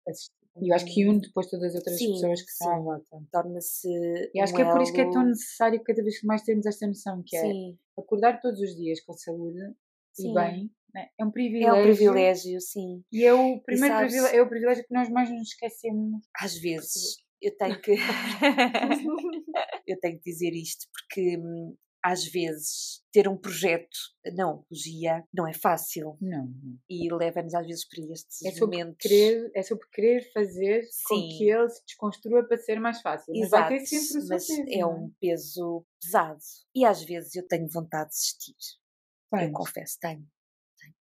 assistido. 0.08 0.44
E 0.62 0.70
eu 0.70 0.74
acho 0.76 0.84
que 0.84 1.04
une 1.04 1.20
depois 1.20 1.50
todas 1.50 1.70
as 1.70 1.74
outras 1.74 1.98
sim, 1.98 2.12
pessoas 2.12 2.40
que 2.42 2.50
estão 2.50 2.70
à 2.70 2.78
volta. 2.78 3.22
Torna-se. 3.32 3.88
E 4.32 4.40
acho 4.40 4.52
um 4.52 4.56
que 4.56 4.62
é 4.62 4.70
por 4.70 4.82
isso 4.82 4.92
que 4.92 5.00
é 5.00 5.10
tão 5.10 5.24
necessário 5.24 5.82
cada 5.82 6.02
vez 6.02 6.22
mais 6.22 6.42
termos 6.42 6.64
esta 6.64 6.86
noção, 6.86 7.22
que 7.26 7.36
é 7.36 7.40
sim. 7.40 7.78
acordar 7.98 8.40
todos 8.40 8.60
os 8.60 8.76
dias 8.76 9.00
com 9.00 9.12
saúde 9.14 9.58
sim. 10.12 10.30
e 10.30 10.34
bem. 10.34 10.70
Né? 10.94 11.08
É 11.18 11.24
um 11.24 11.30
privilégio. 11.32 11.74
É 11.74 11.80
um 11.80 11.82
privilégio, 11.82 12.60
sim. 12.60 13.02
E 13.10 13.24
é 13.24 13.34
o 13.34 13.60
primeiro 13.62 13.96
privilégio, 13.96 14.38
é 14.38 14.42
o 14.42 14.48
privilégio 14.48 14.84
que 14.86 14.94
nós 14.94 15.10
mais 15.10 15.28
nos 15.28 15.48
esquecemos. 15.48 16.22
Às 16.40 16.56
vezes 16.56 17.24
eu 17.42 17.56
tenho 17.56 17.80
que 17.80 17.94
eu 19.88 19.98
tenho 20.00 20.18
que 20.18 20.30
dizer 20.30 20.52
isto 20.52 20.86
porque 20.92 21.36
hum, 21.36 21.74
às 22.04 22.22
vezes, 22.26 23.02
ter 23.10 23.26
um 23.26 23.36
projeto 23.36 23.96
na 24.34 24.46
oncologia 24.46 25.24
não 25.32 25.48
é 25.48 25.54
fácil. 25.54 26.18
Não. 26.20 26.52
E 26.86 27.10
leva-nos 27.10 27.54
às 27.54 27.66
vezes 27.66 27.88
para 27.88 28.04
estes 28.12 28.44
é 28.44 28.50
sobre 28.50 28.76
momentos. 28.76 28.98
Querer, 29.00 29.50
é 29.54 29.62
sobre 29.62 29.88
querer 29.90 30.30
fazer 30.34 30.82
Sim. 30.82 31.06
com 31.08 31.28
que 31.38 31.50
ele 31.50 31.68
se 31.70 31.82
desconstrua 31.86 32.46
para 32.46 32.58
ser 32.58 32.78
mais 32.78 33.00
fácil. 33.00 33.32
Mas 33.34 33.46
Exato, 33.46 33.70
vai 33.70 33.78
ter 33.78 33.86
sempre 33.86 34.22
o 34.22 34.28
mas 34.28 34.46
peso, 34.46 34.62
é, 34.68 34.78
é 34.80 34.86
um 34.86 35.10
peso 35.18 35.86
pesado. 35.98 36.40
E 36.74 36.84
às 36.84 37.02
vezes 37.02 37.34
eu 37.36 37.48
tenho 37.48 37.66
vontade 37.70 38.10
de 38.10 38.16
desistir. 38.16 38.54
Eu 39.32 39.52
confesso, 39.52 39.96
tenho. 39.98 40.26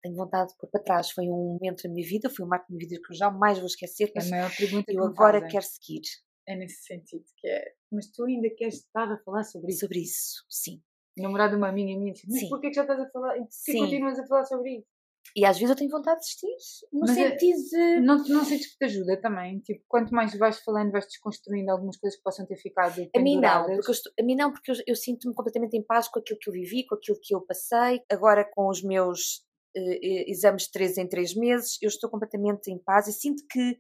tenho. 0.01 0.15
vontade 0.15 0.53
de 0.53 0.57
pôr 0.57 0.71
para 0.71 0.81
trás. 0.81 1.11
Foi 1.11 1.25
um 1.25 1.59
momento 1.59 1.83
da 1.83 1.91
minha 1.91 2.07
vida, 2.07 2.31
foi 2.31 2.47
um 2.47 2.49
marco 2.49 2.67
da 2.71 2.77
minha 2.77 2.89
vida 2.89 3.03
que 3.05 3.13
eu 3.13 3.17
jamais 3.17 3.59
vou 3.59 3.67
esquecer. 3.67 4.13
Mas 4.15 4.29
a 4.29 4.31
maior 4.31 4.57
pergunta 4.57 4.93
eu 4.93 5.03
agora 5.03 5.41
fazem. 5.41 5.51
quero 5.51 5.65
seguir 5.65 6.03
é 6.47 6.57
nesse 6.57 6.85
sentido, 6.85 7.25
que 7.37 7.47
é, 7.49 7.73
mas 7.91 8.11
tu 8.11 8.25
ainda 8.25 8.49
queres 8.51 8.77
estar 8.77 9.11
a 9.11 9.19
falar 9.19 9.45
sobre 9.45 9.71
isso? 9.71 9.81
Sobre 9.81 10.01
isso, 10.01 10.45
sim. 10.49 10.83
Namorado 11.17 11.53
de 11.53 11.57
uma 11.59 11.69
amiga 11.69 11.99
minha 11.99 12.13
disse, 12.13 12.27
mas 12.29 12.49
porquê 12.49 12.69
que 12.69 12.75
já 12.75 12.83
estás 12.83 13.01
a 13.01 13.09
falar, 13.11 13.35
porquê 13.35 13.79
continuas 13.79 14.19
a 14.19 14.27
falar 14.27 14.45
sobre 14.45 14.79
isso? 14.79 14.95
E 15.37 15.45
às 15.45 15.59
vezes 15.59 15.71
eu 15.71 15.77
tenho 15.77 15.91
vontade 15.91 16.21
de 16.21 16.27
desistir, 16.27 16.89
no 16.93 17.01
mas 17.01 17.17
é 17.17 17.31
sentido 17.31 17.59
de... 17.71 18.01
Não, 18.01 18.17
não 18.29 18.45
sentes 18.45 18.73
que 18.73 18.79
te 18.79 18.85
ajuda 18.85 19.21
também? 19.21 19.59
Tipo, 19.61 19.83
quanto 19.89 20.15
mais 20.15 20.37
vais 20.37 20.61
falando, 20.61 20.93
vais 20.93 21.07
desconstruindo 21.07 21.71
algumas 21.73 21.97
coisas 21.97 22.17
que 22.17 22.23
possam 22.23 22.47
ter 22.47 22.57
ficado 22.57 23.01
A 23.15 23.21
mim 23.21 23.41
não, 23.41 23.65
porque 23.65 23.91
eu, 23.91 23.93
estou, 23.93 24.13
a 24.21 24.23
mim 24.23 24.37
não, 24.37 24.53
porque 24.53 24.71
eu, 24.71 24.77
eu 24.87 24.95
sinto-me 24.95 25.35
completamente 25.35 25.77
em 25.77 25.83
paz 25.83 26.09
com 26.09 26.21
aquilo 26.21 26.39
que 26.39 26.51
eu 26.51 26.53
vivi, 26.53 26.87
com 26.87 26.95
aquilo 26.95 27.19
que 27.21 27.35
eu 27.35 27.41
passei. 27.41 28.03
Agora 28.11 28.49
com 28.55 28.69
os 28.69 28.83
meus 28.83 29.44
exames 29.75 30.65
de 30.65 30.73
3 30.73 30.99
em 30.99 31.09
3 31.09 31.35
meses, 31.35 31.79
eu 31.83 31.89
estou 31.89 32.11
completamente 32.11 32.71
em 32.71 32.79
paz 32.79 33.09
e 33.09 33.13
sinto 33.13 33.45
que 33.51 33.79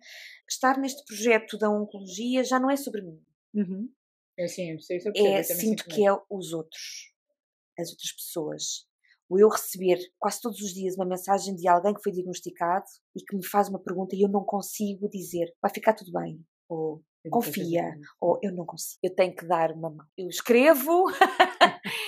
estar 0.48 0.78
neste 0.78 1.04
projeto 1.04 1.56
da 1.58 1.70
oncologia 1.70 2.42
já 2.44 2.58
não 2.58 2.70
é 2.70 2.76
sobre 2.76 3.02
mim. 3.02 3.20
Uhum. 3.54 3.88
É 4.38 4.48
sim, 4.48 4.70
eu 4.70 4.78
eu 5.14 5.26
é, 5.26 5.42
sinto 5.42 5.84
que 5.84 6.06
é 6.06 6.12
os 6.28 6.52
outros, 6.52 7.12
as 7.78 7.90
outras 7.90 8.12
pessoas. 8.12 8.86
O 9.28 9.38
eu 9.38 9.48
receber 9.48 9.98
quase 10.18 10.40
todos 10.40 10.60
os 10.60 10.74
dias 10.74 10.96
uma 10.96 11.06
mensagem 11.06 11.54
de 11.54 11.66
alguém 11.68 11.94
que 11.94 12.02
foi 12.02 12.12
diagnosticado 12.12 12.84
e 13.16 13.22
que 13.22 13.36
me 13.36 13.46
faz 13.46 13.68
uma 13.68 13.82
pergunta 13.82 14.14
e 14.14 14.22
eu 14.22 14.28
não 14.28 14.44
consigo 14.44 15.08
dizer 15.08 15.54
vai 15.62 15.72
ficar 15.72 15.94
tudo 15.94 16.12
bem, 16.12 16.44
ou 16.68 17.02
confia, 17.30 17.94
ou 18.20 18.38
eu 18.42 18.52
não 18.52 18.66
consigo. 18.66 18.98
Eu 19.02 19.14
tenho 19.14 19.34
que 19.34 19.46
dar 19.46 19.72
uma 19.72 19.90
mão. 19.90 20.06
Eu 20.18 20.28
escrevo, 20.28 21.04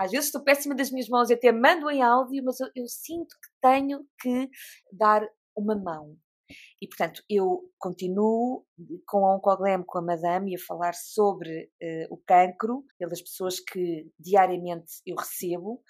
às 0.00 0.10
vezes 0.10 0.26
estou 0.26 0.42
péssima 0.42 0.74
das 0.74 0.90
minhas 0.90 1.10
mãos 1.10 1.28
e 1.28 1.34
até 1.34 1.52
mando 1.52 1.90
em 1.90 2.02
áudio, 2.02 2.42
mas 2.42 2.58
eu, 2.58 2.68
eu 2.74 2.86
sinto 2.88 3.28
que 3.28 3.50
tenho 3.60 4.00
que 4.18 4.48
dar 4.90 5.22
uma 5.54 5.76
mão. 5.76 6.16
E, 6.80 6.88
portanto, 6.88 7.22
eu 7.28 7.60
continuo 7.78 8.64
com 9.06 9.26
a 9.26 9.36
Oncoglem, 9.36 9.84
com 9.86 9.98
a 9.98 10.02
Madame, 10.02 10.54
a 10.54 10.58
falar 10.58 10.94
sobre 10.94 11.70
uh, 11.82 12.14
o 12.14 12.16
cancro, 12.26 12.82
pelas 12.98 13.20
pessoas 13.20 13.60
que 13.60 14.10
diariamente 14.18 14.90
eu 15.06 15.16
recebo, 15.16 15.82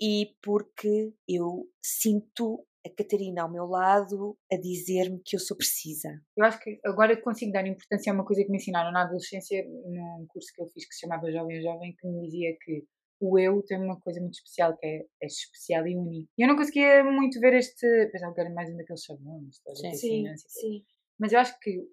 e 0.00 0.34
porque 0.42 1.12
eu 1.28 1.68
sinto 1.84 2.66
a 2.84 2.90
Catarina 2.90 3.42
ao 3.42 3.52
meu 3.52 3.66
lado 3.66 4.36
a 4.50 4.56
dizer-me 4.56 5.20
que 5.22 5.36
eu 5.36 5.40
sou 5.40 5.56
precisa. 5.56 6.08
Eu 6.36 6.46
acho 6.46 6.58
que 6.58 6.80
agora 6.86 7.20
consigo 7.20 7.52
dar 7.52 7.66
importância 7.66 8.10
a 8.10 8.14
uma 8.14 8.24
coisa 8.24 8.42
que 8.42 8.50
me 8.50 8.56
ensinaram 8.56 8.90
na 8.90 9.02
adolescência, 9.02 9.62
num 9.62 10.26
curso 10.26 10.48
que 10.54 10.62
eu 10.62 10.66
fiz 10.68 10.88
que 10.88 10.94
se 10.94 11.00
chamava 11.00 11.30
Jovem 11.30 11.62
Jovem, 11.62 11.94
que 11.96 12.08
me 12.08 12.22
dizia 12.22 12.56
que 12.60 12.84
o 13.22 13.38
eu 13.38 13.62
tem 13.62 13.78
uma 13.78 14.00
coisa 14.00 14.20
muito 14.20 14.34
especial, 14.34 14.76
que 14.76 14.84
é, 14.84 15.06
é 15.22 15.26
especial 15.26 15.86
e 15.86 15.96
único. 15.96 16.28
E 16.36 16.42
eu 16.42 16.48
não 16.48 16.56
conseguia 16.56 17.04
muito 17.04 17.38
ver 17.38 17.54
este. 17.54 17.86
Pensava 18.10 18.34
que 18.34 18.40
era 18.40 18.50
mais 18.50 18.68
um 18.68 18.76
daqueles 18.76 19.04
chavões, 19.04 19.60
sim, 19.74 19.94
sim, 19.94 20.36
sim. 20.36 20.84
Mas 21.18 21.32
eu 21.32 21.38
acho 21.38 21.58
que 21.60 21.88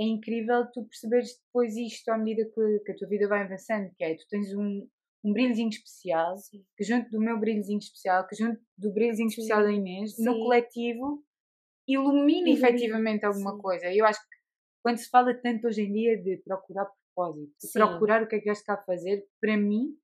é 0.00 0.04
incrível 0.04 0.66
tu 0.72 0.84
perceberes 0.84 1.38
depois 1.44 1.76
isto 1.76 2.08
à 2.08 2.16
medida 2.16 2.48
que, 2.48 2.78
que 2.80 2.92
a 2.92 2.96
tua 2.96 3.08
vida 3.08 3.28
vai 3.28 3.42
avançando, 3.42 3.92
que 3.94 4.02
é 4.02 4.14
tu 4.14 4.26
tens 4.30 4.54
um, 4.54 4.88
um 5.22 5.32
brilhozinho 5.34 5.68
especial, 5.68 6.38
sim. 6.38 6.64
que 6.78 6.82
junto 6.82 7.10
do 7.10 7.20
meu 7.20 7.38
brilhozinho 7.38 7.78
especial, 7.78 8.26
que 8.26 8.34
junto 8.34 8.58
do 8.78 8.90
brilhozinho 8.90 9.28
especial 9.28 9.62
da 9.62 9.70
Inês, 9.70 10.16
sim. 10.16 10.24
no 10.24 10.32
coletivo, 10.38 11.22
ilumina 11.86 12.46
sim. 12.46 12.54
efetivamente 12.54 13.26
alguma 13.26 13.58
coisa. 13.58 13.90
E 13.90 13.98
eu 13.98 14.06
acho 14.06 14.18
que 14.18 14.36
quando 14.82 14.96
se 14.96 15.10
fala 15.10 15.34
tanto 15.34 15.66
hoje 15.66 15.82
em 15.82 15.92
dia 15.92 16.16
de 16.16 16.38
procurar 16.38 16.86
propósito, 17.14 17.52
de 17.62 17.72
procurar 17.72 18.22
o 18.22 18.26
que 18.26 18.36
é 18.36 18.38
que 18.38 18.46
vais 18.46 18.58
estar 18.58 18.74
a 18.74 18.82
fazer, 18.82 19.26
para 19.40 19.56
mim 19.56 19.94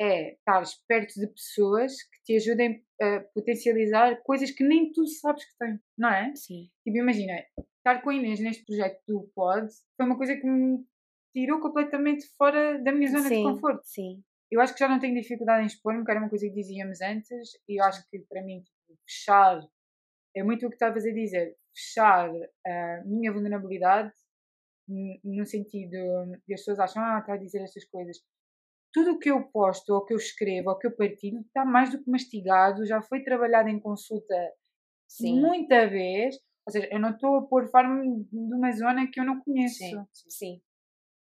é 0.00 0.34
estar 0.34 0.62
perto 0.86 1.14
de 1.20 1.26
pessoas 1.26 1.92
que 2.02 2.22
te 2.24 2.36
ajudem 2.36 2.84
a 3.00 3.20
potencializar 3.34 4.20
coisas 4.22 4.50
que 4.50 4.64
nem 4.64 4.92
tu 4.92 5.06
sabes 5.06 5.44
que 5.44 5.56
tens, 5.58 5.80
não 5.96 6.08
é? 6.08 6.32
Sim. 6.34 6.68
Tipo, 6.84 6.98
imagina, 6.98 7.44
estar 7.78 8.02
com 8.02 8.10
a 8.10 8.14
Inês 8.14 8.40
neste 8.40 8.64
projeto 8.64 9.00
do 9.06 9.30
Pod 9.34 9.68
foi 9.96 10.06
uma 10.06 10.16
coisa 10.16 10.36
que 10.36 10.46
me 10.46 10.84
tirou 11.32 11.60
completamente 11.60 12.26
fora 12.36 12.78
da 12.82 12.92
minha 12.92 13.10
zona 13.10 13.28
sim, 13.28 13.36
de 13.36 13.42
conforto. 13.42 13.82
Sim. 13.84 14.22
Eu 14.50 14.60
acho 14.60 14.72
que 14.72 14.80
já 14.80 14.88
não 14.88 14.98
tenho 14.98 15.20
dificuldade 15.20 15.62
em 15.62 15.66
expor-me, 15.66 16.04
que 16.04 16.10
era 16.10 16.20
uma 16.20 16.30
coisa 16.30 16.46
que 16.46 16.54
dizíamos 16.54 17.00
antes, 17.00 17.50
e 17.68 17.80
eu 17.80 17.84
acho 17.84 18.08
que 18.08 18.18
para 18.20 18.42
mim, 18.42 18.62
tipo, 18.62 18.98
fechar, 19.06 19.60
é 20.34 20.42
muito 20.42 20.66
o 20.66 20.70
que 20.70 20.76
estavas 20.76 21.04
a 21.04 21.10
dizer, 21.10 21.56
fechar 21.74 22.30
a 22.66 23.02
minha 23.04 23.32
vulnerabilidade 23.32 24.12
no 25.22 25.44
sentido 25.44 25.90
de 26.46 26.54
as 26.54 26.60
pessoas 26.60 26.78
acham, 26.78 27.02
ah, 27.04 27.18
está 27.18 27.34
a 27.34 27.36
dizer 27.36 27.60
estas 27.60 27.84
coisas 27.84 28.16
tudo 28.98 29.12
o 29.12 29.18
que 29.18 29.30
eu 29.30 29.44
posto, 29.44 29.94
ou 29.94 30.04
que 30.04 30.12
eu 30.12 30.16
escrevo, 30.16 30.70
ou 30.70 30.76
que 30.76 30.88
eu 30.88 30.90
partilho, 30.90 31.40
está 31.42 31.64
mais 31.64 31.90
do 31.90 32.02
que 32.02 32.10
mastigado, 32.10 32.84
já 32.84 33.00
foi 33.00 33.22
trabalhado 33.22 33.68
em 33.68 33.78
consulta 33.78 34.34
Sim. 35.06 35.40
muita 35.40 35.86
vez. 35.86 36.36
Ou 36.66 36.72
seja, 36.72 36.88
eu 36.90 36.98
não 36.98 37.10
estou 37.10 37.36
a 37.36 37.46
pôr 37.46 37.68
farm 37.70 38.24
de 38.24 38.54
uma 38.54 38.72
zona 38.72 39.06
que 39.06 39.20
eu 39.20 39.24
não 39.24 39.40
conheço. 39.40 39.78
Sim. 39.78 40.04
Sim. 40.12 40.62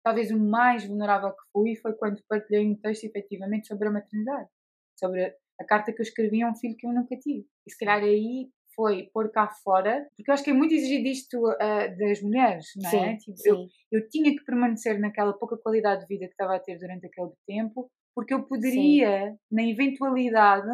Talvez 0.01 0.31
o 0.31 0.39
mais 0.39 0.85
vulnerável 0.85 1.31
que 1.31 1.43
fui 1.51 1.75
foi 1.75 1.93
quando 1.95 2.23
partilhei 2.29 2.65
um 2.65 2.75
texto 2.75 3.03
efetivamente 3.03 3.67
sobre 3.67 3.89
a 3.89 3.91
maternidade. 3.91 4.49
Sobre 4.97 5.35
a 5.59 5.65
carta 5.65 5.91
que 5.91 5.99
eu 5.99 6.03
escrevi 6.03 6.41
a 6.41 6.49
um 6.49 6.55
filho 6.55 6.77
que 6.77 6.87
eu 6.87 6.93
nunca 6.93 7.17
tive. 7.17 7.45
E 7.67 7.71
se 7.71 7.77
calhar 7.77 8.01
aí 8.01 8.49
foi 8.75 9.09
pôr 9.13 9.31
cá 9.31 9.47
fora, 9.47 10.07
porque 10.15 10.29
eu 10.29 10.33
acho 10.33 10.43
que 10.43 10.49
é 10.49 10.53
muito 10.53 10.73
exigido 10.73 11.07
isto 11.07 11.37
uh, 11.37 11.97
das 11.97 12.21
mulheres, 12.21 12.65
não 12.75 12.89
é? 12.89 12.91
Sim, 12.91 13.17
tipo, 13.17 13.37
sim. 13.37 13.49
Eu, 13.49 13.67
eu 13.91 14.09
tinha 14.09 14.31
que 14.35 14.43
permanecer 14.43 14.99
naquela 14.99 15.33
pouca 15.33 15.57
qualidade 15.57 16.01
de 16.01 16.07
vida 16.07 16.25
que 16.25 16.33
estava 16.33 16.55
a 16.55 16.59
ter 16.59 16.77
durante 16.77 17.07
aquele 17.07 17.31
tempo, 17.47 17.89
porque 18.13 18.33
eu 18.33 18.43
poderia, 18.43 19.31
sim. 19.31 19.37
na 19.51 19.63
eventualidade, 19.63 20.67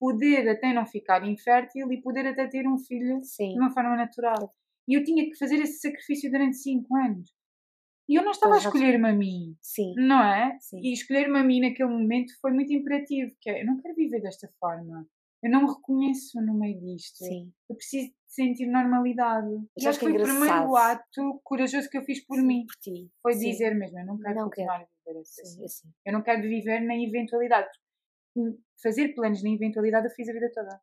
poder 0.00 0.48
até 0.48 0.72
não 0.72 0.84
ficar 0.84 1.26
infértil 1.26 1.92
e 1.92 2.02
poder 2.02 2.26
até 2.26 2.48
ter 2.48 2.66
um 2.66 2.78
filho 2.78 3.22
sim. 3.22 3.52
de 3.52 3.58
uma 3.58 3.72
forma 3.72 3.96
natural. 3.96 4.52
E 4.88 4.94
eu 4.94 5.04
tinha 5.04 5.24
que 5.24 5.36
fazer 5.36 5.56
esse 5.60 5.80
sacrifício 5.80 6.30
durante 6.30 6.56
cinco 6.56 6.96
anos. 6.96 7.30
E 8.08 8.16
eu 8.16 8.24
não 8.24 8.32
estava 8.32 8.54
pois 8.54 8.66
a 8.66 8.68
escolher-me 8.68 9.08
a 9.08 9.12
mim. 9.12 9.56
Sim. 9.62 9.94
Não 9.96 10.22
é? 10.22 10.56
Sim. 10.60 10.80
E 10.82 10.92
escolher-me 10.92 11.38
a 11.38 11.44
mim 11.44 11.60
naquele 11.60 11.88
momento 11.88 12.32
foi 12.40 12.50
muito 12.52 12.72
imperativo, 12.72 13.32
que 13.40 13.48
é, 13.48 13.62
eu 13.62 13.66
não 13.66 13.80
quero 13.80 13.94
viver 13.94 14.20
desta 14.20 14.48
forma 14.58 15.06
eu 15.42 15.50
não 15.50 15.62
me 15.62 15.68
reconheço 15.72 16.40
no 16.40 16.58
meio 16.58 16.78
disto. 16.80 17.16
Sim. 17.24 17.52
Eu 17.68 17.76
preciso 17.76 18.08
de 18.08 18.14
sentir 18.26 18.66
normalidade. 18.66 19.48
e 19.76 19.86
acho 19.86 19.98
que 19.98 20.06
foi 20.06 20.16
o 20.16 20.22
primeiro 20.22 20.76
ato 20.76 21.40
corajoso 21.42 21.88
que 21.90 21.98
eu 21.98 22.04
fiz 22.04 22.24
por 22.24 22.36
Sim, 22.38 22.46
mim. 22.46 22.64
Por 22.66 22.76
ti. 22.80 23.10
Foi 23.20 23.34
Sim. 23.34 23.50
dizer 23.50 23.74
mesmo, 23.74 23.98
eu 23.98 24.06
não 24.06 24.18
quero 24.18 24.34
não 24.36 24.44
continuar 24.44 24.78
quero. 24.78 24.90
a 24.90 25.10
viver 25.10 25.20
assim. 25.20 25.44
Sim, 25.44 25.64
assim. 25.64 25.88
Eu 26.06 26.12
não 26.12 26.22
quero 26.22 26.42
viver 26.42 26.80
na 26.80 26.96
eventualidade. 26.96 27.70
Fazer 28.82 29.14
planos 29.14 29.42
na 29.42 29.50
eventualidade 29.50 30.06
eu 30.06 30.10
fiz 30.12 30.28
a 30.28 30.32
vida 30.32 30.50
toda. 30.54 30.80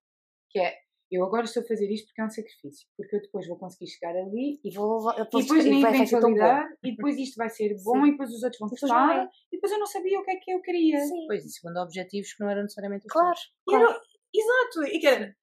Que 0.52 0.60
é, 0.60 0.76
eu 1.12 1.24
agora 1.24 1.46
estou 1.46 1.64
a 1.64 1.66
fazer 1.66 1.90
isto 1.92 2.06
porque 2.08 2.22
é 2.22 2.26
um 2.26 2.30
sacrifício. 2.30 2.88
Porque 2.96 3.16
eu 3.16 3.22
depois 3.22 3.48
vou 3.48 3.58
conseguir 3.58 3.88
chegar 3.88 4.16
ali 4.16 4.60
e 4.64 4.72
vou. 4.76 5.10
E 5.12 5.18
depois 5.24 5.66
na 5.66 5.90
eventualidade, 5.90 6.76
e 6.84 6.92
depois 6.92 7.18
isto 7.18 7.36
vai 7.36 7.50
ser 7.50 7.76
bom, 7.84 8.04
Sim. 8.04 8.08
e 8.08 8.12
depois 8.12 8.30
os 8.30 8.44
outros 8.44 8.60
vão 8.60 8.70
gostar, 8.70 9.30
e 9.52 9.56
depois 9.56 9.72
eu 9.72 9.80
não 9.80 9.88
sabia 9.88 10.20
o 10.20 10.24
que 10.24 10.32
é 10.32 10.36
que 10.36 10.52
eu 10.52 10.62
queria. 10.62 11.00
Sim. 11.00 11.26
Pois, 11.28 11.46
e 11.46 11.50
segundo 11.50 11.78
objetivos 11.78 12.34
que 12.34 12.44
não 12.44 12.50
eram 12.50 12.62
necessariamente 12.64 13.06
os 13.08 13.12
Claro. 13.14 13.38
claro. 13.66 14.00
Exato. 14.34 14.84
E 14.94 15.00
que 15.00 15.36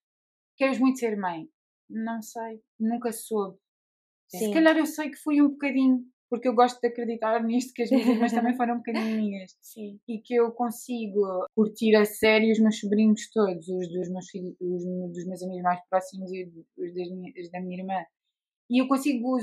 Queres 0.57 0.79
muito 0.79 0.99
ser 0.99 1.17
mãe? 1.17 1.49
Não 1.89 2.23
sei. 2.23 2.63
Nunca 2.81 3.13
soube. 3.13 3.59
Sim. 4.29 4.39
Se 4.39 4.53
calhar 4.53 4.77
eu 4.77 4.87
sei 4.87 5.11
que 5.11 5.17
fui 5.17 5.41
um 5.41 5.51
bocadinho, 5.51 6.05
porque 6.29 6.49
eu 6.49 6.55
gosto 6.55 6.81
de 6.81 6.89
acreditar 6.89 7.43
nisto, 7.45 7.73
que 7.75 7.83
as 7.83 7.91
minhas 7.91 8.09
irmãs 8.09 8.33
também 8.33 8.57
foram 8.57 8.75
um 8.75 8.79
bocadinho 8.79 9.17
minhas. 9.17 9.57
Sim. 9.61 10.01
E 10.09 10.19
que 10.19 10.35
eu 10.35 10.51
consigo 10.53 11.47
curtir 11.55 11.95
a 11.95 12.05
sério 12.05 12.51
os 12.51 12.59
meus 12.59 12.81
sobrinhos 12.81 13.31
todos, 13.31 13.69
os 13.69 13.89
dos 13.89 14.09
meus 14.11 14.29
filhos, 14.29 14.57
os 14.61 14.85
dos 15.13 15.27
meus 15.27 15.43
amigos 15.43 15.63
mais 15.63 15.81
próximos 15.89 16.33
e 16.33 16.45
os 16.77 16.95
das 16.95 17.09
os 17.09 17.51
da 17.51 17.61
minha 17.61 17.79
irmã. 17.81 18.05
E 18.69 18.83
eu 18.83 18.89
consigo 18.89 19.37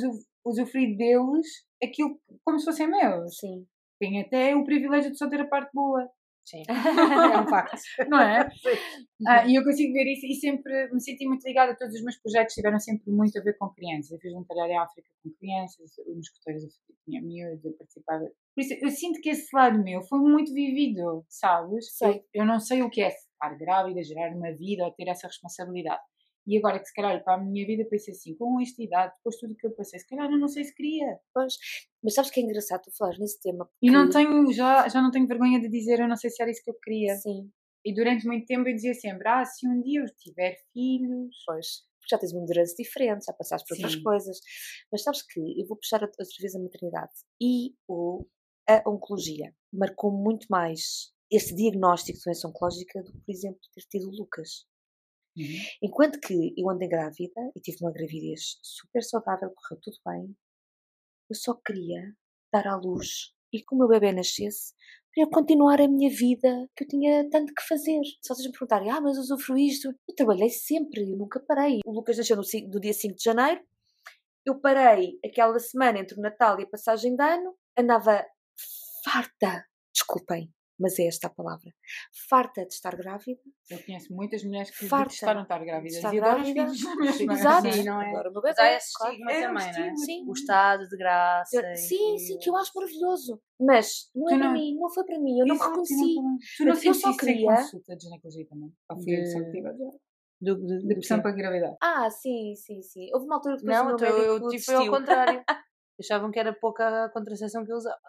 usufruir 0.44 0.98
deles 0.98 1.48
aquilo 1.82 2.20
como 2.44 2.60
se 2.60 2.66
fossem 2.66 2.90
meus. 2.90 3.38
Sim. 3.38 3.66
Tenho 4.00 4.26
até 4.26 4.56
o 4.56 4.66
privilégio 4.66 5.12
de 5.12 5.18
só 5.18 5.30
ter 5.30 5.40
a 5.40 5.48
parte 5.48 5.72
boa. 5.74 6.10
Sim, 6.46 6.64
é 7.34 7.40
um 7.40 7.48
facto. 7.48 7.78
Não 8.10 8.20
é? 8.20 8.50
Ah, 9.26 9.48
e 9.48 9.56
eu 9.56 9.64
consigo 9.64 9.94
ver 9.94 10.04
isso 10.12 10.26
e 10.26 10.36
sempre 10.36 10.92
me 10.92 11.00
senti 11.00 11.26
muito 11.26 11.48
ligada 11.48 11.72
a 11.72 11.76
todos 11.78 11.96
os 11.96 12.04
meus 12.04 12.18
projetos, 12.18 12.54
tiveram 12.54 12.78
sempre 12.78 13.10
muito 13.10 13.40
a 13.40 13.42
ver 13.42 13.54
com 13.58 13.70
crianças. 13.70 14.12
Eu 14.12 14.20
fiz 14.20 14.34
voluntariado 14.34 14.74
em 14.74 14.78
África 14.78 15.08
com 15.24 15.30
crianças, 15.40 15.92
nos 16.06 16.28
escuteiros 16.28 16.64
eu 16.66 16.96
tinha 17.06 17.22
miúdos, 17.22 17.64
eu 17.64 17.72
participava. 17.72 18.26
Por 18.54 18.62
isso, 18.62 18.74
eu 18.82 18.90
sinto 18.90 19.22
que 19.22 19.30
esse 19.30 19.48
lado 19.56 19.82
meu 19.82 20.02
foi 20.02 20.20
muito 20.20 20.54
vivido, 20.54 21.26
sabes? 21.30 21.96
Sei. 21.96 22.18
Eu, 22.34 22.42
eu 22.42 22.46
não 22.46 22.60
sei 22.60 22.84
o 22.84 22.90
que 22.90 23.02
é 23.02 23.08
estar 23.08 23.58
grávida, 23.58 24.04
gerar 24.04 24.36
uma 24.36 24.52
vida 24.52 24.84
ou 24.84 24.92
ter 24.92 25.08
essa 25.08 25.28
responsabilidade. 25.28 26.02
E 26.46 26.58
agora 26.58 26.80
que 26.80 26.86
se 26.86 26.94
calhar 26.94 27.24
para 27.24 27.36
a 27.36 27.44
minha 27.44 27.66
vida 27.66 27.86
pensei 27.90 28.14
assim, 28.14 28.36
com 28.36 28.60
esta 28.60 28.82
idade, 28.84 29.14
depois 29.18 29.38
tudo 29.38 29.54
o 29.54 29.56
que 29.56 29.66
eu 29.66 29.72
passei, 29.72 30.00
se 30.00 30.08
calhar 30.08 30.30
eu 30.30 30.38
não 30.38 30.48
sei 30.48 30.64
se 30.64 30.76
queria. 30.76 31.20
Pois, 31.34 31.56
mas 32.04 32.14
sabes 32.14 32.32
que 32.32 32.40
é 32.40 32.44
engraçado 32.44 32.82
tu 32.82 32.92
falares 32.98 33.20
nesse 33.20 33.40
tema? 33.42 33.66
Porque... 33.66 33.88
E 33.88 33.92
não 33.92 34.10
tenho, 34.10 34.52
já, 34.52 34.88
já 34.90 35.02
não 35.02 35.12
tenho 35.12 35.28
vergonha 35.28 35.60
de 35.60 35.70
dizer, 35.70 36.00
eu 36.00 36.08
não 36.08 36.18
sei 36.18 36.30
se 36.30 36.42
era 36.42 36.52
isso 36.52 36.64
que 36.64 36.70
eu 36.70 36.78
queria. 36.84 37.16
Sim. 37.16 37.50
E 37.86 37.94
durante 37.94 38.26
muito 38.26 38.46
tempo 38.46 38.68
eu 38.68 38.76
dizia 38.76 38.94
sempre, 38.94 39.28
ah, 39.28 39.44
se 39.46 39.68
um 39.68 39.82
dia 39.82 40.02
eu 40.02 40.06
tiver 40.18 40.56
filhos... 40.74 41.36
Pois, 41.46 41.68
já 42.10 42.18
tens 42.18 42.34
uma 42.34 42.44
endurance 42.44 42.76
diferente, 42.76 43.26
já 43.26 43.34
passaste 43.34 43.68
por 43.68 43.76
Sim. 43.76 43.84
outras 43.84 44.02
coisas. 44.02 44.40
Mas 44.92 45.04
sabes 45.04 45.22
que 45.26 45.40
eu 45.40 45.66
vou 45.68 45.78
puxar 45.78 46.02
outra 46.02 46.26
vez 46.40 46.56
a 46.56 46.60
maternidade 46.60 47.12
e 47.42 47.74
o, 47.88 48.26
a 48.68 48.90
oncologia 48.90 49.54
marcou 49.72 50.12
muito 50.12 50.48
mais 50.50 51.14
esse 51.32 51.56
diagnóstico 51.56 52.18
de 52.18 52.26
doença 52.26 52.48
oncológica 52.48 53.02
do 53.02 53.12
que, 53.12 53.20
por 53.20 53.32
exemplo, 53.32 53.60
ter 53.74 53.82
tido 53.90 54.08
o 54.08 54.16
Lucas. 54.16 54.66
Uhum. 55.36 55.46
Enquanto 55.82 56.20
que 56.20 56.54
eu 56.58 56.70
andei 56.70 56.88
grávida 56.88 57.52
e 57.56 57.60
tive 57.60 57.78
uma 57.82 57.92
gravidez 57.92 58.58
super 58.62 59.02
saudável, 59.04 59.52
correu 59.56 59.82
tudo 59.82 59.98
bem, 60.06 60.36
eu 61.30 61.36
só 61.36 61.54
queria 61.56 62.16
dar 62.52 62.68
à 62.68 62.76
luz 62.76 63.34
e 63.52 63.60
que 63.60 63.76
o 63.76 63.78
meu 63.78 63.88
bebê 63.88 64.12
nascesse 64.12 64.74
para 65.14 65.24
eu 65.24 65.30
continuar 65.30 65.80
a 65.80 65.88
minha 65.88 66.10
vida 66.10 66.68
que 66.76 66.84
eu 66.84 66.88
tinha 66.88 67.30
tanto 67.30 67.54
que 67.54 67.68
fazer. 67.68 68.02
Se 68.22 68.28
vocês 68.28 68.48
me 68.48 68.52
perguntarem, 68.52 68.90
ah, 68.90 69.00
mas 69.00 69.18
usufruí 69.18 69.68
isto, 69.68 69.88
eu 70.08 70.16
trabalhei 70.16 70.50
sempre, 70.50 71.02
eu 71.02 71.18
nunca 71.18 71.40
parei. 71.40 71.80
O 71.86 71.92
Lucas 71.92 72.18
nasceu 72.18 72.36
no, 72.36 72.44
do 72.70 72.80
dia 72.80 72.94
5 72.94 73.16
de 73.16 73.24
janeiro, 73.24 73.62
eu 74.46 74.60
parei 74.60 75.20
aquela 75.24 75.58
semana 75.60 76.00
entre 76.00 76.18
o 76.18 76.22
Natal 76.22 76.60
e 76.60 76.64
a 76.64 76.68
passagem 76.68 77.16
de 77.16 77.24
ano, 77.24 77.56
andava 77.78 78.26
farta, 79.06 79.66
desculpem, 79.94 80.52
mas 80.80 80.98
é 81.00 81.08
esta 81.08 81.28
a 81.28 81.30
palavra. 81.30 81.72
Farta 82.28 82.66
de 82.66 82.74
estar 82.74 82.96
grávida. 82.96 83.42
Eu 83.70 83.84
conheço 83.84 84.14
muitas 84.14 84.44
mulheres 84.44 84.70
que 84.72 84.88
farta 84.88 85.12
a 85.12 85.42
estar 85.42 85.64
grávidas 85.64 85.98
estar 85.98 86.14
e 86.14 86.18
grávida. 86.18 86.68
Exato. 87.34 87.72
Sim, 87.72 87.84
não 87.84 88.02
é? 88.02 88.10
Agora, 88.10 88.32
mas 88.32 88.58
há 88.58 88.74
esse 88.74 88.88
estigma 88.88 89.32
é 89.32 89.42
também, 89.42 89.72
não 89.72 89.86
é? 89.86 89.96
Sim. 89.96 90.26
O 90.28 90.34
estado 90.34 90.88
de 90.88 90.98
graça. 90.98 91.56
Eu, 91.56 91.76
sim, 91.76 92.18
sim, 92.18 92.38
que 92.40 92.50
eu 92.50 92.56
acho 92.58 92.72
maravilhoso. 92.76 93.42
Mas 93.60 94.10
não 94.16 94.30
é 94.30 94.38
para 94.38 94.52
mim, 94.52 94.76
não 94.76 94.90
foi 94.90 95.06
para 95.06 95.20
mim, 95.20 95.40
eu 95.40 95.46
não 95.46 95.56
me 95.56 95.62
reconheci. 95.62 96.16
Tu 96.58 96.66
não 96.66 96.74
eu 96.74 96.94
só 96.94 97.18
queria. 97.18 97.56
consulta 97.56 97.96
de 97.96 98.04
ginecologia 98.04 98.46
também? 98.48 98.74
Ou 98.90 98.98
eu 98.98 99.04
que 99.04 99.52
tive 99.52 99.70
do, 100.44 100.56
do, 100.56 100.88
de 100.88 100.96
pressão 100.96 101.22
para 101.22 101.32
engravidar. 101.32 101.76
Ah, 101.82 102.10
sim, 102.10 102.54
sim, 102.56 102.82
sim. 102.82 103.10
Houve 103.14 103.26
uma 103.26 103.36
altura 103.36 103.58
que 103.58 103.64
Não, 103.64 103.94
então 103.94 104.08
eu 104.18 104.48
tive 104.50 104.74
ao 104.74 104.90
contrário. 104.90 105.44
Achavam 106.00 106.32
que 106.32 106.40
era 106.40 106.52
pouca 106.54 107.06
a 107.06 107.10
contracepção 107.10 107.66
que 107.66 107.72
eu 107.72 107.78
usava. 107.78 108.00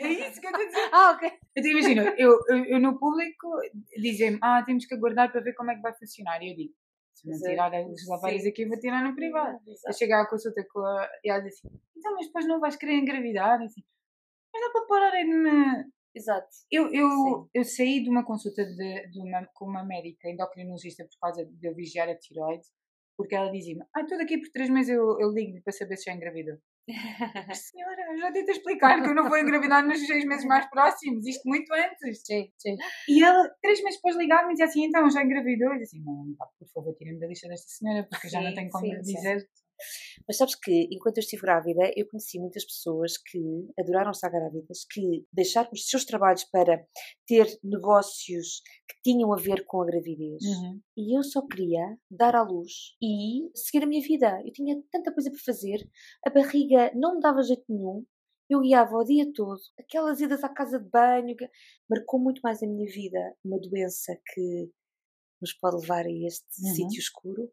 É 0.00 0.08
isso 0.08 0.40
que 0.40 0.46
eu 0.46 0.50
estou 0.50 0.64
a 0.64 0.68
dizer. 0.68 0.90
ah, 0.92 1.10
ok. 1.12 1.32
Então 1.56 1.70
imagina, 1.70 2.14
eu, 2.18 2.38
eu, 2.48 2.64
eu 2.66 2.80
no 2.80 2.98
público 2.98 3.48
dizem-me, 3.98 4.38
ah, 4.42 4.62
temos 4.64 4.84
que 4.86 4.94
aguardar 4.94 5.32
para 5.32 5.40
ver 5.40 5.54
como 5.54 5.70
é 5.70 5.74
que 5.74 5.80
vai 5.80 5.94
funcionar. 5.94 6.42
E 6.42 6.50
eu 6.50 6.56
digo, 6.56 6.74
Se 7.14 7.28
não 7.28 7.38
tirar 7.38 7.72
os 7.86 8.08
ovários 8.08 8.44
aqui, 8.46 8.66
vou 8.66 8.78
tirar 8.78 9.02
no 9.02 9.14
privado. 9.14 9.58
Eu 9.86 9.92
cheguei 9.92 10.14
à 10.14 10.26
consulta 10.28 10.62
com 10.70 10.80
a, 10.80 11.08
e 11.24 11.30
ela 11.30 11.40
disse 11.40 11.66
assim, 11.66 11.80
então, 11.96 12.14
mas 12.14 12.26
depois 12.26 12.46
não 12.46 12.60
vais 12.60 12.76
querer 12.76 12.94
engravidar? 12.94 13.60
Assim, 13.62 13.82
mas 14.52 14.62
dá 14.62 14.70
para 14.70 14.86
pararem 14.86 15.24
de 15.26 15.36
me... 15.36 15.92
Exato. 16.14 16.48
Eu, 16.70 16.92
eu, 16.92 17.48
eu 17.54 17.64
saí 17.64 18.02
de 18.02 18.10
uma 18.10 18.24
consulta 18.24 18.62
de, 18.66 19.08
de 19.08 19.18
uma, 19.18 19.46
com 19.54 19.64
uma 19.64 19.82
médica 19.82 20.28
endocrinologista 20.28 21.04
por 21.04 21.18
causa 21.18 21.46
de 21.46 21.66
eu 21.66 21.74
vigiar 21.74 22.08
a 22.10 22.14
tiroide, 22.14 22.64
porque 23.16 23.34
ela 23.34 23.50
dizia-me, 23.50 23.82
ah, 23.94 24.02
estou 24.02 24.18
daqui 24.18 24.36
por 24.36 24.50
três 24.50 24.68
meses 24.68 24.94
eu, 24.94 25.18
eu 25.18 25.30
ligo-lhe 25.32 25.62
para 25.62 25.72
saber 25.72 25.96
se 25.96 26.04
já 26.04 26.12
engravidou. 26.14 26.58
Senhora, 27.54 28.18
já 28.18 28.32
tentei 28.32 28.54
explicar 28.54 29.00
que 29.00 29.08
eu 29.08 29.14
não 29.14 29.28
vou 29.28 29.38
engravidar 29.38 29.84
nos 29.84 30.04
seis 30.04 30.24
meses 30.24 30.44
mais 30.44 30.68
próximos, 30.68 31.26
isto 31.26 31.48
muito 31.48 31.72
antes. 31.72 32.22
Sim, 32.24 32.50
sim. 32.58 32.76
E 33.08 33.22
ela, 33.22 33.48
três 33.62 33.82
meses 33.82 33.98
depois, 33.98 34.16
ligava-me 34.16 34.50
e 34.50 34.54
dizia 34.54 34.66
assim: 34.66 34.84
então 34.84 35.08
já 35.08 35.22
engravidou? 35.22 35.72
Eu 35.72 35.78
disse 35.78 35.96
assim: 35.96 36.04
não, 36.04 36.34
por 36.58 36.68
favor, 36.74 36.94
tirem-me 36.94 37.20
da 37.20 37.26
lista 37.28 37.48
desta 37.48 37.68
senhora, 37.68 38.06
porque 38.10 38.28
sim, 38.28 38.32
já 38.32 38.40
não 38.40 38.54
tenho 38.54 38.70
como 38.70 38.84
sim, 38.84 39.00
dizer. 39.00 39.40
Sim. 39.40 39.61
Mas 40.26 40.36
sabes 40.36 40.54
que, 40.54 40.88
enquanto 40.90 41.18
eu 41.18 41.22
estive 41.22 41.42
grávida, 41.42 41.92
eu 41.96 42.06
conheci 42.08 42.38
muitas 42.38 42.64
pessoas 42.64 43.16
que 43.18 43.40
adoraram 43.78 44.10
estar 44.10 44.30
grávidas, 44.30 44.84
que 44.90 45.24
deixaram 45.32 45.70
os 45.72 45.88
seus 45.88 46.04
trabalhos 46.04 46.44
para 46.44 46.84
ter 47.26 47.46
negócios 47.62 48.62
que 48.88 49.12
tinham 49.12 49.32
a 49.32 49.36
ver 49.36 49.64
com 49.66 49.82
a 49.82 49.86
gravidez. 49.86 50.42
Uhum. 50.44 50.80
E 50.96 51.16
eu 51.16 51.22
só 51.22 51.46
queria 51.46 51.96
dar 52.10 52.34
à 52.34 52.42
luz 52.42 52.94
e 53.02 53.50
seguir 53.54 53.84
a 53.84 53.86
minha 53.86 54.02
vida. 54.02 54.40
Eu 54.44 54.52
tinha 54.52 54.80
tanta 54.90 55.12
coisa 55.12 55.30
para 55.30 55.40
fazer, 55.44 55.88
a 56.26 56.30
barriga 56.30 56.92
não 56.94 57.14
me 57.14 57.20
dava 57.20 57.42
jeito 57.42 57.64
nenhum. 57.68 58.04
Eu 58.50 58.60
guiava 58.60 58.94
o 58.96 59.04
dia 59.04 59.32
todo, 59.32 59.58
aquelas 59.78 60.20
idas 60.20 60.44
à 60.44 60.48
casa 60.48 60.78
de 60.78 60.88
banho, 60.90 61.34
marcou 61.88 62.20
muito 62.20 62.40
mais 62.42 62.62
a 62.62 62.66
minha 62.66 62.86
vida 62.86 63.34
uma 63.42 63.58
doença 63.58 64.14
que 64.34 64.70
nos 65.40 65.54
pode 65.54 65.80
levar 65.80 66.04
a 66.04 66.10
este 66.10 66.44
uhum. 66.62 66.74
sítio 66.74 66.98
escuro 66.98 67.50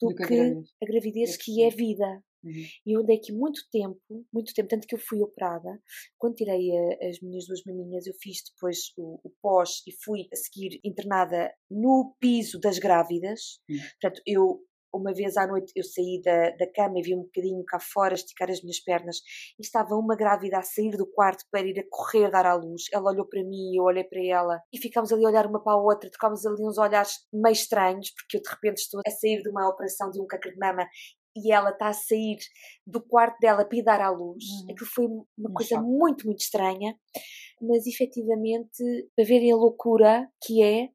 do, 0.00 0.08
do 0.08 0.14
que, 0.14 0.26
que, 0.26 0.34
a 0.34 0.36
gravidez, 0.36 0.70
a 0.82 0.86
gravidez 0.86 1.36
que 1.36 1.62
é 1.62 1.70
vida. 1.70 2.22
Uhum. 2.42 2.64
E 2.86 2.96
eu 2.96 3.00
andei 3.00 3.16
aqui 3.16 3.32
muito 3.32 3.60
tempo, 3.70 4.00
muito 4.32 4.54
tempo, 4.54 4.68
tanto 4.68 4.86
que 4.86 4.94
eu 4.94 4.98
fui 4.98 5.20
operada. 5.20 5.78
Quando 6.18 6.36
tirei 6.36 6.70
a, 6.70 7.08
as 7.08 7.20
minhas 7.20 7.46
duas 7.46 7.60
maminhas, 7.66 8.06
eu 8.06 8.14
fiz 8.20 8.38
depois 8.50 8.92
o, 8.96 9.20
o, 9.22 9.30
pós 9.42 9.82
e 9.86 9.92
fui 10.02 10.26
a 10.32 10.36
seguir 10.36 10.80
internada 10.82 11.52
no 11.70 12.16
piso 12.18 12.58
das 12.58 12.78
grávidas. 12.78 13.60
Uhum. 13.68 13.78
Portanto, 14.00 14.22
eu 14.26 14.60
uma 14.92 15.12
vez 15.12 15.36
à 15.36 15.46
noite 15.46 15.72
eu 15.76 15.84
saí 15.84 16.20
da, 16.24 16.50
da 16.50 16.70
cama 16.72 16.98
e 16.98 17.02
vi 17.02 17.14
um 17.14 17.22
bocadinho 17.22 17.64
cá 17.64 17.78
fora 17.80 18.14
esticar 18.14 18.50
as 18.50 18.60
minhas 18.62 18.80
pernas 18.80 19.18
e 19.58 19.62
estava 19.62 19.94
uma 19.94 20.16
grávida 20.16 20.58
a 20.58 20.62
sair 20.62 20.96
do 20.96 21.06
quarto 21.06 21.44
para 21.50 21.66
ir 21.66 21.78
a 21.78 21.84
correr 21.88 22.30
dar 22.30 22.46
à 22.46 22.54
luz. 22.54 22.84
Ela 22.92 23.10
olhou 23.10 23.26
para 23.26 23.42
mim 23.42 23.72
e 23.72 23.78
eu 23.78 23.84
olhei 23.84 24.04
para 24.04 24.24
ela 24.24 24.60
e 24.72 24.78
ficámos 24.78 25.12
ali 25.12 25.24
a 25.24 25.28
olhar 25.28 25.46
uma 25.46 25.62
para 25.62 25.74
a 25.74 25.80
outra, 25.80 26.10
trocámos 26.10 26.44
ali 26.46 26.62
uns 26.64 26.78
olhares 26.78 27.12
meio 27.32 27.52
estranhos 27.52 28.10
porque 28.14 28.36
eu 28.36 28.42
de 28.42 28.48
repente 28.48 28.78
estou 28.78 29.00
a 29.06 29.10
sair 29.10 29.42
de 29.42 29.48
uma 29.48 29.68
operação 29.68 30.10
de 30.10 30.20
um 30.20 30.26
câncer 30.26 30.52
de 30.52 30.58
mama 30.58 30.86
e 31.36 31.52
ela 31.52 31.70
está 31.70 31.88
a 31.88 31.92
sair 31.92 32.38
do 32.86 33.00
quarto 33.00 33.38
dela 33.40 33.64
para 33.64 33.78
ir 33.78 33.84
dar 33.84 34.00
à 34.00 34.10
luz. 34.10 34.44
Uhum. 34.44 34.72
Aquilo 34.72 34.90
foi 34.92 35.06
uma 35.06 35.50
um 35.50 35.54
coisa 35.54 35.76
choque. 35.76 35.86
muito, 35.86 36.26
muito 36.26 36.40
estranha, 36.40 36.96
mas 37.60 37.86
efetivamente 37.86 38.82
para 39.14 39.24
verem 39.24 39.52
a 39.52 39.56
loucura 39.56 40.28
que 40.42 40.62
é 40.62 40.88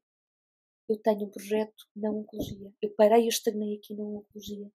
eu 0.88 0.96
tenho 1.02 1.26
um 1.26 1.30
projeto 1.30 1.84
na 1.94 2.10
oncologia. 2.10 2.72
Eu 2.80 2.94
parei, 2.96 3.24
eu 3.24 3.28
estagnei 3.28 3.76
aqui 3.76 3.94
na 3.94 4.04
oncologia. 4.04 4.70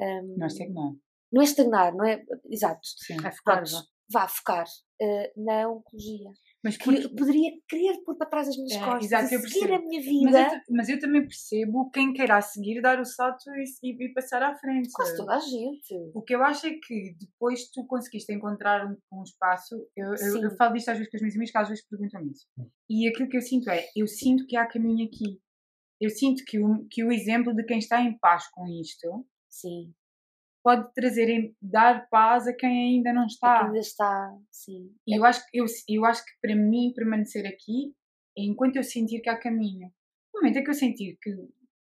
Um, 0.00 0.36
não 0.36 0.44
é 0.44 0.46
estagnar. 0.46 0.92
Não 1.32 1.42
é 1.42 1.44
estagnar, 1.44 1.94
não 1.94 2.04
é? 2.04 2.24
Exato. 2.46 2.80
Sim. 2.82 3.16
É 3.24 3.30
focar, 3.30 3.64
vá. 3.64 3.82
vá 4.10 4.28
focar 4.28 4.66
uh, 4.66 5.44
na 5.44 5.68
oncologia. 5.68 6.30
Mas 6.62 6.76
que... 6.76 6.84
poderia 6.84 7.52
querer 7.68 8.02
pôr 8.04 8.16
para 8.16 8.28
trás 8.28 8.48
as 8.48 8.56
minhas 8.56 8.72
é, 8.72 8.84
costas 8.84 9.04
exato, 9.04 9.34
eu 9.34 9.40
seguir 9.40 9.72
a 9.72 9.78
minha 9.78 10.02
vida. 10.02 10.30
Mas 10.30 10.52
eu, 10.52 10.60
mas 10.70 10.88
eu, 10.88 10.98
também 10.98 11.22
percebo 11.22 11.90
quem 11.90 12.12
queira 12.12 12.40
seguir, 12.40 12.80
dar 12.80 13.00
o 13.00 13.04
salto 13.04 13.44
e, 13.82 14.04
e, 14.04 14.12
passar 14.12 14.42
à 14.42 14.56
frente. 14.56 14.90
Quase 14.92 15.16
toda 15.16 15.36
a 15.36 15.38
gente. 15.38 15.94
O 16.14 16.22
que 16.22 16.34
eu 16.34 16.42
acho 16.42 16.66
é 16.66 16.70
que 16.70 17.14
depois 17.18 17.70
tu 17.70 17.86
conseguiste 17.86 18.32
encontrar 18.32 18.86
um, 18.86 18.96
um 19.12 19.22
espaço. 19.22 19.76
Eu, 19.96 20.14
eu, 20.14 20.42
eu, 20.42 20.56
falo 20.56 20.74
disto 20.74 20.88
às 20.88 20.98
vezes 20.98 21.10
com 21.10 21.16
os 21.16 21.22
meus 21.22 21.34
amigos 21.34 21.52
que 21.52 21.58
às 21.58 21.68
vezes 21.68 21.86
perguntam-me 21.86 22.32
isso. 22.32 22.46
E 22.90 23.08
aquilo 23.08 23.28
que 23.28 23.36
eu 23.36 23.42
sinto 23.42 23.70
é: 23.70 23.84
eu 23.94 24.06
sinto 24.08 24.44
que 24.46 24.56
há 24.56 24.66
caminho 24.66 25.06
aqui. 25.06 25.40
Eu 26.00 26.10
sinto 26.10 26.44
que 26.44 26.58
o, 26.58 26.86
que 26.90 27.04
o 27.04 27.12
exemplo 27.12 27.54
de 27.54 27.64
quem 27.64 27.78
está 27.78 28.00
em 28.00 28.18
paz 28.18 28.48
com 28.50 28.66
isto. 28.66 29.24
Sim 29.48 29.92
pode 30.62 30.92
trazer, 30.94 31.54
dar 31.60 32.08
paz 32.08 32.46
a 32.46 32.54
quem 32.54 32.96
ainda 32.96 33.12
não 33.12 33.26
está. 33.26 33.66
ainda 33.66 33.78
está, 33.78 34.30
sim. 34.50 34.90
E 35.06 35.18
eu 35.18 35.24
acho, 35.24 35.42
eu, 35.52 35.64
eu 35.88 36.04
acho 36.04 36.24
que 36.24 36.32
para 36.40 36.56
mim 36.56 36.92
permanecer 36.94 37.46
aqui, 37.46 37.94
enquanto 38.36 38.76
eu 38.76 38.82
sentir 38.82 39.20
que 39.20 39.30
há 39.30 39.38
caminho. 39.38 39.90
No 40.34 40.40
momento 40.40 40.58
em 40.58 40.64
que 40.64 40.70
eu 40.70 40.74
sentir 40.74 41.18
que, 41.20 41.30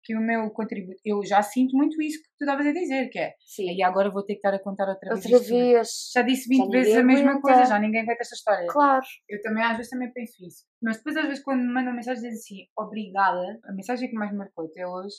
que 0.02 0.16
o 0.16 0.20
meu 0.20 0.48
contributo, 0.50 0.98
eu 1.04 1.22
já 1.24 1.42
sinto 1.42 1.76
muito 1.76 2.00
isso 2.00 2.22
que 2.22 2.28
tu 2.38 2.44
estavas 2.44 2.66
a 2.66 2.72
dizer, 2.72 3.08
que 3.08 3.18
é, 3.18 3.34
sim. 3.40 3.74
e 3.74 3.82
agora 3.82 4.10
vou 4.10 4.22
ter 4.22 4.34
que 4.34 4.38
estar 4.38 4.54
a 4.54 4.62
contar 4.62 4.88
outra 4.88 5.14
vez. 5.14 5.26
Outra 5.26 5.48
vez. 5.48 6.10
Já 6.14 6.22
disse 6.22 6.48
20 6.48 6.64
já 6.64 6.70
vezes 6.70 6.96
a 6.96 7.02
mesma 7.02 7.30
aguenta. 7.32 7.42
coisa, 7.42 7.64
já 7.64 7.78
ninguém 7.78 8.02
aguenta 8.02 8.22
esta 8.22 8.34
história. 8.34 8.66
Claro. 8.68 9.04
Eu 9.28 9.42
também 9.42 9.64
às 9.64 9.76
vezes 9.76 9.90
também 9.90 10.12
penso 10.12 10.46
isso. 10.46 10.64
Mas 10.82 10.98
depois 10.98 11.16
às 11.16 11.26
vezes 11.26 11.42
quando 11.42 11.60
me 11.60 11.72
mandam 11.72 11.92
mensagem 11.94 12.22
diz 12.22 12.40
assim, 12.40 12.66
obrigada, 12.78 13.58
a 13.64 13.72
mensagem 13.72 14.08
que 14.08 14.14
mais 14.14 14.30
me 14.30 14.38
marcou 14.38 14.66
até 14.66 14.86
hoje 14.86 15.16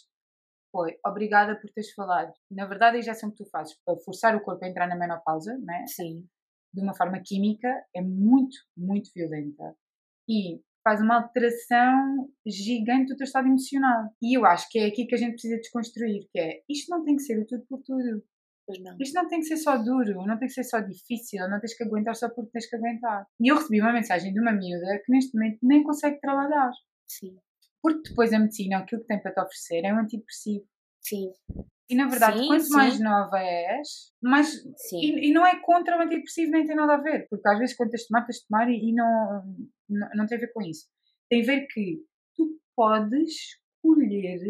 foi 0.72 0.98
obrigada 1.06 1.56
por 1.56 1.70
teres 1.72 1.94
falado. 1.94 2.34
Na 2.52 2.66
verdade, 2.66 2.98
a 2.98 3.00
injeção 3.00 3.30
que 3.32 3.38
tu 3.38 3.50
fazes 3.50 3.76
para 3.86 3.98
forçar 4.00 4.36
o 4.36 4.42
corpo 4.42 4.64
a 4.64 4.68
entrar 4.68 4.88
na 4.88 4.96
menopausa, 4.96 5.58
né? 5.60 5.86
Sim. 5.88 6.28
De 6.74 6.82
uma 6.82 6.96
forma 6.96 7.22
química, 7.24 7.68
é 7.96 8.02
muito, 8.02 8.58
muito 8.76 9.10
violenta. 9.16 9.76
E 10.30 10.62
faz 10.84 11.02
uma 11.02 11.16
alteração 11.18 12.30
gigante 12.46 13.12
do 13.12 13.18
teu 13.18 13.26
estado 13.26 13.48
emocional. 13.48 14.10
E 14.22 14.38
eu 14.38 14.46
acho 14.46 14.70
que 14.70 14.80
é 14.80 14.86
aqui 14.86 15.06
que 15.06 15.16
a 15.16 15.18
gente 15.18 15.34
precisa 15.34 15.58
desconstruir, 15.58 16.28
que 16.32 16.40
é, 16.40 16.62
isto 16.70 16.90
não 16.90 17.04
tem 17.04 17.16
que 17.16 17.24
ser 17.24 17.40
o 17.40 17.46
tudo 17.46 17.66
por 17.68 17.82
tudo. 17.84 18.24
Não. 18.82 18.98
Isto 19.00 19.14
não 19.14 19.28
tem 19.28 19.40
que 19.40 19.46
ser 19.46 19.58
só 19.58 19.78
duro, 19.78 20.26
não 20.26 20.38
tem 20.38 20.48
que 20.48 20.54
ser 20.54 20.64
só 20.64 20.80
difícil, 20.80 21.48
não 21.50 21.60
tens 21.60 21.76
que 21.76 21.84
aguentar 21.84 22.16
só 22.16 22.30
porque 22.30 22.52
tens 22.52 22.70
que 22.70 22.76
aguentar. 22.76 23.26
E 23.40 23.50
eu 23.50 23.56
recebi 23.56 23.80
uma 23.80 23.94
mensagem 23.94 24.34
de 24.34 24.40
uma 24.40 24.52
miúda 24.52 25.02
que 25.06 25.12
neste 25.12 25.34
momento 25.34 25.60
nem 25.62 25.84
consegue 25.84 26.20
trabalhar. 26.20 26.72
Sim. 27.08 27.38
Porque 27.88 28.10
depois 28.10 28.34
a 28.34 28.40
medicina, 28.40 28.80
aquilo 28.80 29.02
que 29.02 29.08
tem 29.08 29.22
para 29.22 29.32
te 29.32 29.40
oferecer 29.40 29.86
é 29.86 29.94
um 29.94 30.00
antidepressivo. 30.00 30.66
Sim. 31.02 31.32
E 31.90 31.96
na 31.96 32.10
verdade, 32.10 32.40
sim, 32.40 32.48
quanto 32.48 32.64
sim. 32.64 32.74
mais 32.74 33.00
nova 33.00 33.40
és, 33.40 34.12
mais. 34.22 34.54
E, 34.92 35.30
e, 35.30 35.32
não 35.32 35.48
é 35.48 35.58
contra 35.62 35.98
o 35.98 36.02
antidepressivo, 36.02 36.52
nem 36.52 36.66
tem 36.66 36.76
nada 36.76 36.96
a 36.96 37.02
ver. 37.02 37.28
Porque 37.30 37.48
às 37.48 37.58
vezes 37.58 37.78
quando 37.78 37.92
tens 37.92 38.02
de 38.02 38.08
tomar, 38.10 38.26
tens 38.26 38.40
de 38.40 38.48
tomar 38.48 38.70
e, 38.70 38.90
e 38.90 38.94
não, 38.94 39.56
não, 39.90 40.10
não 40.16 40.26
tem 40.26 40.38
a 40.38 40.42
ver 40.42 40.52
com 40.52 40.62
isso. 40.62 40.86
Tem 41.30 41.42
a 41.42 41.46
ver 41.46 41.66
que 41.68 42.04
tu 42.36 42.60
podes 42.76 43.32
escolher 43.78 44.42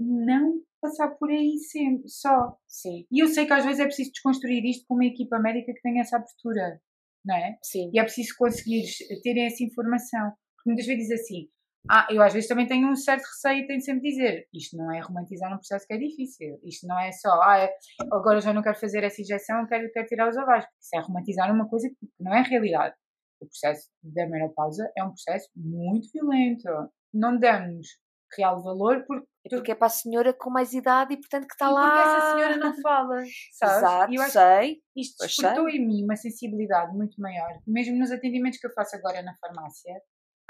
não 0.00 0.60
passar 0.80 1.10
por 1.10 1.30
aí 1.30 1.58
sempre, 1.58 2.08
só. 2.08 2.56
Sim. 2.66 3.06
E 3.08 3.22
eu 3.22 3.28
sei 3.28 3.46
que 3.46 3.52
às 3.52 3.64
vezes 3.64 3.78
é 3.78 3.84
preciso 3.84 4.10
desconstruir 4.10 4.64
isto 4.64 4.84
com 4.88 4.94
uma 4.94 5.04
equipa 5.04 5.38
médica 5.38 5.72
que 5.72 5.82
tenha 5.82 6.00
essa 6.00 6.16
abertura, 6.16 6.80
não 7.24 7.36
é? 7.36 7.56
Sim. 7.62 7.88
E 7.94 8.00
é 8.00 8.02
preciso 8.02 8.34
conseguir 8.36 8.84
ter 9.22 9.38
essa 9.38 9.62
informação. 9.62 10.32
Porque 10.56 10.70
muitas 10.70 10.86
vezes 10.86 11.06
diz 11.06 11.20
assim, 11.20 11.48
ah, 11.88 12.06
eu 12.10 12.22
às 12.22 12.32
vezes 12.32 12.48
também 12.48 12.66
tenho 12.66 12.88
um 12.88 12.96
certo 12.96 13.24
receio 13.24 13.64
e 13.64 13.66
tenho 13.66 13.80
sempre 13.80 14.02
de 14.02 14.10
dizer 14.10 14.48
isto 14.52 14.76
não 14.76 14.92
é 14.92 15.00
romantizar 15.00 15.52
um 15.52 15.56
processo 15.56 15.86
que 15.86 15.94
é 15.94 15.98
difícil. 15.98 16.60
Isto 16.64 16.86
não 16.86 16.98
é 16.98 17.10
só, 17.12 17.40
ah, 17.42 17.58
é, 17.58 17.72
agora 18.12 18.40
já 18.40 18.52
não 18.52 18.62
quero 18.62 18.78
fazer 18.78 19.02
essa 19.04 19.20
injeção, 19.20 19.66
quero, 19.66 19.90
quero 19.92 20.06
tirar 20.06 20.28
os 20.28 20.36
ovários. 20.36 20.66
Isso 20.80 20.96
é 20.96 21.00
romantizar 21.00 21.52
uma 21.52 21.68
coisa 21.68 21.88
que 21.88 22.08
não 22.18 22.34
é 22.34 22.42
realidade. 22.42 22.94
O 23.40 23.46
processo 23.46 23.88
da 24.02 24.26
menopausa 24.26 24.90
é 24.96 25.02
um 25.02 25.10
processo 25.10 25.48
muito 25.56 26.08
violento. 26.12 26.68
Não 27.12 27.38
damos 27.38 27.88
real 28.36 28.62
valor 28.62 29.04
porque 29.06 29.26
é 29.44 29.56
porque 29.56 29.72
é 29.72 29.74
para 29.74 29.86
a 29.86 29.90
senhora 29.90 30.32
com 30.34 30.50
mais 30.50 30.72
idade 30.72 31.14
e 31.14 31.16
portanto 31.16 31.46
que 31.46 31.54
está 31.54 31.70
e 31.70 31.72
lá. 31.72 31.90
Porque 31.90 32.08
essa 32.08 32.32
senhora 32.32 32.56
não 32.58 32.80
fala, 32.82 33.22
sabes? 33.52 33.76
Exato, 33.76 34.14
eu 34.14 34.22
sei. 34.28 34.76
Isto 34.94 35.26
despertou 35.26 35.68
em 35.68 35.84
mim 35.84 36.04
uma 36.04 36.14
sensibilidade 36.14 36.94
muito 36.94 37.20
maior, 37.20 37.58
mesmo 37.66 37.98
nos 37.98 38.12
atendimentos 38.12 38.60
que 38.60 38.66
eu 38.66 38.72
faço 38.72 38.94
agora 38.96 39.22
na 39.22 39.34
farmácia 39.36 39.94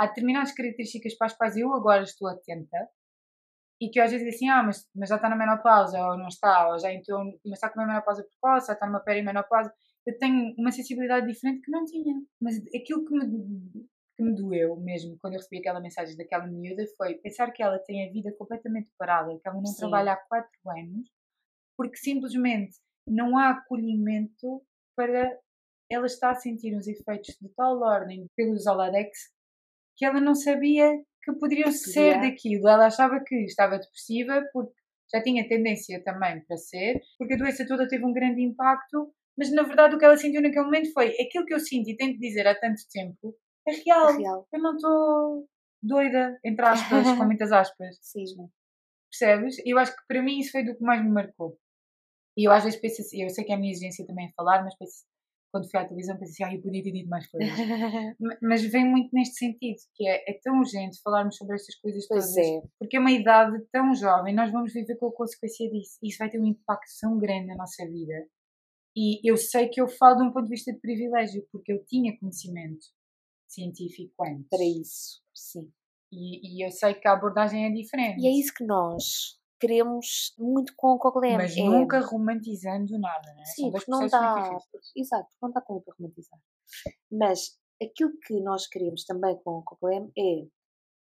há 0.01 0.06
determinadas 0.06 0.52
características 0.52 1.14
para 1.14 1.27
as 1.27 1.36
quais 1.36 1.56
eu 1.59 1.74
agora 1.74 2.02
estou 2.02 2.27
atenta 2.27 2.89
e 3.78 3.90
que 3.90 4.01
às 4.01 4.10
vezes 4.10 4.27
dizem 4.27 4.48
assim, 4.48 4.48
ah, 4.48 4.62
mas, 4.62 4.89
mas 4.94 5.09
já 5.10 5.16
está 5.16 5.28
na 5.28 5.36
menopausa, 5.36 5.98
ou 5.98 6.16
não 6.16 6.28
está, 6.28 6.68
ou 6.68 6.78
já 6.78 6.93
entrou, 6.93 7.22
mas 7.44 7.55
está 7.55 7.68
com 7.68 7.81
uma 7.81 7.86
menopausa 7.86 8.24
precoce, 8.24 8.70
ou 8.70 8.74
está 8.74 8.86
numa 8.86 9.01
perimenopausa. 9.01 9.72
Eu 10.06 10.18
tenho 10.18 10.55
uma 10.59 10.72
sensibilidade 10.72 11.27
diferente 11.27 11.62
que 11.62 11.70
não 11.70 11.85
tinha. 11.85 12.14
Mas 12.40 12.56
aquilo 12.74 13.06
que 13.06 13.14
me, 13.14 13.89
que 14.16 14.22
me 14.22 14.35
doeu 14.35 14.77
mesmo 14.77 15.16
quando 15.18 15.35
eu 15.35 15.39
recebi 15.39 15.59
aquela 15.59 15.81
mensagem 15.81 16.16
daquela 16.16 16.47
miúda 16.47 16.85
foi 16.97 17.14
pensar 17.14 17.51
que 17.52 17.62
ela 17.62 17.78
tem 17.78 18.06
a 18.06 18.12
vida 18.12 18.35
completamente 18.39 18.90
parada, 18.98 19.39
que 19.39 19.48
ela 19.48 19.56
não 19.56 19.66
Sim. 19.66 19.78
trabalha 19.78 20.12
há 20.12 20.16
quatro 20.16 20.60
anos, 20.66 21.10
porque 21.77 21.97
simplesmente 21.97 22.77
não 23.06 23.39
há 23.39 23.51
acolhimento 23.51 24.62
para 24.94 25.39
ela 25.90 26.06
estar 26.06 26.32
a 26.32 26.35
sentir 26.35 26.77
os 26.77 26.86
efeitos 26.86 27.36
de 27.40 27.48
tal 27.55 27.81
ordem 27.81 28.27
pelos 28.36 28.64
Zoladex 28.64 29.31
que 30.01 30.06
ela 30.06 30.18
não 30.18 30.35
sabia 30.35 30.90
que 31.22 31.32
poderiam 31.35 31.70
ser 31.70 32.18
daquilo. 32.22 32.66
Ela 32.66 32.86
achava 32.86 33.20
que 33.22 33.35
estava 33.44 33.78
depressiva 33.78 34.43
porque 34.51 34.72
já 35.12 35.22
tinha 35.22 35.47
tendência 35.47 36.02
também 36.02 36.43
para 36.47 36.56
ser, 36.56 37.02
porque 37.18 37.35
a 37.35 37.36
doença 37.36 37.66
toda 37.66 37.86
teve 37.86 38.06
um 38.06 38.12
grande 38.12 38.40
impacto, 38.40 39.12
mas 39.36 39.52
na 39.52 39.62
verdade 39.62 39.94
o 39.94 39.98
que 39.98 40.05
ela 40.06 40.16
sentiu 40.16 40.40
naquele 40.40 40.64
momento 40.64 40.90
foi 40.94 41.09
aquilo 41.20 41.44
que 41.44 41.52
eu 41.52 41.60
sinto 41.60 41.90
e 41.90 41.97
tento 41.98 42.18
dizer 42.18 42.47
há 42.47 42.55
tanto 42.55 42.81
tempo 42.90 43.36
é 43.68 43.72
real. 43.72 44.09
É 44.09 44.16
real. 44.16 44.48
Eu 44.51 44.62
não 44.62 44.74
estou 44.74 45.48
doida, 45.82 46.40
entre 46.43 46.64
aspas, 46.64 47.06
com 47.18 47.24
muitas 47.27 47.52
aspas. 47.52 47.98
Sim. 48.01 48.24
Percebes? 49.10 49.56
Eu 49.66 49.78
acho 49.78 49.94
que 49.94 50.02
para 50.09 50.22
mim 50.22 50.39
isso 50.39 50.52
foi 50.52 50.64
do 50.64 50.74
que 50.74 50.82
mais 50.82 51.02
me 51.02 51.10
marcou. 51.10 51.59
E 52.39 52.48
eu 52.48 52.52
às 52.52 52.64
vezes 52.64 52.81
penso 52.81 53.02
assim, 53.02 53.22
eu 53.22 53.28
sei 53.28 53.44
que 53.44 53.52
é 53.52 53.55
a 53.55 53.59
minha 53.59 53.70
exigência 53.70 54.06
também 54.06 54.28
a 54.28 54.32
falar, 54.35 54.64
mas 54.64 54.74
penso, 54.78 55.05
quando 55.51 55.70
fui 55.70 55.78
à 55.78 55.85
televisão 55.85 56.16
penso 56.18 56.32
assim, 56.32 56.44
ah, 56.44 56.55
eu 56.55 56.62
podia 56.62 56.82
ter 56.82 56.93
dito 56.93 57.09
mais 57.09 57.27
coisas. 57.28 57.51
mas 58.43 58.62
vem 58.62 58.89
muito 58.89 59.10
neste 59.12 59.36
sentido, 59.36 59.77
que 59.94 60.06
é, 60.06 60.31
é 60.31 60.40
tão 60.43 60.59
urgente 60.59 61.01
falarmos 61.02 61.36
sobre 61.36 61.56
estas 61.56 61.74
coisas 61.77 62.06
pois 62.09 62.32
todas. 62.32 62.47
é. 62.47 62.60
Porque 62.78 62.97
é 62.97 63.01
uma 63.01 63.10
idade 63.12 63.56
tão 63.72 63.94
jovem, 63.94 64.35
nós 64.35 64.51
vamos 64.51 64.72
viver 64.72 64.97
com 64.97 65.09
a 65.09 65.12
consequência 65.12 65.68
disso. 65.70 65.98
E 66.02 66.09
isso 66.09 66.18
vai 66.18 66.31
ter 66.31 66.40
um 66.40 66.47
impacto 66.47 66.90
tão 67.01 67.18
grande 67.18 67.47
na 67.47 67.56
nossa 67.56 67.85
vida. 67.86 68.27
E 68.97 69.20
eu 69.28 69.36
sei 69.36 69.68
que 69.68 69.81
eu 69.81 69.89
falo 69.89 70.16
de 70.16 70.24
um 70.24 70.32
ponto 70.32 70.44
de 70.44 70.51
vista 70.51 70.72
de 70.72 70.81
privilégio, 70.81 71.47
porque 71.52 71.72
eu 71.72 71.85
tinha 71.85 72.18
conhecimento 72.18 72.86
científico 73.48 74.14
antes. 74.24 74.48
Para 74.48 74.64
isso, 74.64 75.22
sim. 75.35 75.70
E, 76.12 76.56
e 76.56 76.66
eu 76.66 76.70
sei 76.70 76.94
que 76.94 77.06
a 77.06 77.12
abordagem 77.12 77.66
é 77.66 77.70
diferente. 77.70 78.20
E 78.20 78.27
é 78.27 78.31
isso 78.31 78.52
que 78.52 78.64
nós 78.64 79.39
queremos 79.61 80.35
muito 80.39 80.73
com 80.77 80.93
o 80.93 80.99
Cogolem. 80.99 81.37
Mas 81.37 81.57
é... 81.57 81.62
nunca 81.62 82.01
romantizando 82.01 82.99
nada, 82.99 83.32
não 83.35 83.43
é? 83.43 83.45
Sim, 83.45 83.70
porque 83.70 83.91
não 83.91 84.07
dá. 84.07 84.59
Exato, 84.97 85.28
não 85.41 85.51
dá 85.51 85.61
também 85.61 85.82
para 85.82 85.95
romantizar. 85.99 86.41
Mas 87.11 87.59
aquilo 87.82 88.12
que 88.27 88.41
nós 88.41 88.66
queremos 88.66 89.05
também 89.05 89.37
com 89.43 89.59
o 89.59 89.62
Cogolem 89.62 90.11
é 90.19 90.47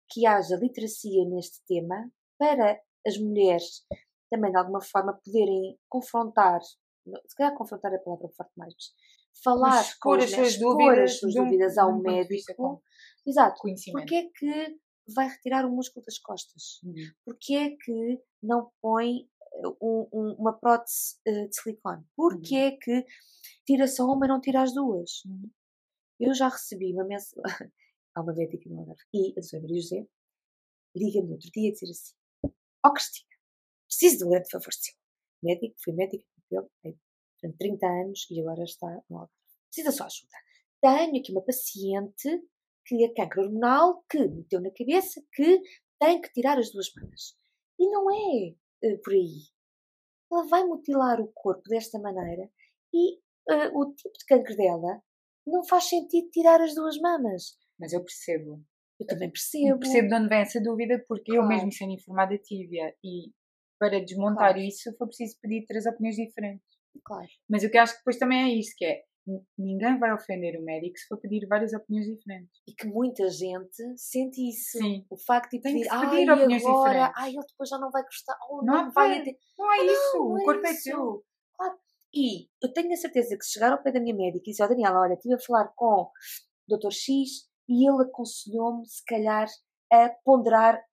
que 0.10 0.26
haja 0.26 0.58
literacia 0.58 1.26
neste 1.26 1.64
tema 1.66 2.12
para 2.38 2.82
as 3.08 3.18
mulheres 3.18 3.86
também 4.30 4.52
de 4.52 4.58
alguma 4.58 4.82
forma 4.82 5.20
poderem 5.24 5.78
confrontar, 5.90 6.62
se 6.62 7.36
calhar 7.36 7.54
confrontar 7.56 7.92
é 7.92 7.98
a 7.98 8.00
palavra 8.00 8.30
forte 8.30 8.52
mais, 8.56 8.74
falar 9.44 9.84
com 10.00 10.14
as 10.14 10.32
suas 10.32 10.58
dúvidas, 10.58 11.12
as 11.12 11.20
suas 11.20 11.34
dúvidas 11.34 11.78
ao 11.78 11.92
um 11.92 12.02
médico. 12.02 12.82
Exato. 13.26 13.62
Porque 13.92 14.16
é 14.16 14.24
que 14.34 14.78
vai 15.14 15.28
retirar 15.28 15.66
o 15.66 15.72
músculo 15.72 16.06
das 16.06 16.18
costas? 16.18 16.80
Uhum. 16.84 17.12
Porque 17.26 17.54
é 17.54 17.70
que 17.72 18.22
não 18.42 18.72
põe 18.82 19.30
um, 19.82 20.08
um, 20.12 20.36
uma 20.40 20.54
prótese 20.54 21.16
uh, 21.28 21.48
de 21.48 21.56
silicone? 21.56 22.06
Porque 22.16 22.56
uhum. 22.56 22.68
é 22.68 22.72
que 22.72 23.06
tira 23.66 23.88
só 23.88 24.06
uma 24.06 24.26
e 24.26 24.30
não 24.30 24.42
tira 24.42 24.62
as 24.62 24.74
duas? 24.74 25.24
Uhum. 25.26 25.50
Eu 26.20 26.34
já 26.34 26.48
recebi 26.48 26.94
uma 26.94 27.04
mensagem. 27.04 27.44
Há 28.14 28.22
uma 28.22 28.34
médica 28.34 28.70
no 28.70 28.80
Algarve. 28.80 29.02
E 29.14 29.32
a 29.32 29.40
doutora 29.40 29.62
Maria 29.62 29.82
José 29.82 30.08
liga-me 30.96 31.32
outro 31.32 31.50
dia 31.52 31.70
a 31.70 31.74
dizer 31.74 31.90
assim: 31.90 32.14
Ó 32.44 32.90
oh, 32.90 32.94
Cristina, 32.94 33.30
preciso 33.88 34.18
de 34.18 34.26
um 34.26 34.30
grande 34.30 34.50
favor 34.50 34.74
seu. 34.74 34.94
Médico, 35.42 35.76
fui 35.82 35.94
ele 35.94 36.26
durante 36.50 37.58
30 37.58 37.88
anos 37.88 38.28
e 38.30 38.42
agora 38.42 38.64
está 38.64 38.88
no 39.10 39.18
Algarve. 39.18 39.34
Precisa 39.68 39.92
só 39.92 40.06
ajuda. 40.06 40.38
Tenho 40.82 41.20
aqui 41.20 41.32
uma 41.32 41.42
paciente 41.42 42.44
que 42.86 43.04
é 43.04 43.14
cancro 43.14 43.44
hormonal, 43.44 44.04
que 44.10 44.28
meteu 44.28 44.62
na 44.62 44.72
cabeça 44.72 45.22
que 45.34 45.62
tem 46.00 46.22
que 46.22 46.32
tirar 46.34 46.58
as 46.58 46.72
duas 46.72 46.88
mamas. 46.96 47.36
E 47.80 47.90
não 47.90 48.12
é 48.12 48.56
uh, 48.86 49.02
por 49.02 49.14
aí. 49.14 49.42
Ela 50.32 50.48
vai 50.48 50.64
mutilar 50.64 51.20
o 51.20 51.32
corpo 51.34 51.64
desta 51.70 52.00
maneira 52.00 52.50
e 52.94 53.16
uh, 53.50 53.80
o 53.80 53.94
tipo 53.94 54.18
de 54.18 54.26
cancro 54.26 54.56
dela 54.56 55.02
não 55.46 55.64
faz 55.64 55.86
sentido 55.86 56.30
tirar 56.30 56.62
as 56.62 56.74
duas 56.76 56.98
mamas. 57.00 57.58
Mas 57.80 57.94
eu 57.94 58.04
percebo. 58.04 58.64
Eu 59.00 59.08
também 59.08 59.32
percebo. 59.32 59.68
Eu 59.68 59.80
percebo 59.80 60.08
de 60.08 60.16
onde 60.16 60.30
vem 60.30 60.40
essa 60.40 60.62
dúvida, 60.62 61.04
porque 61.08 61.32
claro. 61.32 61.44
eu 61.44 61.48
mesmo 61.48 61.72
sendo 61.72 61.94
informada 61.94 62.38
tive 62.38 62.78
e 63.04 63.32
para 63.80 64.00
desmontar 64.00 64.54
claro. 64.54 64.60
isso 64.60 64.96
foi 64.96 65.08
preciso 65.08 65.40
pedir 65.42 65.66
três 65.66 65.88
opiniões 65.88 66.16
diferentes. 66.16 66.68
Claro. 67.04 67.28
Mas 67.50 67.64
o 67.64 67.70
que 67.70 67.78
acho 67.78 67.94
que 67.94 68.00
depois 68.00 68.18
também 68.18 68.44
é 68.44 68.56
isso, 68.60 68.76
que 68.78 68.86
é 68.86 69.02
ninguém 69.58 70.00
vai 70.00 70.14
ofender 70.14 70.60
o 70.60 70.64
médico 70.64 70.98
se 70.98 71.08
for 71.08 71.18
pedir 71.20 71.48
várias 71.48 71.74
opiniões 71.74 72.08
diferentes. 72.08 72.62
E 72.68 72.74
que 72.74 72.88
muita 72.88 73.30
gente 73.30 73.98
sente 73.98 74.42
isso. 74.50 74.78
Sim. 74.80 75.06
O 75.10 75.18
facto 75.18 75.52
de 75.52 75.62
pedir, 75.62 75.88
Tem 75.88 76.00
pedir 76.00 76.30
ai, 76.30 76.38
opiniões 76.38 76.66
agora, 76.66 76.90
diferentes. 76.92 77.14
ai, 77.18 77.30
ele 77.30 77.46
depois 77.48 77.70
já 77.70 77.78
não 77.78 77.92
vai 77.92 78.04
gostar, 78.04 78.38
ou 78.50 78.64
não, 78.64 78.86
não, 78.86 78.92
vai... 78.92 79.20
Não, 79.20 79.34
não 79.60 79.74
é 79.74 79.86
isso, 79.86 80.18
não, 80.18 80.34
o 80.34 80.44
corpo 80.44 80.66
é, 80.66 80.70
é 80.72 80.74
seu. 80.74 81.24
Claro. 81.56 81.80
E 82.14 82.48
eu 82.62 82.74
tenho 82.74 82.92
a 82.92 82.98
certeza 82.98 83.38
que 83.38 83.46
se 83.46 83.54
chegar 83.54 83.72
ao 83.72 83.82
pé 83.82 83.92
da 83.92 84.00
minha 84.00 84.16
médica 84.16 84.44
e 84.50 84.52
dizer, 84.52 84.64
oh, 84.64 84.68
Daniela, 84.68 85.02
olha, 85.02 85.14
estive 85.14 85.36
a 85.36 85.40
falar 85.40 85.68
com 85.76 85.86
o 85.86 86.12
Dr. 86.68 86.92
X 86.92 87.48
e 87.70 87.88
ele 87.88 88.04
aconselhou-me, 88.04 88.86
se 88.88 89.04
calhar, 89.06 89.48
a 89.92 90.10
ponderar 90.26 90.84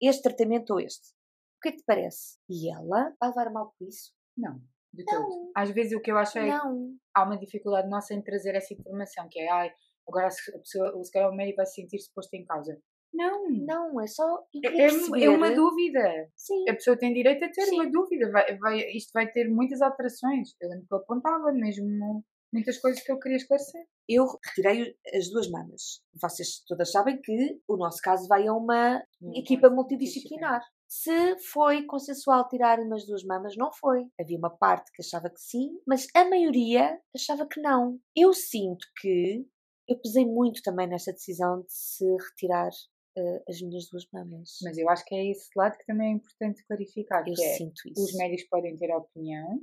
este 0.00 0.22
tratamento 0.22 0.70
ou 0.74 0.80
este. 0.80 1.14
O 1.56 1.60
que 1.62 1.68
é 1.68 1.72
que 1.72 1.78
te 1.78 1.84
parece? 1.86 2.38
E 2.50 2.70
ela 2.70 3.14
vai 3.18 3.28
levar 3.30 3.50
mal 3.50 3.74
por 3.78 3.88
isso? 3.88 4.12
Não 4.36 4.60
de 4.96 5.04
não. 5.04 5.22
todo. 5.22 5.52
Às 5.54 5.70
vezes 5.70 5.92
o 5.92 6.00
que 6.00 6.10
eu 6.10 6.18
acho 6.18 6.38
é 6.38 6.46
não. 6.46 6.74
que 6.74 6.96
há 7.14 7.24
uma 7.24 7.38
dificuldade 7.38 7.88
nossa 7.88 8.14
em 8.14 8.22
trazer 8.22 8.54
essa 8.54 8.74
informação, 8.74 9.28
que 9.30 9.40
é 9.40 9.50
ai, 9.50 9.70
agora 10.08 10.28
a 10.28 10.58
pessoa, 10.58 11.04
se 11.04 11.12
calhar 11.12 11.30
o 11.30 11.34
médico 11.34 11.56
vai 11.56 11.66
se 11.66 11.74
sentir-se 11.74 12.12
posto 12.14 12.34
em 12.34 12.44
causa. 12.44 12.76
Não. 13.12 13.48
Não, 13.50 14.00
é 14.00 14.06
só. 14.06 14.44
É, 14.62 15.24
é, 15.24 15.30
uma 15.30 15.50
dúvida. 15.54 16.28
Sim. 16.36 16.68
A 16.68 16.74
pessoa 16.74 16.98
tem 16.98 17.14
direito 17.14 17.44
a 17.44 17.48
ter 17.48 17.62
Sim. 17.62 17.76
uma 17.76 17.90
dúvida. 17.90 18.30
Vai, 18.30 18.58
vai, 18.58 18.80
isto 18.90 19.10
vai 19.14 19.30
ter 19.30 19.48
muitas 19.48 19.80
alterações. 19.80 20.50
Eu 20.60 20.68
lembro 20.68 20.86
que 20.86 20.94
eu 20.94 20.98
apontava 20.98 21.50
mesmo 21.52 22.22
muitas 22.52 22.78
coisas 22.78 23.02
que 23.02 23.10
eu 23.10 23.18
queria 23.18 23.36
esclarecer. 23.38 23.82
Eu 24.08 24.26
retirei 24.44 24.96
as 25.14 25.30
duas 25.30 25.50
mamas. 25.50 26.02
Vocês 26.20 26.62
todas 26.66 26.90
sabem 26.90 27.20
que 27.20 27.58
o 27.66 27.76
nosso 27.76 28.00
caso 28.02 28.28
vai 28.28 28.46
a 28.46 28.52
uma 28.52 29.02
Hum, 29.22 29.32
equipa 29.34 29.70
multidisciplinar. 29.70 30.60
Se 30.88 31.36
foi 31.52 31.84
consensual 31.84 32.48
tirar 32.48 32.78
umas 32.78 33.06
duas 33.06 33.24
mamas, 33.24 33.56
não 33.56 33.72
foi. 33.72 34.06
Havia 34.20 34.38
uma 34.38 34.50
parte 34.56 34.90
que 34.92 35.02
achava 35.02 35.28
que 35.28 35.40
sim, 35.40 35.80
mas 35.86 36.06
a 36.14 36.24
maioria 36.28 37.00
achava 37.14 37.46
que 37.46 37.60
não. 37.60 37.98
Eu 38.14 38.32
sinto 38.32 38.86
que 39.00 39.44
eu 39.88 39.98
pesei 40.00 40.24
muito 40.24 40.62
também 40.62 40.86
nesta 40.86 41.12
decisão 41.12 41.62
de 41.62 41.72
se 41.72 42.04
retirar 42.04 42.70
uh, 42.70 43.42
as 43.48 43.60
minhas 43.60 43.88
duas 43.90 44.06
mamas. 44.12 44.58
Mas 44.62 44.78
eu 44.78 44.88
acho 44.88 45.04
que 45.04 45.14
é 45.14 45.30
esse 45.30 45.48
lado 45.56 45.76
que 45.76 45.86
também 45.86 46.12
é 46.12 46.16
importante 46.16 46.64
clarificar. 46.66 47.26
eu 47.26 47.34
que 47.34 47.44
é, 47.44 47.54
sinto 47.56 47.88
isso. 47.88 48.02
os 48.02 48.14
médicos 48.14 48.48
podem 48.48 48.76
ter 48.76 48.90
a 48.90 48.98
opinião, 48.98 49.60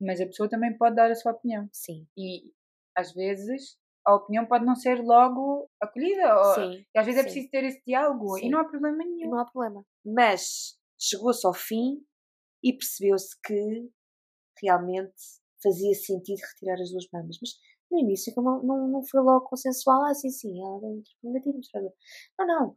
mas 0.00 0.20
a 0.20 0.26
pessoa 0.26 0.48
também 0.48 0.76
pode 0.76 0.96
dar 0.96 1.10
a 1.10 1.14
sua 1.14 1.32
opinião. 1.32 1.68
Sim. 1.72 2.06
E 2.16 2.52
às 2.96 3.12
vezes 3.12 3.76
a 4.08 4.14
opinião 4.14 4.46
pode 4.46 4.64
não 4.64 4.74
ser 4.74 5.02
logo 5.02 5.68
acolhida. 5.80 6.34
Ou, 6.34 6.54
Sim, 6.54 6.86
e 6.94 6.98
às 6.98 7.04
vezes 7.04 7.20
é 7.20 7.22
sim. 7.24 7.28
preciso 7.30 7.50
ter 7.50 7.64
esse 7.64 7.82
diálogo 7.86 8.38
Sim. 8.38 8.46
e 8.46 8.50
não 8.50 8.60
há 8.60 8.64
problema 8.64 9.04
nenhum. 9.04 9.30
não 9.30 9.38
há 9.38 9.44
problema. 9.44 9.84
Mas 10.04 10.78
chegou-se 10.98 11.46
ao 11.46 11.52
fim 11.52 12.02
e 12.64 12.72
percebeu-se 12.72 13.38
que 13.44 13.90
realmente 14.62 15.14
fazia 15.62 15.94
sentido 15.94 16.40
retirar 16.40 16.80
as 16.80 16.90
duas 16.90 17.06
mamas. 17.12 17.36
Mas 17.40 17.50
no 17.90 17.98
início 17.98 18.32
não, 18.38 18.62
não, 18.62 18.88
não 18.88 19.06
foi 19.06 19.20
logo 19.20 19.44
consensual. 19.46 20.02
Ah, 20.04 20.14
sim, 20.14 20.30
sim, 20.30 20.58
ela 20.58 20.78
é 20.78 21.02
negativo. 21.22 21.60
Não, 22.38 22.46
não. 22.46 22.76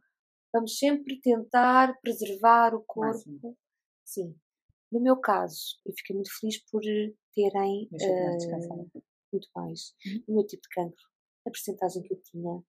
Vamos 0.52 0.76
sempre 0.78 1.18
tentar 1.18 1.98
preservar 2.02 2.74
o 2.74 2.84
corpo. 2.86 3.08
Máximo. 3.16 3.56
Sim. 4.04 4.36
No 4.92 5.00
meu 5.00 5.16
caso, 5.16 5.78
eu 5.86 5.94
fiquei 5.96 6.14
muito 6.14 6.30
feliz 6.38 6.62
por 6.70 6.82
terem 7.34 7.88
descansar. 7.90 8.76
muito 8.76 9.48
mais. 9.56 9.94
Uhum. 10.04 10.24
No 10.28 10.34
meu 10.34 10.46
tipo 10.46 10.62
de 10.62 10.68
cancro, 10.68 11.11
a 11.46 11.50
percentagem 11.50 12.02
que 12.02 12.14
eu 12.14 12.20
tinha, 12.22 12.62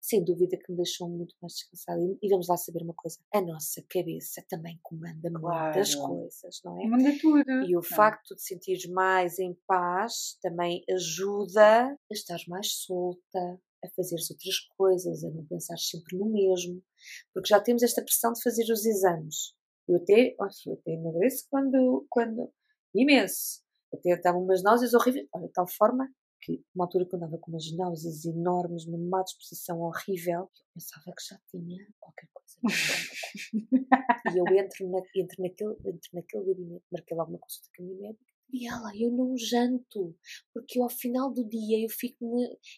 sem 0.00 0.22
dúvida 0.22 0.58
que 0.58 0.70
me 0.70 0.76
deixou 0.76 1.08
muito 1.08 1.34
mais 1.40 1.54
descansada. 1.54 2.00
E, 2.22 2.28
vamos 2.28 2.48
lá 2.48 2.56
saber 2.56 2.82
uma 2.82 2.94
coisa: 2.94 3.18
a 3.32 3.40
nossa 3.40 3.82
cabeça 3.88 4.44
também 4.48 4.78
comanda 4.82 5.30
muitas 5.30 5.94
Claro. 5.94 6.14
coisas, 6.16 6.60
não 6.64 6.80
é? 6.80 6.86
Manda 6.86 7.18
tudo. 7.20 7.44
E 7.66 7.76
o 7.76 7.80
Não. 7.80 7.82
facto 7.82 8.34
de 8.34 8.42
sentires 8.42 8.86
mais 8.86 9.38
em 9.38 9.56
paz 9.66 10.36
também 10.42 10.84
ajuda 10.90 11.86
a 11.92 11.96
estar 12.12 12.38
mais 12.48 12.72
solta, 12.72 13.60
a 13.84 13.88
fazeres 13.96 14.30
outras 14.30 14.58
coisas, 14.76 15.24
a 15.24 15.30
não 15.30 15.44
pensar 15.46 15.76
sempre 15.78 16.18
no 16.18 16.26
mesmo, 16.26 16.82
porque 17.32 17.48
já 17.48 17.60
temos 17.60 17.82
esta 17.82 18.02
pressão 18.02 18.32
de 18.32 18.42
fazer 18.42 18.70
os 18.72 18.84
exames. 18.84 19.54
Eu 19.88 19.96
até, 19.96 20.34
olha, 20.40 20.50
eu 20.66 20.72
até 20.74 20.92
emagreço 20.92 21.46
quando, 21.50 22.06
quando, 22.10 22.50
imenso. 22.94 23.62
Até 23.92 24.16
dava 24.20 24.38
umas 24.38 24.62
náuseas 24.62 24.92
horríveis, 24.94 25.28
olha, 25.34 25.46
de 25.46 25.52
tal 25.52 25.66
forma 25.68 26.08
que, 26.44 26.62
uma 26.74 26.84
altura 26.84 27.06
que 27.06 27.14
eu 27.14 27.16
andava 27.16 27.38
com 27.38 27.50
umas 27.50 27.72
náuseas 27.74 28.24
enormes, 28.26 28.86
uma 28.86 28.98
má 28.98 29.22
disposição 29.22 29.80
horrível, 29.80 30.42
eu 30.42 30.66
pensava 30.74 31.04
que 31.16 31.24
já 31.26 31.40
tinha 31.50 31.86
qualquer 31.98 32.28
coisa. 32.32 32.44
E 34.34 34.38
eu 34.38 34.44
entro, 34.56 34.90
na, 34.90 34.98
entro, 35.16 35.42
naquele, 35.42 35.72
entro 35.72 36.10
naquele 36.12 36.44
gabinete, 36.44 36.84
marquei 36.92 37.16
logo 37.16 37.30
uma 37.30 37.38
consulta 37.38 37.70
com 37.74 37.82
a 37.82 37.86
minha 37.86 38.00
médica, 38.00 38.34
e 38.52 38.68
ela, 38.68 38.92
eu 38.94 39.10
não 39.10 39.36
janto, 39.36 40.16
porque 40.52 40.78
eu, 40.78 40.84
ao 40.84 40.90
final 40.90 41.32
do 41.32 41.48
dia 41.48 41.82
eu 41.82 41.88
fico, 41.88 42.24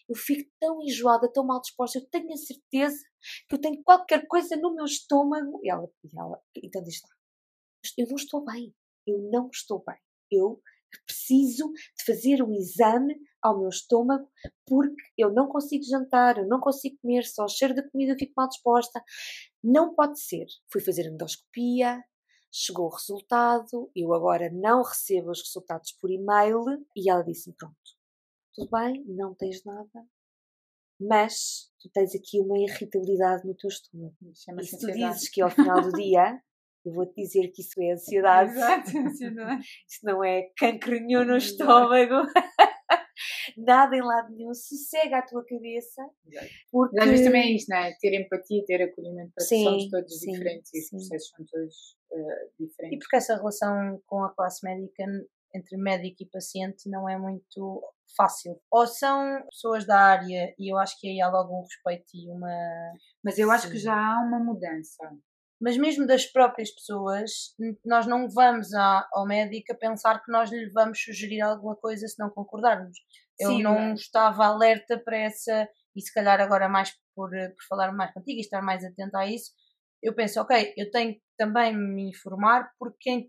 eu 0.09 0.15
fico 0.15 0.49
tão 0.59 0.81
enjoada, 0.81 1.31
tão 1.31 1.45
mal 1.45 1.61
disposta, 1.61 1.99
eu 1.99 2.05
tenho 2.09 2.31
a 2.33 2.37
certeza 2.37 3.03
que 3.47 3.55
eu 3.55 3.61
tenho 3.61 3.83
qualquer 3.83 4.25
coisa 4.27 4.55
no 4.55 4.73
meu 4.73 4.85
estômago. 4.85 5.59
E 5.63 5.69
ela, 5.69 5.87
e 6.03 6.17
ela 6.17 6.41
então 6.63 6.81
diz 6.81 7.01
lá, 7.03 7.09
eu 7.97 8.07
não 8.07 8.15
estou 8.15 8.45
bem, 8.45 8.73
eu 9.05 9.19
não 9.31 9.49
estou 9.53 9.83
bem, 9.85 9.99
eu 10.31 10.61
preciso 11.05 11.71
de 11.71 12.05
fazer 12.05 12.41
um 12.41 12.53
exame 12.53 13.15
ao 13.41 13.59
meu 13.59 13.69
estômago 13.69 14.29
porque 14.65 14.95
eu 15.17 15.31
não 15.31 15.47
consigo 15.47 15.83
jantar, 15.83 16.37
eu 16.37 16.47
não 16.47 16.59
consigo 16.59 16.97
comer, 17.01 17.23
só 17.23 17.45
o 17.45 17.49
cheiro 17.49 17.75
da 17.75 17.87
comida 17.89 18.13
eu 18.13 18.17
fico 18.17 18.33
mal 18.35 18.47
disposta. 18.47 19.03
Não 19.63 19.93
pode 19.93 20.19
ser. 20.19 20.45
Fui 20.71 20.81
fazer 20.81 21.07
endoscopia, 21.07 22.03
chegou 22.51 22.87
o 22.87 22.93
resultado, 22.93 23.91
eu 23.95 24.13
agora 24.13 24.49
não 24.51 24.81
recebo 24.81 25.31
os 25.31 25.41
resultados 25.41 25.91
por 25.93 26.09
e-mail 26.09 26.63
e 26.95 27.09
ela 27.09 27.23
disse-me: 27.23 27.55
Pronto, 27.55 27.75
tudo 28.53 28.69
bem, 28.71 29.03
não 29.07 29.35
tens 29.35 29.63
nada, 29.63 30.05
mas 30.99 31.71
tu 31.79 31.89
tens 31.89 32.15
aqui 32.15 32.39
uma 32.39 32.57
irritabilidade 32.57 33.45
no 33.45 33.55
teu 33.55 33.67
estômago. 33.67 34.15
E 34.21 34.65
se 34.65 34.77
tu 34.79 34.87
dizes 34.91 35.29
que 35.29 35.41
ao 35.41 35.49
final 35.49 35.81
do 35.81 35.91
dia 35.91 36.41
eu 36.87 36.93
vou-te 36.93 37.13
dizer 37.15 37.49
que 37.49 37.61
isso 37.61 37.81
é 37.81 37.91
ansiedade. 37.93 38.51
Exato, 38.51 38.97
ansiedade. 38.97 39.61
Isso 39.87 39.99
não 40.05 40.23
é 40.23 40.49
cancro 40.57 40.99
nenhum 40.99 41.25
no 41.25 41.37
estômago. 41.37 42.15
Nada 43.57 43.95
em 43.95 44.01
lado 44.01 44.31
nenhum, 44.35 44.53
sossega 44.53 45.17
a 45.17 45.21
tua 45.25 45.43
cabeça. 45.43 46.03
Porque... 46.71 46.95
Mas 46.95 47.05
às 47.05 47.09
vezes 47.09 47.25
também 47.25 47.41
é 47.41 47.55
isto, 47.55 47.69
não 47.69 47.77
é? 47.77 47.95
Ter 47.99 48.13
empatia, 48.13 48.63
ter 48.65 48.81
acolhimento 48.83 49.31
para 49.33 49.43
Sim, 49.43 49.63
somos 49.63 49.89
todos 49.89 50.19
sim, 50.19 50.31
diferentes 50.31 50.73
e 50.73 50.79
os 50.79 50.89
processos 50.89 51.29
são 51.35 51.45
todos 51.45 51.97
E 52.59 52.65
diferentes. 52.65 52.99
porque 52.99 53.15
essa 53.15 53.35
relação 53.35 53.99
com 54.05 54.23
a 54.23 54.33
classe 54.35 54.63
médica, 54.63 55.03
entre 55.55 55.77
médico 55.77 56.17
e 56.21 56.25
paciente, 56.27 56.87
não 56.89 57.09
é 57.09 57.17
muito 57.17 57.81
fácil. 58.15 58.61
Ou 58.71 58.85
são 58.85 59.41
pessoas 59.49 59.85
da 59.87 59.99
área, 59.99 60.53
e 60.59 60.71
eu 60.71 60.77
acho 60.77 60.99
que 60.99 61.07
aí 61.07 61.19
há 61.19 61.27
logo 61.29 61.57
um 61.57 61.63
respeito 61.63 62.05
e 62.13 62.29
uma. 62.29 62.93
Mas 63.23 63.39
eu 63.39 63.49
acho 63.49 63.69
que 63.71 63.77
já 63.79 63.95
há 63.95 64.21
uma 64.21 64.39
mudança. 64.39 65.03
Mas 65.59 65.75
mesmo 65.77 66.05
das 66.05 66.25
próprias 66.25 66.71
pessoas, 66.71 67.55
nós 67.83 68.05
não 68.05 68.29
vamos 68.29 68.73
à- 68.73 69.07
ao 69.11 69.25
médico 69.25 69.73
a 69.73 69.75
pensar 69.75 70.23
que 70.23 70.31
nós 70.31 70.51
lhe 70.51 70.69
vamos 70.69 71.01
sugerir 71.01 71.41
alguma 71.41 71.75
coisa 71.75 72.07
se 72.07 72.19
não 72.19 72.29
concordarmos. 72.29 72.97
Eu 73.39 73.51
Sim, 73.51 73.63
não 73.63 73.93
estava 73.93 74.45
alerta 74.45 74.99
para 75.03 75.17
essa, 75.17 75.67
e 75.95 76.01
se 76.01 76.13
calhar 76.13 76.39
agora 76.39 76.69
mais 76.69 76.91
por, 77.15 77.29
por 77.29 77.63
falar 77.67 77.91
mais 77.91 78.13
contigo 78.13 78.37
e 78.37 78.41
estar 78.41 78.61
mais 78.61 78.83
atenta 78.83 79.19
a 79.19 79.27
isso, 79.27 79.51
eu 80.01 80.13
penso, 80.13 80.39
ok, 80.39 80.73
eu 80.77 80.91
tenho 80.91 81.15
que 81.15 81.21
também 81.37 81.75
me 81.75 82.09
informar, 82.09 82.69
porque 82.79 83.27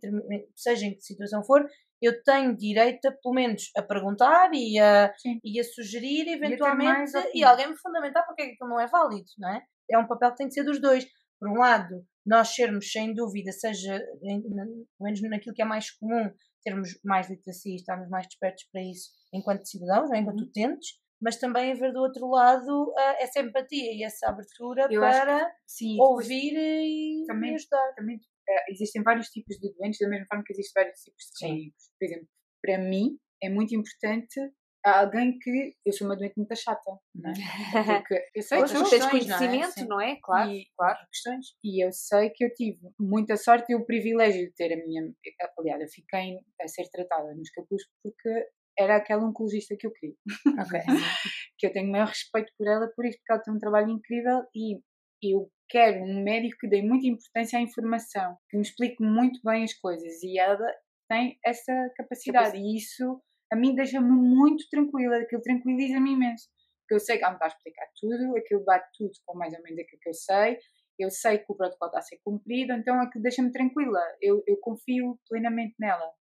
seja 0.55 0.85
em 0.87 0.95
que 0.95 1.01
situação 1.01 1.43
for, 1.43 1.67
eu 2.01 2.23
tenho 2.23 2.57
direito, 2.57 3.07
a, 3.07 3.13
pelo 3.13 3.35
menos, 3.35 3.71
a 3.77 3.83
perguntar 3.83 4.51
e 4.53 4.79
a, 4.79 5.13
Sim. 5.17 5.41
e 5.43 5.59
a 5.59 5.65
sugerir, 5.65 6.29
eventualmente, 6.29 7.13
e 7.17 7.19
opinião. 7.19 7.51
alguém 7.51 7.69
me 7.71 7.79
fundamentar 7.79 8.25
porque 8.27 8.43
é 8.43 8.47
que 8.47 8.53
aquilo 8.53 8.71
não 8.71 8.81
é 8.81 8.87
válido, 8.87 9.29
não 9.39 9.49
é? 9.49 9.63
É 9.91 9.99
um 9.99 10.07
papel 10.07 10.31
que 10.31 10.37
tem 10.37 10.49
de 10.49 10.55
ser 10.55 10.65
dos 10.65 10.81
dois. 10.81 11.07
Por 11.41 11.49
um 11.49 11.59
lado, 11.59 12.05
nós 12.29 12.49
sermos, 12.55 12.91
sem 12.93 13.15
dúvida, 13.15 13.51
seja, 13.53 13.99
pelo 14.21 14.87
menos 15.01 15.21
naquilo 15.23 15.55
que 15.55 15.63
é 15.63 15.65
mais 15.65 15.91
comum, 15.93 16.31
termos 16.63 16.99
mais 17.05 17.29
literacia 17.31 17.73
e 17.73 17.77
estarmos 17.77 18.09
mais 18.09 18.27
despertos 18.27 18.65
para 18.71 18.83
isso 18.83 19.11
enquanto 19.33 19.67
cidadãos, 19.67 20.11
é? 20.11 20.15
Uhum. 20.17 20.23
enquanto 20.23 20.41
utentes, 20.43 20.89
mas 21.21 21.37
também 21.37 21.73
haver 21.73 21.93
do 21.93 22.01
outro 22.01 22.29
lado 22.29 22.95
ah, 22.97 23.17
essa 23.21 23.41
empatia 23.41 23.93
e 23.93 24.05
essa 24.05 24.29
abertura 24.29 24.89
Eu 24.91 25.01
para 25.01 25.51
Sim, 25.67 25.97
ouvir 25.99 26.55
e, 26.57 27.25
também- 27.27 27.53
e 27.53 27.55
ajudar. 27.55 27.95
também 27.95 28.19
eh, 28.49 28.73
existem 28.73 29.03
vários 29.03 29.29
tipos 29.29 29.57
de 29.59 29.73
doentes, 29.75 29.99
da 29.99 30.09
mesma 30.09 30.27
forma 30.29 30.45
que 30.47 30.53
existem 30.53 30.83
vários 30.83 31.01
tipos 31.01 31.25
de 31.25 31.33
clínicos. 31.39 31.85
Por 31.99 32.05
exemplo, 32.07 32.29
para 32.63 32.79
mim 32.79 33.19
é 33.43 33.49
muito 33.49 33.75
importante 33.75 34.41
alguém 34.85 35.39
que. 35.39 35.75
Eu 35.85 35.93
sou 35.93 36.07
uma 36.07 36.17
doente 36.17 36.35
muito 36.37 36.55
chata, 36.57 36.99
não 37.15 37.31
é? 37.31 37.99
Porque 37.99 38.23
eu 38.35 38.43
sei 38.43 38.63
que 38.63 38.73
tens 38.73 38.89
questões, 38.89 39.27
não 39.27 39.37
é? 39.37 39.39
conhecimento, 39.41 39.89
não 39.89 40.01
é? 40.01 40.17
Claro, 40.23 40.51
e, 40.51 40.67
claro. 40.77 40.99
questões. 41.13 41.47
E 41.65 41.85
eu 41.85 41.93
sei 41.93 42.31
que 42.31 42.45
eu 42.45 42.53
tive 42.55 42.79
muita 42.99 43.37
sorte 43.37 43.73
e 43.73 43.77
o 43.77 43.85
privilégio 43.85 44.47
de 44.47 44.55
ter 44.55 44.73
a 44.73 44.77
minha. 44.77 45.13
Aliás, 45.59 45.81
eu 45.81 45.89
fiquei 45.89 46.39
a 46.61 46.69
ser 46.69 46.89
tratada 46.91 47.35
nos 47.35 47.51
capuz 47.51 47.83
porque 48.03 48.49
era 48.79 48.97
aquela 48.97 49.27
oncologista 49.27 49.77
que 49.77 49.87
eu 49.87 49.93
queria. 49.93 50.17
Ok. 50.61 50.81
que 51.59 51.67
eu 51.67 51.73
tenho 51.73 51.89
o 51.89 51.93
maior 51.93 52.09
respeito 52.09 52.53
por 52.57 52.69
ela 52.69 52.89
por 52.95 53.05
isso, 53.05 53.19
porque 53.19 53.33
ela 53.33 53.43
tem 53.43 53.55
um 53.55 53.59
trabalho 53.59 53.91
incrível 53.91 54.45
e 54.55 54.81
eu 55.23 55.51
quero 55.69 56.03
um 56.05 56.23
médico 56.23 56.59
que 56.61 56.69
dê 56.69 56.81
muita 56.81 57.09
importância 57.09 57.59
à 57.59 57.63
informação, 57.63 58.37
que 58.49 58.57
me 58.57 58.63
explique 58.63 59.03
muito 59.03 59.41
bem 59.45 59.65
as 59.65 59.75
coisas 59.75 60.23
e 60.23 60.39
ela 60.39 60.67
tem 61.09 61.39
essa 61.45 61.73
capacidade 61.97 62.57
e 62.57 62.77
isso 62.77 63.21
a 63.53 63.57
mim 63.57 63.75
deixa-me 63.75 64.11
muito 64.11 64.69
tranquila, 64.71 65.17
aquilo 65.19 65.43
tranquiliza-me 65.43 66.13
imenso. 66.13 66.49
Porque 66.83 66.95
eu 66.95 67.01
sei 67.01 67.19
que 67.19 67.25
ela 67.25 67.35
me 67.35 67.39
a 67.43 67.47
explicar 67.47 67.87
tudo, 68.01 68.37
aquilo 68.37 68.65
bate 68.65 68.89
tudo 68.97 69.13
com 69.27 69.37
mais 69.37 69.53
ou 69.55 69.63
menos 69.63 69.79
aquilo 69.79 70.01
que 70.01 70.09
eu 70.09 70.15
sei, 70.15 70.59
eu 70.99 71.11
sei 71.11 71.39
que 71.39 71.45
o 71.49 71.55
protocolo 71.55 71.91
está 71.91 71.99
a 71.99 72.03
ser 72.03 72.19
cumprido, 72.25 72.73
então 72.73 73.01
aquilo 73.01 73.23
deixa-me 73.23 73.53
tranquila, 73.53 74.01
eu, 74.21 74.43
eu 74.47 74.57
confio 74.59 75.19
plenamente 75.29 75.75
nela. 75.79 76.13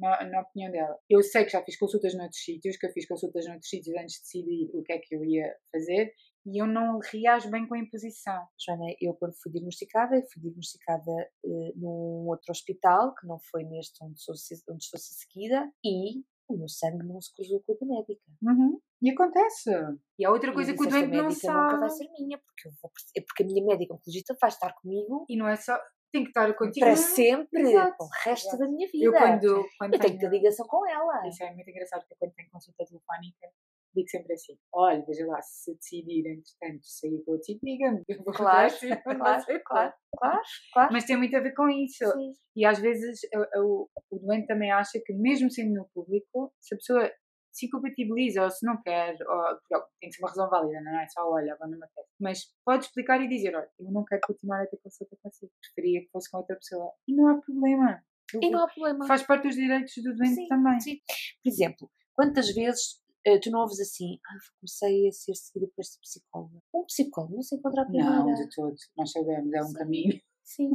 Na, 0.00 0.24
na 0.26 0.42
opinião 0.42 0.70
dela. 0.70 0.96
Eu 1.10 1.20
sei 1.24 1.44
que 1.44 1.50
já 1.50 1.60
fiz 1.64 1.76
consultas 1.76 2.14
noutros 2.14 2.40
sítios, 2.40 2.76
que 2.76 2.86
eu 2.86 2.92
fiz 2.92 3.04
consultas 3.04 3.44
noutros 3.48 3.68
sítios 3.68 3.96
antes 3.96 4.14
de 4.14 4.20
decidir 4.20 4.70
o 4.72 4.80
que 4.84 4.92
é 4.92 4.98
que 4.98 5.12
eu 5.12 5.24
ia 5.24 5.52
fazer 5.72 6.14
e 6.50 6.62
eu 6.62 6.66
não 6.66 6.98
reajo 6.98 7.50
bem 7.50 7.66
com 7.66 7.74
a 7.74 7.78
imposição. 7.78 8.46
Joana, 8.58 8.94
eu 9.00 9.14
quando 9.14 9.34
fui 9.34 9.52
diagnosticada, 9.52 10.22
fui 10.32 10.40
diagnosticada 10.40 11.12
eh, 11.44 11.72
num 11.76 12.26
outro 12.26 12.50
hospital, 12.50 13.14
que 13.14 13.26
não 13.26 13.38
foi 13.38 13.64
neste 13.64 14.02
onde 14.02 14.18
sou, 14.20 14.34
onde 14.70 14.84
ser 14.84 14.98
seguida, 14.98 15.70
e 15.84 16.22
o 16.48 16.56
meu 16.56 16.68
sangue 16.68 17.04
não 17.06 17.20
se 17.20 17.34
cruzou 17.34 17.62
com 17.62 17.72
a 17.72 17.76
da 17.76 17.86
médica. 17.86 18.22
E 19.00 19.10
acontece. 19.10 19.70
E 20.18 20.24
há 20.24 20.30
outra 20.30 20.52
coisa 20.52 20.72
que 20.74 20.80
o 20.82 20.86
disse, 20.86 20.96
"Esta 20.98 21.08
doente 21.08 21.16
não 21.16 21.28
médica 21.28 21.52
nunca 21.52 21.78
vai 21.78 21.88
sabe. 21.90 22.04
ser 22.04 22.10
minha, 22.18 22.38
porque, 22.38 22.68
eu 22.68 22.72
vou, 22.82 22.90
porque 23.26 23.42
a 23.42 23.46
minha 23.46 23.64
médica 23.64 23.94
oncologista 23.94 24.36
vai 24.40 24.48
estar 24.48 24.72
comigo 24.74 25.24
E 25.28 25.36
não 25.36 25.48
é 25.48 25.56
só. 25.56 25.78
Tem 26.10 26.22
que 26.24 26.30
estar 26.30 26.52
contigo. 26.56 26.86
para 26.86 26.96
sempre, 26.96 27.60
Exato, 27.60 27.96
para 27.98 28.06
o 28.06 28.08
resto 28.24 28.46
exato. 28.48 28.58
da 28.62 28.68
minha 28.68 28.88
vida. 28.90 29.04
Eu 29.04 29.12
quando, 29.12 29.66
quando 29.78 29.94
Eu 29.94 30.00
tenho 30.00 30.14
que 30.14 30.18
ter 30.20 30.30
ligação 30.30 30.66
com 30.66 30.86
ela. 30.88 31.28
Isso 31.28 31.44
é 31.44 31.52
muito 31.54 31.68
engraçado, 31.68 32.00
porque 32.00 32.14
quando 32.18 32.32
tenho 32.32 32.50
consulta 32.50 32.84
telefónica, 32.86 33.46
digo 33.98 34.08
sempre 34.08 34.32
assim: 34.32 34.56
olha, 34.72 35.04
veja 35.06 35.26
lá, 35.26 35.40
se 35.42 35.74
decidir, 35.74 36.26
entretanto, 36.26 36.80
sair 36.82 37.18
para 37.24 37.32
outro 37.32 37.46
sítio, 37.46 37.60
diga-me. 37.62 38.02
eu 38.08 38.22
vou 38.22 38.32
Claro, 38.32 38.72
claro, 39.04 39.44
claro, 39.64 39.94
claro, 40.16 40.42
claro. 40.72 40.92
Mas 40.92 41.04
tem 41.04 41.16
muito 41.16 41.36
a 41.36 41.40
ver 41.40 41.54
com 41.54 41.68
isso. 41.68 42.04
Sim. 42.12 42.32
E 42.56 42.64
às 42.64 42.78
vezes 42.78 43.20
o, 43.56 43.88
o, 44.10 44.18
doente 44.18 44.46
também 44.46 44.70
acha 44.70 45.00
que, 45.04 45.12
mesmo 45.12 45.50
sendo 45.50 45.74
no 45.74 45.88
público, 45.94 46.52
se 46.60 46.74
a 46.74 46.78
pessoa 46.78 47.12
se 47.52 47.66
incompatibiliza 47.66 48.42
ou 48.44 48.50
se 48.50 48.64
não 48.64 48.80
quer, 48.82 49.16
ou, 49.26 49.80
tem 50.00 50.10
que 50.10 50.16
ser 50.16 50.22
uma 50.22 50.28
razão 50.28 50.48
válida, 50.48 50.80
não 50.80 51.00
é 51.00 51.06
só 51.08 51.28
olha, 51.30 51.56
não 51.60 51.68
me 51.68 51.76
apetece. 51.76 52.08
Mas 52.20 52.40
pode 52.64 52.84
explicar 52.84 53.20
e 53.20 53.28
dizer: 53.28 53.54
olha, 53.54 53.68
eu 53.78 53.90
não 53.90 54.04
quero 54.04 54.20
continuar 54.26 54.62
a 54.62 54.66
ter 54.66 54.78
consulta 54.78 55.16
consigo, 55.22 55.52
preferia 55.60 56.00
que 56.00 56.10
fosse 56.10 56.30
com 56.30 56.38
outra 56.38 56.56
pessoa. 56.56 56.92
E 57.06 57.14
não 57.14 57.28
há 57.28 57.40
problema. 57.40 58.02
E 58.42 58.50
não 58.50 58.62
há 58.62 58.68
problema. 58.68 59.06
Faz 59.06 59.22
parte 59.22 59.44
dos 59.44 59.56
direitos 59.56 59.94
do 60.02 60.14
doente 60.14 60.34
Sim, 60.34 60.48
também. 60.48 60.80
sim. 60.80 61.00
Por 61.42 61.48
exemplo, 61.48 61.90
quantas 62.14 62.54
vezes 62.54 63.00
tu 63.40 63.50
não 63.50 63.60
ouves 63.60 63.80
assim, 63.80 64.18
ah, 64.26 64.38
comecei 64.60 65.08
a 65.08 65.12
ser 65.12 65.34
seguida 65.34 65.66
por 65.74 65.80
esta 65.80 65.98
psicóloga. 66.00 66.62
Um 66.72 66.84
psicólogo 66.84 67.34
não 67.34 67.42
se 67.42 67.56
encontra 67.56 67.82
à 67.82 67.84
primeira. 67.84 68.10
Não, 68.10 68.34
de 68.34 68.48
todo. 68.54 68.76
Nós 68.96 69.10
sabemos, 69.10 69.52
é 69.52 69.62
um 69.62 69.66
Sim. 69.66 69.72
caminho. 69.74 70.20
Sim. 70.44 70.70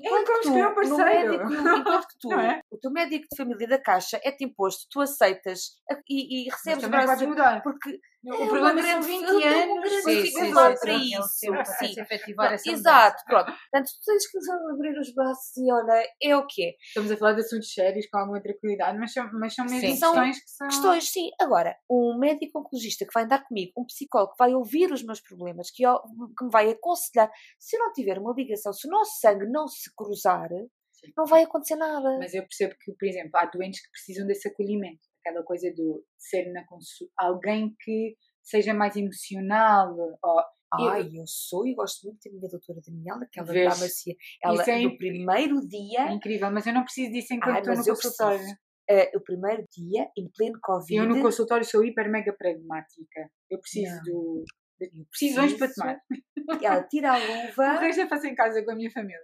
Como 0.00 0.22
escolher 0.40 0.66
um 0.66 0.68
no 0.68 0.74
parceiro. 0.74 1.04
médico, 1.48 1.52
enquanto 1.78 2.06
tu, 2.20 2.32
é? 2.32 2.60
o 2.70 2.78
teu 2.78 2.90
médico 2.90 3.26
de 3.30 3.36
família 3.36 3.68
da 3.68 3.78
caixa 3.78 4.18
é-te 4.24 4.44
imposto, 4.44 4.86
tu 4.90 5.00
aceitas 5.00 5.76
e, 6.08 6.44
e 6.46 6.50
Mas 6.50 6.54
recebes 6.54 6.88
podes 6.88 7.22
mudar. 7.28 7.62
porque 7.62 8.00
O 8.24 8.32
é 8.34 8.46
problema 8.46 8.82
são 8.82 9.00
grande- 9.00 9.06
20 9.06 9.24
é 9.42 9.66
uma 9.66 9.74
anos. 9.74 9.90
grande 9.90 10.02
Sim, 10.02 10.22
dificuldade 10.22 10.74
sim, 10.78 10.86
para 10.86 10.94
sim, 10.98 11.18
isso. 11.18 11.74
Sim. 11.94 12.00
efetivar 12.00 12.52
essa 12.52 12.70
Exato, 12.70 13.22
pronto. 13.26 13.44
Portanto, 13.46 13.86
tu 13.90 14.04
tens 14.06 14.30
que 14.30 14.38
abrir 14.72 14.98
os 14.98 15.14
braços 15.14 15.56
e 15.56 15.72
olha, 15.72 16.08
é 16.22 16.36
o 16.36 16.46
que 16.46 16.64
é. 16.64 16.70
Estamos 16.86 17.10
a 17.10 17.16
falar 17.16 17.32
de 17.34 17.40
assuntos 17.40 17.72
sérios 17.72 18.06
com 18.10 18.18
alguma 18.18 18.40
tranquilidade, 18.40 18.96
mas 18.98 19.12
são, 19.12 19.28
mas 19.32 19.54
são 19.54 19.64
mesmo 19.66 19.80
Sim. 19.80 19.86
Questões 19.98 20.38
que 20.42 20.50
são. 20.50 20.68
Questões, 20.68 21.10
sim. 21.12 21.30
Agora, 21.40 21.76
um 21.90 22.16
médico 22.18 22.60
oncologista 22.60 23.04
que 23.04 23.12
vai 23.12 23.24
andar 23.24 23.44
comigo, 23.44 23.72
um 23.76 23.84
psicólogo 23.84 24.32
que 24.32 24.38
vai 24.38 24.54
ouvir 24.54 24.90
os 24.92 25.02
meus 25.02 25.20
problemas, 25.20 25.70
que, 25.70 25.82
eu- 25.82 26.00
que 26.38 26.44
me 26.44 26.50
vai 26.50 26.70
aconselhar, 26.70 27.30
se 27.58 27.76
eu 27.76 27.80
não 27.80 27.92
tiver 27.92 28.18
uma 28.18 28.32
ligação, 28.32 28.72
se 28.72 28.86
o 28.86 28.90
nosso 28.90 29.18
sangue 29.20 29.46
não 29.50 29.66
se 29.66 29.81
cruzar, 29.96 30.48
Sim. 30.92 31.12
não 31.16 31.24
vai 31.26 31.42
acontecer 31.44 31.76
nada. 31.76 32.18
Mas 32.18 32.34
eu 32.34 32.42
percebo 32.42 32.74
que, 32.80 32.92
por 32.92 33.06
exemplo, 33.06 33.30
há 33.34 33.46
doentes 33.46 33.80
que 33.82 33.90
precisam 33.90 34.26
desse 34.26 34.48
acolhimento. 34.48 35.00
Aquela 35.24 35.44
coisa 35.44 35.72
do 35.74 36.04
ser 36.18 36.52
na 36.52 36.64
consulta. 36.66 37.12
Alguém 37.18 37.74
que 37.80 38.16
seja 38.42 38.74
mais 38.74 38.96
emocional. 38.96 39.96
Ou, 40.22 40.42
Ai, 40.88 41.02
eu 41.14 41.24
sou 41.26 41.66
e 41.66 41.74
gosto 41.74 42.06
muito 42.06 42.18
da 42.24 42.30
minha 42.34 42.48
doutora 42.48 42.80
Daniela, 42.86 43.28
que 43.30 43.38
ela 43.38 43.52
Vês? 43.52 43.74
dá 43.74 43.84
macia. 43.84 44.14
Ela, 44.42 44.62
é 44.64 44.80
no 44.80 44.96
primeiro 44.96 45.58
é 45.58 45.66
dia, 45.66 46.12
incrível, 46.12 46.50
mas 46.50 46.66
eu 46.66 46.72
não 46.72 46.82
preciso 46.82 47.12
disso 47.12 47.34
enquanto 47.34 47.54
Ai, 47.56 47.60
estou 47.60 47.74
no 47.74 47.80
eu 47.82 47.94
consultório. 47.94 48.56
eh, 48.88 49.10
o 49.14 49.20
primeiro 49.20 49.66
dia, 49.70 50.08
em 50.16 50.30
pleno 50.34 50.58
Covid, 50.62 50.94
Eu 50.96 51.06
no 51.06 51.20
consultório 51.20 51.64
sou 51.64 51.84
hiper 51.84 52.10
mega 52.10 52.32
pragmática. 52.32 53.30
Eu 53.50 53.60
preciso 53.60 53.94
Não. 53.96 54.02
do, 54.02 54.44
eu 54.44 54.44
decisões 55.10 55.54
para 55.54 55.72
tomar. 55.72 56.00
Ela 56.60 56.82
tira 56.84 57.12
a 57.12 57.18
O 57.18 57.46
luva, 57.46 57.80
resto 57.80 58.00
eu 58.00 58.08
faço 58.08 58.26
em 58.26 58.34
casa 58.34 58.64
com 58.64 58.72
a 58.72 58.74
minha 58.74 58.90
família. 58.90 59.20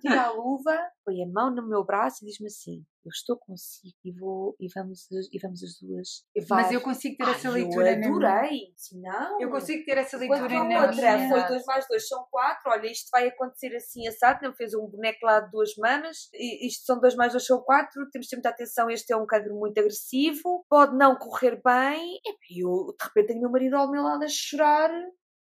tira 0.00 0.22
a 0.22 0.30
luva, 0.32 0.78
põe 1.04 1.22
a 1.22 1.26
mão 1.26 1.54
no 1.54 1.66
meu 1.66 1.84
braço 1.84 2.24
e 2.24 2.26
diz-me 2.26 2.46
assim: 2.46 2.84
Eu 3.04 3.10
estou 3.10 3.36
consigo 3.36 3.96
e 4.04 4.12
vou 4.12 4.54
e 4.60 4.68
vamos, 4.72 5.08
e 5.10 5.38
vamos 5.40 5.62
as 5.62 5.80
duas. 5.80 6.24
Mas 6.48 6.70
eu 6.70 6.80
consigo 6.80 7.16
ter 7.16 7.24
Ai, 7.24 7.32
essa 7.32 7.48
eu 7.48 7.52
leitura 7.52 7.96
minha. 7.96 8.08
adorei. 8.08 8.72
Não. 8.92 9.40
Eu 9.40 9.50
consigo 9.50 9.84
ter 9.84 9.98
essa 9.98 10.16
leitura 10.16 10.44
a 10.44 10.64
na 10.64 10.86
outra 10.86 11.16
minha. 11.16 11.28
foi 11.28 11.48
2 11.48 11.64
mais 11.66 11.86
2 11.88 12.08
são 12.08 12.24
4, 12.30 12.70
olha, 12.70 12.86
isto 12.86 13.08
vai 13.10 13.26
acontecer 13.26 13.74
assim 13.74 14.06
assado, 14.06 14.40
não 14.42 14.54
fez 14.54 14.72
um 14.74 14.86
boneco 14.86 15.26
lá 15.26 15.40
de 15.40 15.50
duas 15.50 15.74
mamas, 15.76 16.28
e 16.32 16.66
isto 16.66 16.84
são 16.84 17.00
2 17.00 17.16
mais 17.16 17.32
2 17.32 17.44
são 17.44 17.60
4, 17.60 18.10
temos 18.10 18.26
de 18.26 18.30
ter 18.30 18.36
muita 18.36 18.50
atenção, 18.50 18.88
este 18.88 19.12
é 19.12 19.16
um 19.16 19.26
cancro 19.26 19.54
muito 19.54 19.78
agressivo, 19.78 20.64
pode 20.68 20.96
não 20.96 21.16
correr 21.16 21.60
bem, 21.64 22.20
e 22.50 22.64
eu 22.64 22.94
de 22.98 23.04
repente 23.04 23.26
tenho 23.28 23.38
o 23.40 23.42
meu 23.42 23.50
marido 23.50 23.76
ao 23.76 23.90
meu 23.90 24.02
lado 24.02 24.22
a 24.22 24.28
chorar, 24.28 24.90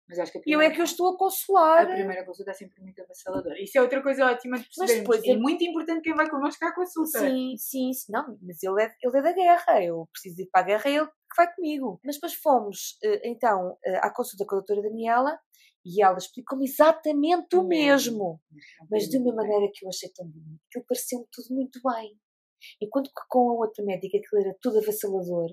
Mas 0.09 0.19
acho 0.19 0.31
que 0.31 0.39
a 0.39 0.41
e 0.41 0.51
eu 0.51 0.57
primeira, 0.57 0.73
é 0.73 0.75
que 0.75 0.81
eu 0.81 0.85
estou 0.85 1.13
a 1.13 1.17
consolar. 1.17 1.83
a 1.83 1.85
primeira 1.85 2.25
consulta 2.25 2.51
é 2.51 2.53
sempre 2.55 2.81
muito 2.81 3.01
avassaladora. 3.01 3.61
Isso 3.61 3.77
é 3.77 3.81
outra 3.81 4.01
coisa 4.01 4.25
ótima 4.25 4.57
de 4.57 4.65
percebermos. 4.65 5.03
depois 5.03 5.23
é 5.23 5.31
é- 5.31 5.37
muito 5.37 5.63
importante 5.63 6.01
quem 6.01 6.15
vai 6.15 6.29
connosco 6.29 6.65
à 6.65 6.73
consulta. 6.73 7.19
Sim, 7.19 7.55
sim, 7.57 7.93
sim, 7.93 8.11
não, 8.11 8.37
mas 8.41 8.63
ele 8.63 8.83
é, 8.83 8.91
ele 9.03 9.17
é 9.17 9.21
da 9.21 9.31
guerra, 9.31 9.83
eu 9.83 10.07
preciso 10.11 10.41
ir 10.41 10.49
para 10.51 10.61
a 10.61 10.63
guerra, 10.65 10.89
é 10.89 10.93
ele 10.95 11.05
que 11.07 11.35
vai 11.37 11.53
comigo. 11.53 11.99
Mas 12.03 12.15
depois 12.15 12.33
fomos, 12.33 12.97
eh, 13.03 13.21
então, 13.29 13.77
eh, 13.85 13.97
à 13.97 14.11
consulta 14.11 14.45
com 14.45 14.55
a 14.55 14.59
doutora 14.59 14.81
Daniela, 14.81 15.39
E 15.85 16.03
ela 16.03 16.17
explicou-me 16.17 16.65
exatamente 16.65 17.55
o 17.55 17.63
mesmo, 17.63 18.41
mas 18.91 19.07
de 19.07 19.17
uma 19.17 19.33
maneira 19.33 19.71
que 19.73 19.85
eu 19.85 19.89
achei 19.89 20.09
tão 20.09 20.27
bonito. 20.27 20.59
Aquilo 20.67 20.85
pareceu-me 20.85 21.25
tudo 21.31 21.55
muito 21.55 21.79
bem. 21.81 22.19
Enquanto 22.81 23.07
que 23.07 23.21
com 23.29 23.49
a 23.51 23.53
outra 23.53 23.83
médica 23.85 24.17
aquilo 24.17 24.41
era 24.41 24.57
tudo 24.61 24.79
avassalador. 24.79 25.49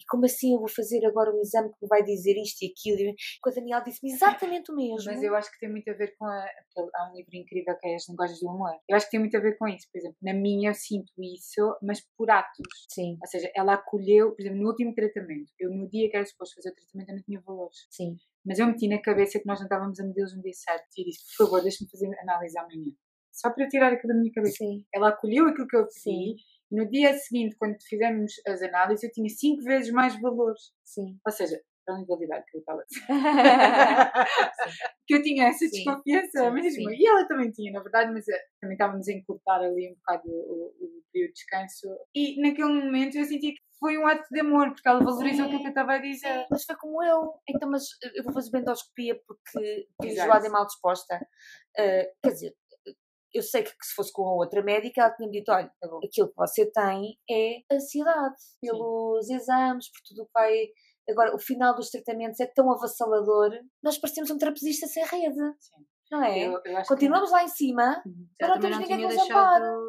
E 0.00 0.04
como 0.08 0.24
assim 0.24 0.54
eu 0.54 0.58
vou 0.58 0.68
fazer 0.68 1.04
agora 1.06 1.34
um 1.34 1.40
exame 1.40 1.68
que 1.70 1.76
me 1.82 1.88
vai 1.88 2.02
dizer 2.02 2.34
isto 2.40 2.62
e 2.62 2.72
aquilo? 2.72 3.10
E 3.10 3.14
a 3.46 3.50
Daniela 3.50 3.84
disse-me 3.84 4.12
exatamente 4.12 4.72
o 4.72 4.76
mesmo. 4.76 5.10
Mas 5.10 5.22
eu 5.22 5.34
acho 5.34 5.50
que 5.50 5.58
tem 5.58 5.70
muito 5.70 5.88
a 5.90 5.94
ver 5.94 6.14
com 6.18 6.26
a, 6.26 6.46
há 6.96 7.10
um 7.10 7.16
livro 7.16 7.34
incrível 7.34 7.76
que 7.78 7.88
é 7.88 7.94
As 7.94 8.08
Linguagens 8.08 8.40
do 8.40 8.48
Amor. 8.48 8.72
Eu 8.88 8.96
acho 8.96 9.06
que 9.06 9.12
tem 9.12 9.20
muito 9.20 9.36
a 9.36 9.40
ver 9.40 9.56
com 9.56 9.68
isso. 9.68 9.88
Por 9.92 9.98
exemplo, 9.98 10.16
na 10.22 10.34
minha 10.34 10.70
eu 10.70 10.74
sinto 10.74 11.12
isso, 11.22 11.76
mas 11.82 12.00
por 12.16 12.30
atos. 12.30 12.66
Sim, 12.90 13.16
Ou 13.20 13.26
seja, 13.28 13.50
ela 13.54 13.74
acolheu, 13.74 14.32
por 14.34 14.40
exemplo, 14.42 14.60
no 14.60 14.68
último 14.68 14.94
tratamento, 14.94 15.52
eu 15.58 15.70
no 15.70 15.88
dia 15.88 16.08
que 16.10 16.16
era 16.16 16.26
suposto 16.26 16.54
fazer 16.56 16.70
o 16.70 16.74
tratamento 16.74 17.10
eu 17.10 17.16
não 17.16 17.22
tinha 17.22 17.40
valores. 17.40 17.86
sim. 17.90 18.16
Mas 18.46 18.58
eu 18.58 18.66
meti 18.66 18.86
na 18.88 19.00
cabeça 19.00 19.38
que 19.38 19.46
nós 19.46 19.58
não 19.58 19.64
estávamos 19.64 19.98
a 19.98 20.04
medê-los 20.04 20.36
no 20.36 20.42
dia 20.42 20.52
certo. 20.52 20.84
E 20.98 21.04
disse, 21.04 21.24
por 21.28 21.46
favor, 21.46 21.62
deixa-me 21.62 21.90
fazer 21.90 22.10
análise 22.20 22.58
amanhã. 22.58 22.92
Só 23.32 23.50
para 23.50 23.66
tirar 23.66 23.92
aquilo 23.92 24.12
da 24.12 24.20
minha 24.20 24.30
cabeça. 24.32 24.56
Sim. 24.58 24.84
Ela 24.94 25.08
acolheu 25.08 25.46
aquilo 25.48 25.66
que 25.66 25.76
eu 25.76 25.86
pedi. 25.88 26.36
Sim. 26.68 26.76
No 26.76 26.88
dia 26.88 27.14
seguinte, 27.14 27.56
quando 27.58 27.76
fizemos 27.82 28.32
as 28.46 28.62
análises, 28.62 29.04
eu 29.04 29.12
tinha 29.12 29.28
cinco 29.28 29.62
vezes 29.62 29.90
mais 29.92 30.20
valores. 30.20 30.72
Sim. 30.84 31.18
Ou 31.24 31.32
seja, 31.32 31.60
pela 31.84 32.00
invalidade 32.00 32.44
que 32.50 32.56
eu 32.56 32.60
estava 32.60 32.80
a 32.80 32.84
dizer. 32.84 33.04
que 35.06 35.14
eu 35.14 35.22
tinha 35.22 35.48
essa 35.48 35.66
Sim, 35.66 35.70
desconfiança 35.70 36.44
sim, 36.44 36.50
mesmo. 36.50 36.90
sim. 36.90 36.96
E 36.96 37.06
ela 37.06 37.26
também 37.28 37.50
tinha, 37.50 37.72
na 37.72 37.82
verdade, 37.82 38.12
mas 38.12 38.26
eh, 38.28 38.40
também 38.60 38.74
estávamos 38.74 39.08
a 39.08 39.12
encurtar 39.12 39.60
ali 39.60 39.90
um 39.90 39.94
bocado 39.94 40.28
o, 40.28 40.74
o 40.80 41.02
período 41.12 41.28
de 41.28 41.34
descanso. 41.34 41.86
E 42.14 42.40
naquele 42.40 42.84
momento 42.84 43.16
eu 43.16 43.24
sentia 43.24 43.52
que 43.52 43.60
foi 43.78 43.98
um 43.98 44.06
ato 44.06 44.26
de 44.30 44.40
amor, 44.40 44.72
porque 44.72 44.88
ela 44.88 45.00
valorizou 45.04 45.44
Sim. 45.44 45.50
aquilo 45.50 45.60
que 45.60 45.66
eu 45.66 45.70
estava 45.70 45.92
a 45.94 45.98
dizer. 45.98 46.46
Mas 46.50 46.64
foi 46.64 46.76
como 46.76 47.02
eu. 47.02 47.34
Então, 47.48 47.70
mas 47.70 47.84
eu 48.14 48.24
vou 48.24 48.32
fazer 48.32 48.56
endoscopia 48.56 49.20
porque 49.26 49.86
estou 49.90 50.08
enjoada 50.10 50.46
e 50.46 50.50
mal 50.50 50.64
disposta. 50.64 51.20
Ah, 51.76 52.04
quer 52.22 52.30
dizer, 52.30 52.54
eu 53.34 53.42
sei 53.42 53.62
que, 53.62 53.70
que 53.70 53.84
se 53.86 53.94
fosse 53.94 54.12
com 54.12 54.22
a 54.28 54.34
outra 54.34 54.62
médica, 54.62 55.00
ela 55.02 55.10
tinha-me 55.14 55.32
dito: 55.38 55.50
olha, 55.50 55.70
aquilo 56.04 56.28
que 56.28 56.36
você 56.36 56.70
tem 56.70 57.18
é 57.30 57.58
ansiedade 57.72 58.36
pelos 58.60 59.28
exames, 59.28 59.90
por 59.90 60.00
tudo 60.08 60.22
o 60.22 60.26
que 60.26 60.32
vai. 60.32 60.66
Agora, 61.10 61.34
o 61.34 61.38
final 61.38 61.74
dos 61.74 61.90
tratamentos 61.90 62.40
é 62.40 62.46
tão 62.46 62.72
avassalador, 62.72 63.50
nós 63.82 63.98
parecemos 63.98 64.30
um 64.30 64.38
trapezista 64.38 64.86
sem 64.86 65.04
rede, 65.04 65.34
Sim. 65.58 65.84
não 66.10 66.22
é? 66.24 66.46
Eu- 66.46 66.60
eu 66.64 66.82
Continuamos 66.88 67.30
lá 67.30 67.44
em 67.44 67.48
cima, 67.48 68.00
que- 68.02 68.08
Uhum. 68.08 68.14
Mas 68.40 68.48
Ela 68.48 68.54
não 68.54 68.60
temos 68.62 68.78
ninguém 68.78 68.96
que 68.96 69.02
nos 69.04 69.14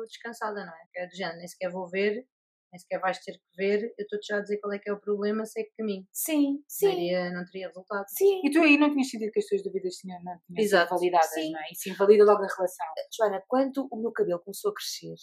descansada, 0.07 0.65
não 0.65 0.73
é? 0.73 0.79
Que 0.91 0.99
é 0.99 1.07
do 1.07 1.15
género, 1.15 1.37
nem 1.37 1.47
sequer 1.47 1.71
vou 1.71 1.87
ver, 1.87 2.27
nem 2.75 2.79
sequer 2.79 2.99
vais 2.99 3.17
ter 3.19 3.33
que 3.33 3.55
ver, 3.57 3.83
eu 3.97 4.03
estou-te 4.03 4.27
já 4.27 4.37
a 4.37 4.41
dizer 4.41 4.57
qual 4.59 4.73
é 4.73 4.79
que 4.79 4.89
é 4.89 4.93
o 4.93 4.99
problema, 4.99 5.45
sei 5.45 5.63
que 5.63 5.71
caminho. 5.77 6.05
sim, 6.11 6.51
Não, 6.53 6.63
sim, 6.67 6.87
iria, 6.91 7.31
não 7.31 7.45
teria 7.45 7.67
resultado. 7.67 8.05
sim. 8.09 8.41
E 8.45 8.51
tu 8.51 8.59
aí 8.61 8.77
não 8.77 8.91
tinhas 8.91 9.09
sentido 9.09 9.31
que 9.31 9.39
as 9.39 9.45
tuas 9.45 9.63
dúvidas 9.63 9.95
tinham, 9.95 10.21
não 10.23 10.39
tinham 10.45 10.67
sido 10.67 10.89
validadas, 10.89 11.29
Sim. 11.29 11.51
não 11.51 11.59
é? 11.59 11.63
Isso 11.71 11.89
invalida 11.89 12.23
logo 12.25 12.43
a 12.43 12.47
relação. 12.47 12.85
Joana, 13.15 13.43
quando 13.47 13.87
o 13.91 13.95
meu 13.97 14.11
cabelo 14.11 14.39
começou 14.41 14.71
a 14.71 14.73
crescer, 14.73 15.15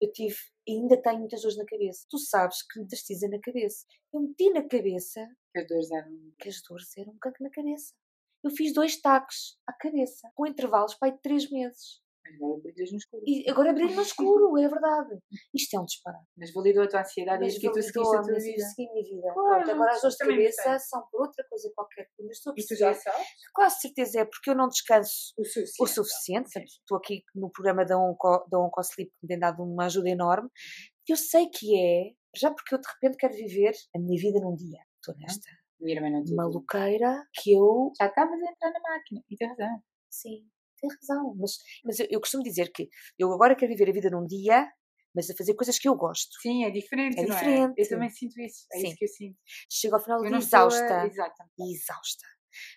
eu 0.00 0.12
tive, 0.12 0.36
e 0.66 0.72
ainda 0.74 0.96
tenho 1.02 1.18
muitas 1.18 1.42
dores 1.42 1.56
na 1.56 1.64
cabeça. 1.66 2.06
Tu 2.08 2.18
sabes 2.18 2.62
que 2.62 2.78
metastiza 2.80 3.28
na 3.28 3.40
cabeça. 3.40 3.84
Eu 4.14 4.20
meti 4.20 4.50
na 4.50 4.62
cabeça 4.68 5.26
Que 5.52 5.60
as 5.60 5.66
dores 5.66 5.90
eram. 5.90 6.32
que 6.38 6.48
as 6.48 6.62
dores 6.62 6.96
eram 6.96 7.12
um 7.12 7.18
caco 7.18 7.42
na 7.42 7.50
cabeça. 7.50 7.92
Eu 8.44 8.50
fiz 8.52 8.72
dois 8.72 9.00
taques 9.00 9.58
à 9.66 9.72
cabeça, 9.72 10.30
com 10.36 10.46
intervalos 10.46 10.94
para 10.94 11.08
aí 11.08 11.14
de 11.14 11.20
três 11.20 11.50
meses. 11.50 12.00
Agora 12.34 12.60
brilhas 12.62 12.90
no 12.92 12.98
escuro. 12.98 13.22
E 13.26 13.50
agora 13.50 13.72
brilho 13.72 13.94
no 13.94 14.02
escuro, 14.02 14.58
é 14.58 14.68
verdade. 14.68 15.18
Isto 15.54 15.76
é 15.76 15.80
um 15.80 15.84
disparate. 15.84 16.26
Mas 16.36 16.52
validou 16.52 16.82
a 16.84 16.88
tua 16.88 17.00
ansiedade 17.00 17.44
Mas 17.44 17.54
e 17.54 17.60
que 17.60 17.68
tu 17.70 17.74
seguiste 17.82 17.98
a 17.98 18.02
tua 18.02 18.16
mas 18.18 18.28
eu 18.28 18.52
vida. 18.52 18.64
segui 18.66 18.88
a 18.88 18.92
minha 18.92 19.04
vida. 19.04 19.32
Claro, 19.34 19.48
Pronto, 19.64 19.70
agora 19.70 19.92
as 19.92 20.00
dores 20.02 20.16
de 20.16 20.18
também 20.18 20.36
cabeça 20.36 20.62
gostei. 20.72 20.78
são 20.88 21.08
por 21.10 21.20
outra 21.22 21.44
coisa 21.48 21.72
qualquer. 21.74 22.08
Mas 22.20 22.36
estou 22.36 22.52
a 22.52 22.54
E 22.58 22.66
tu 22.66 22.74
já 22.76 22.94
sabes? 22.94 23.26
Quase 23.54 23.80
certeza 23.80 24.20
é 24.20 24.24
porque 24.24 24.50
eu 24.50 24.54
não 24.54 24.68
descanso 24.68 25.32
O 25.38 25.44
suficiente. 25.44 25.82
o 25.82 25.86
suficiente. 25.86 26.44
Portanto, 26.52 26.68
Estou 26.80 26.96
aqui 26.98 27.22
no 27.34 27.50
programa 27.50 27.84
da 27.84 27.98
Onco, 27.98 28.46
da 28.50 28.58
Oncosleep 28.58 29.10
que 29.10 29.16
me 29.22 29.28
tem 29.28 29.38
dado 29.38 29.62
uma 29.62 29.86
ajuda 29.86 30.08
enorme. 30.08 30.48
Eu 31.08 31.16
sei 31.16 31.48
que 31.48 31.78
é, 31.78 32.12
já 32.36 32.50
porque 32.50 32.74
eu 32.74 32.80
de 32.80 32.86
repente 32.88 33.16
quero 33.16 33.34
viver 33.34 33.72
a 33.96 33.98
minha 33.98 34.20
vida 34.20 34.40
num 34.40 34.54
dia. 34.54 34.78
Estou 34.96 35.14
nesta 35.16 35.48
Minha 35.80 35.96
irmã 35.96 36.10
não 36.10 36.24
tinha. 36.24 36.36
maluqueira 36.36 37.24
que 37.34 37.54
eu. 37.54 37.90
Já 37.98 38.06
estavas 38.08 38.34
a 38.40 38.50
entrar 38.50 38.70
na 38.72 38.80
máquina. 38.80 39.22
E 39.30 39.36
tens 39.36 39.48
razão. 39.50 39.82
Sim, 40.10 40.46
tem 40.80 40.90
razão. 40.90 41.34
Mas, 41.38 41.52
mas 41.84 42.00
eu, 42.00 42.06
eu 42.10 42.20
costumo 42.20 42.42
dizer 42.42 42.70
que 42.72 42.88
eu 43.18 43.32
agora 43.32 43.54
quero 43.56 43.70
viver 43.72 43.88
a 43.90 43.92
vida 43.92 44.10
num 44.10 44.26
dia, 44.26 44.66
mas 45.14 45.28
a 45.30 45.34
fazer 45.34 45.54
coisas 45.54 45.78
que 45.78 45.88
eu 45.88 45.94
gosto. 45.96 46.30
Sim, 46.40 46.64
é 46.64 46.70
diferente, 46.70 47.18
É 47.18 47.22
é? 47.22 47.26
diferente. 47.26 47.74
Eu 47.76 47.88
também 47.88 48.10
sinto 48.10 48.40
isso. 48.40 48.66
É 48.72 48.78
Sim. 48.78 48.86
isso 48.88 48.96
que 48.96 49.04
eu 49.04 49.08
sinto. 49.08 49.38
Chego 49.70 49.96
ao 49.96 50.02
final 50.04 50.18
do 50.18 50.26
dia 50.28 50.36
a- 50.36 50.38
exausta. 50.38 51.02
Exausta. 51.58 52.26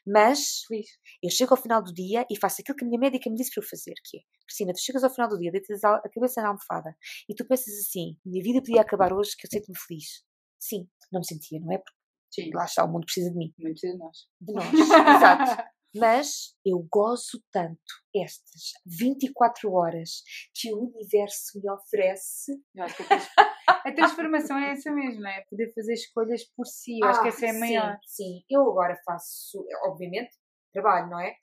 Mas 0.05 0.63
Feliz. 0.67 0.87
eu 1.23 1.29
chego 1.29 1.53
ao 1.53 1.61
final 1.61 1.81
do 1.81 1.93
dia 1.93 2.25
e 2.29 2.37
faço 2.37 2.61
aquilo 2.61 2.75
que 2.77 2.83
a 2.83 2.87
minha 2.87 2.99
médica 2.99 3.29
me 3.29 3.35
disse 3.37 3.51
para 3.53 3.63
eu 3.63 3.67
fazer, 3.69 3.93
que 4.03 4.17
é, 4.17 4.21
Cristina, 4.45 4.73
tu 4.73 4.79
chegas 4.81 5.03
ao 5.03 5.09
final 5.09 5.29
do 5.29 5.37
dia, 5.39 5.51
deitas 5.51 5.83
a 5.83 6.01
cabeça 6.13 6.41
na 6.41 6.49
almofada 6.49 6.95
e 7.29 7.33
tu 7.33 7.45
pensas 7.47 7.73
assim, 7.79 8.17
minha 8.25 8.43
vida 8.43 8.59
podia 8.61 8.81
acabar 8.81 9.13
hoje 9.13 9.31
que 9.37 9.47
eu 9.47 9.49
sinto-me 9.51 9.77
feliz. 9.87 10.23
Sim, 10.59 10.87
não 11.11 11.21
me 11.21 11.25
sentia, 11.25 11.59
não 11.59 11.71
é? 11.73 11.77
Porque 11.77 12.43
Sim. 12.43 12.51
lá 12.53 12.65
está, 12.65 12.83
o 12.83 12.91
mundo 12.91 13.05
precisa 13.05 13.31
de 13.31 13.37
mim, 13.37 13.53
Muitos 13.57 13.81
de 13.81 13.97
nós. 13.97 14.17
de 14.41 14.53
nós, 14.53 14.73
exato. 14.75 15.63
Mas 15.95 16.55
eu 16.65 16.87
gozo 16.91 17.43
tanto 17.51 17.79
estas 18.15 18.71
24 18.85 19.71
horas 19.73 20.23
que 20.53 20.73
o 20.73 20.79
universo 20.79 21.59
me 21.61 21.69
oferece. 21.69 22.53
Eu 22.75 22.83
acho 22.83 22.95
que 22.95 23.03
a, 23.03 23.05
trans- 23.07 23.29
a 23.67 23.91
transformação 23.93 24.57
é 24.57 24.71
essa 24.71 24.91
mesmo, 24.91 25.21
não 25.21 25.29
é? 25.29 25.41
Poder 25.49 25.71
fazer 25.73 25.93
escolhas 25.93 26.43
por 26.55 26.65
si. 26.65 26.99
Eu 27.01 27.07
acho 27.09 27.21
que 27.21 27.27
essa 27.27 27.45
é 27.45 27.49
a 27.49 27.51
Ah, 27.51 27.53
sim, 27.53 27.59
maior. 27.59 27.97
Sim, 28.05 28.43
eu 28.49 28.61
agora 28.69 28.97
faço, 29.05 29.65
obviamente, 29.85 30.31
trabalho, 30.73 31.09
não 31.09 31.19
é? 31.19 31.35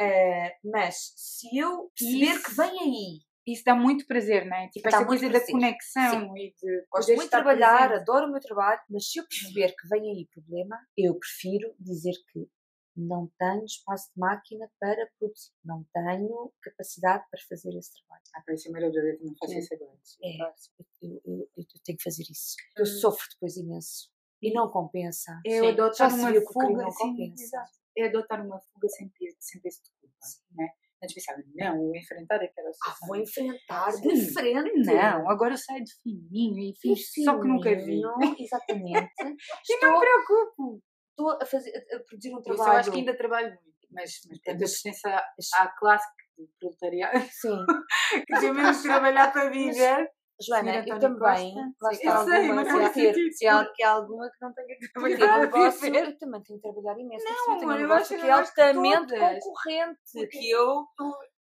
Eh, 0.00 0.56
mas 0.64 1.12
se 1.16 1.54
eu 1.56 1.90
perceber 1.98 2.32
Isso. 2.36 2.44
que 2.44 2.54
vem 2.56 2.70
aí 2.80 3.20
Isso 3.46 3.62
dá 3.64 3.74
muito 3.74 4.06
prazer, 4.06 4.46
não 4.46 4.56
é? 4.56 4.68
Tipo, 4.70 4.88
muito 4.88 5.06
coisa 5.06 5.26
da 5.26 5.30
prazer. 5.32 5.52
conexão 5.52 6.36
e 6.36 6.54
de. 6.60 6.86
Gosto 6.90 7.08
muito 7.08 7.24
de 7.24 7.30
trabalhar, 7.30 7.88
presente. 7.88 8.08
adoro 8.10 8.26
o 8.28 8.32
meu 8.32 8.40
trabalho, 8.40 8.80
mas 8.88 9.10
se 9.10 9.18
eu 9.18 9.26
perceber 9.28 9.74
que 9.76 9.88
vem 9.88 10.00
aí 10.00 10.26
problema, 10.32 10.78
eu 10.96 11.14
prefiro 11.18 11.74
dizer 11.78 12.12
que 12.32 12.46
não 12.96 13.30
tenho 13.38 13.64
espaço 13.64 14.10
de 14.14 14.20
máquina 14.20 14.70
para 14.78 15.08
produzir, 15.18 15.50
não 15.64 15.84
tenho 15.92 16.52
capacidade 16.62 17.24
para 17.30 17.40
fazer 17.48 17.76
esse 17.78 17.92
trabalho. 17.94 18.22
Ah, 18.34 18.42
parece 18.44 18.70
maravilhoso, 18.70 19.06
eu 19.08 19.18
também 19.18 19.34
faço 19.38 19.52
Sim. 19.52 19.58
isso 19.58 19.74
agora. 19.74 19.98
É, 20.22 20.38
eu, 20.40 21.10
eu- 21.10 21.22
eu- 21.24 21.48
eu 21.56 21.64
tenho 21.84 21.98
que 21.98 22.04
fazer 22.04 22.22
isso. 22.30 22.56
Eu 22.76 22.82
Hum. 22.82 22.86
sofro 22.86 23.26
depois 23.32 23.56
imenso 23.56 24.10
e 24.42 24.52
não 24.52 24.70
compensa. 24.70 25.40
Eu 25.44 25.64
Sim, 25.64 25.70
adotar 25.72 26.10
já 26.10 26.16
uma 26.16 26.32
fuga, 26.40 26.68
não 26.82 26.90
sim, 26.90 27.10
compensa. 27.16 27.42
exato. 27.42 27.70
É 27.96 28.06
adotar 28.06 28.44
uma 28.46 28.58
fuga 28.60 28.88
sem 28.88 29.08
peso, 29.10 29.36
sem 29.40 29.60
peso 29.60 29.82
de 29.82 29.90
culpa, 30.00 30.16
né? 30.52 30.68
Antes 31.02 31.14
pensava, 31.16 31.42
não, 31.56 31.78
vou 31.78 31.96
enfrentar 31.96 32.36
aquela 32.36 32.68
Ah, 32.68 32.72
situação. 32.74 33.08
vou 33.08 33.16
enfrentar 33.16 33.90
Sim. 33.90 34.08
de 34.08 34.32
frente. 34.32 34.86
Não, 34.86 35.28
agora 35.28 35.54
eu 35.54 35.58
saio 35.58 35.82
de 35.82 35.92
fininho 36.00 36.58
e 36.60 36.74
fiz 36.80 37.10
só 37.24 37.40
que 37.40 37.48
nunca 37.48 37.74
vi. 37.74 38.00
Exatamente. 38.38 39.10
E 39.68 39.80
não 39.80 39.92
me 39.92 39.96
estou, 39.96 40.00
preocupo. 40.00 40.82
Estou 41.12 41.30
a, 41.40 41.46
fazer, 41.46 41.70
a 41.94 41.98
produzir 42.00 42.32
um 42.32 42.38
Eu 42.38 42.42
trabalho. 42.42 42.72
só 42.72 42.78
acho 42.78 42.90
que 42.92 42.98
ainda 42.98 43.16
trabalho 43.16 43.48
muito, 43.48 43.88
mas, 43.90 44.10
mas 44.28 44.38
É, 44.38 44.42
portanto, 44.44 44.62
eu 44.62 44.68
pertenço 44.68 45.08
à, 45.56 45.68
classe 45.78 46.06
do 46.36 46.48
proletariado 46.58 47.18
Sim. 47.30 47.64
que 48.26 48.40
tem 48.40 48.52
mesmo 48.52 48.82
que 48.82 48.88
trabalhar 48.88 49.32
para 49.32 49.50
viver. 49.50 50.10
Joana, 50.44 50.84
eu 50.84 50.98
também. 50.98 51.54
Lá 51.80 51.92
está 51.92 52.10
eu 52.20 52.24
sei, 52.24 52.36
alguma 52.50 52.64
não 52.64 52.84
a 52.86 52.90
ter. 52.90 53.14
sentido. 53.14 53.32
Se 53.32 53.46
há, 53.46 53.64
que 53.76 53.82
há 53.84 53.90
alguma 53.90 54.28
que 54.28 54.36
não 54.40 54.52
tenha 54.52 54.76
que 54.76 54.84
eu 54.86 54.90
Trabalhar, 54.92 55.46
gosto, 55.46 55.80
viver. 55.82 56.04
eu 56.04 56.18
também 56.18 56.42
tenho 56.42 56.58
que 56.60 56.62
trabalhar 56.72 56.98
imenso. 57.00 57.24
Não, 57.24 57.32
eu 57.32 57.44
tenho 57.44 57.62
amor, 57.62 57.68
um 57.68 57.72
eu 57.74 57.88
negócio 57.88 58.18
que 58.18 58.22
eu 58.24 58.28
é 58.28 58.32
altamente 58.32 59.14
concorrente. 59.40 60.00
Porque 60.12 60.26
Que 60.38 60.50
eu, 60.50 60.84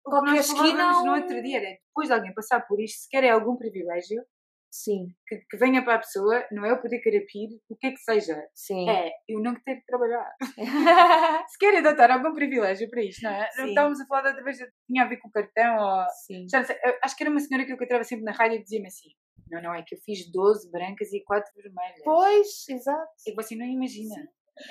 qualquer 0.02 0.36
esquina. 0.38 0.64
falávamos 0.94 1.06
no 1.06 1.14
outro 1.14 1.44
dia 1.44 1.58
era 1.60 1.78
depois 1.88 2.08
de 2.08 2.14
alguém 2.14 2.34
passar 2.34 2.62
por 2.66 2.80
isto, 2.82 3.02
se 3.02 3.10
quer 3.10 3.24
é 3.26 3.30
algum 3.30 3.56
privilégio 3.58 4.24
Sim, 4.72 5.08
que, 5.28 5.38
que 5.50 5.58
venha 5.58 5.84
para 5.84 5.96
a 5.96 6.00
pessoa, 6.00 6.46
não 6.52 6.64
é 6.64 6.72
eu 6.72 6.80
poder 6.82 7.00
carapir, 7.00 7.50
o 7.70 7.76
que 7.76 7.88
é 7.88 7.92
que 7.92 7.98
seja. 7.98 8.40
sim. 8.54 8.88
É 8.90 9.12
eu 9.28 9.40
não 9.42 9.56
ter 9.56 9.78
que 9.78 9.86
trabalhar. 9.86 10.32
se 11.50 11.58
querem 11.58 11.80
adotar 11.80 12.12
algum 12.12 12.34
privilégio 12.34 12.90
para 12.90 13.02
isto, 13.04 13.24
não 13.24 13.32
é? 13.32 13.50
Não 13.58 13.64
Sim. 13.64 13.70
estávamos 13.70 14.00
a 14.02 14.06
falar 14.06 14.22
da 14.22 14.30
outra 14.30 14.44
vez, 14.44 14.58
tinha 14.86 15.04
a 15.04 15.08
ver 15.08 15.18
com 15.18 15.28
o 15.28 15.32
cartão 15.32 15.78
ou. 15.78 16.06
Sim. 16.26 16.46
Já 16.50 16.60
não 16.60 16.66
sei, 16.66 16.76
acho 17.04 17.16
que 17.16 17.24
era 17.24 17.32
uma 17.32 17.40
senhora 17.40 17.66
que 17.66 17.72
eu 17.72 17.76
encontrava 17.76 18.04
sempre 18.04 18.26
na 18.26 18.32
rádio 18.32 18.58
e 18.58 18.64
dizia-me 18.64 18.88
assim: 18.88 19.10
Não, 19.50 19.62
não, 19.62 19.74
é 19.74 19.84
que 19.86 19.96
eu 19.96 20.00
fiz 20.06 20.32
12 20.32 20.70
brancas 20.72 21.12
e 21.14 21.24
4 21.24 21.52
vermelhas. 21.56 22.02
Pois, 22.04 22.66
exato. 22.70 23.12
E 23.26 23.34
você 23.34 23.56
não 23.56 23.66
imagina. 23.66 24.16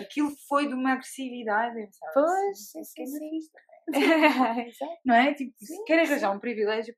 Aquilo 0.01 0.31
foi 0.49 0.69
de 0.69 0.75
uma 0.75 0.93
agressividade, 0.93 1.89
sabe? 1.97 2.12
Pois, 2.12 2.70
sim, 2.70 2.81
Que 2.95 3.07
sim, 3.07 3.19
sim. 3.19 3.41
Não 5.05 5.15
é? 5.15 5.35
Tipo, 5.35 5.52
Sim, 5.59 5.85
sim. 5.86 5.93
arranjar 5.93 6.35
um 6.35 6.40
privilégio, 6.40 6.94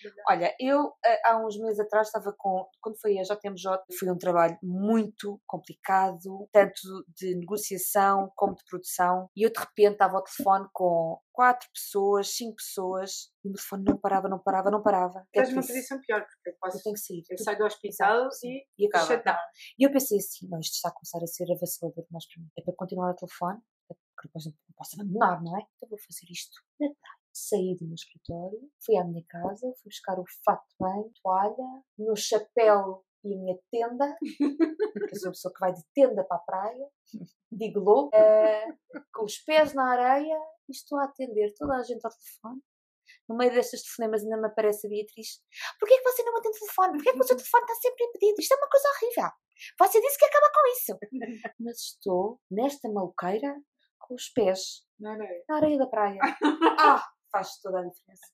trabalhar. 0.00 0.24
Olha, 0.28 0.56
eu 0.58 0.92
eh, 1.04 1.20
há 1.24 1.44
uns 1.44 1.58
meses 1.58 1.80
atrás 1.80 2.08
estava 2.08 2.34
com, 2.36 2.66
quando 2.80 2.98
foi 3.00 3.18
a 3.18 3.22
JMJ, 3.22 3.78
foi 3.98 4.10
um 4.10 4.18
trabalho 4.18 4.56
muito 4.62 5.40
complicado, 5.46 6.48
tanto 6.52 6.80
de 7.16 7.34
negociação 7.36 8.30
como 8.34 8.54
de 8.54 8.64
produção, 8.68 9.28
e 9.36 9.44
eu 9.46 9.52
de 9.52 9.58
repente 9.58 9.92
estava 9.92 10.16
ao 10.16 10.24
telefone 10.24 10.66
com 10.72 11.18
quatro 11.34 11.68
pessoas, 11.74 12.28
cinco 12.28 12.56
pessoas, 12.56 13.30
e 13.44 13.48
o 13.48 13.52
telefone 13.52 13.84
não 13.84 13.98
parava, 13.98 14.28
não 14.28 14.38
parava, 14.38 14.70
não 14.70 14.82
parava. 14.82 15.26
Estás 15.26 15.50
numa 15.50 15.62
posição 15.62 16.00
pior, 16.00 16.24
porque 16.24 16.50
eu 16.50 16.54
posso. 16.60 16.78
eu 16.78 16.82
tenho 16.82 16.94
que 16.94 17.00
sair. 17.00 17.22
Eu 17.28 17.38
saio 17.38 17.58
do 17.58 17.64
hospital 17.64 18.28
e, 18.44 18.64
E 18.78 18.86
acaba. 18.86 19.38
E 19.78 19.84
eu 19.84 19.90
pensei 19.90 20.18
assim, 20.18 20.48
não, 20.48 20.60
isto 20.60 20.74
está 20.74 20.88
a 20.88 20.92
começar 20.92 21.18
a 21.22 21.26
ser 21.26 21.44
avassalador 21.52 22.04
demais 22.06 22.26
para 22.26 22.40
mim. 22.40 22.48
É 22.56 22.62
para 22.62 22.74
continuar 22.76 23.08
ao 23.08 23.16
telefone, 23.16 23.60
é 24.24 24.28
depois 24.28 24.46
não 24.46 24.52
posso 24.76 24.96
abandonar, 24.96 25.42
não 25.42 25.56
é? 25.56 25.66
Então 25.76 25.88
vou 25.88 25.98
fazer 25.98 26.30
isto 26.30 26.60
na 26.80 26.88
praia. 26.88 27.24
Saí 27.32 27.74
do 27.76 27.84
meu 27.84 27.94
escritório, 27.94 28.70
fui 28.84 28.96
à 28.96 29.04
minha 29.04 29.24
casa, 29.28 29.72
fui 29.82 29.90
buscar 29.90 30.18
o 30.20 30.24
fato 30.44 30.64
de 30.68 30.76
banho, 30.78 31.10
toalha, 31.20 31.82
o 31.98 32.04
meu 32.04 32.14
chapéu 32.14 33.04
e 33.24 33.34
a 33.34 33.38
minha 33.38 33.58
tenda, 33.72 34.16
porque 34.92 35.14
eu 35.14 35.18
sou 35.18 35.28
a 35.30 35.32
pessoa 35.32 35.52
que 35.52 35.60
vai 35.60 35.72
de 35.72 35.82
tenda 35.94 36.22
para 36.22 36.36
a 36.36 36.40
praia, 36.40 36.88
digo 37.50 37.80
louco, 37.80 38.16
uh, 38.16 39.02
com 39.12 39.24
os 39.24 39.38
pés 39.38 39.74
na 39.74 39.90
areia 39.90 40.38
e 40.68 40.72
estou 40.72 40.98
a 40.98 41.04
atender 41.04 41.52
toda 41.56 41.74
a 41.74 41.82
gente 41.82 42.04
ao 42.04 42.12
telefone. 42.12 42.62
No 43.28 43.36
meio 43.36 43.52
destas 43.52 43.82
telefonemas 43.82 44.22
ainda 44.22 44.36
me 44.36 44.46
aparece 44.46 44.86
a 44.86 44.90
Beatriz. 44.90 45.40
Porquê 45.80 45.96
que 45.96 46.04
você 46.04 46.22
não 46.22 46.36
atende 46.36 46.56
o 46.56 46.60
telefone? 46.60 46.92
Porquê 46.92 47.12
que 47.12 47.18
o 47.18 47.24
seu 47.24 47.36
telefone 47.36 47.64
está 47.64 47.74
sempre 47.74 48.04
impedido? 48.04 48.40
Isto 48.40 48.52
é 48.52 48.56
uma 48.56 48.68
coisa 48.68 48.88
horrível. 48.88 49.30
Você 49.78 50.00
disse 50.00 50.18
que 50.18 50.24
ia 50.24 50.28
acabar 50.28 50.52
com 50.52 50.66
isso. 50.68 50.98
Mas 51.60 51.76
estou 51.78 52.40
nesta 52.50 52.88
maluqueira 52.90 53.56
com 54.06 54.14
os 54.14 54.28
pés 54.30 54.84
na 54.98 55.12
areia, 55.12 55.44
na 55.48 55.56
areia 55.56 55.78
da 55.78 55.86
praia. 55.86 56.20
ah, 56.78 57.04
faz 57.32 57.60
toda 57.60 57.80
a 57.80 57.82
diferença. 57.82 58.32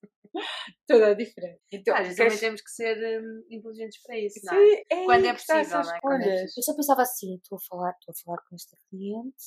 toda 0.86 1.06
a 1.08 1.14
diferença. 1.14 1.60
Então, 1.72 1.94
Às 1.94 2.02
vezes 2.02 2.16
queres... 2.16 2.32
também 2.34 2.48
temos 2.48 2.62
que 2.62 2.70
ser 2.70 3.22
um, 3.22 3.44
inteligentes 3.50 4.02
para 4.02 4.18
isso, 4.18 4.40
não 4.44 4.54
é? 4.54 4.56
Sim, 4.56 4.82
é 4.90 5.04
Quando 5.04 5.26
é 5.26 5.32
possível, 5.32 5.82
não 5.82 5.94
é? 5.94 6.00
Quando 6.00 6.22
é 6.22 6.44
Eu 6.44 6.62
só 6.62 6.76
pensava 6.76 7.02
assim, 7.02 7.36
estou 7.36 7.56
a 7.56 7.60
falar, 7.68 7.94
estou 7.98 8.12
a 8.12 8.24
falar 8.24 8.38
com 8.48 8.54
esta 8.54 8.76
cliente, 8.88 9.44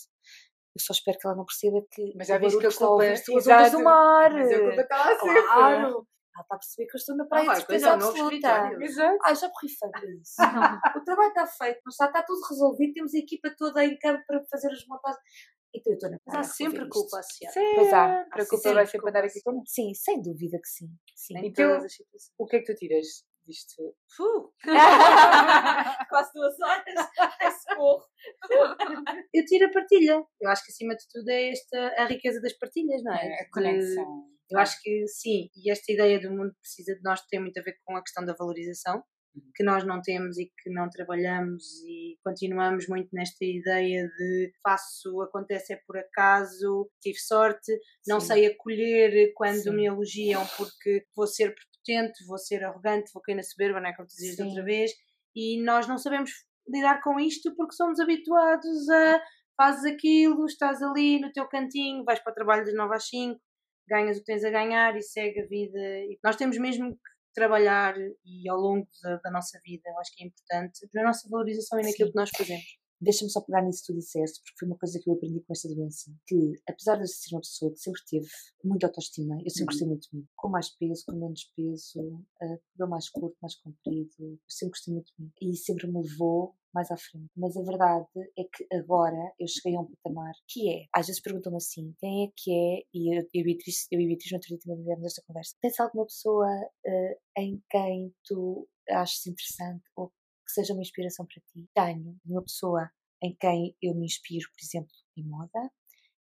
eu 0.76 0.82
só 0.82 0.92
espero 0.92 1.18
que 1.20 1.28
ela 1.28 1.36
não 1.36 1.46
perceba 1.46 1.80
que 1.92 2.14
mas 2.16 2.28
já 2.28 2.38
viste 2.40 2.60
que 2.60 2.66
a 2.66 2.72
culpa 2.72 3.06
é 3.06 3.14
as 3.14 3.30
ondas 3.30 3.72
do 3.72 3.84
mar. 3.84 4.34
Mas 4.34 4.52
a 4.52 4.60
culpa 4.60 4.82
está 4.82 4.98
lá 4.98 5.20
sempre. 5.20 5.44
Claro. 5.44 6.08
Ela 6.36 6.42
está 6.42 6.56
a 6.56 6.58
perceber 6.58 6.88
que 6.88 6.96
eu 6.96 6.98
estou 6.98 7.16
na 7.16 7.26
praia 7.26 7.46
ah, 7.46 7.54
de 7.54 7.60
despesa 7.60 7.94
absoluta. 7.94 8.72
Exato. 8.82 9.18
Ai, 9.24 9.36
já 9.36 9.48
borrifei 9.50 10.20
isso. 10.20 10.36
o 10.98 11.04
trabalho 11.04 11.30
está 11.30 11.46
feito, 11.46 11.80
mas 11.86 11.94
está, 11.94 12.08
está 12.08 12.24
tudo 12.24 12.42
resolvido, 12.50 12.94
temos 12.94 13.14
a 13.14 13.20
equipa 13.20 13.54
toda 13.56 13.86
em 13.86 13.96
campo 14.00 14.24
para 14.26 14.44
fazer 14.50 14.72
as 14.72 14.84
montagens. 14.88 15.22
Eu 15.74 15.94
estou 15.94 16.10
na. 16.10 16.18
Mas 16.26 16.36
há 16.36 16.44
sempre 16.44 16.88
culpa 16.88 17.20
associada. 17.20 17.56
Pois 17.76 17.94
há. 17.94 18.22
A 18.32 18.46
culpa 18.46 18.74
vai 18.74 18.86
sempre 18.86 19.10
andar 19.10 19.24
aqui 19.24 19.42
connosco. 19.42 19.68
Sim, 19.68 19.94
sem 19.94 20.22
dúvida 20.22 20.60
que 20.60 20.68
sim. 20.68 20.88
sim. 21.16 21.34
Então, 21.38 21.80
o 22.38 22.46
que 22.46 22.58
é 22.58 22.60
que 22.60 22.74
tu 22.74 22.76
tiras 22.78 23.26
disto? 23.46 23.96
Quase 26.10 26.32
duas 26.34 26.60
horas. 26.60 27.08
Socorro. 27.68 28.06
Eu 29.34 29.46
tiro 29.46 29.68
a 29.68 29.72
partilha. 29.72 30.24
Eu 30.40 30.50
acho 30.50 30.64
que 30.66 30.72
acima 30.72 30.96
de 30.96 31.06
tudo 31.12 31.30
é 31.30 31.50
esta 31.50 31.78
a 31.98 32.06
riqueza 32.06 32.40
das 32.42 32.54
partilhas, 32.54 33.04
não 33.04 33.14
é? 33.14 33.26
é 33.26 33.42
a 33.42 33.50
conexão. 33.52 34.34
Eu 34.50 34.60
acho 34.60 34.80
que 34.84 35.08
sim, 35.08 35.50
e 35.56 35.72
esta 35.72 35.92
ideia 35.92 36.20
do 36.20 36.30
mundo 36.30 36.54
precisa 36.62 36.94
de 36.96 37.02
nós 37.02 37.22
tem 37.28 37.40
muito 37.40 37.58
a 37.60 37.64
ver 37.64 37.76
com 37.84 37.96
a 37.96 38.04
questão 38.04 38.24
da 38.24 38.36
valorização 38.38 39.04
que 39.56 39.64
nós 39.64 39.84
não 39.86 40.02
temos 40.02 40.38
e 40.38 40.46
que 40.46 40.70
não 40.70 40.90
trabalhamos 40.90 41.64
e 41.88 42.18
continuamos 42.24 42.88
muito 42.88 43.10
nesta 43.14 43.44
ideia 43.44 44.08
de 44.08 44.54
faço, 44.62 45.22
acontece 45.22 45.74
é 45.74 45.80
por 45.88 45.98
acaso, 45.98 46.90
tive 47.02 47.18
sorte, 47.18 47.72
não 48.08 48.20
Sim. 48.20 48.28
sei 48.28 48.46
acolher 48.48 49.34
quando 49.36 49.64
Sim. 49.64 49.76
me 49.76 49.86
elogiam 49.86 50.46
porque 50.58 51.06
vou 51.16 51.28
ser 51.28 51.54
prepotente, 51.56 52.26
vou 52.26 52.38
ser 52.38 52.64
arrogante, 52.64 53.12
vou 53.14 53.22
cair 53.22 53.36
na 53.36 53.44
soberba, 53.44 53.82
não 53.82 53.90
é 53.90 53.96
como 53.96 54.08
tu 54.08 54.16
dizias 54.16 54.40
outra 54.40 54.64
vez, 54.64 54.92
e 55.36 55.62
nós 55.64 55.88
não 55.88 55.98
sabemos 55.98 56.32
lidar 56.68 57.02
com 57.02 57.20
isto 57.20 57.56
porque 57.56 57.76
somos 57.76 58.00
habituados 58.00 58.90
a 58.90 59.22
fazes 59.56 59.86
aquilo, 59.92 60.46
estás 60.46 60.82
ali 60.82 61.20
no 61.20 61.32
teu 61.32 61.48
cantinho, 61.48 62.04
vais 62.04 62.20
para 62.20 62.32
o 62.32 62.36
trabalho 62.36 62.66
das 62.66 62.74
9 62.74 62.96
às 62.96 63.08
5, 63.08 63.40
ganhas 63.88 64.18
o 64.18 64.20
que 64.20 64.26
tens 64.26 64.44
a 64.44 64.50
ganhar 64.50 64.96
e 64.96 65.02
segue 65.02 65.42
a 65.42 65.48
vida. 65.48 65.80
E 65.80 66.18
nós 66.24 66.36
temos 66.36 66.58
mesmo 66.58 66.92
que 66.92 67.13
trabalhar 67.34 67.96
e 67.98 68.50
ao 68.50 68.58
longo 68.58 68.88
da, 69.02 69.18
da, 69.18 69.32
nossa 69.32 69.60
vida, 69.66 69.84
eu 69.90 70.00
acho 70.00 70.16
que 70.16 70.24
é 70.24 70.28
importante, 70.28 70.88
na 70.94 71.04
nossa 71.04 71.28
valorização 71.30 71.80
e 71.80 71.84
naquilo 71.84 72.08
Sim. 72.08 72.12
que 72.12 72.20
nós 72.20 72.30
fazemos. 72.36 72.83
Deixa-me 73.04 73.30
só 73.30 73.42
pegar 73.42 73.62
nisso 73.62 73.82
que 73.86 73.94
tu 73.94 74.00
disseste, 74.00 74.42
porque 74.42 74.60
foi 74.60 74.68
uma 74.68 74.78
coisa 74.78 75.00
que 75.00 75.10
eu 75.10 75.14
aprendi 75.14 75.42
com 75.42 75.54
esta 75.54 75.68
doença, 75.68 76.12
que 76.26 76.54
apesar 76.68 76.98
de 76.98 77.08
ser 77.08 77.36
uma 77.36 77.42
pessoa 77.42 77.72
que 77.72 77.80
sempre 77.80 78.02
teve 78.10 78.28
muita 78.64 78.88
autoestima, 78.88 79.36
eu 79.44 79.50
sempre 79.50 79.62
uhum. 79.62 79.66
gostei 79.66 79.88
muito 79.88 80.10
de 80.10 80.18
mim, 80.18 80.28
com 80.36 80.50
mais 80.50 80.70
peso, 80.78 81.04
com 81.06 81.16
menos 81.16 81.52
peso, 81.56 82.02
uh, 82.02 82.60
cabelo 82.72 82.90
mais 82.90 83.10
curto, 83.10 83.36
mais 83.42 83.56
comprido, 83.56 84.12
eu 84.20 84.40
sempre 84.48 84.72
gostei 84.72 84.94
muito 84.94 85.12
de 85.14 85.24
mim. 85.24 85.32
E 85.42 85.56
sempre 85.56 85.88
me 85.88 86.02
levou 86.02 86.56
mais 86.74 86.90
à 86.90 86.98
frente. 86.98 87.30
Mas 87.38 87.56
a 87.56 87.62
verdade 87.62 88.08
é 88.38 88.44
que 88.44 88.66
agora 88.76 89.34
eu 89.40 89.48
cheguei 89.48 89.78
a 89.78 89.82
um 89.82 89.86
patamar 89.86 90.34
que 90.48 90.70
é, 90.70 90.86
às 90.94 91.08
vezes 91.08 91.22
perguntam-me 91.22 91.58
assim, 91.58 91.94
quem 92.00 92.26
é 92.26 92.32
que 92.36 92.52
é, 92.52 92.84
e 92.94 93.16
eu, 93.16 93.22
eu 93.34 93.42
e 93.42 93.44
Beatriz, 93.44 93.88
eu 93.92 94.00
e 94.00 94.08
Beatriz 94.08 94.32
no 94.32 94.38
outro 94.38 94.84
dia 94.84 94.98
esta 95.06 95.24
conversa, 95.28 95.56
tens 95.62 95.80
alguma 95.80 96.06
pessoa 96.06 96.48
uh, 96.48 97.16
em 97.38 97.62
quem 97.70 98.14
tu 98.24 98.68
achas 98.90 99.26
interessante 99.28 99.84
ou 99.96 100.12
que 100.46 100.52
seja 100.52 100.74
uma 100.74 100.82
inspiração 100.82 101.26
para 101.26 101.42
ti? 101.42 101.70
Tenho 101.74 102.20
uma 102.26 102.44
pessoa 102.44 102.90
em 103.22 103.36
quem 103.40 103.76
eu 103.82 103.96
me 103.96 104.06
inspiro, 104.06 104.50
por 104.52 104.62
exemplo, 104.62 104.94
em 105.16 105.24
moda, 105.24 105.72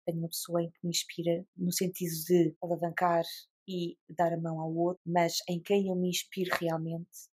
tenho 0.05 0.19
uma 0.19 0.29
pessoa 0.29 0.61
em 0.61 0.69
que 0.69 0.79
me 0.83 0.91
inspira 0.91 1.45
no 1.57 1.71
sentido 1.71 2.13
de 2.25 2.55
alavancar 2.61 3.23
e 3.67 3.97
dar 4.09 4.31
a 4.31 4.37
mão 4.37 4.59
ao 4.59 4.73
outro, 4.73 5.01
mas 5.05 5.39
em 5.49 5.59
quem 5.59 5.89
eu 5.89 5.95
me 5.95 6.09
inspiro 6.09 6.55
realmente 6.59 7.29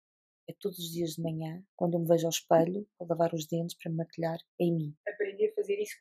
é 0.48 0.54
todos 0.60 0.80
os 0.80 0.92
dias 0.92 1.12
de 1.12 1.22
manhã, 1.22 1.64
quando 1.76 1.96
eu 1.96 2.00
me 2.00 2.08
vejo 2.08 2.26
ao 2.26 2.32
espelho, 2.32 2.88
para 2.98 3.08
lavar 3.08 3.34
os 3.34 3.46
dentes, 3.46 3.76
para 3.78 3.92
me 3.92 3.98
maquilhar, 3.98 4.40
é 4.60 4.64
em 4.64 4.76
mim. 4.76 4.96
Aprendi 5.08 5.46
a 5.46 5.54
fazer 5.70 5.82
isso 5.82 5.96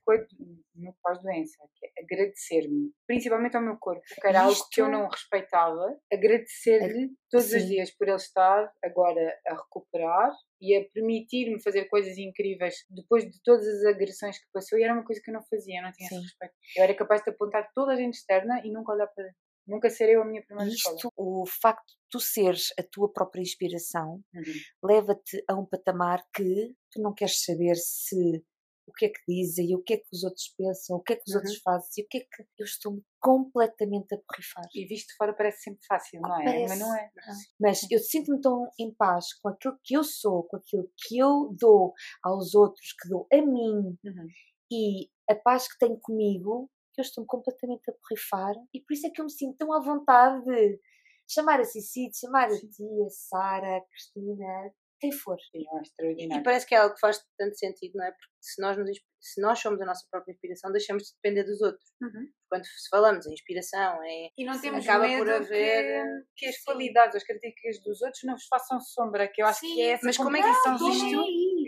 no 0.74 0.95
pós-doença, 1.03 1.57
que 1.74 1.86
é 1.86 2.03
agradecer-me, 2.03 2.93
principalmente 3.07 3.57
ao 3.57 3.62
meu 3.62 3.77
corpo, 3.77 4.03
que 4.03 4.27
era 4.27 4.43
algo 4.43 4.69
que 4.70 4.81
eu 4.81 4.89
não 4.89 5.09
respeitava, 5.09 5.99
agradecer-lhe 6.12 7.11
todos 7.31 7.47
Sim. 7.47 7.59
os 7.59 7.66
dias 7.66 7.90
por 7.90 8.09
ele 8.09 8.16
estar 8.16 8.73
agora 8.82 9.39
a 9.47 9.55
recuperar 9.55 10.32
e 10.61 10.77
a 10.77 10.85
permitir-me 10.93 11.62
fazer 11.62 11.85
coisas 11.86 12.16
incríveis 12.16 12.74
depois 12.90 13.24
de 13.24 13.40
todas 13.43 13.66
as 13.66 13.85
agressões 13.85 14.39
que 14.39 14.47
passou, 14.53 14.78
e 14.78 14.82
era 14.82 14.95
uma 14.95 15.05
coisa 15.05 15.20
que 15.23 15.31
eu 15.31 15.35
não 15.35 15.43
fazia, 15.43 15.78
eu 15.78 15.82
não 15.82 15.93
tinha 15.93 16.09
Sim. 16.09 16.16
esse 16.16 16.24
respeito. 16.24 16.55
Eu 16.77 16.85
era 16.85 16.95
capaz 16.95 17.23
de 17.23 17.31
apontar 17.31 17.70
toda 17.74 17.93
a 17.93 17.97
gente 17.97 18.15
externa 18.15 18.61
e 18.65 18.73
nunca 18.73 18.93
olhar 18.93 19.07
para 19.09 19.24
dentro. 19.24 19.39
Nunca 19.66 19.90
serei 19.90 20.16
eu 20.16 20.23
a 20.23 20.24
minha 20.24 20.43
primeira 20.43 20.73
Isto, 20.73 20.95
escola. 20.95 21.12
O 21.15 21.45
facto 21.47 21.86
de 21.86 21.99
tu 22.11 22.19
seres 22.19 22.69
a 22.78 22.82
tua 22.82 23.12
própria 23.12 23.43
inspiração 23.43 24.23
uhum. 24.35 24.43
leva-te 24.82 25.45
a 25.47 25.55
um 25.55 25.66
patamar 25.66 26.24
que 26.35 26.74
tu 26.90 27.03
não 27.03 27.12
queres 27.12 27.45
saber 27.45 27.77
se 27.77 28.43
o 28.89 28.93
que 28.93 29.06
é 29.06 29.09
que 29.10 29.20
dizem, 29.28 29.74
o 29.74 29.82
que 29.82 29.94
é 29.94 29.97
que 29.98 30.09
os 30.12 30.24
outros 30.24 30.48
pensam, 30.56 30.97
o 30.97 31.02
que 31.02 31.12
é 31.12 31.16
que 31.16 31.23
os 31.28 31.35
uhum. 31.35 31.40
outros 31.40 31.59
fazem, 31.62 31.89
e 31.98 32.02
o 32.02 32.09
que 32.09 32.19
é 32.19 32.20
que 32.20 32.43
eu 32.59 32.65
estou 32.65 33.02
completamente 33.20 34.15
a 34.15 34.19
borrifar. 34.19 34.65
E 34.74 34.86
visto 34.86 35.15
fora 35.16 35.35
parece 35.35 35.62
sempre 35.62 35.85
fácil, 35.86 36.20
não 36.20 36.40
é? 36.40 36.44
Parece, 36.44 36.69
Mas 36.69 36.78
não 36.78 36.97
é. 36.97 37.10
Não. 37.15 37.35
Mas 37.60 37.90
eu 37.90 37.98
sinto-me 37.98 38.40
tão 38.40 38.69
em 38.78 38.94
paz 38.94 39.35
com 39.35 39.48
aquilo 39.48 39.78
que 39.85 39.94
eu 39.94 40.02
sou, 40.02 40.44
com 40.44 40.56
aquilo 40.56 40.90
que 40.97 41.19
eu 41.19 41.55
dou 41.59 41.93
aos 42.23 42.55
outros, 42.55 42.94
que 43.01 43.09
dou 43.09 43.27
a 43.32 43.36
mim, 43.36 43.98
uhum. 44.05 44.28
e 44.73 45.10
a 45.28 45.35
paz 45.35 45.70
que 45.70 45.78
tenho 45.78 45.98
comigo, 46.01 46.70
eu 46.97 47.02
estou 47.02 47.24
completamente 47.24 47.89
a 47.90 47.94
borrifar 48.02 48.55
e 48.74 48.81
por 48.81 48.93
isso 48.93 49.06
é 49.06 49.10
que 49.10 49.20
eu 49.20 49.24
me 49.24 49.31
sinto 49.31 49.56
tão 49.56 49.73
à 49.73 49.81
vontade 49.81 50.44
de 50.44 50.81
chamar 51.28 51.60
a 51.60 51.65
Cici, 51.65 52.10
de 52.10 52.19
chamar 52.19 52.48
a 52.48 52.59
tia, 52.59 53.06
a 53.06 53.10
Sara, 53.10 53.85
Cristina, 53.90 54.73
quem 55.01 55.12
for. 55.12 55.37
Sim, 55.51 55.65
é 55.77 55.83
extraordinário. 55.83 56.41
E 56.41 56.45
parece 56.45 56.66
que 56.66 56.75
é 56.75 56.79
algo 56.79 56.95
que 56.95 57.01
faz 57.01 57.23
tanto 57.37 57.57
sentido, 57.57 57.93
não 57.97 58.05
é? 58.05 58.11
Porque 58.11 58.27
se 58.41 58.61
nós, 58.61 58.77
nos, 58.77 58.99
se 59.20 59.41
nós 59.41 59.59
somos 59.59 59.81
a 59.81 59.87
nossa 59.87 60.07
própria 60.11 60.33
inspiração, 60.33 60.73
deixamos 60.73 61.05
de 61.05 61.15
depender 61.15 61.45
dos 61.45 61.61
outros. 61.61 61.85
Uhum. 62.03 62.29
Quando 62.49 62.65
se 62.65 62.89
falamos 62.91 63.27
em 63.27 63.33
inspiração, 63.33 64.03
é, 64.03 64.29
e 64.37 64.45
não 64.45 64.61
temos 64.61 64.85
acaba 64.85 65.07
medo 65.07 65.25
por 65.25 65.33
haver 65.33 66.05
que, 66.37 66.45
que 66.45 66.47
as 66.47 66.62
qualidades, 66.62 67.16
as 67.16 67.25
características 67.25 67.83
dos 67.83 68.03
outros 68.03 68.23
não 68.25 68.35
vos 68.35 68.47
façam 68.47 68.81
sombra, 68.81 69.29
que 69.29 69.43
eu 69.43 69.47
acho 69.47 69.61
Sim, 69.61 69.75
que 69.75 69.83
é 69.83 69.91
essa 69.91 70.07
Mas 70.07 70.16
como 70.16 70.37
é 70.37 70.43
que 70.43 70.49
isto 70.49 70.69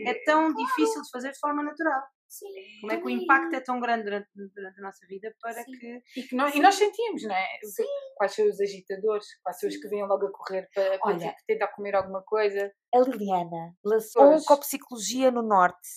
é 0.06 0.14
tão 0.24 0.54
difícil 0.54 1.02
de 1.02 1.10
fazer 1.10 1.32
de 1.32 1.38
forma 1.38 1.62
natural? 1.62 2.02
Sim, 2.30 2.46
Como 2.80 2.92
é 2.92 2.96
que 2.96 3.04
o 3.04 3.10
impacto 3.10 3.56
é 3.56 3.60
tão 3.60 3.80
grande 3.80 4.04
durante, 4.04 4.28
durante 4.32 4.78
a 4.78 4.82
nossa 4.82 5.04
vida 5.08 5.34
para 5.40 5.64
Sim. 5.64 5.72
que. 5.72 6.02
E, 6.16 6.22
que 6.22 6.36
nós, 6.36 6.54
e 6.54 6.60
nós 6.60 6.76
sentimos, 6.76 7.24
não 7.24 7.34
é? 7.34 7.58
Sim. 7.64 7.84
Quais 8.16 8.34
são 8.36 8.48
os 8.48 8.60
agitadores, 8.60 9.26
quais 9.42 9.58
são 9.58 9.68
os 9.68 9.76
que 9.76 9.88
vêm 9.88 10.06
logo 10.06 10.26
a 10.26 10.32
correr 10.32 10.68
para, 10.72 10.96
para 11.00 11.12
Olha, 11.12 11.34
tentar 11.44 11.66
comer 11.68 11.96
alguma 11.96 12.22
coisa. 12.22 12.72
A 12.94 12.98
Liliana 13.00 13.74
lançou 13.84 14.22
um 14.22 14.44
Copsicologia 14.44 15.32
no 15.32 15.42
Norte. 15.42 15.88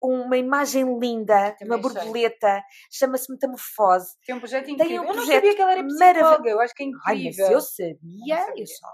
Uma 0.00 0.36
imagem 0.36 0.96
linda, 0.96 1.56
uma 1.62 1.76
borboleta, 1.76 2.62
chama-se 2.88 3.32
Metamorfose. 3.32 4.14
Tem 4.24 4.36
um 4.36 4.38
projeto 4.38 4.70
incrível. 4.70 4.86
Tem 4.86 5.00
um 5.00 5.12
projeto 5.12 5.28
eu 5.28 5.34
não 5.34 5.34
sabia 5.34 5.54
que 5.56 5.60
ela 5.60 5.72
era 5.72 5.84
psicóloga, 5.84 6.50
eu 6.50 6.60
acho 6.60 6.74
que 6.74 6.82
é 6.84 6.86
incrível. 6.86 7.04
Ai, 7.04 7.24
mas 7.24 7.38
eu 7.38 7.60
sabia, 7.60 8.34
eu, 8.36 8.46
sabia. 8.46 8.62
eu 8.62 8.66
só 8.68 8.86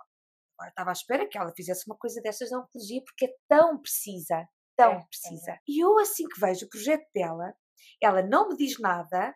agora 0.56 0.70
estava 0.70 0.90
à 0.90 0.92
espera 0.92 1.28
que 1.28 1.36
ela 1.36 1.52
fizesse 1.54 1.84
uma 1.86 1.96
coisa 1.96 2.22
dessas 2.22 2.50
na 2.50 2.60
oncologia 2.60 3.02
porque 3.04 3.26
é 3.26 3.34
tão 3.48 3.78
precisa 3.78 4.48
tão 4.76 4.92
é, 4.92 5.06
precisa. 5.06 5.52
É. 5.52 5.58
E 5.66 5.82
eu, 5.82 5.98
assim 5.98 6.26
que 6.26 6.40
vejo 6.40 6.66
o 6.66 6.68
projeto 6.68 7.06
dela, 7.14 7.54
ela 8.02 8.22
não 8.22 8.48
me 8.48 8.56
diz 8.56 8.78
nada, 8.78 9.34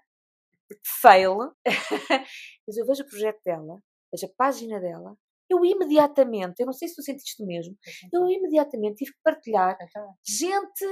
fail, 1.01 1.37
mas 2.67 2.77
eu 2.77 2.87
vejo 2.87 3.03
o 3.03 3.09
projeto 3.09 3.41
dela, 3.45 3.81
vejo 4.13 4.27
a 4.27 4.37
página 4.37 4.81
dela, 4.81 5.17
eu 5.51 5.65
imediatamente, 5.65 6.61
eu 6.61 6.67
não 6.67 6.73
sei 6.73 6.89
se 6.89 6.95
tu 6.95 7.03
sentiste 7.03 7.43
o 7.43 7.47
mesmo, 7.47 7.77
eu 8.13 8.29
imediatamente 8.29 8.97
tive 8.97 9.13
que 9.13 9.21
partilhar 9.25 9.79
gente 10.27 10.85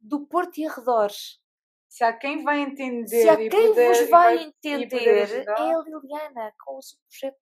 do 0.00 0.26
Porto 0.26 0.58
e 0.58 0.66
arredores. 0.66 1.38
Se 1.88 2.04
há 2.04 2.16
quem 2.16 2.42
vai 2.44 2.60
entender 2.60 3.22
Se 3.22 3.28
há 3.28 3.36
quem 3.36 3.50
poder, 3.50 3.88
vos 3.88 4.10
vai, 4.10 4.36
vai 4.36 4.44
entender, 4.44 5.44
é 5.46 5.50
a 5.50 5.82
Liliana, 5.82 6.52
com 6.64 6.76
o 6.76 6.82
seu 6.82 6.98
projeto 7.08 7.36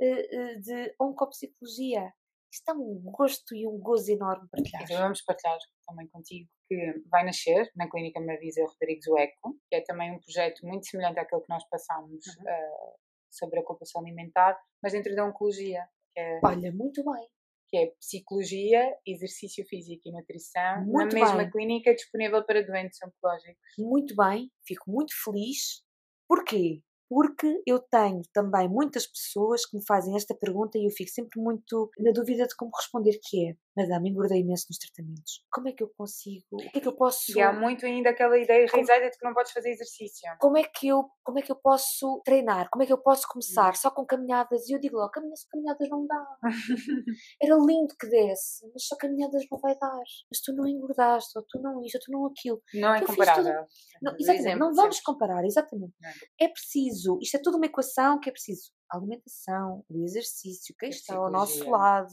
uh, 0.00 0.56
uh, 0.56 0.60
de 0.60 0.94
oncopsicologia. 1.00 2.12
Isto 2.54 2.70
é 2.70 2.74
um 2.74 3.00
gosto 3.02 3.52
e 3.52 3.66
um 3.66 3.76
gozo 3.80 4.12
enorme 4.12 4.48
partilhar. 4.48 4.82
Então 4.84 4.98
vamos 4.98 5.22
partilhar 5.22 5.58
também 5.88 6.06
contigo 6.06 6.48
que 6.68 7.02
vai 7.10 7.24
nascer 7.24 7.68
na 7.74 7.90
Clínica 7.90 8.20
Marisa 8.20 8.64
Rodrigues 8.64 9.06
Eco, 9.08 9.58
que 9.68 9.74
é 9.74 9.80
também 9.80 10.12
um 10.12 10.20
projeto 10.20 10.64
muito 10.64 10.86
semelhante 10.86 11.18
àquele 11.18 11.42
que 11.42 11.48
nós 11.48 11.68
passámos 11.68 12.24
uhum. 12.24 12.44
uh, 12.44 12.94
sobre 13.28 13.58
a 13.58 13.64
compulsão 13.64 14.02
alimentar, 14.02 14.56
mas 14.80 14.92
dentro 14.92 15.16
da 15.16 15.26
oncologia. 15.26 15.84
É, 16.16 16.38
Olha, 16.44 16.70
muito 16.70 17.04
bem. 17.04 17.28
Que 17.68 17.76
é 17.76 17.86
psicologia, 17.98 18.96
exercício 19.04 19.66
físico 19.66 20.02
e 20.04 20.12
nutrição, 20.12 20.84
muito 20.84 21.12
na 21.12 21.20
mesma 21.20 21.38
bem. 21.38 21.50
clínica 21.50 21.92
disponível 21.92 22.44
para 22.44 22.64
doentes 22.64 23.00
oncológicos. 23.02 23.74
Muito 23.76 24.14
bem, 24.14 24.48
fico 24.64 24.88
muito 24.88 25.12
feliz. 25.24 25.82
Porquê? 26.28 26.82
Porque 27.14 27.62
eu 27.64 27.78
tenho 27.78 28.22
também 28.32 28.68
muitas 28.68 29.06
pessoas 29.06 29.64
que 29.64 29.76
me 29.76 29.86
fazem 29.86 30.16
esta 30.16 30.34
pergunta 30.34 30.76
e 30.76 30.84
eu 30.84 30.90
fico 30.90 31.12
sempre 31.12 31.40
muito 31.40 31.88
na 31.96 32.10
dúvida 32.10 32.44
de 32.44 32.56
como 32.56 32.72
responder 32.76 33.20
que 33.22 33.50
é 33.50 33.56
Madame, 33.76 34.10
engordei 34.10 34.40
imenso 34.40 34.66
nos 34.70 34.78
tratamentos. 34.78 35.44
Como 35.50 35.68
é 35.68 35.72
que 35.72 35.82
eu 35.82 35.90
consigo? 35.96 36.46
O 36.52 36.56
que 36.70 36.78
é 36.78 36.80
que 36.80 36.86
eu 36.86 36.96
posso. 36.96 37.36
E 37.36 37.42
há 37.42 37.52
muito 37.52 37.84
ainda 37.84 38.10
aquela 38.10 38.38
ideia 38.38 38.64
enraizada 38.64 39.10
de 39.10 39.18
que 39.18 39.24
não 39.24 39.34
podes 39.34 39.52
fazer 39.52 39.70
exercício. 39.70 40.30
Como 40.38 40.56
é 40.56 40.62
que 40.62 40.86
eu, 40.86 41.04
como 41.24 41.40
é 41.40 41.42
que 41.42 41.50
eu 41.50 41.56
posso 41.56 42.22
treinar? 42.24 42.68
Como 42.70 42.84
é 42.84 42.86
que 42.86 42.92
eu 42.92 43.02
posso 43.02 43.26
começar? 43.28 43.70
Hum. 43.70 43.74
Só 43.76 43.90
com 43.90 44.06
caminhadas? 44.06 44.68
E 44.68 44.74
eu 44.74 44.80
digo 44.80 44.96
logo: 44.96 45.10
caminhadas, 45.10 45.44
caminhadas 45.50 45.88
não 45.88 46.06
dá. 46.06 46.24
Era 47.42 47.56
lindo 47.56 47.94
que 47.98 48.08
desse, 48.08 48.64
mas 48.72 48.86
só 48.86 48.96
caminhadas 48.96 49.42
não 49.50 49.58
vai 49.58 49.76
dar. 49.76 50.04
Mas 50.30 50.40
tu 50.44 50.52
não 50.54 50.68
engordaste, 50.68 51.36
ou 51.36 51.44
tu 51.48 51.60
não 51.60 51.82
isto, 51.82 51.96
ou 51.96 52.00
tu 52.00 52.12
não 52.12 52.26
aquilo. 52.26 52.62
Não 52.74 52.94
é 52.94 53.04
comparável. 53.04 53.44
Tudo... 53.44 53.66
Não, 54.02 54.14
exatamente, 54.18 54.58
não 54.58 54.72
vamos 54.72 55.00
comparar, 55.00 55.44
exatamente. 55.44 55.94
É 56.40 56.48
preciso, 56.48 57.18
isto 57.20 57.36
é 57.36 57.40
tudo 57.42 57.56
uma 57.56 57.66
equação 57.66 58.20
que 58.20 58.28
é 58.28 58.32
preciso 58.32 58.70
a 58.90 58.96
alimentação, 58.96 59.84
o 59.88 60.04
exercício, 60.04 60.74
quem 60.78 60.90
está 60.90 61.16
ao 61.16 61.30
nosso 61.30 61.68
lado, 61.68 62.12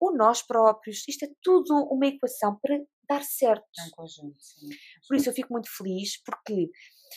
o 0.00 0.12
nós 0.12 0.42
próprios, 0.42 1.06
isto 1.08 1.24
é 1.24 1.28
tudo 1.42 1.74
uma 1.90 2.06
equação 2.06 2.58
para 2.60 2.78
dar 3.08 3.22
certo. 3.22 3.64
É 3.78 3.84
um 3.84 3.90
conjunto, 3.90 4.36
sim. 4.38 4.68
Por 5.06 5.16
isso 5.16 5.28
eu 5.28 5.34
fico 5.34 5.52
muito 5.52 5.68
feliz, 5.76 6.22
porque 6.22 6.70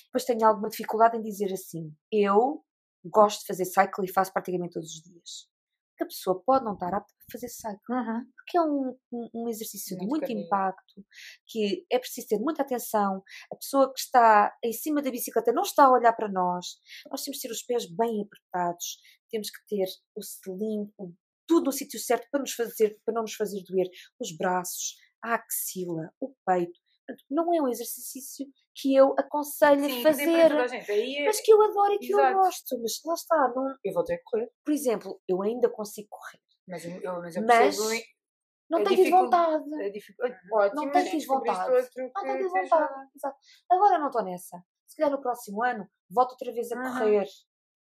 depois 0.06 0.26
tenho 0.26 0.46
alguma 0.46 0.70
dificuldade 0.70 1.18
em 1.18 1.22
dizer 1.22 1.52
assim, 1.54 1.94
eu 2.12 2.64
gosto 3.04 3.42
de 3.42 3.48
fazer 3.48 3.66
cycle 3.66 4.06
e 4.06 4.14
faço 4.14 4.32
praticamente 4.32 4.74
todos 4.74 4.90
os 4.90 5.02
dias 5.02 5.52
a 6.04 6.06
pessoa 6.06 6.42
pode 6.44 6.66
não 6.66 6.74
estar 6.74 6.94
apta 6.94 7.14
fazer 7.32 7.48
cycle. 7.48 7.80
Uhum. 7.90 8.26
Porque 8.36 8.58
é 8.58 8.62
um, 8.62 8.98
um, 9.12 9.30
um 9.34 9.50
exercício 9.50 9.96
muito 9.98 10.06
de 10.06 10.10
muito 10.10 10.28
caminho. 10.28 10.46
impacto, 10.46 11.06
que 11.48 11.86
é 11.92 12.00
preciso 12.00 12.28
ter 12.28 12.40
muita 12.40 12.62
atenção. 12.64 13.24
A 13.52 13.56
pessoa 13.56 13.94
que 13.94 14.00
está 14.00 14.54
em 14.64 14.74
cima 14.74 15.02
da 15.02 15.12
bicicleta 15.12 15.52
não 15.54 15.64
está 15.64 15.86
a 15.86 15.92
olhar 15.92 16.14
para 16.14 16.30
nós. 16.30 16.78
Nós 17.10 17.24
temos 17.24 17.40
que 17.40 17.48
ter 17.48 17.54
os 17.54 17.64
pés 17.64 17.86
bem 17.86 18.22
apertados, 18.22 18.98
temos 19.30 19.50
que 19.50 19.60
ter 19.68 19.88
o 20.16 20.22
selim, 20.22 20.92
tudo 21.48 21.66
no 21.66 21.72
sítio 21.72 22.00
certo 22.00 22.28
para, 22.32 22.42
nos 22.42 22.54
fazer, 22.54 22.98
para 23.06 23.14
não 23.14 23.22
nos 23.24 23.34
fazer 23.34 23.62
doer. 23.64 23.88
Os 24.20 24.36
braços, 24.36 24.96
a 25.24 25.36
axila, 25.36 26.12
o 26.20 26.34
peito. 26.46 26.80
Não 27.30 27.54
é 27.54 27.62
um 27.62 27.68
exercício 27.68 28.48
que 28.74 28.96
eu 28.96 29.14
aconselho 29.18 29.84
Sim, 29.84 30.00
a 30.00 30.04
fazer, 30.04 30.52
Aí, 30.90 31.26
mas 31.26 31.42
que 31.42 31.52
eu 31.52 31.62
adoro 31.62 31.94
e 31.94 32.00
que 32.00 32.14
Exato. 32.14 32.32
eu 32.32 32.38
gosto. 32.38 32.82
Mas 32.82 33.02
lá 33.06 33.14
está, 33.14 33.54
não. 33.54 33.76
Eu 33.84 33.94
vou 33.94 34.04
ter 34.04 34.18
que 34.18 34.24
correr. 34.24 34.50
Por 34.64 34.74
exemplo, 34.74 35.22
eu 35.28 35.42
ainda 35.42 35.70
consigo 35.70 36.08
correr. 36.10 36.40
Mas 36.68 36.86
eu, 36.86 37.22
mas 37.22 37.36
eu 37.36 37.46
mas 37.46 37.78
não 38.70 38.84
tens 38.86 39.10
vontade. 39.10 39.66
É 39.82 39.92
Ótimo, 40.54 40.86
não 40.86 40.92
tens 40.92 41.26
vontade. 41.26 41.72
Não 41.98 42.24
tens 42.24 42.50
vontade. 42.50 43.10
Exato. 43.16 43.38
Agora 43.70 44.00
não 44.00 44.08
estou 44.08 44.24
nessa. 44.24 44.64
Se 44.88 44.96
calhar 44.96 45.12
no 45.12 45.22
próximo 45.22 45.64
ano 45.64 45.88
volto 46.10 46.32
outra 46.32 46.52
vez 46.54 46.72
a 46.72 46.78
uhum. 46.78 46.94
correr. 46.94 47.28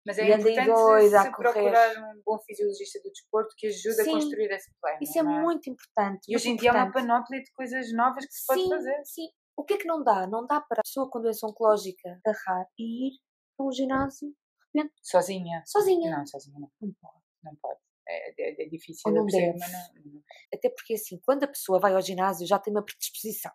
Mas 0.07 0.19
é 0.19 0.25
e 0.25 0.33
importante 0.33 0.67
doida 0.67 1.23
se 1.23 1.31
procurar 1.33 1.97
um 1.99 2.23
bom 2.25 2.39
fisiologista 2.39 2.99
do 3.03 3.11
desporto 3.11 3.55
que 3.59 3.67
ajude 3.67 3.97
sim, 3.97 4.11
a 4.11 4.13
construir 4.15 4.51
esse 4.51 4.71
plano. 4.81 4.99
Isso 5.03 5.19
é, 5.19 5.21
é, 5.21 5.23
muito 5.23 5.69
importante. 5.69 6.21
E 6.27 6.35
hoje 6.35 6.49
em 6.49 6.57
dia 6.57 6.73
há 6.73 6.85
uma 6.85 6.93
panóplia 6.93 7.43
de 7.43 7.53
coisas 7.53 7.93
novas 7.93 8.25
que 8.25 8.33
se 8.33 8.41
sim, 8.41 8.47
pode 8.47 8.69
fazer. 8.71 9.03
Sim, 9.05 9.29
o 9.57 9.65
que 9.65 9.75
é 9.75 9.77
que 9.77 9.87
não 9.87 10.03
dá? 10.03 10.27
Não 10.27 10.47
dá 10.47 10.59
para 10.63 10.81
a 10.81 10.83
pessoa 10.83 11.11
com 11.11 11.21
doença 11.21 11.47
oncológica 11.47 12.19
agarrar 12.25 12.67
e 12.79 13.09
ir 13.09 13.13
para 13.55 13.67
um 13.67 13.73
ginásio 13.73 14.29
de 14.29 14.81
repente. 14.81 14.95
Sozinha? 15.03 15.63
Sozinha. 15.67 16.17
Não, 16.17 16.27
sozinha 16.27 16.59
não. 16.59 16.71
Não 16.81 16.95
pode. 16.99 17.25
Não 17.43 17.57
pode. 17.61 17.81
É, 18.11 18.35
é, 18.39 18.62
é 18.65 18.69
difícil. 18.69 19.11
Não 19.12 19.27
deve. 19.27 19.59
Não, 19.59 20.12
não. 20.12 20.23
Até 20.53 20.69
porque 20.70 20.95
assim, 20.95 21.19
quando 21.24 21.45
a 21.45 21.49
pessoa 21.49 21.78
vai 21.78 21.95
ao 21.95 22.03
ginásio 22.03 22.47
já 22.47 22.59
tem 22.59 22.73
uma 22.73 22.85
predisposição, 22.85 23.53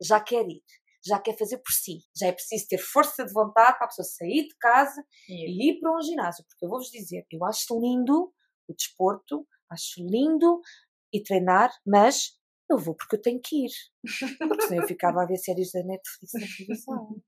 já 0.00 0.20
quer 0.20 0.46
ir, 0.46 0.62
já 1.04 1.18
quer 1.18 1.36
fazer 1.36 1.58
por 1.58 1.72
si. 1.72 1.98
Já 2.16 2.28
é 2.28 2.32
preciso 2.32 2.66
ter 2.68 2.78
força 2.78 3.24
de 3.24 3.32
vontade 3.32 3.76
para 3.76 3.86
a 3.86 3.88
pessoa 3.88 4.04
sair 4.04 4.48
de 4.48 4.56
casa 4.58 5.04
e, 5.28 5.50
e 5.50 5.70
ir 5.70 5.80
para 5.80 5.96
um 5.96 6.02
ginásio. 6.02 6.44
Porque 6.46 6.64
eu 6.64 6.68
vou-vos 6.68 6.90
dizer, 6.90 7.24
eu 7.30 7.44
acho 7.44 7.78
lindo 7.78 8.32
o 8.68 8.74
desporto, 8.74 9.46
acho 9.70 10.00
lindo 10.00 10.60
e 11.12 11.22
treinar, 11.22 11.72
mas 11.86 12.36
eu 12.68 12.78
vou 12.78 12.94
porque 12.94 13.16
eu 13.16 13.22
tenho 13.22 13.40
que 13.40 13.66
ir. 13.66 13.70
Porque 14.38 14.66
senão 14.66 14.82
eu 14.82 14.88
ficava 14.88 15.22
a 15.22 15.26
ver 15.26 15.36
séries 15.36 15.72
da 15.72 15.82
Netflix 15.82 16.32
na 16.34 16.46
televisão. 16.56 17.22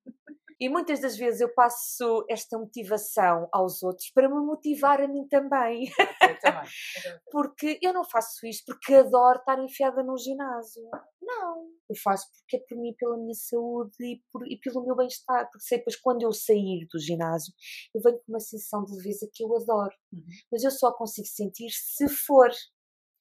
E 0.60 0.68
muitas 0.68 1.00
das 1.00 1.16
vezes 1.16 1.40
eu 1.40 1.54
passo 1.54 2.24
esta 2.28 2.58
motivação 2.58 3.48
aos 3.52 3.80
outros 3.82 4.10
para 4.10 4.28
me 4.28 4.44
motivar 4.44 5.00
a 5.00 5.06
mim 5.06 5.26
também. 5.28 5.84
Eu 6.20 6.40
também. 6.40 6.68
porque 7.30 7.78
eu 7.80 7.92
não 7.92 8.04
faço 8.04 8.44
isto 8.44 8.64
porque 8.66 8.94
adoro 8.94 9.38
estar 9.38 9.62
enfiada 9.62 10.02
no 10.02 10.18
ginásio. 10.18 10.82
Não. 11.22 11.68
Eu 11.88 11.96
faço 12.02 12.26
porque 12.32 12.56
é 12.56 12.60
por 12.68 12.76
mim, 12.76 12.92
pela 12.98 13.16
minha 13.16 13.34
saúde 13.34 13.94
e, 14.00 14.20
por, 14.32 14.46
e 14.50 14.58
pelo 14.58 14.84
meu 14.84 14.96
bem-estar. 14.96 15.48
Porque 15.50 15.64
sei, 15.64 15.78
depois, 15.78 15.96
quando 15.96 16.22
eu 16.22 16.32
sair 16.32 16.86
do 16.92 16.98
ginásio, 16.98 17.54
eu 17.94 18.02
venho 18.02 18.18
com 18.18 18.32
uma 18.32 18.40
sensação 18.40 18.84
de 18.84 18.96
leveza 18.96 19.28
que 19.32 19.44
eu 19.44 19.56
adoro. 19.56 19.94
Uhum. 20.12 20.26
Mas 20.50 20.64
eu 20.64 20.70
só 20.72 20.92
consigo 20.92 21.28
sentir 21.28 21.70
se 21.70 22.08
for 22.08 22.50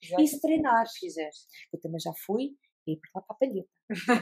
já 0.01 0.18
e 0.19 0.27
se 0.27 0.41
treinar. 0.41 0.85
Fizeste. 0.99 1.47
Eu 1.72 1.80
também 1.80 1.99
já 1.99 2.11
fui 2.26 2.55
e 2.88 2.93
ir 2.93 2.99
para 2.99 3.11
lá 3.15 3.22
para 3.22 3.35
a 3.35 3.39
palheta. 3.39 3.69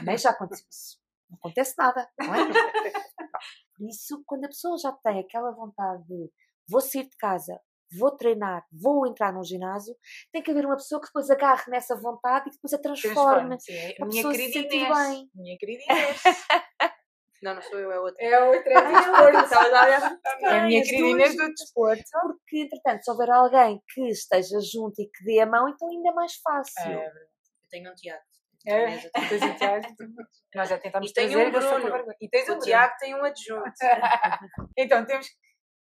Também 0.00 0.18
já 0.18 0.30
aconteceu 0.30 0.66
isso. 0.70 1.05
Não 1.30 1.38
acontece 1.38 1.74
nada, 1.76 2.08
não 2.18 2.34
é? 2.34 2.38
Por 3.76 3.88
isso, 3.88 4.22
quando 4.26 4.44
a 4.44 4.48
pessoa 4.48 4.78
já 4.78 4.92
tem 4.92 5.20
aquela 5.20 5.50
vontade 5.52 6.02
de 6.06 6.30
vou 6.68 6.80
sair 6.80 7.08
de 7.08 7.16
casa, 7.16 7.60
vou 7.98 8.10
treinar, 8.16 8.64
vou 8.72 9.06
entrar 9.06 9.32
num 9.32 9.44
ginásio, 9.44 9.94
tem 10.32 10.42
que 10.42 10.50
haver 10.50 10.64
uma 10.64 10.76
pessoa 10.76 11.00
que 11.00 11.06
depois 11.06 11.30
agarre 11.30 11.70
nessa 11.70 11.94
vontade 11.96 12.48
e 12.48 12.50
que 12.50 12.56
depois 12.56 12.72
a 12.72 12.78
transforme. 12.78 13.56
Transforme 13.56 13.94
a 14.00 14.06
minha 14.06 14.30
querida 14.30 14.58
Inês. 14.58 14.98
Bem. 14.98 15.30
Minha 15.34 15.58
querida 15.58 15.82
Inês. 15.84 16.22
Não, 17.42 17.54
não 17.54 17.60
sou 17.60 17.78
eu, 17.78 17.92
é 17.92 18.00
outra. 18.00 18.24
É 18.24 18.44
outra, 18.44 18.72
é 18.72 18.80
desporto. 19.36 20.44
é 20.46 20.58
a 20.58 20.66
minha 20.66 20.82
querida 20.82 21.06
Inês 21.06 21.36
do 21.36 21.48
desporto. 21.48 22.02
Porque, 22.22 22.62
entretanto, 22.62 23.04
se 23.04 23.10
houver 23.10 23.30
alguém 23.30 23.80
que 23.92 24.08
esteja 24.08 24.58
junto 24.60 25.00
e 25.02 25.06
que 25.06 25.22
dê 25.22 25.40
a 25.40 25.46
mão, 25.46 25.68
então 25.68 25.86
ainda 25.86 26.08
é 26.08 26.12
mais 26.12 26.34
fácil. 26.36 26.90
É, 26.90 27.06
eu 27.06 27.68
tenho 27.70 27.92
um 27.92 27.94
teatro. 27.94 28.35
É, 28.66 28.96
um 28.96 29.54
Tiago. 29.56 29.86
Nós 30.54 30.68
já 30.68 30.78
tentámos 30.78 31.10
e 31.10 31.14
trazer. 31.14 31.36
Um 31.36 31.50
Bruno. 31.50 32.14
E 32.20 32.28
tens 32.28 32.48
o 32.48 32.54
um 32.54 32.58
Tiago 32.58 32.94
tem 32.98 33.14
um 33.14 33.24
adjunto. 33.24 33.72
então, 34.76 35.04
temos 35.06 35.28
que 35.28 35.36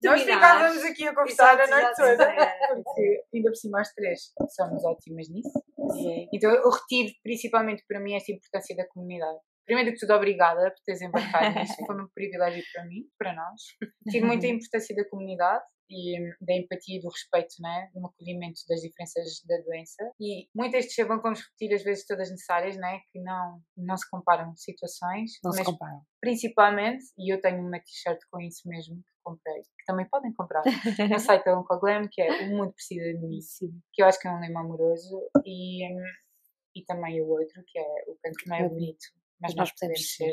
nós 0.03 0.21
ficávamos 0.21 0.83
aqui 0.83 1.07
a 1.07 1.15
conversar 1.15 1.61
a 1.61 1.67
noite 1.67 1.95
toda, 1.95 2.27
porque 2.83 3.23
ainda 3.33 3.49
por 3.49 3.55
cima 3.55 3.79
as 3.79 3.93
três 3.93 4.33
somos 4.49 4.83
ótimas 4.83 5.29
nisso. 5.29 5.63
Sim. 5.93 6.27
Então 6.33 6.51
eu 6.51 6.69
retiro 6.69 7.13
principalmente 7.23 7.85
para 7.87 8.01
mim 8.01 8.13
esta 8.13 8.33
importância 8.33 8.75
da 8.75 8.85
comunidade. 8.89 9.39
Primeiro 9.65 9.91
de 9.91 9.99
tudo, 9.99 10.13
obrigada 10.13 10.71
por 10.71 10.83
teres 10.85 11.01
embarcado 11.01 11.59
nisto, 11.59 11.85
foi 11.85 12.01
um 12.01 12.07
privilégio 12.13 12.63
para 12.73 12.85
mim, 12.85 13.03
para 13.17 13.33
nós. 13.33 13.61
Tive 14.09 14.25
muita 14.25 14.47
importância 14.47 14.95
da 14.95 15.07
comunidade 15.09 15.63
e 15.89 16.19
hum, 16.19 16.33
da 16.41 16.53
empatia 16.53 16.97
e 16.97 17.01
do 17.01 17.09
respeito, 17.09 17.55
né? 17.59 17.89
no 17.93 18.07
acolhimento 18.07 18.61
das 18.67 18.81
diferenças 18.81 19.41
da 19.47 19.57
doença. 19.63 20.11
E 20.19 20.47
muitas 20.55 20.85
destes 20.85 21.07
vamos 21.07 21.39
repetir 21.39 21.73
as 21.73 21.83
vezes 21.83 22.05
todas 22.05 22.29
necessárias, 22.29 22.75
né? 22.77 22.99
que 23.11 23.19
não, 23.21 23.61
não 23.77 23.97
se 23.97 24.09
comparam 24.09 24.55
situações. 24.55 25.31
Não 25.43 25.51
mas 25.51 25.57
se 25.57 25.65
comparam. 25.65 26.01
Principalmente, 26.19 27.05
e 27.17 27.33
eu 27.33 27.39
tenho 27.41 27.59
uma 27.65 27.79
t-shirt 27.79 28.19
com 28.31 28.39
isso 28.41 28.67
mesmo 28.67 28.95
que 28.95 29.13
comprei, 29.23 29.61
que 29.61 29.85
também 29.85 30.07
podem 30.09 30.33
comprar, 30.33 30.63
no 31.09 31.19
site 31.19 31.45
da 31.45 31.57
Oncoglam, 31.57 32.07
que 32.11 32.21
é 32.21 32.47
O 32.47 32.49
Mundo 32.49 32.73
Precisa 32.73 33.13
de 33.13 33.25
Mim, 33.25 33.39
que 33.93 34.01
eu 34.01 34.07
acho 34.07 34.19
que 34.19 34.27
é 34.27 34.31
um 34.31 34.39
lema 34.39 34.61
amoroso, 34.61 35.17
e, 35.45 35.87
hum, 35.87 36.03
e 36.75 36.83
também 36.83 37.21
o 37.21 37.27
outro, 37.27 37.63
que 37.67 37.79
é 37.79 38.03
O 38.07 38.17
Canto 38.21 38.47
Não 38.47 38.55
é 38.57 38.67
Bonito, 38.67 39.05
mas, 39.41 39.55
nós 39.55 39.71
podemos 39.71 40.15
ser. 40.15 40.31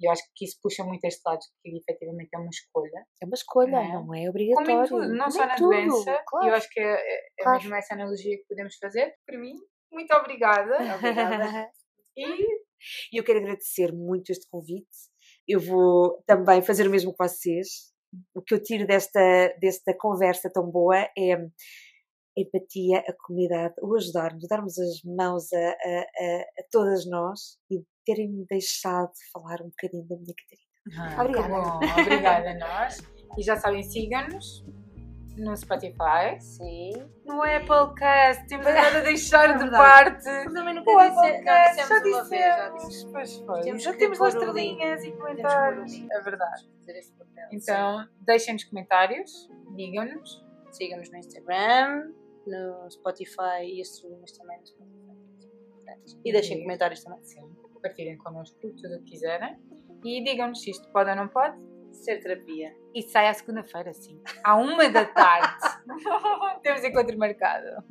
E 0.00 0.08
eu 0.08 0.12
acho 0.12 0.22
que 0.34 0.44
isso 0.44 0.58
puxa 0.60 0.82
muito 0.82 1.04
este 1.04 1.20
lado, 1.24 1.40
que 1.62 1.76
efetivamente 1.76 2.30
é 2.34 2.38
uma 2.38 2.50
escolha. 2.50 3.06
É 3.22 3.26
uma 3.26 3.34
escolha, 3.34 3.70
não 3.70 3.78
é, 3.78 3.92
não 3.92 4.14
é 4.14 4.28
obrigatório. 4.28 4.88
Como 4.88 5.02
em 5.02 5.06
tudo, 5.06 5.16
não 5.16 5.30
só 5.30 5.46
na 5.46 5.54
tudo, 5.54 5.70
doença. 5.70 6.22
Claro. 6.26 6.48
Eu 6.48 6.54
acho 6.54 6.68
que 6.70 6.80
é, 6.80 6.92
é, 6.92 7.16
é 7.38 7.42
claro. 7.42 7.58
mesmo 7.58 7.74
essa 7.76 7.94
analogia 7.94 8.36
que 8.36 8.44
podemos 8.48 8.76
fazer. 8.76 9.14
Para 9.26 9.38
mim, 9.38 9.54
muito 9.92 10.12
obrigada. 10.14 10.96
Obrigada. 10.96 11.70
e 12.16 13.18
eu 13.18 13.24
quero 13.24 13.38
agradecer 13.38 13.92
muito 13.92 14.30
este 14.30 14.48
convite. 14.50 14.88
Eu 15.46 15.60
vou 15.60 16.22
também 16.26 16.60
fazer 16.62 16.86
o 16.88 16.90
mesmo 16.90 17.14
com 17.14 17.26
vocês. 17.26 17.92
O 18.34 18.42
que 18.42 18.54
eu 18.54 18.62
tiro 18.62 18.86
desta, 18.86 19.20
desta 19.60 19.96
conversa 19.96 20.50
tão 20.52 20.70
boa 20.70 20.96
é 21.16 21.34
a 21.34 21.38
empatia, 22.36 22.98
a 22.98 23.12
comunidade, 23.26 23.74
o 23.80 23.94
ajudar-nos, 23.96 24.48
darmos 24.48 24.78
as 24.78 25.02
mãos 25.04 25.52
a, 25.52 25.58
a, 25.58 26.00
a, 26.00 26.40
a 26.40 26.64
todas 26.70 27.08
nós 27.08 27.58
e 27.70 27.80
terem-me 28.04 28.44
deixado 28.48 29.12
falar 29.32 29.60
um 29.62 29.68
bocadinho 29.70 30.06
da 30.08 30.16
minha 30.16 30.34
Catarina. 30.34 31.16
Ah, 31.16 31.22
Obrigada. 31.22 31.48
Bom. 31.48 32.00
Obrigada 32.00 32.50
a 32.50 32.54
nós. 32.54 32.98
E 33.38 33.42
já 33.42 33.56
sabem, 33.56 33.82
sigam-nos 33.82 34.64
no 35.36 35.56
Spotify, 35.56 36.40
Sim. 36.40 36.92
no 37.24 37.42
Applecast, 37.42 38.46
temos 38.46 38.66
nada 38.66 38.98
a 38.98 39.00
deixar 39.00 39.50
É 39.50 39.64
de 39.64 39.70
parte. 39.70 40.24
Mas 40.24 40.52
também 40.52 40.74
nunca 40.74 40.90
O 40.90 40.98
disse, 40.98 41.18
Applecast, 41.18 41.76
já 41.76 41.98
dissemos 41.98 42.28
vez, 42.28 42.40
já 42.44 42.68
dissemos. 42.68 43.12
Pois 43.12 43.36
foi. 43.38 43.60
Temos 43.62 43.82
Já 43.82 43.96
temos 43.96 44.18
lá 44.18 44.28
estrelinhas 44.28 45.04
e 45.04 45.12
comentários. 45.12 45.92
É 46.10 46.20
verdade. 46.20 46.70
Então, 47.52 48.08
deixem-nos 48.20 48.64
comentários, 48.64 49.50
digam-nos. 49.74 50.44
Sigam-nos 50.70 51.10
no 51.10 51.18
Instagram, 51.18 52.12
no 52.46 52.90
Spotify 52.90 53.62
e 53.64 53.80
as 53.80 53.88
também 54.32 54.60
no 54.60 54.66
Spotify. 54.66 56.20
E 56.24 56.32
deixem 56.32 56.60
comentários 56.62 57.02
também. 57.02 57.22
Sim, 57.24 57.40
partilhem 57.84 58.16
connosco 58.16 58.58
tudo 58.60 58.96
o 58.96 58.98
que 59.04 59.12
quiserem. 59.12 59.56
E 60.04 60.22
digam-nos 60.24 60.60
se 60.62 60.70
isto 60.70 60.88
pode 60.90 61.10
ou 61.10 61.16
não 61.16 61.28
pode. 61.28 61.56
Ser 61.92 62.18
terapia. 62.18 62.74
E 62.92 63.02
sai 63.02 63.28
à 63.28 63.34
segunda-feira, 63.34 63.92
sim. 63.92 64.20
À 64.42 64.56
uma 64.56 64.88
da 64.88 65.04
tarde. 65.04 65.64
Temos 66.62 66.82
encontro 66.82 67.16
marcado. 67.16 67.84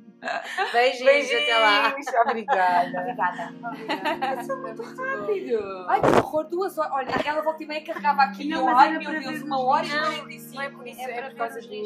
Beijinhos, 0.72 1.32
até 1.32 1.57
lá. 1.57 1.90
Beijinhos, 1.90 2.07
Obrigada. 2.26 2.99
Obrigada. 2.99 4.36
Passou 4.36 4.61
muito 4.61 4.82
rápido. 4.82 5.86
Ai, 5.88 6.02
que 6.02 6.07
horror, 6.07 6.49
duas 6.49 6.78
horas. 6.78 6.91
Olha, 6.94 7.11
ela 7.26 7.41
volta 7.41 7.64
e 7.64 7.65
meia 7.65 7.84
carregava 7.84 8.24
aqui 8.24 8.49
Não, 8.49 8.68
ai 8.68 8.98
meu 8.98 9.20
Deus, 9.22 9.41
uma 9.41 9.64
hora 9.64 9.86
e 9.86 9.90
quarenta 9.90 10.53
Não 10.53 10.61
é 10.61 10.70
por 10.70 10.88
isso, 10.88 11.02
É 11.02 11.11
é 11.11 11.30
por 11.30 11.36
causa 11.36 11.61
ver 11.61 11.84